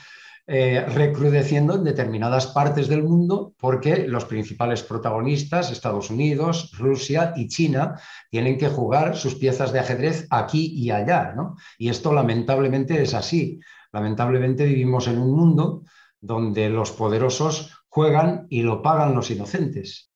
eh, 0.48 0.86
recrudeciendo 0.88 1.76
en 1.76 1.84
determinadas 1.84 2.48
partes 2.48 2.88
del 2.88 3.04
mundo 3.04 3.54
porque 3.60 4.08
los 4.08 4.26
principales 4.26 4.84
protagonistas, 4.84 5.72
Estados 5.72 6.10
Unidos, 6.10 6.72
Rusia 6.78 7.34
y 7.36 7.48
China, 7.48 8.00
tienen 8.30 8.58
que 8.58 8.70
jugar 8.70 9.16
sus 9.16 9.36
piezas 9.36 9.72
de 9.72 9.80
ajedrez 9.80 10.28
aquí 10.30 10.74
y 10.76 10.92
allá, 10.92 11.34
¿no? 11.36 11.56
Y 11.78 11.90
esto 11.90 12.14
lamentablemente 12.14 13.02
es 13.02 13.14
así. 13.14 13.60
Lamentablemente 13.92 14.66
vivimos 14.66 15.08
en 15.08 15.20
un 15.20 15.36
mundo 15.36 15.84
donde 16.20 16.70
los 16.70 16.92
poderosos 16.92 17.84
juegan 17.88 18.48
y 18.50 18.64
lo 18.64 18.82
pagan 18.82 19.16
los 19.16 19.30
inocentes. 19.32 20.12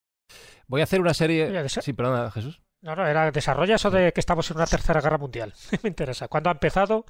Voy 0.68 0.82
a 0.82 0.86
hacer 0.86 1.02
una 1.02 1.14
serie... 1.14 1.70
Sí, 1.70 1.94
perdona, 1.94 2.32
Jesús. 2.32 2.62
No, 2.82 2.96
no, 2.96 3.08
era 3.08 3.32
desarrolla 3.32 3.76
eso 3.76 3.90
de 3.90 4.14
que 4.14 4.20
estamos 4.20 4.50
en 4.52 4.58
una 4.58 4.68
tercera 4.68 5.02
guerra 5.02 5.18
mundial. 5.18 5.54
Me 5.84 5.90
interesa. 5.90 6.28
¿Cuándo 6.28 6.50
ha 6.50 6.54
empezado? 6.54 7.06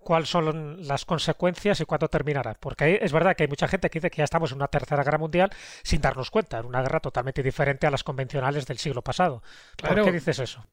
¿Cuáles 0.00 0.28
son 0.28 0.86
las 0.86 1.04
consecuencias 1.04 1.80
y 1.80 1.84
cuándo 1.84 2.08
terminará? 2.08 2.54
Porque 2.60 2.98
es 3.02 3.12
verdad 3.12 3.34
que 3.36 3.44
hay 3.44 3.48
mucha 3.48 3.66
gente 3.68 3.90
que 3.90 3.98
dice 3.98 4.10
que 4.10 4.18
ya 4.18 4.24
estamos 4.24 4.50
en 4.52 4.56
una 4.58 4.68
tercera 4.68 5.02
guerra 5.02 5.18
mundial 5.18 5.50
sin 5.82 6.00
darnos 6.00 6.30
cuenta, 6.30 6.58
en 6.58 6.66
una 6.66 6.82
guerra 6.82 7.00
totalmente 7.00 7.42
diferente 7.42 7.86
a 7.86 7.90
las 7.90 8.04
convencionales 8.04 8.66
del 8.66 8.78
siglo 8.78 9.02
pasado. 9.02 9.42
Claro. 9.76 9.96
¿Por 9.96 10.04
qué 10.04 10.12
dices 10.12 10.38
eso? 10.38 10.64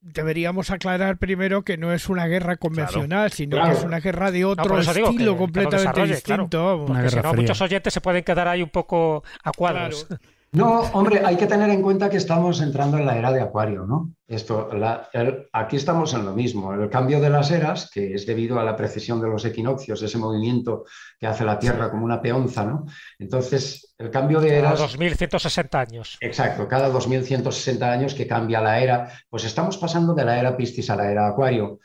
Deberíamos 0.00 0.70
aclarar 0.70 1.18
primero 1.18 1.62
que 1.62 1.76
no 1.76 1.92
es 1.92 2.08
una 2.08 2.26
guerra 2.28 2.56
convencional, 2.56 3.32
sino 3.32 3.56
Claro. 3.56 3.72
que 3.72 3.78
es 3.78 3.84
una 3.84 3.98
guerra 3.98 4.30
de 4.30 4.44
otro 4.44 4.78
estilo 4.78 5.32
que 5.32 5.38
completamente 5.38 6.06
distinto. 6.06 6.84
Porque 6.86 7.10
si 7.10 7.16
no, 7.16 7.22
fría. 7.22 7.32
muchos 7.34 7.60
oyentes 7.60 7.92
se 7.94 8.00
pueden 8.00 8.22
quedar 8.22 8.46
ahí 8.46 8.62
un 8.62 8.70
poco 8.70 9.24
a 9.42 9.50
cuadros. 9.52 10.06
No, 10.50 10.80
hombre, 10.94 11.20
hay 11.24 11.36
que 11.36 11.46
tener 11.46 11.68
en 11.68 11.82
cuenta 11.82 12.08
que 12.08 12.16
estamos 12.16 12.62
entrando 12.62 12.96
en 12.96 13.04
la 13.04 13.18
era 13.18 13.30
de 13.32 13.42
Acuario, 13.42 13.84
¿no? 13.84 14.12
Esto, 14.26 14.70
la- 14.72 15.06
el- 15.12 15.46
aquí 15.52 15.76
estamos 15.76 16.14
en 16.14 16.24
lo 16.24 16.32
mismo. 16.32 16.72
El 16.72 16.88
cambio 16.88 17.20
de 17.20 17.28
las 17.28 17.50
eras, 17.50 17.90
que 17.92 18.14
es 18.14 18.24
debido 18.26 18.58
a 18.58 18.64
la 18.64 18.74
precesión 18.74 19.20
de 19.20 19.28
los 19.28 19.44
equinoccios, 19.44 20.02
ese 20.02 20.16
movimiento 20.16 20.84
que 21.20 21.26
hace 21.26 21.44
la 21.44 21.58
Tierra 21.58 21.90
como 21.90 22.04
una 22.06 22.22
peonza, 22.22 22.64
¿no? 22.64 22.86
Entonces, 23.18 23.94
el 23.98 24.10
cambio 24.10 24.40
de 24.40 24.48
Cada 24.48 24.58
eras. 24.60 24.78
2160 24.80 25.80
años. 25.80 26.16
Exacto, 26.20 26.66
cada 26.66 26.88
2160 26.88 27.92
años 27.92 28.14
que 28.14 28.26
cambia 28.26 28.60
la 28.62 28.80
era, 28.80 29.12
pues 29.28 29.44
estamos 29.44 29.76
pasando 29.76 30.14
de 30.14 30.24
la 30.24 30.38
era 30.38 30.56
Piscis 30.56 30.88
a 30.88 30.96
la 30.96 31.10
era 31.10 31.28
Acuario. 31.28 31.78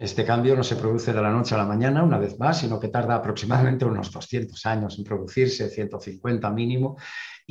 Este 0.00 0.24
cambio 0.24 0.56
no 0.56 0.64
se 0.64 0.76
produce 0.76 1.12
de 1.12 1.20
la 1.20 1.30
noche 1.30 1.54
a 1.54 1.58
la 1.58 1.66
mañana, 1.66 2.02
una 2.02 2.16
vez 2.16 2.38
más, 2.38 2.60
sino 2.60 2.80
que 2.80 2.88
tarda 2.88 3.16
aproximadamente 3.16 3.84
unos 3.84 4.10
200 4.10 4.64
años 4.64 4.98
en 4.98 5.04
producirse, 5.04 5.68
150 5.68 6.50
mínimo. 6.52 6.96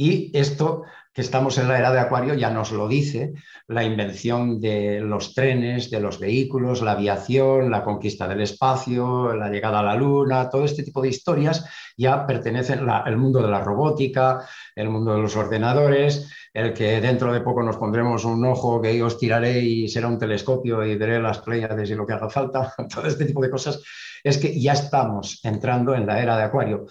Y 0.02 0.32
esto 0.34 0.84
que 1.14 1.20
estamos 1.20 1.58
en 1.58 1.68
la 1.68 1.78
era 1.78 1.92
de 1.92 2.00
Acuario 2.00 2.34
ya 2.34 2.50
nos 2.50 2.72
lo 2.72 2.88
dice 2.88 3.34
la 3.68 3.84
invención 3.84 4.62
de 4.62 5.02
los 5.02 5.34
trenes, 5.34 5.92
de 5.92 6.00
los 6.00 6.22
vehículos, 6.22 6.82
la 6.82 6.94
aviación, 6.94 7.70
la 7.70 7.84
conquista 7.84 8.26
del 8.26 8.40
espacio, 8.40 9.36
la 9.36 9.50
llegada 9.50 9.82
a 9.82 9.84
la 9.84 9.96
luna, 9.96 10.50
todo 10.50 10.64
este 10.64 10.84
tipo 10.84 11.02
de 11.02 11.10
historias 11.10 11.66
ya 11.98 12.26
pertenecen 12.26 12.90
al 12.90 13.18
mundo 13.18 13.42
de 13.42 13.50
la 13.50 13.60
robótica, 13.60 14.48
el 14.74 14.88
mundo 14.88 15.14
de 15.14 15.22
los 15.22 15.36
ordenadores, 15.36 16.32
el 16.54 16.74
que 16.74 17.02
dentro 17.02 17.34
de 17.34 17.42
poco 17.42 17.62
nos 17.62 17.76
pondremos 17.76 18.24
un 18.24 18.46
ojo 18.46 18.82
que 18.82 18.98
yo 18.98 19.08
os 19.08 19.18
tiraré 19.18 19.60
y 19.60 19.90
será 19.90 20.08
un 20.08 20.18
telescopio 20.18 20.86
y 20.86 20.96
veré 20.96 21.20
las 21.20 21.40
Pléyades 21.40 21.90
y 21.90 21.96
lo 21.96 22.08
que 22.08 22.14
haga 22.14 22.30
falta, 22.30 22.74
todo 22.96 23.06
este 23.06 23.26
tipo 23.26 23.42
de 23.42 23.50
cosas, 23.50 23.84
es 24.24 24.38
que 24.38 24.58
ya 24.58 24.72
estamos 24.72 25.42
entrando 25.44 25.94
en 25.94 26.08
la 26.08 26.22
era 26.22 26.38
de 26.38 26.44
Acuario. 26.44 26.86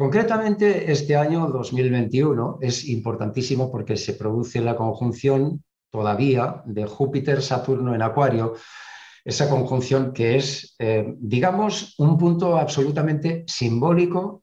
Concretamente, 0.00 0.90
este 0.90 1.14
año 1.14 1.46
2021 1.48 2.60
es 2.62 2.88
importantísimo 2.88 3.70
porque 3.70 3.98
se 3.98 4.14
produce 4.14 4.62
la 4.62 4.74
conjunción 4.74 5.62
todavía 5.90 6.62
de 6.64 6.86
Júpiter-Saturno 6.86 7.94
en 7.94 8.00
Acuario 8.00 8.54
esa 9.26 9.50
conjunción 9.50 10.14
que 10.14 10.36
es, 10.36 10.74
eh, 10.78 11.04
digamos, 11.18 11.96
un 11.98 12.16
punto 12.16 12.56
absolutamente 12.56 13.44
simbólico, 13.46 14.42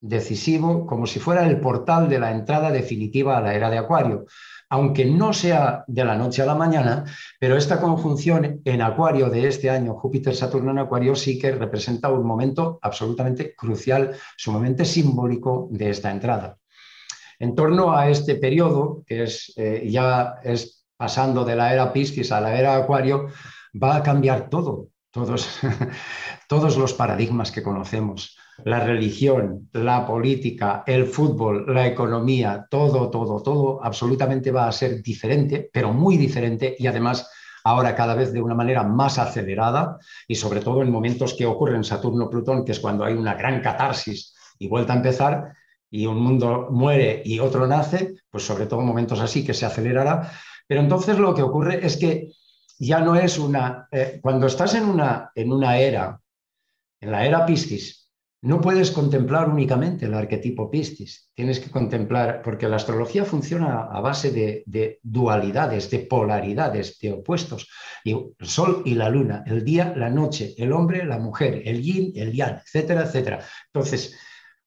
decisivo, 0.00 0.86
como 0.86 1.04
si 1.08 1.18
fuera 1.18 1.48
el 1.48 1.58
portal 1.58 2.08
de 2.08 2.20
la 2.20 2.30
entrada 2.30 2.70
definitiva 2.70 3.38
a 3.38 3.40
la 3.40 3.54
era 3.54 3.70
de 3.70 3.78
Acuario. 3.78 4.26
Aunque 4.70 5.04
no 5.04 5.32
sea 5.32 5.84
de 5.86 6.04
la 6.04 6.16
noche 6.16 6.42
a 6.42 6.46
la 6.46 6.54
mañana, 6.54 7.04
pero 7.38 7.56
esta 7.56 7.80
conjunción 7.80 8.60
en 8.64 8.82
Acuario 8.82 9.28
de 9.28 9.48
este 9.48 9.68
año, 9.68 9.94
Júpiter-Saturno 9.94 10.70
en 10.70 10.78
Acuario, 10.78 11.14
sí 11.16 11.38
que 11.38 11.50
representa 11.50 12.08
un 12.08 12.24
momento 12.24 12.78
absolutamente 12.80 13.54
crucial, 13.54 14.14
sumamente 14.36 14.84
simbólico 14.84 15.68
de 15.72 15.90
esta 15.90 16.10
entrada. 16.10 16.56
En 17.40 17.54
torno 17.54 17.96
a 17.96 18.08
este 18.08 18.36
periodo, 18.36 19.02
que 19.06 19.24
es, 19.24 19.52
eh, 19.56 19.88
ya 19.90 20.36
es 20.44 20.86
pasando 20.96 21.44
de 21.44 21.56
la 21.56 21.72
era 21.72 21.92
Piscis 21.92 22.30
a 22.30 22.40
la 22.40 22.58
era 22.58 22.76
Acuario, 22.76 23.28
va 23.74 23.96
a 23.96 24.02
cambiar 24.02 24.50
todo, 24.50 24.88
todos, 25.10 25.58
todos 26.48 26.76
los 26.76 26.94
paradigmas 26.94 27.50
que 27.50 27.62
conocemos, 27.62 28.36
la 28.64 28.80
religión, 28.80 29.68
la 29.72 30.06
política, 30.06 30.84
el 30.86 31.06
fútbol, 31.06 31.64
la 31.72 31.86
economía, 31.86 32.66
todo, 32.70 33.10
todo, 33.10 33.42
todo 33.42 33.84
absolutamente 33.84 34.50
va 34.50 34.68
a 34.68 34.72
ser 34.72 35.02
diferente, 35.02 35.70
pero 35.72 35.92
muy 35.92 36.16
diferente 36.16 36.76
y 36.78 36.86
además 36.86 37.30
ahora 37.64 37.94
cada 37.94 38.14
vez 38.14 38.32
de 38.32 38.40
una 38.40 38.54
manera 38.54 38.82
más 38.82 39.18
acelerada 39.18 39.98
y 40.26 40.34
sobre 40.34 40.60
todo 40.60 40.82
en 40.82 40.90
momentos 40.90 41.34
que 41.34 41.46
ocurren 41.46 41.84
Saturno-Plutón, 41.84 42.64
que 42.64 42.72
es 42.72 42.80
cuando 42.80 43.04
hay 43.04 43.14
una 43.14 43.34
gran 43.34 43.60
catarsis 43.60 44.34
y 44.58 44.68
vuelta 44.68 44.92
a 44.92 44.96
empezar 44.96 45.52
y 45.90 46.06
un 46.06 46.20
mundo 46.20 46.68
muere 46.70 47.22
y 47.24 47.40
otro 47.40 47.66
nace, 47.66 48.14
pues 48.30 48.44
sobre 48.44 48.66
todo 48.66 48.80
momentos 48.80 49.20
así 49.20 49.44
que 49.44 49.54
se 49.54 49.66
acelerará. 49.66 50.30
Pero 50.66 50.80
entonces 50.80 51.18
lo 51.18 51.34
que 51.34 51.42
ocurre 51.42 51.84
es 51.84 51.96
que 51.96 52.28
ya 52.78 53.00
no 53.00 53.16
es 53.16 53.38
una... 53.38 53.88
Eh, 53.90 54.20
cuando 54.22 54.46
estás 54.46 54.74
en 54.74 54.84
una, 54.84 55.32
en 55.34 55.52
una 55.52 55.78
era, 55.78 56.20
en 57.00 57.10
la 57.10 57.26
era 57.26 57.44
Piscis, 57.44 57.99
no 58.42 58.60
puedes 58.60 58.90
contemplar 58.90 59.48
únicamente 59.48 60.06
el 60.06 60.14
arquetipo 60.14 60.70
Piscis, 60.70 61.30
tienes 61.34 61.60
que 61.60 61.70
contemplar, 61.70 62.40
porque 62.42 62.68
la 62.68 62.76
astrología 62.76 63.24
funciona 63.24 63.82
a 63.82 64.00
base 64.00 64.30
de, 64.30 64.62
de 64.66 64.98
dualidades, 65.02 65.90
de 65.90 65.98
polaridades, 65.98 66.98
de 67.00 67.12
opuestos, 67.12 67.68
el 68.04 68.32
sol 68.40 68.82
y 68.86 68.94
la 68.94 69.10
luna, 69.10 69.44
el 69.46 69.62
día, 69.62 69.92
la 69.94 70.08
noche, 70.08 70.54
el 70.56 70.72
hombre, 70.72 71.04
la 71.04 71.18
mujer, 71.18 71.62
el 71.66 71.82
yin, 71.82 72.12
el 72.14 72.32
yang, 72.32 72.58
etcétera, 72.64 73.02
etcétera. 73.02 73.44
Entonces, 73.66 74.16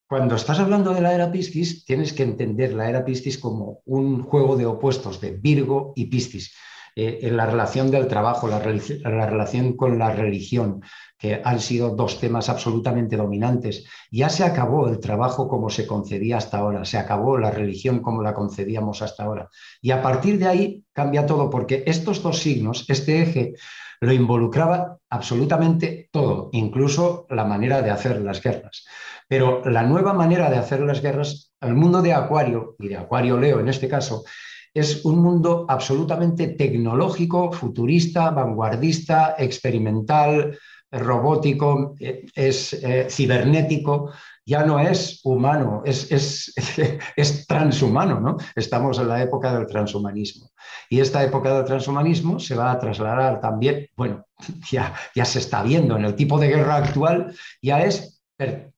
cuando 0.07 0.35
estás 0.35 0.59
hablando 0.59 0.93
de 0.93 1.01
la 1.01 1.15
era 1.15 1.31
Piscis, 1.31 1.83
tienes 1.85 2.13
que 2.13 2.21
entender 2.21 2.73
la 2.73 2.87
era 2.87 3.03
Piscis 3.03 3.39
como 3.39 3.81
un 3.85 4.21
juego 4.21 4.55
de 4.55 4.67
opuestos 4.67 5.19
de 5.19 5.31
Virgo 5.31 5.93
y 5.95 6.05
Piscis. 6.05 6.53
Eh, 6.95 7.19
en 7.23 7.37
la 7.37 7.47
relación 7.47 7.89
del 7.89 8.07
trabajo, 8.07 8.47
la, 8.47 8.59
relación 8.59 9.75
con 9.75 9.97
la 9.97 10.11
religión, 10.11 10.81
que 11.17 11.41
han 11.43 11.59
sido 11.59 11.95
dos 11.95 12.19
temas 12.19 12.49
absolutamente 12.49 13.17
dominantes. 13.17 13.85
Ya 14.11 14.29
se 14.29 14.43
acabó 14.43 14.87
el 14.87 14.99
trabajo 14.99 15.47
como 15.47 15.69
se 15.69 15.87
concedía 15.87 16.37
hasta 16.37 16.59
ahora, 16.59 16.85
se 16.85 16.97
acabó 16.97 17.37
la 17.37 17.49
religión 17.49 17.99
como 17.99 18.21
la 18.21 18.33
concedíamos 18.33 19.01
hasta 19.01 19.23
ahora. 19.23 19.49
Y 19.81 19.91
a 19.91 20.01
partir 20.01 20.37
de 20.37 20.47
ahí 20.47 20.83
cambia 20.93 21.25
todo, 21.25 21.49
porque 21.49 21.83
estos 21.87 22.21
dos 22.21 22.39
signos, 22.39 22.85
este 22.89 23.21
eje, 23.21 23.53
lo 23.99 24.11
involucraba 24.11 24.97
absolutamente 25.09 26.09
todo, 26.11 26.49
incluso 26.51 27.25
la 27.29 27.45
manera 27.45 27.81
de 27.81 27.89
hacer 27.89 28.21
las 28.21 28.41
guerras. 28.41 28.85
Pero 29.27 29.63
la 29.63 29.83
nueva 29.83 30.13
manera 30.13 30.49
de 30.49 30.57
hacer 30.57 30.81
las 30.81 31.01
guerras, 31.01 31.53
el 31.61 31.73
mundo 31.73 32.01
de 32.01 32.13
Acuario, 32.13 32.75
y 32.79 32.89
de 32.89 32.97
Acuario 32.97 33.39
Leo 33.39 33.61
en 33.61 33.69
este 33.69 33.87
caso, 33.87 34.25
es 34.73 35.05
un 35.05 35.19
mundo 35.19 35.65
absolutamente 35.67 36.47
tecnológico, 36.47 37.51
futurista, 37.51 38.31
vanguardista, 38.31 39.35
experimental, 39.37 40.57
robótico, 40.91 41.95
eh, 41.99 42.25
es 42.35 42.73
eh, 42.73 43.07
cibernético, 43.09 44.11
ya 44.45 44.65
no 44.65 44.79
es 44.79 45.21
humano, 45.23 45.83
es, 45.85 46.53
es, 47.15 47.47
transhumano, 47.47 48.19
¿no? 48.19 48.37
Estamos 48.55 48.99
en 48.99 49.07
la 49.07 49.21
época 49.21 49.53
del 49.53 49.67
transhumanismo. 49.67 50.51
Y 50.89 50.99
esta 50.99 51.23
época 51.23 51.53
del 51.55 51.65
transhumanismo 51.65 52.39
se 52.39 52.55
va 52.55 52.71
a 52.71 52.79
trasladar 52.79 53.39
también, 53.39 53.87
bueno, 53.95 54.25
ya, 54.71 54.93
ya 55.15 55.25
se 55.25 55.39
está 55.39 55.63
viendo 55.63 55.97
en 55.97 56.05
el 56.05 56.15
tipo 56.15 56.37
de 56.39 56.49
guerra 56.49 56.77
actual, 56.77 57.33
ya 57.61 57.83
es 57.83 58.22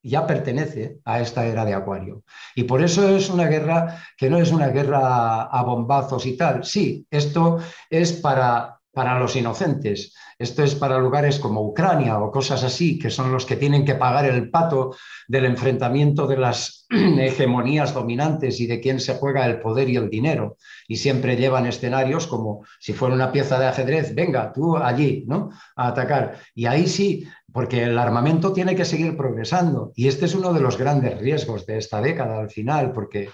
ya 0.04 0.28
pertenece 0.28 1.00
a 1.04 1.20
esta 1.20 1.46
era 1.46 1.66
de 1.66 1.74
Acuario. 1.74 2.24
Y 2.56 2.64
por 2.64 2.84
eso 2.84 3.10
es 3.10 3.30
una 3.30 3.48
guerra 3.48 4.04
que 4.18 4.30
no 4.30 4.38
es 4.38 4.52
una 4.52 4.70
guerra 4.70 5.44
a 5.44 5.64
bombazos 5.64 6.26
y 6.26 6.38
tal. 6.38 6.64
Sí, 6.64 7.06
esto 7.10 7.60
es 7.90 8.14
para, 8.14 8.80
para 8.94 9.20
los 9.20 9.36
inocentes. 9.36 10.14
Esto 10.38 10.64
es 10.64 10.76
para 10.76 11.00
lugares 11.00 11.40
como 11.40 11.62
Ucrania 11.62 12.20
o 12.20 12.30
cosas 12.30 12.64
así, 12.64 13.00
que 13.00 13.10
son 13.10 13.32
los 13.32 13.46
que 13.46 13.56
tienen 13.56 13.86
que 13.86 13.96
pagar 13.96 14.26
el 14.26 14.50
pato 14.50 14.96
del 15.28 15.46
enfrentamiento 15.46 16.28
de 16.28 16.38
las 16.38 16.86
hegemonías 16.90 17.94
dominantes 17.94 18.60
y 18.60 18.68
de 18.68 18.82
quién 18.82 19.00
se 19.00 19.16
juega 19.16 19.46
el 19.46 19.62
poder 19.62 19.90
y 19.90 19.96
el 19.96 20.10
dinero. 20.10 20.58
Y 20.88 20.98
siempre 20.98 21.38
llevan 21.38 21.66
escenarios 21.66 22.28
como 22.28 22.66
si 22.80 22.92
fuera 22.92 23.16
una 23.16 23.32
pieza 23.32 23.58
de 23.58 23.68
ajedrez, 23.68 24.14
venga, 24.14 24.52
tú 24.52 24.76
allí, 24.76 25.24
¿no? 25.26 25.52
A 25.76 25.88
atacar. 25.88 26.40
Y 26.54 26.66
ahí 26.66 26.86
sí, 26.88 27.26
porque 27.56 27.84
el 27.84 27.98
armamento 27.98 28.52
tiene 28.52 28.76
que 28.76 28.84
seguir 28.84 29.15
progresando. 29.15 29.94
Y 29.95 30.10
este 30.10 30.26
es 30.26 30.36
uno 30.36 30.52
de 30.52 30.60
los 30.60 30.77
grandes 30.77 31.18
riesgos 31.18 31.65
de 31.65 31.77
esta 31.77 32.02
década 32.02 32.38
al 32.38 32.49
final, 32.49 32.91
porque 32.91 33.30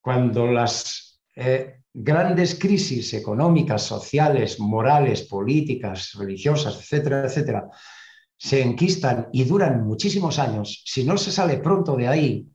cuando 0.00 0.46
las 0.46 1.20
eh, 1.34 1.80
grandes 1.92 2.56
crisis 2.56 3.12
económicas, 3.14 3.82
sociales, 3.82 4.60
morales, 4.60 5.22
políticas, 5.22 6.12
religiosas, 6.20 6.78
etcétera, 6.78 7.24
etcétera, 7.24 7.68
se 8.36 8.62
enquistan 8.62 9.26
y 9.32 9.42
duran 9.42 9.84
muchísimos 9.84 10.38
años, 10.38 10.84
si 10.86 11.02
no 11.02 11.18
se 11.18 11.32
sale 11.32 11.56
pronto 11.56 11.96
de 11.96 12.06
ahí, 12.06 12.46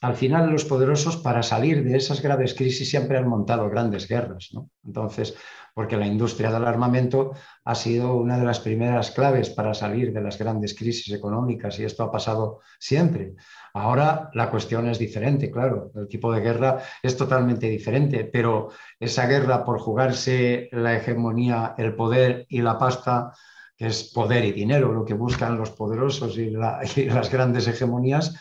al 0.00 0.14
final 0.14 0.50
los 0.50 0.64
poderosos 0.64 1.16
para 1.16 1.42
salir 1.42 1.82
de 1.82 1.96
esas 1.96 2.22
graves 2.22 2.54
crisis 2.54 2.88
siempre 2.88 3.18
han 3.18 3.28
montado 3.28 3.68
grandes 3.68 4.06
guerras. 4.06 4.50
¿no? 4.52 4.70
Entonces, 4.84 5.34
porque 5.74 5.96
la 5.96 6.06
industria 6.06 6.50
del 6.50 6.64
armamento 6.64 7.32
ha 7.64 7.74
sido 7.74 8.14
una 8.14 8.38
de 8.38 8.44
las 8.44 8.60
primeras 8.60 9.10
claves 9.10 9.50
para 9.50 9.74
salir 9.74 10.12
de 10.12 10.20
las 10.20 10.38
grandes 10.38 10.74
crisis 10.74 11.12
económicas 11.12 11.78
y 11.78 11.84
esto 11.84 12.04
ha 12.04 12.12
pasado 12.12 12.60
siempre. 12.78 13.34
Ahora 13.74 14.30
la 14.34 14.50
cuestión 14.50 14.88
es 14.88 14.98
diferente, 14.98 15.50
claro, 15.50 15.90
el 15.94 16.08
tipo 16.08 16.32
de 16.32 16.40
guerra 16.40 16.78
es 17.02 17.16
totalmente 17.16 17.68
diferente, 17.68 18.24
pero 18.24 18.70
esa 18.98 19.26
guerra 19.26 19.64
por 19.64 19.78
jugarse 19.78 20.68
la 20.72 20.96
hegemonía, 20.96 21.74
el 21.78 21.94
poder 21.94 22.46
y 22.48 22.62
la 22.62 22.78
pasta, 22.78 23.32
que 23.76 23.86
es 23.86 24.10
poder 24.12 24.44
y 24.44 24.52
dinero, 24.52 24.92
lo 24.92 25.04
que 25.04 25.14
buscan 25.14 25.58
los 25.58 25.70
poderosos 25.70 26.36
y, 26.38 26.52
y 26.96 27.04
las 27.04 27.30
grandes 27.30 27.68
hegemonías, 27.68 28.34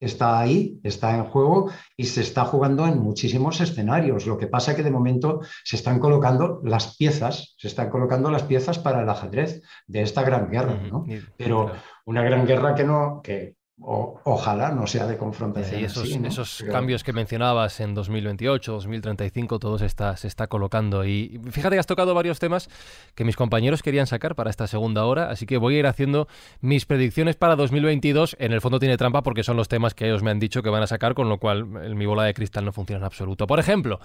está 0.00 0.38
ahí, 0.38 0.78
está 0.82 1.16
en 1.16 1.24
juego 1.24 1.70
y 1.96 2.04
se 2.04 2.20
está 2.20 2.44
jugando 2.44 2.86
en 2.86 2.98
muchísimos 2.98 3.60
escenarios. 3.60 4.26
Lo 4.26 4.38
que 4.38 4.46
pasa 4.46 4.72
es 4.72 4.76
que 4.76 4.82
de 4.82 4.90
momento 4.90 5.40
se 5.64 5.76
están 5.76 5.98
colocando 5.98 6.60
las 6.64 6.96
piezas, 6.96 7.54
se 7.58 7.68
están 7.68 7.90
colocando 7.90 8.30
las 8.30 8.42
piezas 8.42 8.78
para 8.78 9.02
el 9.02 9.08
ajedrez 9.08 9.62
de 9.86 10.02
esta 10.02 10.22
gran 10.22 10.50
guerra, 10.50 10.74
¿no? 10.90 11.04
Pero 11.36 11.72
una 12.04 12.22
gran 12.22 12.46
guerra 12.46 12.74
que 12.74 12.84
no, 12.84 13.20
que 13.22 13.56
ojalá 13.80 14.70
no 14.70 14.86
sea 14.86 15.06
de 15.06 15.16
confrontación. 15.16 15.80
Y 15.80 15.84
esos, 15.84 16.64
cambios 16.70 17.02
que 17.02 17.12
mencionabas 17.12 17.80
en 17.80 17.94
2028, 17.94 18.72
2035, 18.72 19.58
todo 19.58 19.78
se 19.78 19.86
está, 19.86 20.16
se 20.16 20.28
está 20.28 20.46
colocando. 20.46 21.04
Y 21.04 21.40
fíjate 21.50 21.76
que 21.76 21.80
has 21.80 21.86
tocado 21.86 22.14
varios 22.14 22.38
temas 22.38 22.68
que 23.14 23.24
mis 23.24 23.36
compañeros 23.36 23.82
querían 23.82 24.06
sacar 24.06 24.36
para 24.36 24.50
esta 24.50 24.66
segunda 24.68 25.04
hora, 25.04 25.30
así 25.30 25.44
que 25.44 25.58
voy 25.58 25.76
a 25.76 25.78
ir 25.80 25.86
haciendo 25.86 26.28
mis 26.60 26.86
predicciones 26.86 27.36
para 27.36 27.56
2022. 27.56 28.36
En 28.38 28.52
el 28.52 28.60
fondo 28.60 28.78
tiene 28.78 28.96
trampa 28.96 29.22
porque 29.22 29.42
son 29.42 29.56
los 29.56 29.68
temas 29.68 29.94
que 29.94 30.06
ellos 30.06 30.22
me 30.22 30.30
han 30.30 30.38
dicho 30.38 30.62
que 30.62 30.70
van 30.70 30.82
a 30.82 30.86
sacar, 30.86 31.14
con 31.14 31.28
lo 31.28 31.38
cual 31.38 31.66
mi 31.66 32.06
bola 32.06 32.24
de 32.24 32.34
cristal 32.34 32.64
no 32.64 32.72
funciona 32.72 32.98
en 32.98 33.04
absoluto. 33.04 33.46
Por 33.46 33.58
ejemplo, 33.58 33.98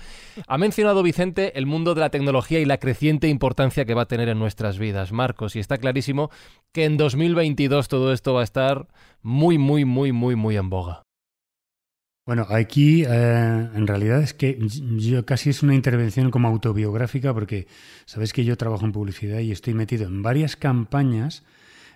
ha 0.48 0.58
mencionado 0.58 1.04
Vicente 1.04 1.58
el 1.60 1.68
mundo 1.68 1.94
de 1.94 2.02
la 2.02 2.10
tecnología 2.10 2.60
y 2.60 2.66
la 2.66 2.80
creciente 2.80 3.28
importancia 3.28 3.86
que 3.86 3.94
va 3.94 4.04
a 4.04 4.08
tener 4.08 4.30
en 4.30 4.40
nuestras 4.40 4.80
vidas, 4.80 5.12
Marcos, 5.12 5.56
y 5.56 5.60
está 5.60 5.78
clarísimo 5.78 6.32
que 6.72 6.86
en 6.86 6.98
2022 6.98 7.88
todo 7.88 8.14
esto 8.14 8.34
va 8.34 8.41
a 8.41 8.44
estar 8.44 8.88
muy, 9.22 9.58
muy, 9.58 9.86
muy, 9.86 10.12
muy, 10.12 10.36
muy 10.36 10.58
en 10.58 10.70
boga. 10.70 11.04
Bueno, 12.26 12.46
aquí 12.50 13.04
eh, 13.06 13.70
en 13.74 13.88
realidad 13.88 14.22
es 14.22 14.36
que 14.36 14.60
yo 14.60 15.26
casi 15.26 15.50
es 15.50 15.64
una 15.64 15.74
intervención 15.74 16.30
como 16.30 16.48
autobiográfica 16.48 17.34
porque 17.34 17.66
sabes 18.06 18.34
que 18.34 18.46
yo 18.46 18.56
trabajo 18.56 18.86
en 18.86 18.91
publicidad 18.91 19.40
y 19.40 19.52
estoy 19.52 19.74
metido 19.74 20.06
en 20.06 20.22
varias 20.22 20.56
campañas 20.56 21.44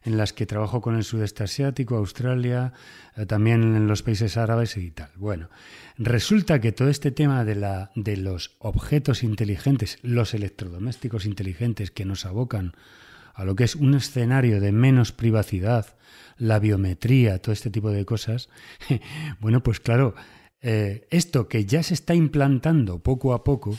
en 0.03 0.17
las 0.17 0.33
que 0.33 0.45
trabajo 0.45 0.81
con 0.81 0.95
el 0.95 1.03
sudeste 1.03 1.43
asiático, 1.43 1.97
Australia, 1.97 2.73
eh, 3.15 3.25
también 3.25 3.75
en 3.75 3.87
los 3.87 4.01
países 4.03 4.35
árabes 4.37 4.75
y 4.75 4.91
tal. 4.91 5.11
Bueno, 5.17 5.49
resulta 5.97 6.59
que 6.59 6.71
todo 6.71 6.89
este 6.89 7.11
tema 7.11 7.45
de, 7.45 7.55
la, 7.55 7.91
de 7.95 8.17
los 8.17 8.55
objetos 8.59 9.23
inteligentes, 9.23 9.99
los 10.01 10.33
electrodomésticos 10.33 11.25
inteligentes 11.25 11.91
que 11.91 12.05
nos 12.05 12.25
abocan 12.25 12.73
a 13.33 13.45
lo 13.45 13.55
que 13.55 13.63
es 13.63 13.75
un 13.75 13.95
escenario 13.95 14.61
de 14.61 14.71
menos 14.71 15.11
privacidad, 15.11 15.97
la 16.37 16.59
biometría, 16.59 17.39
todo 17.39 17.53
este 17.53 17.69
tipo 17.69 17.91
de 17.91 18.05
cosas, 18.05 18.49
bueno, 19.39 19.63
pues 19.63 19.79
claro, 19.79 20.15
eh, 20.61 21.07
esto 21.09 21.47
que 21.47 21.65
ya 21.65 21.83
se 21.83 21.93
está 21.93 22.15
implantando 22.15 22.99
poco 22.99 23.33
a 23.33 23.43
poco, 23.43 23.77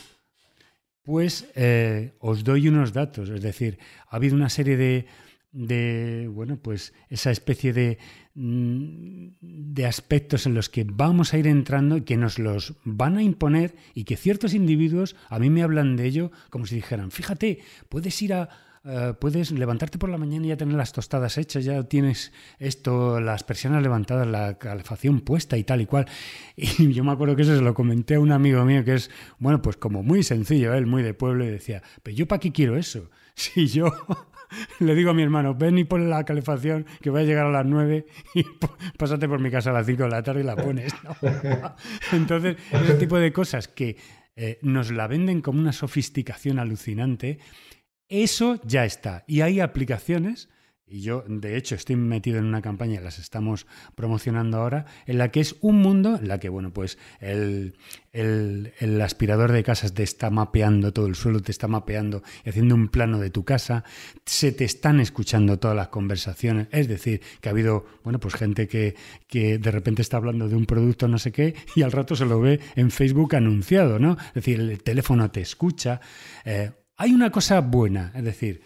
Pues 1.03 1.45
eh, 1.53 2.13
os 2.19 2.43
doy 2.43 2.67
unos 2.67 2.91
datos, 2.91 3.29
es 3.29 3.41
decir, 3.41 3.77
ha 4.09 4.15
habido 4.15 4.35
una 4.35 4.49
serie 4.49 4.75
de, 4.75 5.05
de 5.51 6.27
bueno, 6.33 6.57
pues 6.57 6.93
esa 7.09 7.29
especie 7.29 7.73
de, 7.73 7.99
mm, 8.33 9.27
de 9.39 9.85
aspectos 9.85 10.47
en 10.47 10.55
los 10.55 10.69
que 10.69 10.83
vamos 10.83 11.31
a 11.33 11.37
ir 11.37 11.45
entrando 11.45 11.97
y 11.97 12.01
que 12.01 12.17
nos 12.17 12.39
los 12.39 12.73
van 12.83 13.17
a 13.17 13.21
imponer 13.21 13.75
y 13.93 14.03
que 14.03 14.17
ciertos 14.17 14.55
individuos 14.55 15.15
a 15.29 15.37
mí 15.37 15.51
me 15.51 15.61
hablan 15.61 15.95
de 15.95 16.05
ello 16.07 16.31
como 16.49 16.65
si 16.65 16.73
dijeran, 16.73 17.11
fíjate, 17.11 17.59
puedes 17.87 18.19
ir 18.23 18.33
a, 18.33 18.49
eh, 18.87 19.13
puedes 19.19 19.49
levantarte 19.51 19.97
por 19.97 20.09
la 20.09 20.17
mañana 20.19 20.45
y 20.45 20.49
ya 20.49 20.57
tener 20.57 20.75
las 20.75 20.91
tostadas 20.91 21.39
hechas, 21.39 21.65
ya 21.65 21.81
tienes 21.83 22.31
esto, 22.59 23.19
las 23.19 23.43
persianas 23.43 23.81
levantadas, 23.81 24.27
la 24.27 24.59
calefacción 24.59 25.21
puesta 25.21 25.57
y 25.57 25.63
tal 25.63 25.81
y 25.81 25.85
cual. 25.87 26.05
Y 26.55 26.93
yo 26.93 27.03
me 27.03 27.11
acuerdo 27.11 27.35
que 27.35 27.41
eso 27.41 27.55
se 27.55 27.63
lo 27.63 27.73
comenté 27.73 28.15
a 28.15 28.19
un 28.19 28.31
amigo 28.31 28.63
mío 28.63 28.83
que 28.83 28.93
es, 28.93 29.09
bueno, 29.39 29.61
pues 29.61 29.77
como 29.77 30.03
muy 30.03 30.21
sencillo, 30.21 30.73
él 30.73 30.85
muy 30.85 31.01
de 31.01 31.15
pueblo, 31.15 31.43
y 31.45 31.49
decía, 31.49 31.81
pero 32.03 32.15
yo 32.15 32.27
para 32.27 32.39
qué 32.39 32.51
quiero 32.51 32.77
eso. 32.77 33.09
Si 33.37 33.67
yo 33.67 33.91
le 34.79 34.95
digo 34.95 35.09
a 35.09 35.13
mi 35.13 35.21
hermano, 35.21 35.55
ven 35.55 35.77
y 35.77 35.83
pon 35.83 36.09
la 36.09 36.23
calefacción 36.23 36.85
que 37.01 37.09
voy 37.09 37.21
a 37.21 37.25
llegar 37.25 37.47
a 37.47 37.51
las 37.51 37.65
9 37.65 38.05
y 38.33 38.45
pásate 38.97 39.27
por 39.27 39.41
mi 39.41 39.51
casa 39.51 39.71
a 39.71 39.73
las 39.73 39.85
5 39.85 40.03
de 40.03 40.09
la 40.09 40.23
tarde 40.23 40.39
y 40.39 40.43
la 40.45 40.55
pones. 40.55 40.93
Entonces, 42.13 42.55
ese 42.71 42.93
tipo 42.93 43.17
de 43.17 43.33
cosas 43.33 43.67
que 43.67 43.97
eh, 44.37 44.59
nos 44.61 44.91
la 44.91 45.07
venden 45.07 45.41
como 45.41 45.59
una 45.59 45.73
sofisticación 45.73 46.59
alucinante 46.59 47.39
eso 48.09 48.59
ya 48.63 48.85
está. 48.85 49.23
Y 49.27 49.41
hay 49.41 49.59
aplicaciones, 49.59 50.49
y 50.87 51.01
yo 51.01 51.23
de 51.27 51.57
hecho 51.57 51.73
estoy 51.73 51.95
metido 51.95 52.37
en 52.37 52.45
una 52.45 52.61
campaña, 52.61 53.01
las 53.01 53.17
estamos 53.17 53.65
promocionando 53.95 54.57
ahora, 54.57 54.85
en 55.07 55.17
la 55.17 55.31
que 55.31 55.39
es 55.39 55.55
un 55.61 55.77
mundo, 55.77 56.17
en 56.17 56.27
la 56.27 56.39
que, 56.39 56.47
bueno, 56.47 56.71
pues 56.71 56.99
el, 57.19 57.75
el, 58.11 59.01
aspirador 59.01 59.51
de 59.51 59.63
casas 59.63 59.93
te 59.93 60.03
está 60.03 60.29
mapeando 60.29 60.93
todo 60.93 61.07
el 61.07 61.15
suelo, 61.15 61.41
te 61.41 61.51
está 61.51 61.67
mapeando 61.67 62.21
y 62.43 62.49
haciendo 62.49 62.75
un 62.75 62.89
plano 62.89 63.19
de 63.19 63.31
tu 63.31 63.43
casa, 63.43 63.83
se 64.25 64.51
te 64.51 64.63
están 64.63 64.99
escuchando 64.99 65.57
todas 65.57 65.75
las 65.75 65.87
conversaciones, 65.87 66.67
es 66.71 66.87
decir, 66.87 67.21
que 67.41 67.49
ha 67.49 67.51
habido, 67.51 67.85
bueno, 68.03 68.19
pues 68.19 68.35
gente 68.35 68.67
que, 68.67 68.95
que 69.27 69.57
de 69.57 69.71
repente 69.71 70.03
está 70.03 70.17
hablando 70.17 70.47
de 70.47 70.55
un 70.55 70.67
producto 70.67 71.07
no 71.07 71.17
sé 71.17 71.31
qué 71.31 71.55
y 71.75 71.81
al 71.81 71.91
rato 71.91 72.15
se 72.15 72.25
lo 72.25 72.39
ve 72.39 72.59
en 72.75 72.91
Facebook 72.91 73.35
anunciado, 73.35 73.97
¿no? 73.97 74.17
Es 74.27 74.33
decir, 74.35 74.59
el 74.59 74.83
teléfono 74.83 75.31
te 75.31 75.41
escucha. 75.41 75.99
Eh, 76.45 76.71
hay 76.97 77.13
una 77.13 77.31
cosa 77.31 77.61
buena, 77.61 78.11
es 78.15 78.23
decir, 78.23 78.61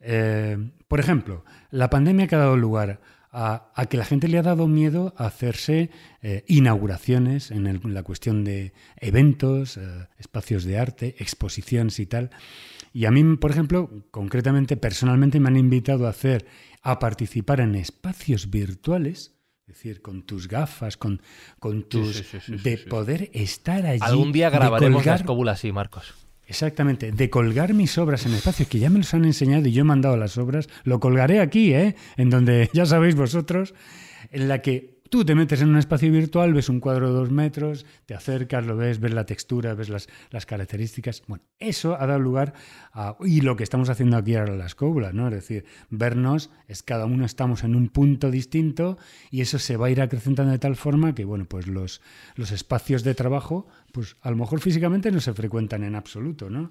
eh, 0.00 0.56
por 0.86 1.00
ejemplo, 1.00 1.44
la 1.70 1.90
pandemia 1.90 2.26
que 2.26 2.34
ha 2.34 2.38
dado 2.38 2.56
lugar 2.56 3.00
a, 3.30 3.86
que 3.88 3.96
la 3.96 4.04
gente 4.04 4.26
le 4.26 4.38
ha 4.38 4.42
dado 4.42 4.66
miedo 4.66 5.14
a 5.16 5.26
hacerse 5.26 5.90
eh, 6.22 6.44
inauguraciones 6.48 7.50
en, 7.50 7.94
la 7.94 8.02
cuestión 8.02 8.42
de 8.42 8.72
eventos, 8.96 9.76
eh, 9.76 10.08
espacios 10.18 10.64
de 10.64 10.78
arte, 10.78 11.14
exposiciones 11.18 12.00
y 12.00 12.06
tal. 12.06 12.30
Y 12.92 13.04
a 13.04 13.10
mí, 13.10 13.36
por 13.36 13.50
ejemplo, 13.50 13.90
concretamente, 14.10 14.76
personalmente 14.76 15.40
me 15.40 15.48
han 15.48 15.56
invitado 15.56 16.06
a 16.06 16.10
hacer, 16.10 16.46
a 16.82 16.98
participar 16.98 17.60
en 17.60 17.74
espacios 17.74 18.50
virtuales, 18.50 19.34
es 19.68 19.74
decir, 19.74 20.00
con 20.00 20.22
tus 20.22 20.48
gafas, 20.48 20.96
con, 20.96 21.20
con 21.58 21.82
tus... 21.88 22.24
de 22.48 22.78
poder 22.78 23.30
estar 23.34 23.84
allí. 23.84 24.00
Algún 24.02 24.32
día 24.32 24.48
grabaremos 24.48 25.04
la 25.04 25.16
escóbula 25.16 25.52
así, 25.52 25.70
Marcos. 25.70 26.27
Exactamente, 26.48 27.12
de 27.12 27.28
colgar 27.28 27.74
mis 27.74 27.98
obras 27.98 28.24
en 28.24 28.32
espacios 28.32 28.68
que 28.68 28.78
ya 28.78 28.88
me 28.88 28.98
los 28.98 29.12
han 29.12 29.26
enseñado 29.26 29.68
y 29.68 29.72
yo 29.72 29.82
he 29.82 29.84
mandado 29.84 30.16
las 30.16 30.38
obras, 30.38 30.66
lo 30.82 30.98
colgaré 30.98 31.40
aquí, 31.40 31.74
¿eh? 31.74 31.94
en 32.16 32.30
donde 32.30 32.70
ya 32.72 32.86
sabéis 32.86 33.14
vosotros, 33.14 33.74
en 34.30 34.48
la 34.48 34.62
que 34.62 34.97
Tú 35.08 35.24
te 35.24 35.34
metes 35.34 35.62
en 35.62 35.70
un 35.70 35.78
espacio 35.78 36.12
virtual, 36.12 36.52
ves 36.52 36.68
un 36.68 36.80
cuadro 36.80 37.08
de 37.08 37.14
dos 37.14 37.30
metros, 37.30 37.86
te 38.04 38.14
acercas, 38.14 38.66
lo 38.66 38.76
ves, 38.76 39.00
ves 39.00 39.14
la 39.14 39.24
textura, 39.24 39.74
ves 39.74 39.88
las, 39.88 40.08
las 40.30 40.44
características. 40.44 41.22
Bueno, 41.26 41.44
eso 41.58 41.96
ha 41.98 42.06
dado 42.06 42.18
lugar 42.18 42.52
a... 42.92 43.16
Y 43.20 43.40
lo 43.40 43.56
que 43.56 43.64
estamos 43.64 43.88
haciendo 43.88 44.16
aquí 44.16 44.34
ahora 44.34 44.52
en 44.52 44.58
la 44.58 44.66
escóbula, 44.66 45.12
¿no? 45.12 45.28
Es 45.28 45.34
decir, 45.34 45.64
vernos, 45.88 46.50
es 46.66 46.82
cada 46.82 47.06
uno 47.06 47.24
estamos 47.24 47.64
en 47.64 47.74
un 47.74 47.88
punto 47.88 48.30
distinto 48.30 48.98
y 49.30 49.40
eso 49.40 49.58
se 49.58 49.76
va 49.76 49.86
a 49.86 49.90
ir 49.90 50.02
acrecentando 50.02 50.52
de 50.52 50.58
tal 50.58 50.76
forma 50.76 51.14
que, 51.14 51.24
bueno, 51.24 51.46
pues 51.46 51.66
los, 51.66 52.02
los 52.34 52.50
espacios 52.50 53.02
de 53.02 53.14
trabajo, 53.14 53.66
pues 53.92 54.16
a 54.20 54.30
lo 54.30 54.36
mejor 54.36 54.60
físicamente 54.60 55.10
no 55.10 55.20
se 55.20 55.32
frecuentan 55.32 55.84
en 55.84 55.94
absoluto, 55.94 56.50
¿no? 56.50 56.70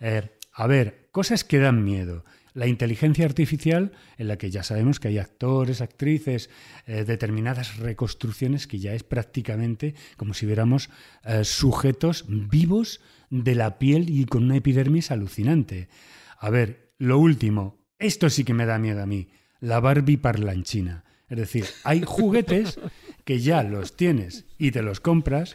Eh, 0.00 0.22
a 0.52 0.66
ver, 0.66 1.08
cosas 1.12 1.44
que 1.44 1.58
dan 1.58 1.84
miedo 1.84 2.24
la 2.58 2.66
inteligencia 2.66 3.24
artificial, 3.24 3.92
en 4.16 4.26
la 4.26 4.36
que 4.36 4.50
ya 4.50 4.64
sabemos 4.64 4.98
que 4.98 5.06
hay 5.06 5.18
actores, 5.18 5.80
actrices, 5.80 6.50
eh, 6.86 7.04
determinadas 7.04 7.76
reconstrucciones 7.76 8.66
que 8.66 8.80
ya 8.80 8.94
es 8.94 9.04
prácticamente 9.04 9.94
como 10.16 10.34
si 10.34 10.44
viéramos 10.44 10.90
eh, 11.24 11.44
sujetos 11.44 12.24
vivos 12.28 13.00
de 13.30 13.54
la 13.54 13.78
piel 13.78 14.10
y 14.10 14.24
con 14.24 14.42
una 14.42 14.56
epidermis 14.56 15.12
alucinante. 15.12 15.88
A 16.36 16.50
ver, 16.50 16.94
lo 16.98 17.20
último, 17.20 17.78
esto 17.96 18.28
sí 18.28 18.42
que 18.42 18.54
me 18.54 18.66
da 18.66 18.80
miedo 18.80 19.04
a 19.04 19.06
mí, 19.06 19.28
la 19.60 19.78
Barbie 19.78 20.16
parlanchina. 20.16 21.04
Es 21.28 21.38
decir, 21.38 21.64
hay 21.84 22.02
juguetes 22.04 22.80
que 23.24 23.38
ya 23.38 23.62
los 23.62 23.96
tienes 23.96 24.46
y 24.58 24.72
te 24.72 24.82
los 24.82 24.98
compras 24.98 25.54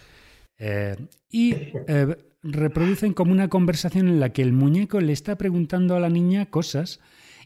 eh, 0.57 0.95
y 1.30 1.53
reproducen 2.44 3.14
como 3.14 3.32
una 3.32 3.48
conversación 3.48 4.07
en 4.07 4.20
la 4.20 4.34
que 4.34 4.41
el 4.41 4.53
muñeco 4.53 4.99
le 4.99 5.14
está 5.14 5.38
preguntando 5.38 5.95
a 5.95 5.99
la 5.99 6.10
niña 6.10 6.48
cosas 6.48 6.99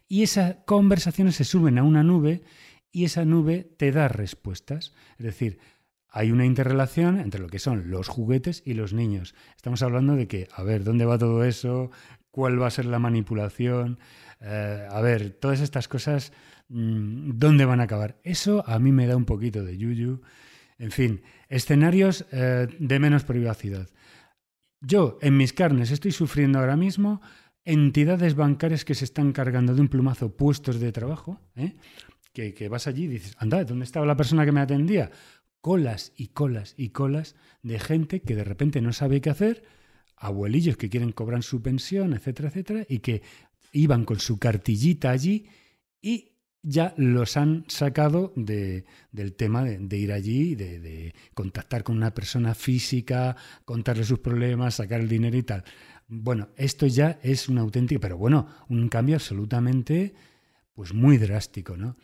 y 0.08 0.24
esas 0.24 0.58
conversaciones 0.66 1.36
se 1.36 1.44
suben 1.44 1.78
a 1.78 1.84
una 1.84 2.04
nube 2.04 2.42
y 2.92 3.06
esa 3.06 3.26
nube 3.26 3.70
te 3.78 3.92
da 3.92 4.08
respuestas. 4.08 4.94
Es 5.20 5.26
decir, 5.26 5.60
hay 6.10 6.32
una 6.32 6.46
interrelación 6.46 7.20
entre 7.20 7.42
lo 7.42 7.48
que 7.48 7.60
son 7.60 7.92
los 7.92 8.08
juguetes 8.08 8.64
y 8.66 8.74
los 8.74 8.94
niños. 8.94 9.36
Estamos 9.56 9.84
hablando 9.84 10.16
de 10.16 10.28
que, 10.28 10.48
a 10.54 10.64
ver, 10.64 10.84
¿dónde 10.84 11.06
va 11.06 11.18
todo 11.18 11.44
eso? 11.44 11.92
¿Cuál 12.32 12.62
va 12.62 12.68
a 12.68 12.72
ser 12.72 12.86
la 12.86 12.98
manipulación? 12.98 14.00
Eh, 14.42 14.88
a 14.90 15.02
ver, 15.02 15.32
todas 15.32 15.60
estas 15.60 15.88
cosas, 15.88 16.32
mm, 16.70 17.32
¿dónde 17.36 17.66
van 17.66 17.82
a 17.82 17.84
acabar? 17.84 18.20
Eso 18.24 18.64
a 18.68 18.80
mí 18.80 18.92
me 18.92 19.06
da 19.06 19.16
un 19.16 19.26
poquito 19.26 19.64
de 19.64 19.78
yuyu. 19.78 20.22
En 20.80 20.92
fin, 20.92 21.22
escenarios 21.50 22.26
eh, 22.32 22.68
de 22.80 23.00
menos 23.00 23.24
privacidad. 23.24 23.90
Yo, 24.82 25.18
en 25.22 25.38
mis 25.38 25.54
carnes, 25.54 25.92
estoy 25.92 26.12
sufriendo 26.12 26.60
ahora 26.60 26.78
mismo 26.78 27.22
entidades 27.66 28.36
bancarias 28.36 28.86
que 28.86 28.96
se 28.96 29.06
están 29.06 29.34
cargando 29.34 29.76
de 29.76 29.82
un 29.82 29.88
plumazo 29.88 30.36
puestos 30.36 30.80
de 30.80 30.92
trabajo, 30.92 31.42
¿eh? 31.56 31.76
que, 32.32 32.70
vas 32.70 32.88
allí 32.88 33.06
y 33.06 33.08
dices, 33.08 33.36
anda, 33.40 33.64
¿dónde 33.64 33.86
estaba 33.86 34.06
la 34.06 34.16
persona 34.16 34.46
que 34.46 34.52
me 34.52 34.62
atendía? 34.62 35.10
Colas 35.60 36.14
y 36.16 36.28
colas 36.28 36.76
y 36.78 36.90
colas 36.90 37.36
de 37.64 37.80
gente 37.80 38.22
que 38.22 38.36
de 38.36 38.44
repente 38.44 38.80
no 38.80 38.94
sabe 38.94 39.20
qué 39.22 39.32
hacer, 39.32 39.64
abuelillos 40.16 40.78
que 40.78 40.90
quieren 40.90 41.12
cobrar 41.12 41.44
su 41.44 41.62
pensión, 41.62 42.14
etcétera, 42.14 42.50
etcétera, 42.50 42.86
y 42.88 43.00
que 43.00 43.24
iban 43.72 44.06
con 44.06 44.20
su 44.20 44.38
cartillita 44.38 45.10
allí 45.10 45.48
y 46.02 46.37
ya 46.64 46.94
los 46.98 47.38
han 47.38 47.66
sacado 47.68 48.34
de, 48.36 48.86
del 49.12 49.34
tema 49.34 49.64
de, 49.64 49.98
ir 49.98 50.12
allí, 50.12 50.56
de, 50.56 50.80
de, 50.80 51.16
contactar 51.34 51.84
con 51.84 51.96
una 51.98 52.14
persona 52.14 52.54
física, 52.56 53.36
contarle 53.66 54.04
sus 54.04 54.20
problemas, 54.20 54.76
sacar 54.76 55.00
el 55.00 55.10
dinero 55.10 55.38
y 55.38 55.44
tal. 55.44 55.64
Bueno, 56.08 56.50
esto 56.56 56.88
ya 56.88 57.20
es 57.22 57.50
un 57.50 57.58
auténtico, 57.58 58.02
pero 58.02 58.18
bueno, 58.18 58.48
un 58.70 58.90
cambio 58.90 59.16
absolutamente, 59.16 60.14
pues 60.74 60.94
muy 60.94 61.18
drástico, 61.18 61.78
¿no? 61.78 61.98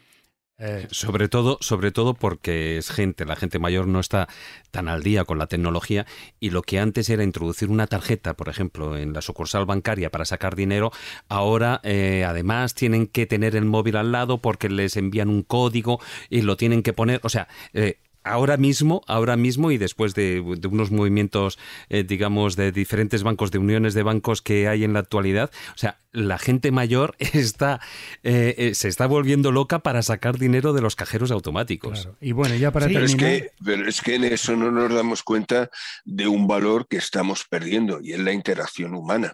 Eh, 0.59 0.87
sobre 0.91 1.29
todo, 1.29 1.57
sobre 1.61 1.91
todo 1.91 2.13
porque 2.13 2.77
es 2.77 2.91
gente, 2.91 3.25
la 3.25 3.35
gente 3.35 3.57
mayor 3.57 3.87
no 3.87 3.99
está 3.99 4.27
tan 4.69 4.87
al 4.87 5.01
día 5.01 5.25
con 5.25 5.39
la 5.39 5.47
tecnología 5.47 6.05
y 6.39 6.51
lo 6.51 6.61
que 6.61 6.79
antes 6.79 7.09
era 7.09 7.23
introducir 7.23 7.71
una 7.71 7.87
tarjeta, 7.87 8.35
por 8.35 8.49
ejemplo, 8.49 8.95
en 8.95 9.13
la 9.13 9.23
sucursal 9.23 9.65
bancaria 9.65 10.11
para 10.11 10.25
sacar 10.25 10.55
dinero, 10.55 10.91
ahora 11.27 11.81
eh, 11.83 12.23
además 12.23 12.75
tienen 12.75 13.07
que 13.07 13.25
tener 13.25 13.55
el 13.55 13.65
móvil 13.65 13.95
al 13.95 14.11
lado 14.11 14.41
porque 14.43 14.69
les 14.69 14.95
envían 14.95 15.29
un 15.29 15.41
código 15.41 15.99
y 16.29 16.43
lo 16.43 16.55
tienen 16.55 16.83
que 16.83 16.93
poner, 16.93 17.19
o 17.23 17.29
sea, 17.29 17.47
eh, 17.73 17.97
ahora 18.23 18.57
mismo, 18.57 19.01
ahora 19.07 19.37
mismo 19.37 19.71
y 19.71 19.77
después 19.77 20.13
de, 20.15 20.39
unos 20.39 20.91
movimientos, 20.91 21.59
eh, 21.89 22.03
digamos, 22.03 22.55
de 22.55 22.71
diferentes 22.71 23.23
bancos, 23.23 23.51
de 23.51 23.59
uniones 23.59 23.93
de 23.93 24.03
bancos 24.03 24.41
que 24.41 24.67
hay 24.67 24.83
en 24.83 24.93
la 24.93 24.99
actualidad, 24.99 25.51
o 25.73 25.77
sea, 25.77 25.99
la 26.11 26.37
gente 26.37 26.71
mayor 26.71 27.15
está 27.19 27.81
eh, 28.23 28.55
eh, 28.57 28.75
se 28.75 28.87
está 28.87 29.07
volviendo 29.07 29.51
loca 29.51 29.79
para 29.79 30.01
sacar 30.01 30.37
dinero 30.37 30.73
de 30.73 30.81
los 30.81 30.95
cajeros 30.95 31.31
automáticos. 31.31 32.09
Y 32.21 32.31
bueno, 32.31 32.55
ya 32.55 32.71
para 32.71 32.87
terminar... 32.87 33.17
Pero 33.17 33.27
es, 33.27 33.41
que, 33.41 33.51
pero 33.63 33.89
es 33.89 34.01
que 34.01 34.15
en 34.15 34.23
eso 34.25 34.55
no 34.55 34.71
nos 34.71 34.93
damos 34.93 35.23
cuenta 35.23 35.69
de 36.05 36.27
un 36.27 36.47
valor 36.47 36.87
que 36.87 36.97
estamos 36.97 37.45
perdiendo 37.49 37.99
y 38.01 38.13
es 38.13 38.19
la 38.19 38.31
interacción 38.31 38.93
humana. 38.93 39.33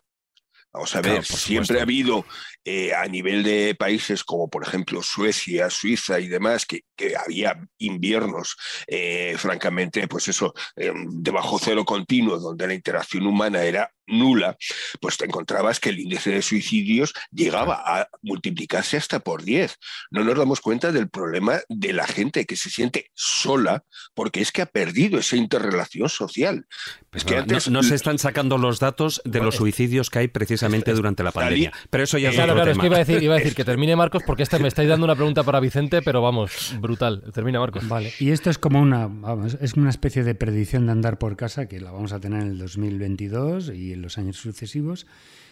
Vamos 0.72 0.96
a 0.96 1.02
ver, 1.02 1.26
siempre 1.26 1.80
ha 1.80 1.84
habido 1.84 2.26
eh, 2.64 2.94
a 2.94 3.08
nivel 3.08 3.42
de 3.42 3.74
países 3.74 4.24
como 4.24 4.50
por 4.50 4.64
ejemplo 4.64 5.02
Suecia, 5.02 5.70
Suiza 5.72 6.20
y 6.20 6.28
demás, 6.28 6.66
que, 6.66 6.84
había 7.18 7.60
inviernos, 7.80 8.56
eh, 8.86 9.36
francamente, 9.38 10.08
pues 10.08 10.28
eso, 10.28 10.54
eh, 10.76 10.92
de 10.94 11.32
bajo 11.32 11.58
cero 11.58 11.86
continuo, 11.86 12.38
donde 12.38 12.68
la 12.68 12.76
interacción 12.76 13.26
humana 13.26 13.64
era 13.64 13.92
nula, 14.10 14.58
pues 15.00 15.18
te 15.18 15.26
encontrabas 15.26 15.80
que 15.80 15.90
el 15.90 16.00
índice 16.00 16.32
de 16.32 16.42
suicidios 16.42 17.14
llegaba 17.32 17.82
a 17.86 18.10
multiplicarse 18.22 18.98
hasta 18.98 19.20
por 19.20 19.44
10. 19.44 19.78
No 20.12 20.24
nos 20.24 20.38
damos 20.38 20.62
cuenta 20.62 20.92
del 20.92 21.10
problema 21.10 21.60
de 21.70 21.94
la 21.94 22.08
gente 22.08 22.46
que 22.46 22.56
se 22.56 22.70
siente 22.70 23.12
sola 23.14 23.84
porque 24.14 24.42
es 24.42 24.52
que 24.52 24.62
ha 24.62 24.66
perdido 24.66 25.20
esa 25.20 25.36
interrelación 25.36 26.10
social. 26.10 26.66
Pues 27.10 27.24
que 27.24 27.38
antes... 27.38 27.70
no, 27.70 27.84
se 27.84 27.96
están 27.96 28.20
sacando 28.20 28.58
los 28.58 28.80
datos 28.80 29.22
de 29.26 29.40
los 29.40 29.56
suicidios 29.56 30.10
que 30.10 30.20
hay 30.20 30.28
precisamente 30.28 30.94
durante 30.94 31.24
la 31.24 31.32
pandemia. 31.32 31.72
Pero 31.90 32.04
eso 32.04 32.18
ya 32.18 32.30
es 32.30 32.36
claro, 32.36 32.54
otro 32.54 32.64
claro, 32.64 32.74
tema. 32.74 32.84
es 32.84 32.88
que 32.88 32.88
iba 32.88 32.96
a 32.96 33.00
decir, 33.00 33.24
iba 33.24 33.36
a 33.36 33.38
decir 33.38 33.56
que 33.56 33.66
termine 33.66 33.96
Marcos 33.96 34.24
porque 34.26 34.44
este 34.44 34.60
me 34.60 34.68
estáis 34.68 34.90
dando 34.90 35.06
una 35.06 35.16
pregunta 35.16 35.44
para 35.44 35.60
Vicente, 35.60 36.02
pero 36.02 36.22
vamos, 36.22 36.76
brutal. 36.80 37.24
Termina 37.34 37.60
Marcos. 37.60 37.88
Vale, 37.88 38.14
y 38.20 38.32
esto 38.32 38.50
es 38.50 38.58
como 38.58 38.80
una, 38.80 39.08
vamos, 39.08 39.58
es 39.60 39.74
una 39.74 39.90
especie 39.90 40.24
de 40.24 40.36
predicción 40.36 40.86
de 40.86 40.92
andar 40.92 41.18
por 41.18 41.36
casa 41.36 41.68
que 41.68 41.80
la 41.80 41.92
vamos 41.92 42.14
a 42.14 42.20
tener 42.20 42.42
en 42.42 42.48
el 42.50 42.58
2022 42.60 43.72
y 43.74 43.94
en 43.94 43.99
los 44.02 44.18
años 44.18 44.38
sucesivos. 44.38 45.08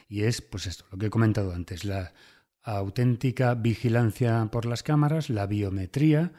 Y 0.09 0.23
es, 0.23 0.41
pues 0.41 0.67
esto, 0.67 0.85
lo 0.91 0.97
que 0.97 1.07
he 1.07 1.09
comentado 1.09 1.53
antes, 1.53 1.83
la 1.85 2.13
auténtica 2.63 3.55
vigilancia 3.55 4.49
por 4.51 4.65
las 4.65 4.83
cámaras, 4.83 5.29
la 5.29 5.45
biometría, 5.47 6.31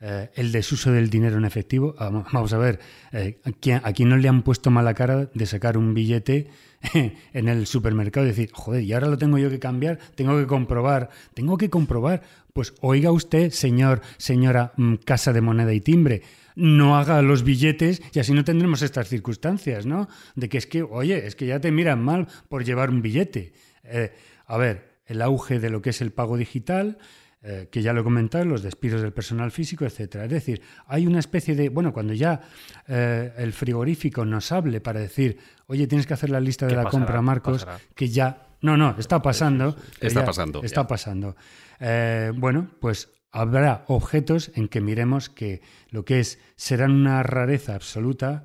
eh, 0.00 0.30
el 0.34 0.52
desuso 0.52 0.92
del 0.92 1.10
dinero 1.10 1.38
en 1.38 1.44
efectivo. 1.44 1.94
Vamos, 1.98 2.26
vamos 2.32 2.52
a 2.52 2.58
ver, 2.58 2.78
eh, 3.12 3.40
¿a 3.82 3.92
quién 3.92 4.08
no 4.08 4.16
le 4.16 4.28
han 4.28 4.42
puesto 4.42 4.70
mala 4.70 4.94
cara 4.94 5.28
de 5.32 5.46
sacar 5.46 5.76
un 5.76 5.92
billete 5.92 6.48
en 6.94 7.48
el 7.48 7.66
supermercado 7.66 8.26
y 8.26 8.30
decir, 8.30 8.50
joder, 8.52 8.84
y 8.84 8.92
ahora 8.92 9.08
lo 9.08 9.18
tengo 9.18 9.38
yo 9.38 9.50
que 9.50 9.58
cambiar, 9.58 9.98
tengo 10.14 10.38
que 10.38 10.46
comprobar, 10.46 11.10
tengo 11.34 11.58
que 11.58 11.68
comprobar? 11.68 12.22
Pues 12.52 12.74
oiga 12.80 13.10
usted, 13.10 13.50
señor, 13.50 14.00
señora 14.16 14.72
mm, 14.76 14.94
Casa 15.04 15.32
de 15.32 15.40
Moneda 15.40 15.72
y 15.72 15.80
Timbre, 15.80 16.22
no 16.58 16.98
haga 16.98 17.22
los 17.22 17.44
billetes 17.44 18.02
y 18.12 18.18
así 18.18 18.32
no 18.32 18.44
tendremos 18.44 18.82
estas 18.82 19.08
circunstancias, 19.08 19.86
¿no? 19.86 20.08
De 20.34 20.48
que 20.48 20.58
es 20.58 20.66
que, 20.66 20.82
oye, 20.82 21.26
es 21.26 21.36
que 21.36 21.46
ya 21.46 21.60
te 21.60 21.70
miran 21.70 22.02
mal 22.02 22.26
por 22.48 22.64
llevar 22.64 22.90
un 22.90 23.00
billete. 23.00 23.52
Eh, 23.84 24.12
a 24.46 24.56
ver, 24.58 24.98
el 25.06 25.22
auge 25.22 25.60
de 25.60 25.70
lo 25.70 25.80
que 25.80 25.90
es 25.90 26.00
el 26.00 26.10
pago 26.10 26.36
digital, 26.36 26.98
eh, 27.42 27.68
que 27.70 27.80
ya 27.82 27.92
lo 27.92 28.00
he 28.00 28.04
comentado, 28.04 28.44
los 28.44 28.62
despidos 28.62 29.00
del 29.00 29.12
personal 29.12 29.52
físico, 29.52 29.84
etcétera. 29.84 30.24
Es 30.24 30.30
decir, 30.30 30.60
hay 30.88 31.06
una 31.06 31.20
especie 31.20 31.54
de, 31.54 31.68
bueno, 31.68 31.92
cuando 31.92 32.12
ya 32.12 32.40
eh, 32.88 33.32
el 33.38 33.52
frigorífico 33.52 34.24
nos 34.24 34.50
hable 34.50 34.80
para 34.80 34.98
decir, 35.00 35.38
oye, 35.68 35.86
tienes 35.86 36.06
que 36.06 36.14
hacer 36.14 36.30
la 36.30 36.40
lista 36.40 36.66
de 36.66 36.72
la 36.74 36.82
pasará? 36.82 36.90
compra, 37.04 37.22
Marcos, 37.22 37.64
Pasará. 37.64 37.84
que 37.94 38.08
ya, 38.08 38.48
no, 38.62 38.76
no, 38.76 38.96
está 38.98 39.22
pasando. 39.22 39.76
Está 40.00 40.24
pasando, 40.24 40.62
Está 40.64 40.82
ya. 40.82 40.86
pasando. 40.88 41.36
Eh, 41.78 42.32
bueno, 42.34 42.68
pues 42.80 43.08
habrá 43.30 43.84
objetos 43.88 44.50
en 44.54 44.68
que 44.68 44.80
miremos 44.80 45.28
que 45.28 45.60
lo 45.90 46.04
que 46.04 46.20
es 46.20 46.38
serán 46.56 46.92
una 46.92 47.22
rareza 47.22 47.74
absoluta. 47.74 48.44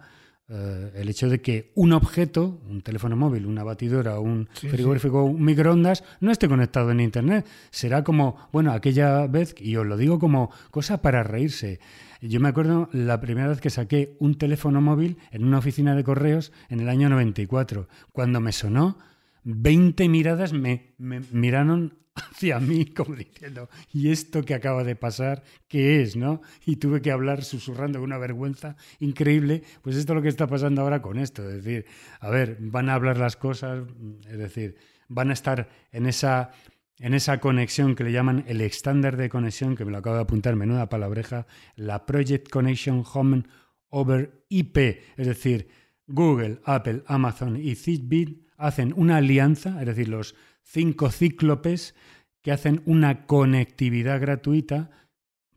eh, 0.50 0.92
el 0.96 1.10
hecho 1.10 1.30
de 1.30 1.42
que 1.42 1.72
un 1.74 1.94
objeto, 1.94 2.62
un 2.70 2.82
teléfono 2.82 3.16
móvil, 3.16 3.46
una 3.46 3.64
batidora, 3.64 4.20
un 4.20 4.50
frigorífico, 4.54 5.24
un 5.24 5.44
microondas, 5.44 6.04
no 6.20 6.32
esté 6.32 6.50
conectado 6.50 6.92
en 6.92 7.00
Internet. 7.00 7.46
Será 7.72 8.04
como, 8.04 8.36
bueno, 8.52 8.74
aquella 8.74 9.26
vez, 9.28 9.56
y 9.58 9.78
os 9.78 9.86
lo 9.86 9.96
digo 9.96 10.20
como 10.20 10.52
cosa 10.70 11.02
para 11.02 11.24
reírse. 11.24 11.80
Yo 12.22 12.40
me 12.40 12.50
acuerdo 12.50 12.90
la 12.92 13.20
primera 13.20 13.48
vez 13.48 13.62
que 13.62 13.70
saqué 13.70 14.16
un 14.20 14.38
teléfono 14.38 14.82
móvil 14.82 15.18
en 15.32 15.44
una 15.46 15.60
oficina 15.60 15.96
de 15.96 16.04
correos 16.04 16.52
en 16.70 16.82
el 16.82 16.90
año 16.90 17.10
94. 17.10 17.88
Cuando 18.12 18.40
me 18.42 18.52
sonó, 18.52 18.98
20 19.44 20.10
miradas 20.10 20.54
me, 20.54 20.96
miraron 20.98 21.98
hacia 22.16 22.60
mí 22.60 22.86
como 22.86 23.16
diciendo, 23.16 23.70
¿y 23.92 24.10
esto 24.12 24.44
que 24.44 24.54
acaba 24.54 24.84
de 24.84 24.96
pasar 24.96 25.44
qué 25.68 26.02
es, 26.02 26.16
no? 26.16 26.42
Y 26.66 26.76
tuve 26.76 27.02
que 27.02 27.12
hablar 27.12 27.44
susurrando 27.44 28.00
con 28.00 28.10
una 28.10 28.18
vergüenza 28.18 28.76
increíble, 29.00 29.64
pues 29.82 29.96
esto 29.96 30.14
es 30.14 30.16
lo 30.16 30.22
que 30.22 30.30
está 30.30 30.48
pasando 30.48 30.82
ahora 30.82 31.02
con 31.02 31.18
esto, 31.18 31.48
es 31.50 31.64
decir, 31.64 31.86
a 32.20 32.30
ver, 32.30 32.58
van 32.60 32.90
a 32.90 32.94
hablar 32.94 33.18
las 33.18 33.36
cosas, 33.36 33.84
es 34.30 34.38
decir, 34.38 34.76
van 35.08 35.30
a 35.30 35.34
estar 35.34 35.70
en 35.92 36.06
esa 36.06 36.52
en 37.00 37.14
esa 37.16 37.40
conexión 37.40 37.96
que 37.96 38.04
le 38.04 38.12
llaman 38.12 38.46
el 38.48 38.62
estándar 38.62 39.18
de 39.18 39.28
conexión, 39.28 39.76
que 39.76 39.84
me 39.84 39.92
lo 39.92 39.98
acabo 39.98 40.16
de 40.16 40.22
apuntar, 40.22 40.56
menuda 40.56 40.90
palabreja, 40.90 41.48
la 41.76 42.06
Project 42.06 42.50
Connection 42.50 43.04
Home 43.14 43.44
over 43.90 44.46
IP, 44.48 44.78
es 45.18 45.28
decir, 45.28 45.68
Google, 46.08 46.60
Apple, 46.64 47.04
Amazon 47.08 47.58
y 47.58 47.76
Fitbit 47.76 48.43
hacen 48.58 48.94
una 48.96 49.18
alianza, 49.18 49.80
es 49.80 49.86
decir, 49.88 50.08
los 50.10 50.36
cinco 50.62 51.10
cíclopes 51.12 51.96
que 52.42 52.52
hacen 52.52 52.82
una 52.86 53.26
conectividad 53.26 54.20
gratuita 54.20 54.90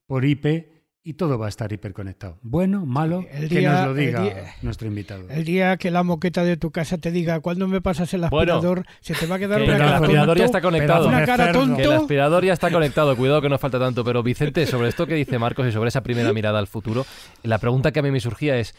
por 0.07 0.25
IP 0.25 0.75
y 1.03 1.15
todo 1.15 1.39
va 1.39 1.47
a 1.47 1.49
estar 1.49 1.73
hiperconectado. 1.73 2.39
Bueno, 2.43 2.85
malo, 2.85 3.25
El 3.31 3.49
que 3.49 3.61
día- 3.61 3.73
nos 3.73 3.87
lo 3.87 3.95
diga 3.95 4.23
día- 4.23 4.55
nuestro 4.63 4.89
invitado. 4.89 5.29
El 5.31 5.45
día 5.45 5.77
que 5.77 5.93
la 5.93 6.03
moqueta 6.03 6.43
de 6.43 6.57
tu 6.57 6.73
casa 6.73 6.99
te 6.99 7.13
diga 7.13 7.39
cuándo 7.39 7.69
me 7.69 7.81
pasas 7.81 8.13
el 8.15 8.23
Bueno, 8.23 8.55
aspirador, 8.55 8.85
se 9.01 9.15
te 9.15 9.25
va 9.27 9.37
a 9.37 9.39
quedar 9.39 9.59
que 9.59 9.65
una 9.67 9.73
el 9.75 9.79
cara 9.79 9.97
aspirador 9.99 10.39
ya 10.39 10.45
está 10.47 10.61
conectado. 10.61 11.07
Una 11.07 11.25
cara 11.25 11.53
tonto. 11.53 11.77
Que 11.77 11.85
el 11.85 11.93
aspirador 11.93 12.45
ya 12.45 12.53
está 12.53 12.73
conectado, 12.73 13.17
cuidado 13.17 13.41
que 13.41 13.49
no 13.49 13.57
falta 13.59 13.79
tanto. 13.79 14.03
Pero 14.05 14.25
Vicente, 14.25 14.67
sobre 14.67 14.89
esto 14.89 15.07
que 15.07 15.15
dice 15.15 15.39
Marcos 15.39 15.69
y 15.69 15.73
sobre 15.73 15.89
esa 15.89 16.03
primera 16.03 16.33
mirada 16.33 16.59
al 16.59 16.67
futuro, 16.67 17.07
la 17.45 17.59
pregunta 17.59 17.93
que 17.93 18.01
a 18.01 18.03
mí 18.03 18.11
me 18.11 18.19
surgía 18.19 18.57
es, 18.59 18.75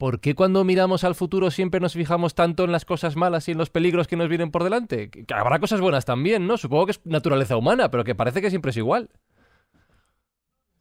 ¿por 0.00 0.18
qué 0.18 0.34
cuando 0.34 0.64
miramos 0.64 1.04
al 1.04 1.14
futuro 1.14 1.50
siempre 1.50 1.78
nos 1.78 1.92
fijamos 1.92 2.34
tanto 2.34 2.64
en 2.64 2.72
las 2.72 2.86
cosas 2.86 3.16
malas 3.16 3.46
y 3.48 3.52
en 3.52 3.58
los 3.58 3.68
peligros 3.68 4.08
que 4.08 4.16
nos 4.16 4.30
vienen 4.30 4.50
por 4.50 4.64
delante? 4.64 5.10
Que 5.10 5.26
habrá 5.34 5.60
cosas 5.60 5.82
buenas 5.82 6.06
también, 6.06 6.46
¿no? 6.46 6.56
Supongo 6.56 6.86
que 6.86 6.92
es 6.92 7.00
naturaleza 7.04 7.58
humana, 7.58 7.90
pero 7.90 8.02
que 8.02 8.14
parece 8.14 8.40
que 8.40 8.48
siempre 8.48 8.70
es 8.70 8.78
igual. 8.78 9.10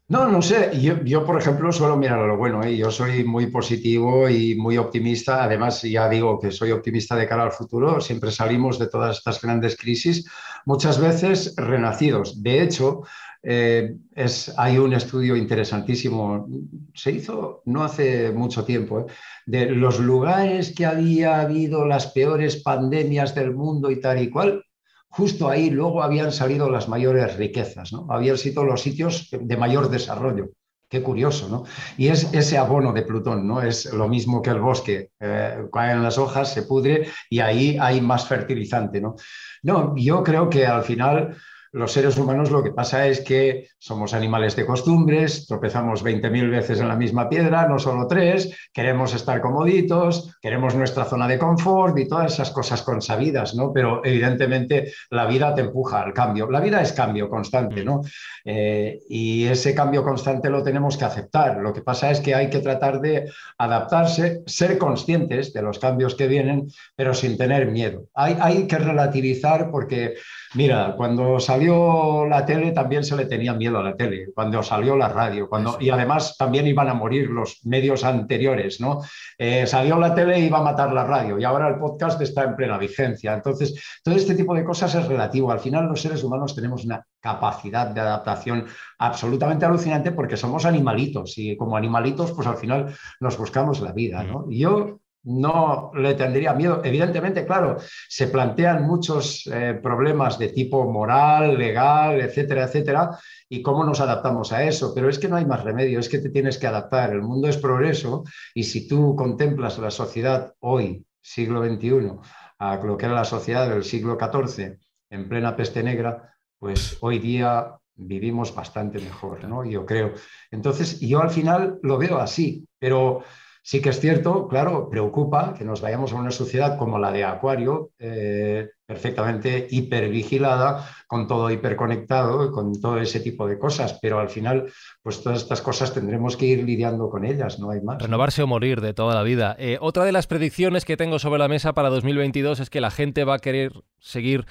No, 0.07 0.27
no 0.27 0.41
sé. 0.41 0.71
Yo, 0.81 1.03
yo, 1.03 1.25
por 1.25 1.37
ejemplo, 1.37 1.69
suelo 1.73 1.97
mirar 1.97 2.19
a 2.19 2.27
lo 2.27 2.37
bueno. 2.37 2.63
¿eh? 2.63 2.77
Yo 2.77 2.89
soy 2.89 3.25
muy 3.25 3.47
positivo 3.47 4.29
y 4.29 4.55
muy 4.55 4.77
optimista. 4.77 5.43
Además, 5.43 5.81
ya 5.83 6.07
digo 6.07 6.39
que 6.39 6.49
soy 6.49 6.71
optimista 6.71 7.15
de 7.17 7.27
cara 7.27 7.43
al 7.43 7.51
futuro. 7.51 7.99
Siempre 7.99 8.31
salimos 8.31 8.79
de 8.79 8.87
todas 8.87 9.17
estas 9.17 9.41
grandes 9.41 9.75
crisis, 9.75 10.27
muchas 10.65 10.99
veces 10.99 11.53
renacidos. 11.57 12.41
De 12.41 12.63
hecho, 12.63 13.03
eh, 13.41 13.95
es, 14.15 14.53
hay 14.57 14.77
un 14.77 14.93
estudio 14.93 15.35
interesantísimo. 15.35 16.47
Se 16.93 17.11
hizo 17.11 17.61
no 17.65 17.83
hace 17.83 18.31
mucho 18.31 18.65
tiempo, 18.65 19.01
¿eh? 19.01 19.05
de 19.45 19.71
los 19.71 19.99
lugares 19.99 20.73
que 20.75 20.85
había 20.85 21.39
habido 21.39 21.85
las 21.85 22.07
peores 22.07 22.57
pandemias 22.57 23.33
del 23.35 23.53
mundo 23.53 23.91
y 23.91 23.99
tal 24.01 24.21
y 24.21 24.29
cual 24.29 24.63
justo 25.09 25.49
ahí 25.49 25.69
luego 25.69 26.03
habían 26.03 26.31
salido 26.31 26.69
las 26.69 26.87
mayores 26.87 27.35
riquezas, 27.37 27.91
¿no? 27.91 28.07
Habían 28.09 28.37
sido 28.37 28.63
los 28.63 28.81
sitios 28.81 29.29
de 29.31 29.57
mayor 29.57 29.89
desarrollo. 29.89 30.51
Qué 30.87 31.03
curioso, 31.03 31.49
¿no? 31.49 31.65
Y 31.97 32.07
es 32.07 32.33
ese 32.33 32.57
abono 32.57 32.93
de 32.93 33.03
Plutón, 33.03 33.47
¿no? 33.47 33.61
Es 33.61 33.91
lo 33.93 34.07
mismo 34.07 34.41
que 34.41 34.49
el 34.49 34.59
bosque. 34.59 35.11
Eh, 35.19 35.67
caen 35.71 36.01
las 36.01 36.17
hojas, 36.17 36.51
se 36.51 36.63
pudre 36.63 37.07
y 37.29 37.39
ahí 37.39 37.77
hay 37.79 38.01
más 38.01 38.27
fertilizante, 38.27 38.99
¿no? 38.99 39.15
No, 39.61 39.95
yo 39.95 40.23
creo 40.23 40.49
que 40.49 40.65
al 40.65 40.83
final 40.83 41.35
los 41.71 41.91
seres 41.91 42.17
humanos 42.17 42.51
lo 42.51 42.63
que 42.63 42.71
pasa 42.71 43.07
es 43.07 43.21
que 43.21 43.67
somos 43.77 44.13
animales 44.13 44.55
de 44.55 44.65
costumbres, 44.65 45.45
tropezamos 45.47 46.03
20.000 46.03 46.49
veces 46.49 46.79
en 46.79 46.87
la 46.87 46.95
misma 46.95 47.29
piedra, 47.29 47.67
no 47.67 47.79
solo 47.79 48.07
tres, 48.07 48.55
queremos 48.73 49.13
estar 49.13 49.41
comoditos, 49.41 50.35
queremos 50.41 50.75
nuestra 50.75 51.05
zona 51.05 51.27
de 51.27 51.37
confort 51.37 51.97
y 51.97 52.07
todas 52.07 52.33
esas 52.33 52.51
cosas 52.51 52.81
consabidas, 52.81 53.55
¿no? 53.55 53.71
Pero 53.71 54.01
evidentemente 54.03 54.91
la 55.11 55.25
vida 55.25 55.53
te 55.53 55.61
empuja 55.61 56.01
al 56.01 56.13
cambio. 56.13 56.49
La 56.49 56.59
vida 56.59 56.81
es 56.81 56.93
cambio 56.93 57.29
constante, 57.29 57.83
¿no? 57.83 58.01
Eh, 58.45 58.99
y 59.07 59.45
ese 59.45 59.75
cambio 59.75 60.03
constante 60.03 60.49
lo 60.49 60.63
tenemos 60.63 60.97
que 60.97 61.05
aceptar. 61.05 61.57
Lo 61.57 61.73
que 61.73 61.81
pasa 61.81 62.11
es 62.11 62.19
que 62.19 62.35
hay 62.35 62.49
que 62.49 62.59
tratar 62.59 62.99
de 62.99 63.29
adaptarse, 63.57 64.41
ser 64.45 64.77
conscientes 64.77 65.53
de 65.53 65.61
los 65.61 65.79
cambios 65.79 66.15
que 66.15 66.27
vienen, 66.27 66.67
pero 66.95 67.13
sin 67.13 67.37
tener 67.37 67.67
miedo. 67.67 68.05
Hay, 68.13 68.37
hay 68.39 68.67
que 68.67 68.77
relativizar 68.77 69.69
porque, 69.71 70.15
mira, 70.55 70.95
cuando 70.95 71.39
salió 71.39 72.25
la 72.25 72.45
tele 72.45 72.71
también 72.71 73.03
se 73.03 73.15
le 73.15 73.25
tenía 73.25 73.53
miedo 73.53 73.79
a 73.79 73.83
la 73.83 73.95
tele, 73.95 74.29
cuando 74.33 74.63
salió 74.63 74.95
la 74.95 75.09
radio, 75.09 75.47
cuando, 75.47 75.77
y 75.79 75.89
además 75.89 76.35
también 76.37 76.67
iban 76.67 76.89
a 76.89 76.93
morir 76.93 77.29
los 77.29 77.59
medios 77.65 78.03
anteriores, 78.03 78.79
¿no? 78.81 79.01
Eh, 79.37 79.67
salió 79.67 79.97
la 79.97 80.13
tele 80.13 80.39
y 80.39 80.45
iba 80.45 80.59
a 80.59 80.63
matar 80.63 80.93
la 80.93 81.03
radio 81.03 81.39
y 81.39 81.43
ahora 81.43 81.67
el 81.67 81.77
podcast 81.77 82.21
está 82.21 82.43
en 82.43 82.55
plena 82.55 82.77
vigencia. 82.77 83.33
Entonces, 83.33 83.81
todo 84.03 84.15
este 84.15 84.35
tipo 84.35 84.53
de 84.53 84.63
cosas 84.63 84.93
es 84.95 85.07
relativo. 85.07 85.51
Al 85.51 85.59
final 85.59 85.87
los 85.87 86.01
seres 86.01 86.23
humanos 86.23 86.55
tenemos 86.55 86.85
una 86.85 87.05
capacidad 87.19 87.87
de 87.87 88.01
adaptación 88.01 88.65
absolutamente 88.97 89.65
alucinante 89.65 90.11
porque 90.11 90.37
somos 90.37 90.65
animalitos 90.65 91.37
y 91.37 91.57
como 91.57 91.75
animalitos 91.75 92.31
pues 92.31 92.47
al 92.47 92.57
final 92.57 92.95
nos 93.19 93.37
buscamos 93.37 93.81
la 93.81 93.91
vida, 93.91 94.23
¿no? 94.23 94.45
Y 94.49 94.59
yo 94.59 94.99
no 95.23 95.91
le 95.95 96.13
tendría 96.13 96.53
miedo. 96.53 96.81
Evidentemente, 96.83 97.45
claro, 97.45 97.77
se 98.07 98.27
plantean 98.27 98.85
muchos 98.85 99.47
eh, 99.47 99.79
problemas 99.81 100.39
de 100.39 100.49
tipo 100.49 100.89
moral, 100.91 101.57
legal, 101.57 102.21
etcétera, 102.21 102.63
etcétera, 102.63 103.17
y 103.49 103.61
cómo 103.61 103.83
nos 103.83 103.99
adaptamos 103.99 104.51
a 104.51 104.63
eso. 104.63 104.93
Pero 104.93 105.09
es 105.09 105.19
que 105.19 105.27
no 105.27 105.35
hay 105.35 105.45
más 105.45 105.63
remedio, 105.63 105.99
es 105.99 106.09
que 106.09 106.19
te 106.19 106.29
tienes 106.29 106.57
que 106.57 106.67
adaptar. 106.67 107.11
El 107.11 107.21
mundo 107.21 107.47
es 107.47 107.57
progreso 107.57 108.23
y 108.53 108.63
si 108.63 108.87
tú 108.87 109.15
contemplas 109.15 109.77
la 109.79 109.91
sociedad 109.91 110.53
hoy, 110.59 111.05
siglo 111.21 111.63
XXI, 111.63 112.11
a 112.59 112.75
lo 112.77 112.97
que 112.97 113.05
era 113.05 113.15
la 113.15 113.25
sociedad 113.25 113.69
del 113.69 113.83
siglo 113.83 114.17
XIV, 114.19 114.77
en 115.09 115.29
plena 115.29 115.55
peste 115.55 115.83
negra, 115.83 116.35
pues 116.59 116.97
hoy 117.01 117.19
día 117.19 117.75
vivimos 117.95 118.53
bastante 118.55 118.99
mejor, 118.99 119.43
¿no? 119.45 119.65
Yo 119.65 119.85
creo. 119.85 120.13
Entonces, 120.51 120.99
yo 120.99 121.21
al 121.21 121.29
final 121.29 121.79
lo 121.83 121.97
veo 121.97 122.17
así, 122.19 122.65
pero 122.79 123.23
Sí 123.61 123.81
que 123.81 123.89
es 123.89 123.99
cierto, 123.99 124.47
claro, 124.47 124.89
preocupa 124.89 125.53
que 125.53 125.65
nos 125.65 125.81
vayamos 125.81 126.13
a 126.13 126.15
una 126.15 126.31
sociedad 126.31 126.77
como 126.77 126.97
la 126.97 127.11
de 127.11 127.23
Acuario, 127.23 127.91
eh, 127.99 128.69
perfectamente 128.85 129.67
hipervigilada, 129.69 130.87
con 131.05 131.27
todo 131.27 131.51
hiperconectado, 131.51 132.51
con 132.51 132.79
todo 132.79 132.97
ese 132.99 133.19
tipo 133.19 133.47
de 133.47 133.59
cosas, 133.59 133.99
pero 134.01 134.19
al 134.19 134.29
final, 134.29 134.71
pues 135.03 135.21
todas 135.21 135.43
estas 135.43 135.61
cosas 135.61 135.93
tendremos 135.93 136.37
que 136.37 136.45
ir 136.45 136.63
lidiando 136.63 137.09
con 137.09 137.25
ellas, 137.25 137.59
no 137.59 137.69
hay 137.69 137.81
más. 137.81 138.01
Renovarse 138.01 138.41
o 138.41 138.47
morir 138.47 138.81
de 138.81 138.93
toda 138.93 139.13
la 139.13 139.23
vida. 139.23 139.55
Eh, 139.59 139.77
otra 139.81 140.05
de 140.05 140.11
las 140.11 140.25
predicciones 140.25 140.85
que 140.85 140.97
tengo 140.97 141.19
sobre 141.19 141.39
la 141.39 141.47
mesa 141.47 141.73
para 141.73 141.89
2022 141.89 142.61
es 142.61 142.69
que 142.69 142.81
la 142.81 142.91
gente 142.91 143.25
va 143.25 143.35
a 143.35 143.39
querer 143.39 143.73
seguir 143.99 144.45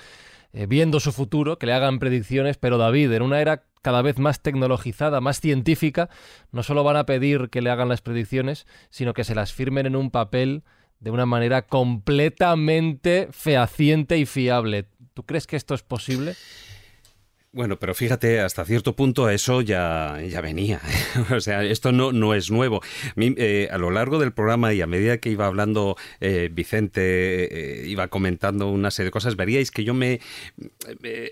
eh, 0.52 0.66
viendo 0.66 1.00
su 1.00 1.12
futuro, 1.12 1.58
que 1.58 1.66
le 1.66 1.72
hagan 1.72 1.98
predicciones, 1.98 2.56
pero 2.56 2.78
David, 2.78 3.12
en 3.12 3.22
una 3.22 3.40
era 3.40 3.64
cada 3.82 4.02
vez 4.02 4.18
más 4.18 4.42
tecnologizada, 4.42 5.20
más 5.20 5.40
científica, 5.40 6.08
no 6.52 6.62
solo 6.62 6.84
van 6.84 6.96
a 6.96 7.06
pedir 7.06 7.50
que 7.50 7.62
le 7.62 7.70
hagan 7.70 7.88
las 7.88 8.00
predicciones, 8.00 8.66
sino 8.90 9.14
que 9.14 9.24
se 9.24 9.34
las 9.34 9.52
firmen 9.52 9.86
en 9.86 9.96
un 9.96 10.10
papel 10.10 10.62
de 11.00 11.10
una 11.10 11.26
manera 11.26 11.62
completamente 11.62 13.28
fehaciente 13.30 14.18
y 14.18 14.26
fiable. 14.26 14.86
¿Tú 15.14 15.24
crees 15.24 15.46
que 15.46 15.56
esto 15.56 15.74
es 15.74 15.82
posible? 15.82 16.34
Bueno, 17.50 17.78
pero 17.78 17.94
fíjate, 17.94 18.40
hasta 18.40 18.66
cierto 18.66 18.94
punto 18.94 19.30
eso 19.30 19.62
ya, 19.62 20.20
ya 20.28 20.42
venía. 20.42 20.82
o 21.34 21.40
sea, 21.40 21.64
esto 21.64 21.92
no, 21.92 22.12
no 22.12 22.34
es 22.34 22.50
nuevo. 22.50 22.82
Eh, 23.16 23.68
a 23.70 23.78
lo 23.78 23.90
largo 23.90 24.18
del 24.18 24.32
programa 24.32 24.74
y 24.74 24.82
a 24.82 24.86
medida 24.86 25.16
que 25.16 25.30
iba 25.30 25.46
hablando 25.46 25.96
eh, 26.20 26.50
Vicente, 26.52 27.00
eh, 27.00 27.88
iba 27.88 28.08
comentando 28.08 28.68
una 28.70 28.90
serie 28.90 29.06
de 29.06 29.12
cosas, 29.12 29.36
veríais 29.36 29.70
que 29.70 29.82
yo 29.82 29.94
me 29.94 30.20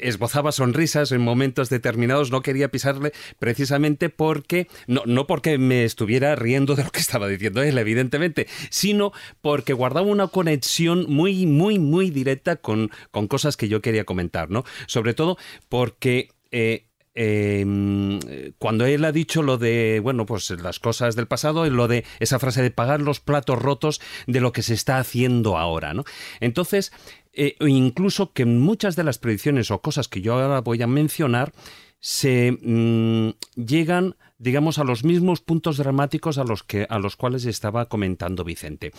esbozaba 0.01 0.52
sonrisas 0.52 1.12
en 1.12 1.20
momentos 1.20 1.68
determinados, 1.68 2.30
no 2.30 2.40
quería 2.40 2.70
pisarle 2.70 3.12
precisamente 3.38 4.09
porque, 4.09 4.68
no, 4.86 5.02
no 5.05 5.26
porque 5.26 5.59
me 5.59 5.84
estuviera 5.84 6.34
riendo 6.34 6.76
de 6.76 6.84
lo 6.84 6.90
que 6.90 7.01
estaba 7.01 7.28
diciendo 7.28 7.62
él, 7.62 7.76
evidentemente, 7.76 8.47
sino 8.70 9.12
porque 9.43 9.74
guardaba 9.74 10.06
una 10.06 10.28
conexión 10.28 11.05
muy, 11.10 11.44
muy, 11.44 11.78
muy 11.78 12.09
directa 12.09 12.56
con, 12.56 12.90
con 13.10 13.28
cosas 13.28 13.59
que 13.59 13.68
yo 13.68 13.82
quería 13.82 14.05
comentar, 14.05 14.51
¿no? 14.51 14.64
Sobre 14.86 15.12
todo 15.12 15.36
porque 15.68 16.15
eh, 16.51 16.86
em, 17.14 18.18
cuando 18.59 18.86
él 18.86 19.05
ha 19.05 19.12
dicho 19.12 19.43
lo 19.43 19.59
de, 19.59 20.01
bueno, 20.02 20.27
pues 20.27 20.51
las 20.51 20.78
cosas 20.81 21.16
del 21.16 21.27
pasado, 21.27 21.68
lo 21.70 21.89
de 21.89 22.05
esa 22.20 22.39
frase 22.39 22.62
de 22.62 22.70
pagar 22.70 23.01
los 23.01 23.20
platos 23.20 23.60
rotos 23.60 24.01
de 24.27 24.40
lo 24.40 24.52
que 24.52 24.62
se 24.62 24.74
está 24.74 24.98
haciendo 24.98 25.56
ahora, 25.56 25.94
¿no? 25.94 26.05
Entonces, 26.40 26.93
eh, 27.32 27.56
incluso 27.60 28.32
que 28.32 28.44
muchas 28.44 28.97
de 28.97 29.05
las 29.05 29.18
predicciones 29.18 29.70
o 29.70 29.81
cosas 29.81 30.09
que 30.09 30.23
yo 30.23 30.35
ahora 30.35 30.60
voy 30.60 30.81
a 30.82 30.86
mencionar 30.86 31.52
se 32.01 32.52
mm, 32.52 33.31
llegan 33.56 34.16
digamos 34.39 34.78
a 34.78 34.85
los 34.85 35.05
mismos 35.05 35.40
puntos 35.40 35.78
dramáticos 35.78 36.39
a 36.39 36.44
los 36.44 36.62
que 36.62 36.86
a 36.89 36.98
los 36.98 37.16
cuales 37.16 37.44
estaba 37.47 37.89
comentando 37.89 38.44
Vicente 38.44 38.93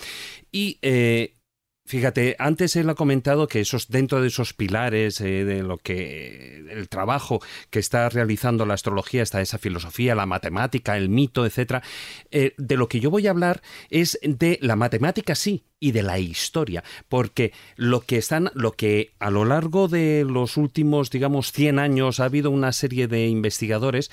y 0.51 0.79
eh, 0.81 1.36
Fíjate, 1.87 2.35
antes 2.37 2.75
él 2.75 2.89
ha 2.89 2.95
comentado 2.95 3.47
que 3.47 3.61
esos 3.61 3.87
dentro 3.87 4.19
de 4.21 4.27
esos 4.27 4.53
pilares 4.53 5.21
eh, 5.21 5.45
de 5.45 5.63
lo 5.63 5.77
que 5.77 6.65
el 6.69 6.89
trabajo 6.89 7.39
que 7.69 7.79
está 7.79 8.09
realizando 8.09 8.65
la 8.65 8.73
astrología 8.73 9.23
está 9.23 9.39
esa 9.39 9.57
filosofía, 9.57 10.13
la 10.13 10.25
matemática, 10.25 10.97
el 10.97 11.07
mito, 11.07 11.45
etcétera. 11.45 11.81
Eh, 12.29 12.53
de 12.57 12.75
lo 12.75 12.89
que 12.89 12.99
yo 12.99 13.09
voy 13.09 13.27
a 13.27 13.29
hablar 13.29 13.61
es 13.89 14.19
de 14.21 14.59
la 14.61 14.75
matemática 14.75 15.33
sí 15.33 15.63
y 15.79 15.93
de 15.93 16.03
la 16.03 16.19
historia, 16.19 16.83
porque 17.07 17.53
lo 17.77 18.01
que 18.01 18.17
están, 18.17 18.51
lo 18.53 18.73
que 18.73 19.13
a 19.19 19.31
lo 19.31 19.45
largo 19.45 19.87
de 19.87 20.25
los 20.27 20.57
últimos, 20.57 21.09
digamos, 21.09 21.53
100 21.53 21.79
años 21.79 22.19
ha 22.19 22.25
habido 22.25 22.51
una 22.51 22.73
serie 22.73 23.07
de 23.07 23.27
investigadores 23.27 24.11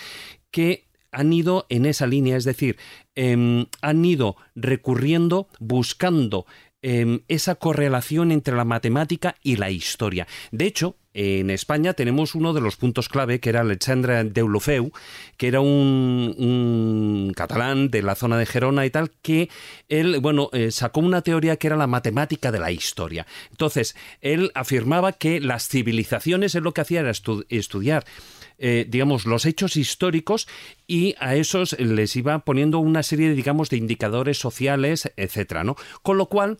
que 0.52 0.84
han 1.10 1.32
ido 1.32 1.66
en 1.70 1.86
esa 1.86 2.06
línea, 2.06 2.36
es 2.36 2.44
decir, 2.44 2.76
em, 3.16 3.66
han 3.82 4.05
ido 4.05 4.36
recurriendo, 4.55 5.48
buscando 5.59 6.46
Em, 6.86 7.20
esa 7.28 7.55
correlación 7.55 8.31
entre 8.31 8.55
la 8.55 8.66
matemática 8.66 9.36
y 9.43 9.56
la 9.56 9.70
historia. 9.70 10.27
De 10.52 10.66
hecho, 10.66 10.98
en 11.15 11.48
España 11.48 11.94
tenemos 11.94 12.35
uno 12.35 12.52
de 12.52 12.61
los 12.61 12.77
puntos 12.77 13.09
clave, 13.09 13.40
que 13.40 13.48
era 13.48 13.62
Alexandre 13.62 14.23
Deulofeu, 14.24 14.93
que 15.39 15.48
era 15.48 15.61
un, 15.61 17.32
catalán 17.35 17.89
de 17.90 18.02
la 18.02 18.15
zona 18.15 18.36
de 18.36 18.44
Gerona 18.44 18.85
y 18.85 18.90
tal, 18.90 19.12
que 19.23 19.48
él, 19.89 20.20
bueno, 20.20 20.51
eh, 20.52 20.70
sacó 20.70 21.01
una 21.01 21.23
teoría 21.23 21.56
que 21.56 21.69
era 21.69 21.77
la 21.77 21.86
matemática 21.86 22.52
de 22.52 22.59
la 22.59 22.70
historia. 22.70 23.27
Entonces, 23.51 23.97
él 24.20 24.52
afirmaba 24.55 25.12
que 25.12 25.40
las 25.40 25.66
civilizaciones, 25.66 26.55
es 26.55 26.62
lo 26.62 26.74
que 26.74 26.82
hacía 26.82 27.01
era 27.01 27.12
estudiar 27.48 28.05
eh, 28.56 28.86
digamos, 28.89 29.27
los 29.27 29.47
hechos 29.47 29.77
históricos 29.77 30.47
y 30.86 31.16
a 31.19 31.35
esos 31.35 31.78
les 31.78 32.15
iba 32.15 32.39
poniendo 32.40 32.78
una 32.78 33.02
serie, 33.02 33.35
digamos, 33.35 33.69
de 33.69 33.78
indicadores 33.78 34.39
sociales, 34.39 35.12
etcétera, 35.16 35.65
¿no? 35.65 35.74
Con 36.02 36.19
lo 36.19 36.27
cual, 36.27 36.59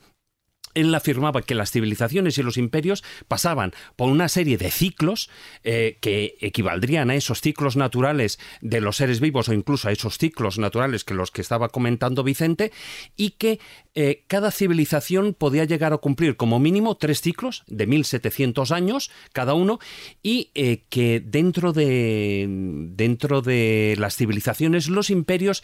él 0.75 0.95
afirmaba 0.95 1.43
que 1.43 1.55
las 1.55 1.71
civilizaciones 1.71 2.39
y 2.39 2.43
los 2.43 2.57
imperios 2.57 3.05
pasaban 3.29 3.73
por 3.97 4.11
una 4.11 4.29
serie 4.29 4.59
de 4.59 4.71
ciclos 4.71 5.31
eh, 5.63 5.99
que 6.01 6.37
equivaldrían 6.41 7.11
a 7.11 7.15
esos 7.15 7.41
ciclos 7.41 7.77
naturales 7.77 8.39
de 8.61 8.81
los 8.81 8.97
seres 8.97 9.21
vivos 9.21 9.49
o 9.49 9.53
incluso 9.53 9.89
a 9.89 9.93
esos 9.93 10.19
ciclos 10.19 10.59
naturales 10.59 11.05
que 11.05 11.15
los 11.15 11.31
que 11.31 11.41
estaba 11.41 11.69
comentando 11.69 12.25
Vicente 12.25 12.73
y 13.17 13.31
que 13.31 13.61
eh, 13.95 14.25
cada 14.27 14.51
civilización 14.51 15.35
podía 15.35 15.65
llegar 15.65 15.93
a 15.93 15.99
cumplir 15.99 16.37
como 16.37 16.59
mínimo 16.59 16.97
tres 16.97 17.21
ciclos 17.21 17.65
de 17.67 17.87
1700 17.87 18.73
años 18.73 19.11
cada 19.33 19.55
uno 19.55 19.79
y 20.23 20.51
eh, 20.55 20.83
que 20.89 21.21
dentro 21.25 21.73
de 21.73 22.47
dentro 22.49 23.43
de 23.43 23.97
las 23.99 24.17
civilizaciones 24.17 24.89
los 24.89 25.11
imperios 25.11 25.63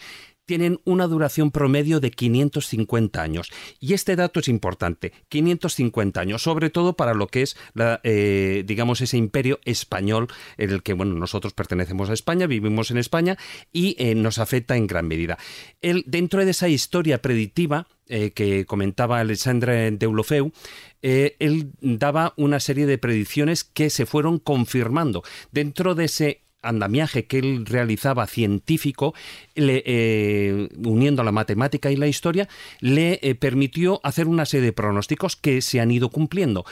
tienen 0.51 0.81
una 0.83 1.07
duración 1.07 1.49
promedio 1.49 2.01
de 2.01 2.11
550 2.11 3.21
años. 3.21 3.49
Y 3.79 3.93
este 3.93 4.17
dato 4.17 4.41
es 4.41 4.49
importante, 4.49 5.13
550 5.29 6.19
años, 6.19 6.43
sobre 6.43 6.69
todo 6.69 6.97
para 6.97 7.13
lo 7.13 7.27
que 7.27 7.43
es, 7.43 7.55
eh, 8.03 8.65
digamos, 8.67 8.99
ese 8.99 9.15
imperio 9.15 9.61
español 9.63 10.27
en 10.57 10.71
el 10.71 10.83
que, 10.83 10.91
bueno, 10.91 11.15
nosotros 11.15 11.53
pertenecemos 11.53 12.09
a 12.09 12.13
España, 12.13 12.47
vivimos 12.47 12.91
en 12.91 12.97
España 12.97 13.37
y 13.71 13.95
eh, 13.97 14.13
nos 14.13 14.39
afecta 14.39 14.75
en 14.75 14.87
gran 14.87 15.07
medida. 15.07 15.37
El, 15.81 16.03
dentro 16.05 16.43
de 16.43 16.51
esa 16.51 16.67
historia 16.67 17.21
predictiva, 17.21 17.87
eh, 18.09 18.31
que 18.31 18.65
comentaba 18.65 19.21
Alexandre 19.21 19.89
Deulofeu, 19.91 20.51
él 21.01 21.71
daba 21.79 22.33
una 22.35 22.59
serie 22.59 22.87
de 22.87 22.97
predicciones 22.97 23.63
que 23.63 23.89
se 23.89 24.05
fueron 24.05 24.37
confirmando. 24.37 25.23
Dentro 25.53 25.95
de 25.95 26.05
ese 26.05 26.41
andamiaje 26.61 27.25
que 27.25 27.39
él 27.39 27.65
realizaba 27.65 28.27
científico, 28.27 29.13
eh, 29.55 30.69
uniendo 30.85 31.23
la 31.23 31.31
matemática 31.31 31.91
y 31.91 31.95
la 31.95 32.07
historia, 32.07 32.47
le 32.79 33.19
eh, 33.21 33.35
permitió 33.35 33.99
hacer 34.03 34.27
una 34.27 34.45
serie 34.45 34.67
de 34.67 34.73
pronósticos 34.73 35.35
que 35.35 35.61
se 35.61 35.79
han 35.79 35.91
ido 35.91 36.09
cumpliendo. 36.09 36.65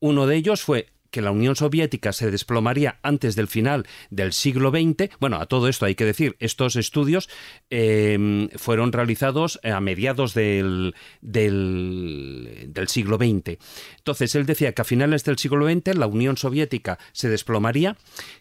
Uno 0.00 0.26
de 0.26 0.36
ellos 0.36 0.62
fue 0.62 0.93
que 1.14 1.22
la 1.22 1.30
Unión 1.30 1.54
Soviética 1.54 2.12
se 2.12 2.32
desplomaría 2.32 2.98
antes 3.04 3.36
del 3.36 3.46
final 3.46 3.86
del 4.10 4.32
siglo 4.32 4.72
XX. 4.72 5.10
Bueno, 5.20 5.36
a 5.36 5.46
todo 5.46 5.68
esto 5.68 5.86
hay 5.86 5.94
que 5.94 6.04
decir, 6.04 6.34
estos 6.40 6.74
estudios 6.74 7.28
em, 7.70 8.48
fueron 8.56 8.90
realizados 8.90 9.60
a 9.62 9.78
mediados 9.78 10.34
del, 10.34 10.96
del, 11.20 12.66
del, 12.66 12.88
siglo 12.88 13.16
XX. 13.16 13.58
Entonces, 13.98 14.34
él 14.34 14.44
decía 14.44 14.72
que 14.72 14.82
a 14.82 14.84
finales 14.84 15.22
del 15.22 15.38
siglo 15.38 15.70
XX 15.70 15.94
la 15.96 16.08
Unión 16.08 16.36
Soviética 16.36 16.98
se 17.12 17.28
desplomaría, 17.28 17.96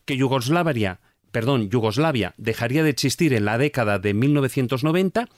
que 0.05 0.17
Yugoslavia 0.17 0.99
perdón, 1.31 1.69
Yugoslavia 1.69 2.33
dejaría 2.37 2.83
de 2.83 2.91
existir 2.91 3.33
en 3.33 3.45
la 3.45 3.57
década 3.57 3.97
de 3.97 4.13
1990 4.13 5.29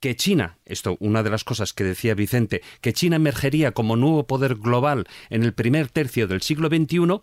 que 0.00 0.16
China, 0.16 0.58
esto 0.64 0.96
una 1.00 1.22
de 1.22 1.30
las 1.30 1.44
cosas 1.44 1.72
que 1.72 1.84
decía 1.84 2.14
Vicente, 2.14 2.62
que 2.80 2.92
China 2.92 3.16
emergería 3.16 3.72
como 3.72 3.96
nuevo 3.96 4.26
poder 4.26 4.56
global 4.56 5.06
en 5.28 5.44
el 5.44 5.52
primer 5.52 5.88
tercio 5.88 6.26
del 6.26 6.42
siglo 6.42 6.68
XXI 6.68 7.20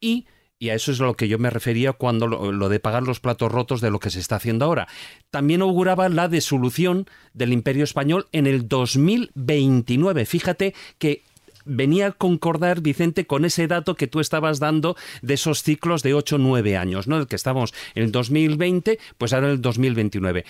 y 0.00 0.26
y 0.62 0.68
a 0.68 0.74
eso 0.74 0.92
es 0.92 1.00
a 1.00 1.04
lo 1.04 1.14
que 1.14 1.26
yo 1.26 1.38
me 1.38 1.48
refería 1.48 1.94
cuando 1.94 2.26
lo, 2.26 2.68
de 2.68 2.80
pagar 2.80 3.02
los 3.02 3.18
platos 3.18 3.50
rotos 3.50 3.80
de 3.80 3.90
lo 3.90 3.98
que 3.98 4.10
se 4.10 4.20
está 4.20 4.36
haciendo 4.36 4.66
ahora. 4.66 4.88
También 5.30 5.62
auguraba 5.62 6.10
la 6.10 6.28
disolución 6.28 7.06
del 7.32 7.54
Imperio 7.54 7.82
Español 7.82 8.28
en 8.32 8.46
el 8.46 8.68
2029. 8.68 10.26
Fíjate 10.26 10.74
que 10.98 11.22
venía 11.64 12.08
a 12.08 12.12
concordar, 12.12 12.80
Vicente, 12.80 13.26
con 13.26 13.44
ese 13.44 13.66
dato 13.66 13.94
que 13.94 14.06
tú 14.06 14.20
estabas 14.20 14.58
dando 14.58 14.96
de 15.22 15.34
esos 15.34 15.62
ciclos 15.62 16.02
de 16.02 16.14
8 16.14 16.36
o 16.36 16.38
9 16.38 16.76
años, 16.76 17.06
¿no? 17.06 17.18
El 17.18 17.26
que 17.26 17.36
estamos 17.36 17.74
en 17.94 18.04
el 18.04 18.12
2020, 18.12 18.98
pues 19.18 19.32
ahora 19.32 19.48
en 19.48 19.52
el 19.54 19.62
2029. 19.62 20.44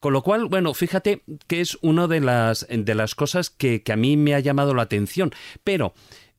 Con 0.00 0.12
lo 0.12 0.22
cual, 0.22 0.46
bueno, 0.46 0.74
fíjate 0.74 1.22
que 1.46 1.60
es 1.60 1.78
una 1.80 2.06
de 2.06 2.20
las, 2.20 2.66
de 2.68 2.94
las 2.94 3.14
cosas 3.14 3.50
que, 3.50 3.82
a 3.90 3.96
mí 3.96 4.16
me 4.16 4.34
ha 4.34 4.40
llamado 4.40 4.74
la 4.74 4.82
atención. 4.82 5.32
Pero 5.64 5.94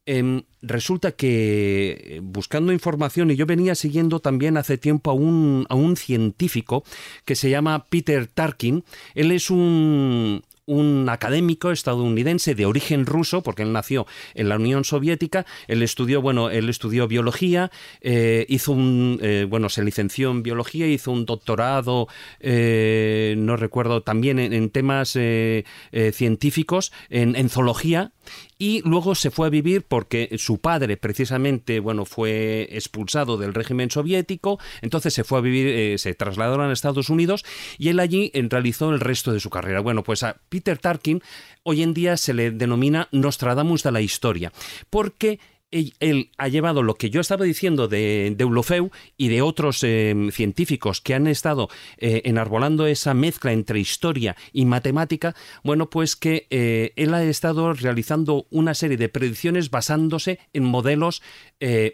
em, 0.06 0.44
resulta 0.62 1.12
que 1.12 1.98
eh, 2.00 2.20
buscando 2.22 2.72
información, 2.72 3.32
y 3.32 3.36
yo 3.36 3.46
venía 3.46 3.76
siguiendo 3.76 4.20
también 4.20 4.58
hace 4.58 4.78
tiempo 4.78 5.12
a 5.12 5.14
un, 5.14 5.66
a 5.70 5.76
un 5.76 5.98
científico 5.98 6.84
que 7.26 7.36
se 7.36 7.50
llama 7.50 7.86
Peter 7.90 8.28
Tarkin, 8.28 8.84
él 9.16 9.32
es 9.32 9.50
un, 9.50 10.44
un 10.68 11.08
académico 11.10 11.72
estadounidense 11.72 12.54
de 12.54 12.66
origen 12.66 13.06
ruso, 13.06 13.42
porque 13.42 13.64
él 13.64 13.74
nació 13.74 14.06
en 14.36 14.50
la 14.50 14.58
Unión 14.58 14.84
Soviética. 14.84 15.46
Él 15.68 15.82
estudió, 15.82 16.22
bueno, 16.22 16.50
él 16.50 16.70
estudió 16.70 17.08
biología, 17.08 17.72
eh, 18.02 18.46
hizo 18.50 18.74
un, 18.74 19.20
eh, 19.24 19.48
bueno, 19.50 19.70
se 19.70 19.84
licenció 19.84 20.30
en 20.30 20.44
biología, 20.44 20.86
hizo 20.88 21.12
un 21.12 21.26
doctorado, 21.26 22.08
eh, 22.42 23.36
no 23.38 23.56
recuerdo, 23.56 24.04
también 24.04 24.40
en, 24.40 24.68
temas 24.70 25.18
científicos, 26.12 26.92
en 27.10 27.50
zoología, 27.50 28.12
y 28.58 28.82
luego 28.84 29.16
se 29.16 29.32
fue 29.32 29.48
a 29.48 29.50
vivir 29.50 29.84
porque 29.84 30.36
su 30.38 30.60
padre 30.60 30.98
precisamente 30.98 31.80
bueno 31.80 32.06
fue 32.06 32.68
expulsado 32.72 33.38
del 33.38 33.54
régimen 33.54 33.92
soviético 33.92 34.60
entonces 34.82 35.14
se 35.14 35.24
fue 35.24 35.40
a 35.40 35.42
vivir 35.42 35.68
eh, 35.68 35.98
se 35.98 36.14
trasladaron 36.14 36.70
a 36.70 36.74
Estados 36.74 37.10
Unidos 37.10 37.46
y 37.78 37.90
él 37.90 38.00
allí 38.00 38.32
realizó 38.34 38.90
el 38.92 39.00
resto 39.00 39.34
de 39.34 39.40
su 39.40 39.50
carrera. 39.50 39.82
Bueno 39.82 40.04
pues 40.04 40.24
a 40.24 40.38
Peter 40.50 40.78
Tarkin 40.78 41.22
hoy 41.64 41.84
en 41.84 41.94
día 41.94 42.18
se 42.18 42.34
le 42.34 42.52
denomina 42.52 43.08
Nostradamus 43.12 43.84
de 43.84 43.92
la 43.92 44.02
historia 44.02 44.52
porque 44.90 45.40
él, 45.72 46.32
ha 46.38 46.48
llevado 46.48 46.82
lo 46.82 46.96
que 46.96 47.10
yo 47.10 47.20
estaba 47.20 47.44
diciendo 47.44 47.88
de, 47.88 48.34
de 48.36 48.90
y 49.18 49.28
de 49.28 49.42
otros 49.42 49.84
eh, 49.84 50.16
científicos 50.32 51.02
que 51.02 51.14
han 51.14 51.28
estado 51.28 51.70
eh, 51.98 52.22
enarbolando 52.26 52.88
esa 52.88 53.14
mezcla 53.14 53.52
entre 53.52 53.80
historia 53.80 54.36
y 54.54 54.66
matemática, 54.66 55.36
bueno, 55.64 55.90
pues 55.90 56.16
que 56.16 56.48
eh, 56.50 56.94
él 56.96 57.14
ha 57.14 57.24
estado 57.24 57.74
realizando 57.74 58.48
una 58.50 58.74
serie 58.74 58.98
de 58.98 59.10
predicciones 59.10 59.70
basándose 59.70 60.40
en 60.54 60.64
modelos 60.64 61.22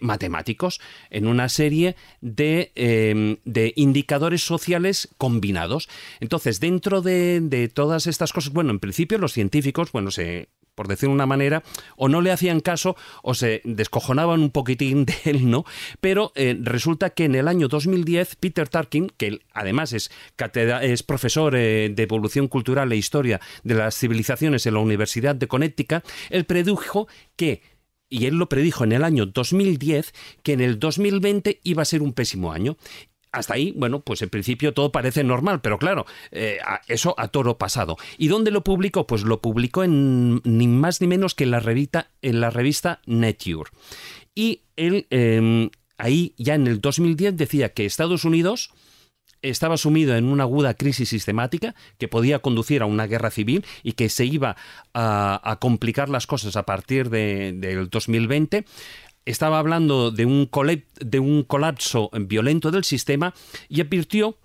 matemáticos, 0.02 0.82
en 1.10 1.26
una 1.26 1.48
serie 1.48 1.96
de, 2.20 3.40
de, 3.46 3.74
indicadores 3.78 4.46
sociales 4.46 5.08
combinados. 5.18 5.88
Entonces, 6.20 6.60
dentro 6.60 7.02
de, 7.02 7.40
de 7.40 7.70
todas 7.70 8.06
estas 8.08 8.34
cosas, 8.34 8.52
bueno, 8.52 8.72
en 8.72 8.80
principio 8.80 9.18
los 9.18 9.32
científicos, 9.32 9.94
bueno, 9.94 10.12
se 10.12 10.50
por 10.76 10.88
decir 10.88 11.10
una 11.10 11.26
manera, 11.26 11.64
o 11.96 12.10
no 12.10 12.22
le 12.22 12.32
hacían 12.32 12.60
caso 12.60 12.96
o 13.22 13.34
se 13.34 13.62
descojonaban 13.64 14.42
un 14.42 14.52
poquitín 14.52 15.06
de 15.06 15.16
él, 15.26 15.50
¿no? 15.50 15.66
Pero 16.02 16.32
eh, 16.36 16.58
resulta 16.62 17.12
que 17.12 17.26
en 17.26 17.36
el 17.36 17.48
año 17.48 17.68
2010 17.68 18.36
Peter 18.38 18.68
Tarkin, 18.68 19.12
que 19.18 19.42
además 19.54 19.94
es, 19.94 20.12
es 20.82 21.04
profesor 21.04 21.56
eh, 21.56 21.92
de 21.94 22.04
evolución 22.04 22.48
cultural 22.48 22.92
e 22.92 22.98
historia 22.98 23.40
de 23.64 23.76
las 23.76 23.98
civilizaciones 23.98 24.66
en 24.66 24.74
la 24.74 24.80
Universidad 24.80 25.36
de 25.36 25.48
Connecticut, 25.48 26.04
él 26.30 26.46
predijo 26.46 27.08
que 27.36 27.62
y 28.10 28.28
él 28.28 28.36
lo 28.36 28.48
predijo 28.48 28.84
en 28.84 28.92
el 28.92 29.04
año 29.04 29.26
2010 29.26 30.14
que 30.44 30.54
en 30.54 30.62
el 30.62 30.78
2020 30.78 31.62
iba 31.64 31.82
a 31.82 31.86
ser 31.86 32.04
un 32.04 32.14
pésimo 32.14 32.52
año 32.52 32.78
hasta 33.34 33.56
ahí, 33.56 33.74
bueno, 33.76 34.02
pues 34.02 34.22
en 34.22 34.30
principio 34.30 34.74
todo 34.74 34.92
parece 34.92 35.24
normal, 35.24 35.60
pero 35.62 35.78
claro, 35.78 36.06
eh, 36.32 36.60
eso 36.88 37.16
a 37.18 37.28
toro 37.28 37.58
pasado. 37.58 37.98
¿Y 38.18 38.28
dónde 38.28 38.52
lo 38.52 38.64
publicó? 38.64 39.06
Pues 39.08 39.24
lo 39.24 39.42
publicó 39.42 39.84
en 39.84 40.40
ni 40.44 40.68
más 40.68 41.02
ni 41.02 41.08
menos 41.08 41.36
que 41.36 41.44
en 41.44 41.52
la 41.52 41.60
revista, 41.60 42.12
en 42.22 42.40
la 42.40 42.52
revista 42.52 43.02
Nature. 43.06 43.72
Y 44.36 44.62
él 44.76 45.08
em, 45.10 45.70
ahí 45.98 46.34
ya 46.38 46.56
en 46.56 46.68
el 46.68 46.80
2010 46.80 47.36
decía 47.36 47.74
que 47.74 47.86
Estados 47.86 48.24
Unidos 48.24 48.72
estaba 49.44 49.78
sumido 49.78 50.16
en 50.16 50.26
una 50.26 50.44
aguda 50.44 50.74
crisis 50.74 51.10
sistemática 51.10 51.76
que 51.98 52.08
podía 52.08 52.40
conducir 52.40 52.82
a 52.82 52.86
una 52.86 53.08
guerra 53.08 53.30
civil 53.30 53.66
y 53.84 53.92
que 53.92 54.10
se 54.10 54.26
iba 54.26 54.56
a, 54.94 55.58
complicar 55.60 56.10
las 56.10 56.26
cosas 56.26 56.56
a 56.56 56.64
partir 56.64 57.10
del 57.10 57.90
2020 57.90 58.66
estaba 59.26 59.60
hablando 59.60 60.12
de 60.12 60.26
un, 60.26 60.50
de 61.00 61.20
un 61.20 61.44
colapso 61.44 62.10
violento 62.14 62.72
del 62.72 62.84
sistema 62.84 63.34
y 63.70 63.82
advirtió 63.82 64.38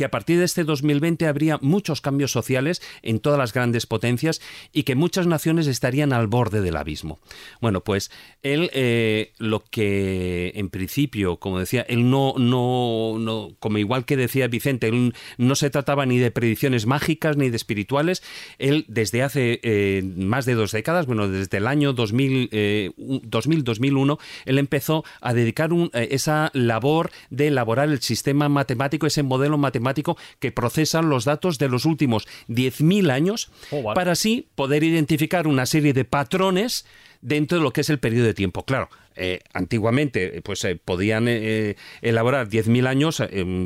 que 0.00 0.06
a 0.06 0.10
partir 0.10 0.38
de 0.38 0.46
este 0.46 0.64
2020 0.64 1.26
habría 1.26 1.58
muchos 1.60 2.00
cambios 2.00 2.32
sociales 2.32 2.80
en 3.02 3.20
todas 3.20 3.38
las 3.38 3.52
grandes 3.52 3.84
potencias 3.84 4.40
y 4.72 4.84
que 4.84 4.94
muchas 4.94 5.26
naciones 5.26 5.66
estarían 5.66 6.14
al 6.14 6.26
borde 6.26 6.62
del 6.62 6.78
abismo. 6.78 7.18
Bueno, 7.60 7.82
pues 7.82 8.10
él 8.42 8.70
eh, 8.72 9.34
lo 9.36 9.62
que 9.62 10.52
en 10.54 10.70
principio, 10.70 11.36
como 11.36 11.58
decía, 11.58 11.82
él 11.82 12.08
no, 12.08 12.32
no, 12.38 13.18
no, 13.18 13.50
como 13.58 13.76
igual 13.76 14.06
que 14.06 14.16
decía 14.16 14.48
Vicente, 14.48 14.90
no 15.36 15.54
se 15.54 15.68
trataba 15.68 16.06
ni 16.06 16.16
de 16.16 16.30
predicciones 16.30 16.86
mágicas 16.86 17.36
ni 17.36 17.50
de 17.50 17.56
espirituales, 17.56 18.22
él 18.58 18.86
desde 18.88 19.22
hace 19.22 19.60
eh, 19.62 20.02
más 20.16 20.46
de 20.46 20.54
dos 20.54 20.72
décadas, 20.72 21.04
bueno, 21.04 21.28
desde 21.28 21.58
el 21.58 21.66
año 21.66 21.92
2000, 21.92 22.48
2000-2001, 22.48 24.14
eh, 24.14 24.24
él 24.46 24.56
empezó 24.56 25.04
a 25.20 25.34
dedicar 25.34 25.68
esa 25.92 26.50
labor 26.54 27.10
de 27.28 27.48
elaborar 27.48 27.90
el 27.90 28.00
sistema 28.00 28.48
matemático, 28.48 29.06
ese 29.06 29.22
modelo 29.22 29.58
matemático 29.58 29.89
que 30.38 30.52
procesan 30.52 31.08
los 31.08 31.24
datos 31.24 31.58
de 31.58 31.68
los 31.68 31.84
últimos 31.84 32.26
10.000 32.48 33.10
años 33.10 33.50
oh, 33.70 33.94
para 33.94 34.12
así 34.12 34.48
poder 34.54 34.84
identificar 34.84 35.46
una 35.46 35.66
serie 35.66 35.92
de 35.92 36.04
patrones 36.04 36.86
dentro 37.22 37.58
de 37.58 37.64
lo 37.64 37.72
que 37.72 37.82
es 37.82 37.90
el 37.90 37.98
periodo 37.98 38.26
de 38.26 38.34
tiempo. 38.34 38.64
Claro, 38.64 38.88
eh, 39.22 39.40
antiguamente 39.52 40.38
eh, 40.38 40.40
pues 40.40 40.64
eh, 40.64 40.76
podían 40.82 41.28
elaborar 41.28 42.48
10.000 42.48 42.86
años 42.86 43.22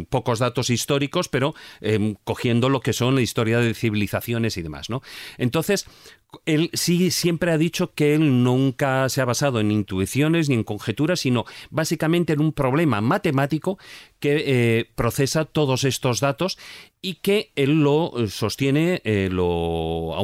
pocos 0.09 0.41
datos 0.41 0.69
históricos, 0.69 1.29
pero 1.29 1.55
cogiendo 2.25 2.69
lo 2.69 2.81
que 2.81 2.93
son 2.93 3.15
la 3.15 3.21
historia 3.21 3.61
de 3.61 3.73
civilizaciones 3.75 4.57
y 4.57 4.63
demás, 4.63 4.91
¿no? 4.91 5.03
Entonces, 5.39 5.87
él 6.47 6.71
sí 6.73 7.13
siempre 7.13 7.53
ha 7.53 7.59
dicho 7.59 7.95
que 7.95 8.15
él 8.15 8.43
nunca 8.43 9.09
se 9.09 9.21
ha 9.21 9.25
basado 9.25 9.61
en 9.61 9.71
intuiciones 9.71 10.49
ni 10.49 10.57
en 10.57 10.65
conjeturas, 10.65 11.21
sino 11.21 11.45
básicamente 11.71 12.33
en 12.33 12.41
un 12.41 12.53
problema 12.53 13.01
matemático 13.01 13.79
que 14.19 14.91
procesa 14.97 15.45
todos 15.45 15.85
estos 15.85 16.19
datos 16.19 16.59
y 17.01 17.17
que 17.17 17.53
él 17.55 17.83
lo 17.83 18.13
sostiene, 18.29 19.01
lo, 19.31 20.17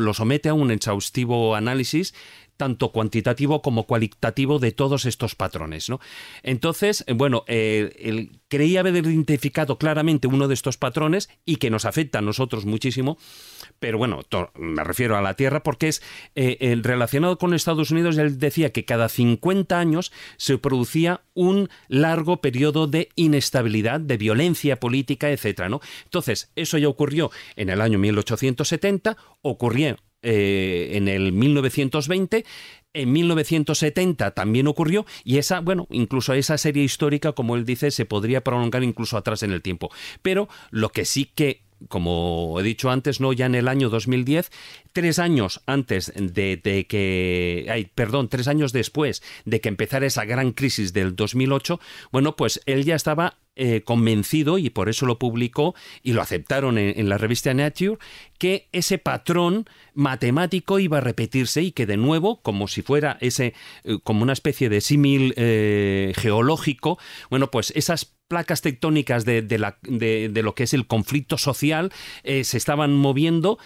lo 0.00 0.14
somete 0.14 0.48
a 0.48 0.54
un 0.54 0.72
exhaustivo 0.72 1.54
análisis 1.54 2.14
tanto 2.62 2.92
cuantitativo 2.92 3.60
como 3.60 3.88
cualitativo 3.88 4.60
de 4.60 4.70
todos 4.70 5.04
estos 5.04 5.34
patrones. 5.34 5.90
¿no? 5.90 5.98
Entonces, 6.44 7.02
eh, 7.08 7.12
bueno, 7.12 7.42
eh, 7.48 7.92
él 7.98 8.38
creía 8.46 8.78
haber 8.78 9.04
identificado 9.04 9.78
claramente 9.78 10.28
uno 10.28 10.46
de 10.46 10.54
estos 10.54 10.76
patrones 10.76 11.28
y 11.44 11.56
que 11.56 11.70
nos 11.70 11.86
afecta 11.86 12.20
a 12.20 12.22
nosotros 12.22 12.64
muchísimo, 12.64 13.18
pero 13.80 13.98
bueno, 13.98 14.20
me 14.54 14.84
refiero 14.84 15.16
a 15.16 15.22
la 15.22 15.34
Tierra 15.34 15.64
porque 15.64 15.88
es 15.88 16.04
eh, 16.36 16.78
relacionado 16.82 17.36
con 17.36 17.52
Estados 17.52 17.90
Unidos, 17.90 18.16
él 18.16 18.38
decía 18.38 18.70
que 18.70 18.84
cada 18.84 19.08
50 19.08 19.76
años 19.76 20.12
se 20.36 20.56
producía 20.56 21.22
un 21.34 21.68
largo 21.88 22.40
periodo 22.40 22.86
de 22.86 23.08
inestabilidad, 23.16 23.98
de 23.98 24.18
violencia 24.18 24.78
política, 24.78 25.30
etcétera, 25.30 25.68
¿no? 25.68 25.80
Entonces, 26.04 26.52
eso 26.54 26.78
ya 26.78 26.86
ocurrió 26.86 27.32
en 27.56 27.70
el 27.70 27.80
año 27.80 27.98
1870, 27.98 29.16
ocurrió 29.40 29.96
eh, 30.22 30.90
en 30.92 31.08
el 31.08 31.32
1920 31.32 32.44
en 32.94 33.12
1970 33.12 34.32
también 34.32 34.66
ocurrió 34.66 35.06
y 35.24 35.38
esa, 35.38 35.60
bueno, 35.60 35.86
incluso 35.90 36.34
esa 36.34 36.58
serie 36.58 36.84
histórica, 36.84 37.32
como 37.32 37.56
él 37.56 37.64
dice, 37.64 37.90
se 37.90 38.04
podría 38.04 38.42
prolongar 38.42 38.82
incluso 38.82 39.16
atrás 39.16 39.42
en 39.42 39.52
el 39.52 39.62
tiempo. 39.62 39.90
Pero 40.20 40.48
lo 40.70 40.90
que 40.90 41.04
sí 41.04 41.24
que 41.24 41.62
como 41.88 42.58
he 42.60 42.62
dicho 42.62 42.90
antes, 42.90 43.20
no 43.20 43.32
ya 43.32 43.46
en 43.46 43.54
el 43.54 43.68
año 43.68 43.90
2010, 43.90 44.50
tres 44.92 45.18
años 45.18 45.62
antes 45.66 46.12
de, 46.14 46.86
que, 46.88 47.66
ay, 47.68 47.90
perdón, 47.94 48.28
tres 48.28 48.48
años 48.48 48.72
después 48.72 49.22
de 49.44 49.60
que 49.60 49.68
empezara 49.68 50.06
esa 50.06 50.24
gran 50.24 50.52
crisis 50.52 50.92
del 50.92 51.16
2008, 51.16 51.80
bueno, 52.10 52.36
pues 52.36 52.60
él 52.66 52.84
ya 52.84 52.94
estaba 52.94 53.38
eh, 53.54 53.82
convencido, 53.84 54.56
y 54.56 54.70
por 54.70 54.88
eso 54.88 55.04
lo 55.04 55.18
publicó 55.18 55.74
y 56.02 56.14
lo 56.14 56.22
aceptaron 56.22 56.78
en, 56.78 57.08
la 57.08 57.18
revista 57.18 57.52
Nature, 57.52 57.98
que 58.38 58.68
ese 58.72 58.96
patrón 58.96 59.66
matemático 59.92 60.78
iba 60.78 60.98
a 60.98 61.00
repetirse 61.02 61.60
y 61.60 61.72
que 61.72 61.84
de 61.84 61.98
nuevo, 61.98 62.40
como 62.40 62.66
si 62.66 62.80
fuera 62.80 63.18
ese, 63.20 63.52
eh, 63.84 63.98
como 64.02 64.22
una 64.22 64.32
especie 64.32 64.70
de 64.70 64.80
símil 64.80 65.34
eh, 65.36 66.14
geológico, 66.16 66.98
bueno, 67.28 67.50
pues 67.50 67.74
esas 67.76 68.14
placas 68.26 68.62
tectónicas 68.62 69.26
de, 69.26 69.42
la, 69.58 69.78
de, 69.82 70.30
lo 70.42 70.54
que 70.54 70.62
es 70.62 70.72
el 70.72 70.86
conflicto 70.86 71.36
social 71.36 71.92
se 72.24 72.56
estaban 72.56 72.94
moviendo 72.94 73.58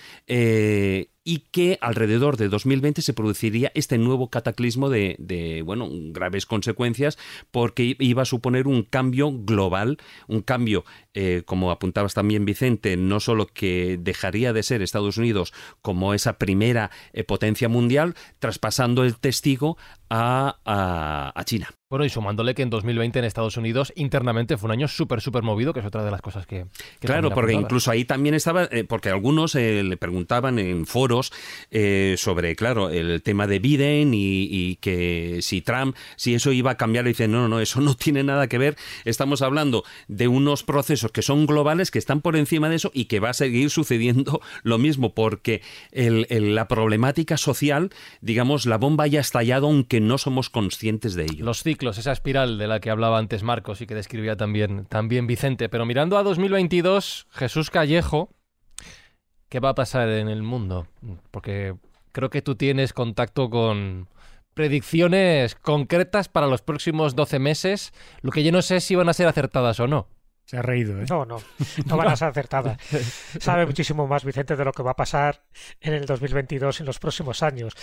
y 1.28 1.40
que 1.50 1.76
alrededor 1.80 2.36
de 2.36 2.48
2020 2.48 3.02
se 3.02 3.12
produciría 3.12 3.72
este 3.74 3.98
nuevo 3.98 4.30
cataclismo 4.30 4.88
de, 4.88 5.60
bueno, 5.66 5.88
graves 5.90 6.46
consecuencias 6.46 7.18
porque 7.50 7.96
iba 7.98 8.22
a 8.22 8.26
suponer 8.26 8.68
un 8.68 8.84
cambio 8.84 9.32
global, 9.32 9.98
un 10.28 10.40
cambio, 10.40 10.84
eh, 11.14 11.42
como 11.44 11.72
apuntabas 11.72 12.14
también 12.14 12.44
Vicente, 12.44 12.96
no 12.96 13.18
solo 13.18 13.48
que 13.48 13.98
dejaría 14.00 14.52
de 14.52 14.62
ser 14.62 14.82
Estados 14.82 15.16
Unidos 15.16 15.52
como 15.82 16.14
esa 16.14 16.38
primera 16.38 16.92
eh, 17.12 17.24
potencia 17.24 17.68
mundial, 17.68 18.14
traspasando 18.38 19.02
el 19.02 19.18
testigo 19.18 19.76
a, 20.10 21.42
China. 21.44 21.68
Bueno, 21.88 22.04
y 22.04 22.10
sumándole 22.10 22.56
que 22.56 22.62
en 22.62 22.70
2020 22.70 23.20
en 23.20 23.24
Estados 23.24 23.56
Unidos 23.56 23.92
internamente 23.94 24.56
fue 24.56 24.66
un 24.66 24.72
año 24.72 24.88
súper, 24.88 25.20
súper 25.20 25.44
movido, 25.44 25.72
que 25.72 25.78
es 25.78 25.86
otra 25.86 26.04
de 26.04 26.10
las 26.10 26.20
cosas 26.20 26.44
que... 26.44 26.66
claro, 26.98 27.30
porque 27.30 27.52
incluso 27.52 27.92
ahí 27.92 28.04
también 28.04 28.34
estaba, 28.34 28.64
eh, 28.64 28.82
porque 28.82 29.08
algunos 29.08 29.54
eh, 29.54 29.84
le 29.84 29.96
preguntaban 29.96 30.58
en 30.58 30.86
foros 30.86 31.32
eh, 31.70 32.16
sobre, 32.18 32.56
claro, 32.56 32.90
el 32.90 33.22
tema 33.22 33.46
de 33.46 33.60
Biden 33.60 34.10
y, 34.12 34.76
que 34.80 35.38
si 35.42 35.62
Trump, 35.62 35.94
si 36.16 36.34
eso 36.34 36.50
iba 36.50 36.72
a 36.72 36.76
cambiar, 36.76 37.04
y 37.06 37.10
dicen, 37.10 37.30
no, 37.30 37.42
no, 37.42 37.48
no, 37.48 37.60
eso 37.60 37.80
no 37.80 37.94
tiene 37.94 38.24
nada 38.24 38.48
que 38.48 38.58
ver, 38.58 38.76
estamos 39.04 39.40
hablando 39.40 39.84
de 40.08 40.26
unos 40.26 40.64
procesos 40.64 41.12
que 41.12 41.22
son 41.22 41.46
globales, 41.46 41.92
que 41.92 42.00
están 42.00 42.20
por 42.20 42.34
encima 42.34 42.68
de 42.68 42.76
eso 42.76 42.90
y 42.94 43.04
que 43.04 43.20
va 43.20 43.30
a 43.30 43.34
seguir 43.34 43.70
sucediendo 43.70 44.40
lo 44.64 44.78
mismo, 44.78 45.14
porque 45.14 45.62
la 45.92 46.66
problemática 46.66 47.36
social, 47.36 47.90
digamos, 48.20 48.66
la 48.66 48.76
bomba 48.76 49.06
ya 49.06 49.20
ha 49.20 49.22
estallado, 49.22 49.68
aunque 49.68 49.95
no 50.00 50.18
somos 50.18 50.50
conscientes 50.50 51.14
de 51.14 51.24
ello. 51.24 51.44
Los 51.44 51.62
ciclos, 51.62 51.98
esa 51.98 52.12
espiral 52.12 52.58
de 52.58 52.66
la 52.66 52.80
que 52.80 52.90
hablaba 52.90 53.18
antes 53.18 53.42
Marcos 53.42 53.80
y 53.80 53.86
que 53.86 53.94
describía 53.94 54.36
también, 54.36 54.86
también 54.86 55.26
Vicente. 55.26 55.68
Pero 55.68 55.86
mirando 55.86 56.18
a 56.18 56.22
2022, 56.22 57.26
Jesús 57.30 57.70
Callejo, 57.70 58.30
¿qué 59.48 59.60
va 59.60 59.70
a 59.70 59.74
pasar 59.74 60.08
en 60.08 60.28
el 60.28 60.42
mundo? 60.42 60.86
Porque 61.30 61.74
creo 62.12 62.30
que 62.30 62.42
tú 62.42 62.54
tienes 62.56 62.92
contacto 62.92 63.50
con 63.50 64.08
predicciones 64.54 65.54
concretas 65.54 66.28
para 66.28 66.46
los 66.46 66.62
próximos 66.62 67.14
12 67.14 67.38
meses, 67.38 67.92
lo 68.22 68.30
que 68.30 68.42
yo 68.42 68.52
no 68.52 68.62
sé 68.62 68.80
si 68.80 68.94
van 68.94 69.08
a 69.10 69.12
ser 69.12 69.26
acertadas 69.26 69.78
o 69.80 69.86
no. 69.86 70.08
Se 70.46 70.56
ha 70.56 70.62
reído, 70.62 71.02
¿eh? 71.02 71.06
No, 71.10 71.24
no, 71.24 71.38
no 71.86 71.96
van 71.96 72.06
a 72.06 72.16
ser 72.16 72.28
acertadas. 72.28 72.78
Sabe 73.40 73.66
muchísimo 73.66 74.06
más 74.06 74.24
Vicente 74.24 74.54
de 74.54 74.64
lo 74.64 74.72
que 74.72 74.84
va 74.84 74.92
a 74.92 74.96
pasar 74.96 75.42
en 75.80 75.92
el 75.92 76.06
2022 76.06 76.78
en 76.78 76.86
los 76.86 77.00
próximos 77.00 77.42
años. 77.42 77.74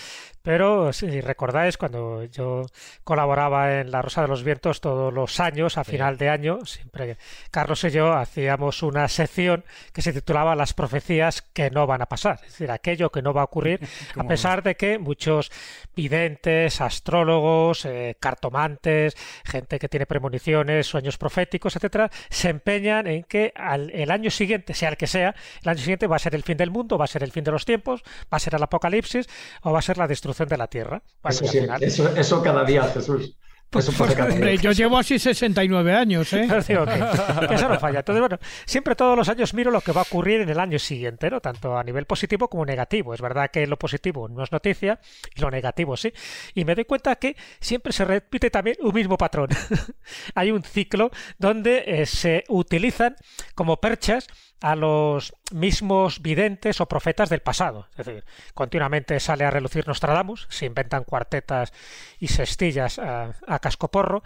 Pero 0.41 0.94
si 0.94 1.19
recordáis, 1.19 1.76
cuando 1.77 2.23
yo 2.23 2.65
colaboraba 3.03 3.81
en 3.81 3.91
La 3.91 4.02
Rosa 4.02 4.22
de 4.22 4.30
los 4.30 4.44
Vientos 4.44 4.80
todos 4.80 5.14
los 5.14 5.41
años, 5.41 5.77
a 5.77 5.84
final 5.84 6.18
de 6.18 6.30
año, 6.30 6.65
siempre 6.65 7.18
Carlos 7.52 7.84
y 7.84 7.90
yo 7.90 8.14
hacíamos 8.14 8.81
una 8.81 9.10
sección 9.10 9.65
que 9.91 10.02
se 10.02 10.14
titulaba 10.14 10.56
Las 10.56 10.73
profecías 10.73 11.41
que 11.41 11.69
no 11.69 11.85
van 11.85 12.02
a 12.02 12.06
pasar. 12.06 12.40
Es 12.44 12.53
decir, 12.53 12.72
aquello 12.72 13.11
que 13.11 13.22
no 13.22 13.34
va 13.34 13.41
a 13.41 13.45
ocurrir, 13.45 13.85
a 14.18 14.23
pesar 14.23 14.64
de 14.64 14.76
que 14.76 14.99
muchos 14.99 15.52
videntes, 15.98 16.80
astrólogos, 16.80 17.84
eh, 17.84 18.15
cartomantes, 18.22 19.18
gente 19.44 19.80
que 19.80 19.90
tiene 19.90 20.06
premoniciones, 20.06 20.88
sueños 20.88 21.18
proféticos, 21.18 21.76
etcétera, 21.76 22.10
se 22.30 22.53
empeñan 22.54 23.08
en 23.08 23.24
que 23.24 23.54
el 23.94 24.12
año 24.12 24.32
siguiente, 24.32 24.74
sea 24.74 24.90
el 24.90 24.98
que 24.98 25.08
sea, 25.08 25.36
el 25.62 25.70
año 25.70 25.80
siguiente 25.80 26.08
va 26.08 26.16
a 26.16 26.20
ser 26.20 26.36
el 26.36 26.44
fin 26.44 26.58
del 26.58 26.72
mundo, 26.72 26.98
va 26.98 27.06
a 27.06 27.08
ser 27.08 27.24
el 27.24 27.32
fin 27.32 27.44
de 27.44 27.52
los 27.52 27.66
tiempos, 27.66 28.04
va 28.32 28.38
a 28.38 28.40
ser 28.40 28.56
el 28.56 28.64
apocalipsis 28.64 29.28
o 29.62 29.72
va 29.72 29.80
a 29.80 29.82
ser 29.82 29.98
la 29.98 30.08
destrucción 30.08 30.48
de 30.48 30.58
la 30.58 30.68
Tierra. 30.68 31.02
eso, 32.18 32.42
cada 32.42 32.64
día, 32.64 32.84
Jesús. 32.84 33.36
Pues, 33.74 33.90
hombre, 34.00 34.58
yo 34.60 34.72
llevo 34.72 35.00
así 35.00 35.18
69 35.18 35.95
años, 35.95 36.32
¿eh? 36.34 36.48
que, 36.68 37.56
eso 37.56 37.68
no 37.68 37.80
falla. 37.80 38.00
Entonces, 38.00 38.20
bueno, 38.20 38.38
siempre 38.66 38.95
todos 38.95 39.18
los 39.18 39.28
años 39.30 39.56
miro 39.56 39.72
lo 39.72 39.82
que 39.82 39.91
va 39.91 40.02
a 40.02 40.04
ocurrir 40.04 40.41
en 40.41 40.50
el 40.50 40.60
año 40.60 40.78
siguiente, 40.78 41.32
¿no? 41.32 41.41
Tanto 41.41 41.76
a 41.76 41.84
nivel 41.84 42.06
positivo 42.06 42.48
como 42.48 42.66
negativo. 42.68 43.16
Es 43.16 43.22
verdad 43.22 43.50
que 43.52 43.66
lo 43.66 43.78
positivo 43.78 44.30
no 44.30 44.44
es 44.44 44.52
noticia 44.52 45.00
y 45.36 45.41
lo 45.41 45.50
negativo 45.50 45.98
sí. 45.98 46.14
Y 46.54 46.66
me 46.66 46.76
doy 46.76 46.86
cuenta 46.86 47.16
que 47.16 47.36
siempre 47.60 47.91
se 47.94 48.06
repite 48.06 48.52
también 48.52 48.78
un 48.80 48.94
mismo 48.94 49.18
patrón. 49.18 49.50
Hay 50.36 50.52
un 50.52 50.62
ciclo 50.62 51.10
donde 51.40 51.84
eh, 51.88 52.06
se 52.06 52.44
utilizan 52.50 53.16
como 53.56 53.78
perchas 53.78 54.28
a 54.64 54.77
los 54.77 55.35
mismos 55.52 56.22
videntes 56.22 56.80
o 56.80 56.88
profetas 56.88 57.27
del 57.30 57.41
pasado. 57.41 57.90
Es 57.98 58.06
decir, 58.06 58.23
continuamente 58.53 59.19
sale 59.19 59.44
a 59.44 59.52
relucir 59.52 59.85
Nostradamus, 59.85 60.48
se 60.49 60.65
inventan 60.65 61.03
cuartetas 61.03 61.73
y 62.18 62.30
sextillas 62.30 62.98
a, 62.98 63.35
a 63.45 63.60
cascoporro, 63.60 64.23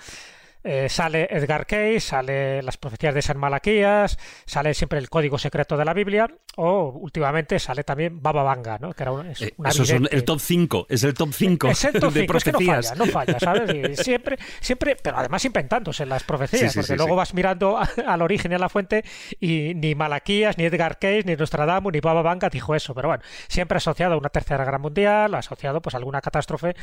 eh, 0.69 0.89
sale 0.89 1.30
Edgar 1.31 1.65
Cayce, 1.65 2.02
sale 2.02 2.61
las 2.61 2.76
profecías 2.76 3.15
de 3.15 3.22
San 3.22 3.38
Malaquías, 3.38 4.19
sale 4.45 4.73
siempre 4.73 4.99
el 4.99 5.10
código 5.10 5.38
secreto 5.38 5.77
de 5.77 5.85
la 5.85 5.94
Biblia, 5.94 6.27
o 6.57 6.89
últimamente 6.89 7.57
sale 7.57 7.85
también 7.85 8.22
Baba 8.22 8.44
Vanga, 8.44 8.77
¿no? 8.77 8.91
Que 8.91 9.03
era 9.03 9.14
es 9.31 9.44
eh, 9.44 9.53
Eso 9.64 9.84
es 9.84 9.91
el 9.91 10.26
top 10.26 10.41
5, 10.41 10.88
es 10.89 11.03
el 11.06 11.14
top 11.14 11.30
5 11.31 11.68
es 11.69 11.85
el 11.85 11.94
top 11.94 12.11
de 12.11 12.26
profecías. 12.26 12.98
no 12.98 13.06
falla, 13.06 13.31
no 13.31 13.38
falla, 13.38 13.39
¿sabes? 13.39 13.99
siempre, 13.99 14.38
siempre, 14.60 14.98
pero 15.02 15.18
además 15.18 15.45
inventándose 15.45 16.06
las 16.06 16.23
profecías, 16.23 16.76
porque 16.76 16.98
luego 16.98 17.15
vas 17.15 17.34
mirando 17.34 17.80
al 18.06 18.22
origen 18.22 18.52
y 18.52 18.56
a 18.56 18.60
la 18.60 18.68
fuente 18.68 19.06
y 19.39 19.73
ni 19.73 19.95
Malaquías, 19.95 20.57
ni 20.57 20.65
Edgar 20.65 20.99
Cayce, 20.99 21.26
ni 21.30 21.38
Nostradamus, 21.38 21.94
ni 21.94 22.02
Baba 22.02 22.23
Vanga 22.23 22.49
dijo 22.49 22.76
eso, 22.76 22.94
pero 22.94 23.07
bueno, 23.07 23.23
siempre 23.48 23.77
asociado 23.77 24.15
a 24.15 24.18
una 24.18 24.30
tercera 24.30 24.65
guerra 24.65 24.80
mundial, 24.80 25.34
asociado 25.34 25.81
pues 25.81 25.95
a 25.95 25.99
alguna 25.99 26.19
catástrofe 26.19 26.76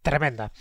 tremenda. 0.00 0.52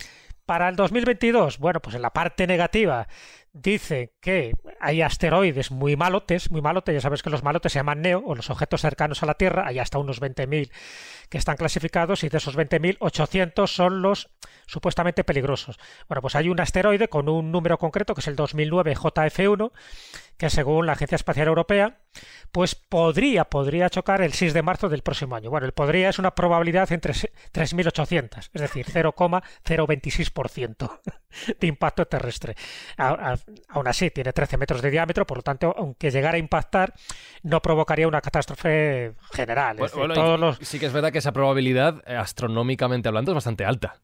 Para 0.45 0.69
el 0.69 0.75
2022, 0.75 1.57
bueno, 1.57 1.81
pues 1.81 1.95
en 1.95 2.03
la 2.03 2.11
parte 2.11 2.45
negativa 2.45 3.07
dice 3.51 4.13
que 4.19 4.51
hay 4.79 5.01
asteroides 5.01 5.71
muy 5.71 5.95
malotes, 5.95 6.51
muy 6.51 6.61
malotes, 6.61 6.93
ya 6.93 7.01
sabes 7.01 7.23
que 7.23 7.29
los 7.29 7.41
malotes 7.41 7.71
se 7.71 7.79
llaman 7.79 8.01
NEO, 8.01 8.21
o 8.23 8.35
los 8.35 8.49
objetos 8.49 8.81
cercanos 8.81 9.23
a 9.23 9.25
la 9.25 9.35
Tierra, 9.35 9.65
hay 9.65 9.79
hasta 9.79 9.97
unos 9.97 10.21
20.000 10.21 10.69
que 11.29 11.37
están 11.37 11.55
clasificados 11.55 12.23
y 12.23 12.29
de 12.29 12.37
esos 12.37 12.57
20.000, 12.57 12.97
800 12.99 13.73
son 13.73 14.01
los 14.01 14.29
supuestamente 14.67 15.23
peligrosos. 15.23 15.79
Bueno, 16.07 16.21
pues 16.21 16.35
hay 16.35 16.49
un 16.49 16.59
asteroide 16.59 17.07
con 17.07 17.29
un 17.29 17.51
número 17.51 17.77
concreto 17.77 18.13
que 18.13 18.21
es 18.21 18.27
el 18.27 18.35
2009 18.35 18.95
JF1, 18.95 19.71
que 20.37 20.49
según 20.49 20.85
la 20.85 20.93
Agencia 20.93 21.15
Espacial 21.15 21.47
Europea, 21.47 21.99
pues 22.51 22.75
podría, 22.75 23.45
podría 23.45 23.89
chocar 23.89 24.21
el 24.21 24.33
6 24.33 24.53
de 24.53 24.61
marzo 24.61 24.89
del 24.89 25.01
próximo 25.01 25.35
año. 25.35 25.49
Bueno, 25.49 25.65
el 25.65 25.71
podría 25.73 26.09
es 26.09 26.19
una 26.19 26.35
probabilidad 26.35 26.91
entre 26.91 27.13
3.800, 27.13 28.49
es 28.53 28.61
decir, 28.61 28.85
0,026% 28.85 30.99
de 31.59 31.67
impacto 31.67 32.05
terrestre. 32.05 32.55
Aún 32.97 33.87
así, 33.87 34.11
tiene 34.11 34.33
13 34.33 34.57
metros 34.57 34.81
de 34.81 34.91
diámetro, 34.91 35.25
por 35.25 35.37
lo 35.37 35.43
tanto, 35.43 35.73
aunque 35.77 36.11
llegara 36.11 36.35
a 36.35 36.39
impactar, 36.39 36.93
no 37.43 37.61
provocaría 37.61 38.07
una 38.07 38.21
catástrofe 38.21 39.13
general. 39.33 39.77
Sí 40.61 40.79
que 40.79 40.85
es 40.85 40.93
verdad 40.93 41.11
que 41.11 41.17
esa 41.19 41.33
probabilidad, 41.33 42.01
eh, 42.07 42.15
astronómicamente 42.15 43.09
hablando, 43.09 43.31
es 43.31 43.35
bastante 43.35 43.65
alta. 43.65 44.01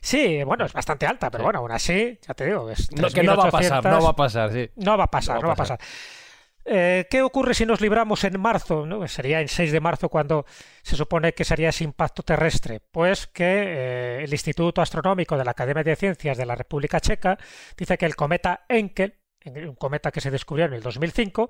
Sí, 0.00 0.42
bueno, 0.44 0.64
es 0.64 0.72
bastante 0.72 1.06
alta, 1.06 1.30
pero 1.30 1.44
bueno, 1.44 1.60
aún 1.60 1.72
así, 1.72 2.18
ya 2.26 2.34
te 2.34 2.46
digo, 2.46 2.70
es 2.70 2.88
que 3.14 3.22
no 3.22 3.36
va 3.36 3.48
a 3.48 3.50
pasar, 3.50 3.84
no 3.84 4.02
va 4.02 4.10
a 4.10 4.16
pasar, 4.16 4.52
sí. 4.52 4.70
No 4.76 4.96
va 4.96 5.04
a 5.04 5.10
pasar, 5.10 5.40
no 5.40 5.48
va 5.48 5.54
a 5.54 5.56
pasar. 5.56 5.78
Eh, 6.70 7.06
¿Qué 7.08 7.22
ocurre 7.22 7.54
si 7.54 7.64
nos 7.64 7.80
libramos 7.80 8.24
en 8.24 8.38
marzo? 8.38 8.84
¿no? 8.84 9.08
Sería 9.08 9.40
el 9.40 9.48
6 9.48 9.72
de 9.72 9.80
marzo 9.80 10.10
cuando 10.10 10.44
se 10.82 10.96
supone 10.96 11.32
que 11.32 11.44
sería 11.44 11.70
ese 11.70 11.84
impacto 11.84 12.22
terrestre. 12.22 12.80
Pues 12.80 13.26
que 13.26 13.44
eh, 13.44 14.24
el 14.24 14.30
Instituto 14.30 14.82
Astronómico 14.82 15.38
de 15.38 15.46
la 15.46 15.52
Academia 15.52 15.82
de 15.82 15.96
Ciencias 15.96 16.36
de 16.36 16.44
la 16.44 16.54
República 16.56 17.00
Checa 17.00 17.38
dice 17.74 17.96
que 17.96 18.04
el 18.04 18.16
cometa 18.16 18.66
Enkel, 18.68 19.14
un 19.46 19.76
cometa 19.76 20.10
que 20.10 20.20
se 20.20 20.30
descubrió 20.30 20.66
en 20.66 20.74
el 20.74 20.82
2005, 20.82 21.48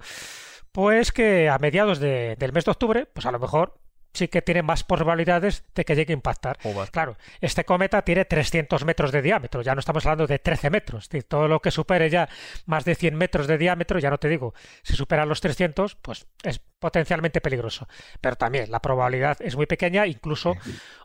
pues 0.71 1.11
que 1.11 1.49
a 1.49 1.59
mediados 1.59 1.99
del 1.99 2.53
mes 2.53 2.65
de 2.65 2.71
octubre, 2.71 3.07
pues 3.07 3.27
a 3.27 3.33
lo 3.33 3.41
mejor 3.41 3.81
sí 4.19 4.29
que 4.29 4.43
tiene 4.43 4.63
más 4.63 4.85
probabilidades 4.85 5.65
de 5.75 5.85
que 5.85 5.95
llegue 5.95 6.13
a 6.13 6.15
impactar. 6.15 6.59
Claro, 6.91 7.17
este 7.41 7.65
cometa 7.65 8.03
tiene 8.03 8.25
300 8.25 8.85
metros 8.85 9.13
de 9.13 9.23
diámetro, 9.23 9.63
ya 9.63 9.75
no 9.75 9.81
estamos 9.81 10.05
hablando 10.05 10.27
de 10.27 10.39
13 10.39 10.71
metros. 10.71 11.09
todo 11.29 11.49
lo 11.49 11.61
que 11.61 11.71
supere 11.71 12.11
ya 12.11 12.29
más 12.67 12.85
de 12.85 12.95
100 12.95 13.15
metros 13.15 13.47
de 13.47 13.59
diámetro, 13.59 13.99
ya 13.99 14.11
no 14.11 14.19
te 14.19 14.29
digo, 14.29 14.55
si 14.83 14.95
supera 14.95 15.25
los 15.25 15.41
300, 15.41 15.95
pues 15.97 16.27
es 16.43 16.59
potencialmente 16.59 17.41
peligroso. 17.41 17.89
Pero 18.21 18.37
también 18.37 18.71
la 18.71 18.81
probabilidad 18.81 19.39
es 19.41 19.57
muy 19.57 19.67
pequeña, 19.67 20.07
incluso 20.07 20.57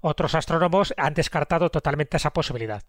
otros 0.01 0.35
astrónomos 0.35 0.93
han 0.97 1.13
descartado 1.13 1.69
totalmente 1.69 2.17
esa 2.17 2.33
posibilidad. 2.33 2.83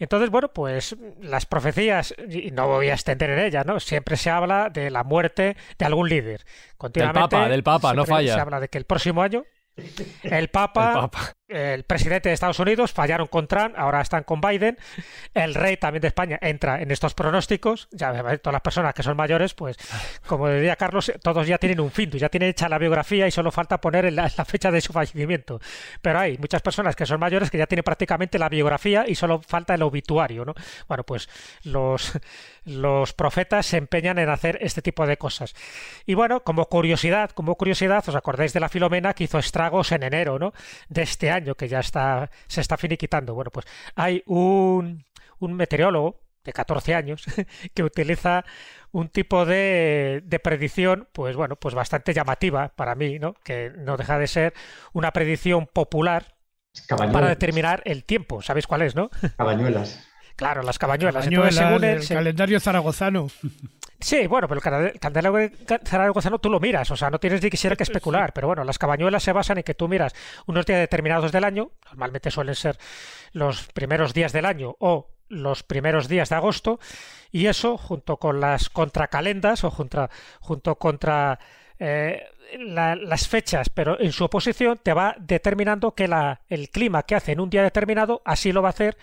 Entonces, 0.00 0.30
bueno, 0.30 0.48
pues 0.52 0.96
las 1.20 1.46
profecías, 1.46 2.14
y 2.28 2.50
no 2.50 2.66
voy 2.66 2.88
a 2.88 2.94
extender 2.94 3.30
en 3.30 3.38
ellas, 3.38 3.66
¿no? 3.66 3.78
Siempre 3.80 4.16
se 4.16 4.30
habla 4.30 4.70
de 4.70 4.90
la 4.90 5.04
muerte 5.04 5.56
de 5.78 5.84
algún 5.84 6.08
líder. 6.08 6.44
Continuamente, 6.78 7.20
del 7.20 7.28
Papa, 7.28 7.48
del 7.48 7.62
Papa, 7.62 7.94
no 7.94 8.06
falla. 8.06 8.34
Se 8.34 8.40
habla 8.40 8.60
de 8.60 8.68
que 8.68 8.78
el 8.78 8.86
próximo 8.86 9.22
año 9.22 9.44
el 10.22 10.48
Papa, 10.50 11.10
el, 11.10 11.10
presidente 11.86 12.28
de 12.28 12.34
Estados 12.34 12.58
Unidos 12.58 12.92
fallaron 12.92 13.26
con 13.26 13.46
Trump, 13.46 13.74
ahora 13.76 14.00
están 14.00 14.24
con 14.24 14.40
Biden. 14.40 14.78
El 15.34 15.54
rey 15.54 15.76
también 15.76 16.02
de 16.02 16.08
España 16.08 16.38
entra 16.40 16.80
en 16.80 16.90
estos 16.90 17.14
pronósticos. 17.14 17.88
Ya 17.90 18.12
todas 18.38 18.52
las 18.52 18.62
personas 18.62 18.94
que 18.94 19.02
son 19.02 19.16
mayores, 19.16 19.54
pues 19.54 19.76
como 20.26 20.48
diría 20.48 20.76
Carlos, 20.76 21.12
todos 21.22 21.46
ya 21.46 21.58
tienen 21.58 21.80
un 21.80 21.90
fin, 21.90 22.10
ya 22.10 22.28
tienen 22.28 22.50
hecha 22.50 22.68
la 22.68 22.78
biografía 22.78 23.26
y 23.26 23.30
solo 23.30 23.50
falta 23.50 23.80
poner 23.80 24.12
la, 24.12 24.28
fecha 24.28 24.70
de 24.70 24.80
su 24.80 24.92
fallecimiento. 24.92 25.60
Pero 26.00 26.20
hay 26.20 26.38
muchas 26.38 26.62
personas 26.62 26.94
que 26.96 27.06
son 27.06 27.20
mayores 27.20 27.50
que 27.50 27.58
ya 27.58 27.66
tienen 27.66 27.84
prácticamente 27.84 28.38
la 28.38 28.48
biografía 28.48 29.04
y 29.06 29.14
solo 29.14 29.40
falta 29.40 29.74
el 29.74 29.82
obituario, 29.82 30.44
¿no? 30.44 30.54
Bueno, 30.88 31.04
pues 31.04 31.28
los 31.64 32.12
los 32.64 33.12
profetas 33.14 33.66
se 33.66 33.78
empeñan 33.78 34.18
en 34.18 34.28
hacer 34.28 34.58
este 34.60 34.82
tipo 34.82 35.06
de 35.06 35.16
cosas. 35.16 35.54
Y 36.06 36.14
bueno, 36.14 36.40
como 36.44 36.66
curiosidad, 36.66 37.30
como 37.30 37.56
curiosidad, 37.56 38.04
os 38.06 38.14
acordáis 38.14 38.52
de 38.52 38.60
la 38.60 38.68
Filomena 38.68 39.14
que 39.14 39.24
hizo 39.24 39.38
estragos 39.38 39.92
en 39.92 40.02
enero, 40.02 40.38
¿no? 40.38 40.52
De 40.88 41.02
este 41.02 41.30
año 41.30 41.39
que 41.56 41.68
ya 41.68 41.80
está 41.80 42.30
se 42.46 42.60
está 42.60 42.76
finiquitando. 42.76 43.34
Bueno, 43.34 43.50
pues 43.50 43.66
hay 43.94 44.22
un 44.26 45.04
un 45.38 45.54
meteorólogo 45.54 46.20
de 46.44 46.52
14 46.52 46.94
años 46.94 47.24
que 47.74 47.82
utiliza 47.82 48.44
un 48.92 49.08
tipo 49.08 49.44
de, 49.44 50.22
de, 50.24 50.38
predicción 50.38 51.08
pues 51.12 51.36
bueno 51.36 51.56
pues 51.56 51.74
bastante 51.74 52.14
llamativa 52.14 52.70
para 52.70 52.94
mí 52.94 53.18
no 53.18 53.34
que 53.44 53.70
no 53.76 53.96
deja 53.96 54.18
de 54.18 54.26
ser 54.26 54.54
una 54.92 55.12
predicción 55.12 55.66
popular 55.66 56.40
para 56.88 57.28
determinar 57.28 57.82
el 57.84 58.04
tiempo. 58.04 58.42
¿Sabéis 58.42 58.66
cuál 58.66 58.82
es, 58.82 58.94
no? 58.94 59.10
Cabañuelas. 59.36 60.06
Claro, 60.36 60.62
las 60.62 60.78
cabañuelas. 60.78 61.26
Entonces, 61.26 61.56
según 61.56 61.84
el, 61.84 62.06
calendario 62.06 62.60
zaragozano. 62.60 63.28
Sí, 64.00 64.26
bueno, 64.26 64.48
pero 64.48 64.60
el 64.60 64.98
calendario 64.98 65.50
zaragozano 65.84 66.38
tú 66.38 66.48
lo 66.48 66.58
miras, 66.58 66.90
o 66.90 66.96
sea, 66.96 67.10
no 67.10 67.20
tienes 67.20 67.42
ni 67.42 67.50
quisiera 67.50 67.76
que 67.76 67.82
especular, 67.82 68.32
pero 68.32 68.46
bueno, 68.46 68.64
las 68.64 68.78
cabañuelas 68.78 69.22
se 69.22 69.32
basan 69.32 69.58
en 69.58 69.62
que 69.62 69.74
tú 69.74 69.88
miras 69.88 70.14
unos 70.46 70.64
días 70.64 70.80
determinados 70.80 71.32
del 71.32 71.44
año, 71.44 71.72
normalmente 71.84 72.30
suelen 72.30 72.54
ser 72.54 72.78
los 73.32 73.68
primeros 73.68 74.14
días 74.14 74.32
del 74.32 74.46
año 74.46 74.74
o 74.78 75.10
los 75.28 75.62
primeros 75.62 76.08
días 76.08 76.30
de 76.30 76.36
agosto, 76.36 76.80
y 77.30 77.46
eso, 77.46 77.76
junto 77.76 78.16
con 78.16 78.40
las 78.40 78.70
contracalendas 78.70 79.64
o 79.64 79.70
junto, 79.70 80.08
junto 80.40 80.76
contra 80.76 81.38
eh, 81.78 82.24
las 82.58 83.28
fechas, 83.28 83.68
pero 83.68 84.00
en 84.00 84.12
su 84.12 84.24
oposición 84.24 84.80
te 84.82 84.94
va 84.94 85.14
determinando 85.18 85.94
que 85.94 86.08
la, 86.08 86.40
el 86.48 86.70
clima 86.70 87.02
que 87.02 87.16
hace 87.16 87.32
en 87.32 87.40
un 87.40 87.50
día 87.50 87.62
determinado, 87.62 88.22
así 88.24 88.50
lo 88.50 88.62
va 88.62 88.68
a 88.68 88.70
hacer 88.70 88.96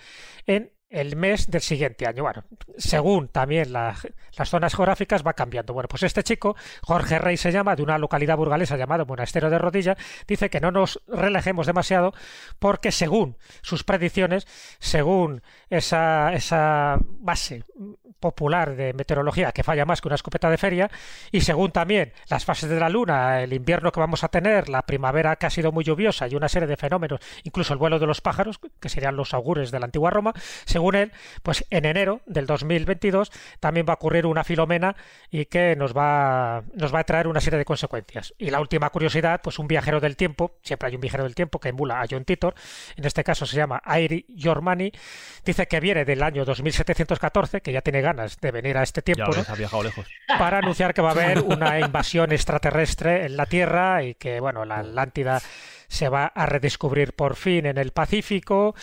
en 0.46 0.72
el 0.90 1.16
mes 1.16 1.50
del 1.50 1.60
siguiente 1.60 2.06
año. 2.06 2.22
Bueno, 2.22 2.44
según 2.76 3.28
también 3.28 3.72
las 3.72 4.00
zonas 4.44 4.74
geográficas 4.74 5.26
va 5.26 5.34
cambiando. 5.34 5.74
Bueno, 5.74 5.88
pues 5.88 6.02
este 6.02 6.22
chico, 6.22 6.56
Jorge 6.82 7.18
Rey 7.18 7.36
se 7.36 7.52
llama, 7.52 7.76
de 7.76 7.82
una 7.82 7.98
localidad 7.98 8.36
burgalesa 8.36 8.76
llamada 8.76 9.04
Monasterio 9.04 9.50
de 9.50 9.58
Rodilla, 9.58 9.96
dice 10.26 10.50
que 10.50 10.60
no 10.60 10.70
nos 10.70 11.00
relajemos 11.06 11.66
demasiado 11.66 12.12
porque 12.58 12.92
según 12.92 13.36
sus 13.62 13.84
predicciones, 13.84 14.46
según 14.78 15.42
esa, 15.70 16.32
esa 16.32 16.98
base 17.00 17.64
popular 18.20 18.76
de 18.76 18.92
meteorología 18.92 19.52
que 19.52 19.62
falla 19.62 19.84
más 19.84 20.00
que 20.00 20.08
una 20.08 20.14
escopeta 20.14 20.50
de 20.50 20.58
feria 20.58 20.90
y 21.32 21.40
según 21.40 21.70
también 21.70 22.12
las 22.28 22.44
fases 22.44 22.68
de 22.68 22.80
la 22.80 22.88
luna, 22.88 23.42
el 23.42 23.52
invierno 23.52 23.92
que 23.92 24.00
vamos 24.00 24.24
a 24.24 24.28
tener, 24.28 24.68
la 24.68 24.82
primavera 24.82 25.36
que 25.36 25.46
ha 25.46 25.50
sido 25.50 25.72
muy 25.72 25.84
lluviosa 25.84 26.28
y 26.28 26.34
una 26.34 26.48
serie 26.48 26.68
de 26.68 26.76
fenómenos, 26.76 27.20
incluso 27.44 27.72
el 27.72 27.78
vuelo 27.78 27.98
de 27.98 28.06
los 28.06 28.20
pájaros, 28.20 28.58
que 28.80 28.88
serían 28.88 29.16
los 29.16 29.34
augures 29.34 29.70
de 29.70 29.80
la 29.80 29.86
antigua 29.86 30.10
Roma, 30.10 30.32
según 30.64 30.94
él, 30.94 31.12
pues 31.42 31.64
en 31.70 31.84
enero 31.84 32.20
del 32.26 32.46
2022 32.46 33.30
también 33.60 33.86
va 33.88 33.92
a 33.92 33.94
ocurrir 33.94 34.26
una 34.26 34.44
filomena 34.44 34.96
y 35.30 35.46
que 35.46 35.76
nos 35.76 35.96
va, 35.96 36.62
nos 36.74 36.94
va 36.94 37.00
a 37.00 37.04
traer 37.04 37.28
una 37.28 37.40
serie 37.40 37.58
de 37.58 37.64
consecuencias. 37.64 38.34
Y 38.38 38.50
la 38.50 38.60
última 38.60 38.90
curiosidad, 38.90 39.40
pues 39.42 39.58
un 39.58 39.68
viajero 39.68 40.00
del 40.00 40.16
tiempo, 40.16 40.56
siempre 40.62 40.88
hay 40.88 40.94
un 40.94 41.00
viajero 41.00 41.24
del 41.24 41.34
tiempo 41.34 41.58
que 41.60 41.70
emula 41.70 42.00
a 42.00 42.06
John 42.10 42.24
Titor, 42.24 42.54
en 42.96 43.04
este 43.04 43.24
caso 43.24 43.46
se 43.46 43.56
llama 43.56 43.80
Airi 43.84 44.26
Yormani, 44.28 44.92
dice 45.44 45.66
que 45.66 45.80
viene 45.80 46.04
del 46.04 46.22
año 46.22 46.44
2714, 46.44 47.60
que 47.60 47.72
ya 47.72 47.80
tiene 47.80 48.02
ganas 48.08 48.38
de 48.40 48.50
venir 48.50 48.76
a 48.78 48.82
este 48.82 49.02
tiempo, 49.02 49.30
para 50.38 50.58
anunciar 50.58 50.94
que 50.94 51.02
va 51.02 51.10
a 51.10 51.12
haber 51.12 51.40
una 51.44 51.78
invasión 51.78 52.32
extraterrestre 52.32 53.26
en 53.26 53.36
la 53.36 53.46
Tierra 53.46 54.02
y 54.02 54.14
que, 54.14 54.40
bueno, 54.40 54.64
la 54.64 54.78
Atlántida 54.78 55.40
se 55.88 56.08
va 56.08 56.26
a 56.26 56.46
redescubrir 56.46 57.14
por 57.14 57.34
fin 57.34 57.66
en 57.66 57.78
el 57.78 57.92
Pacífico 57.92 58.74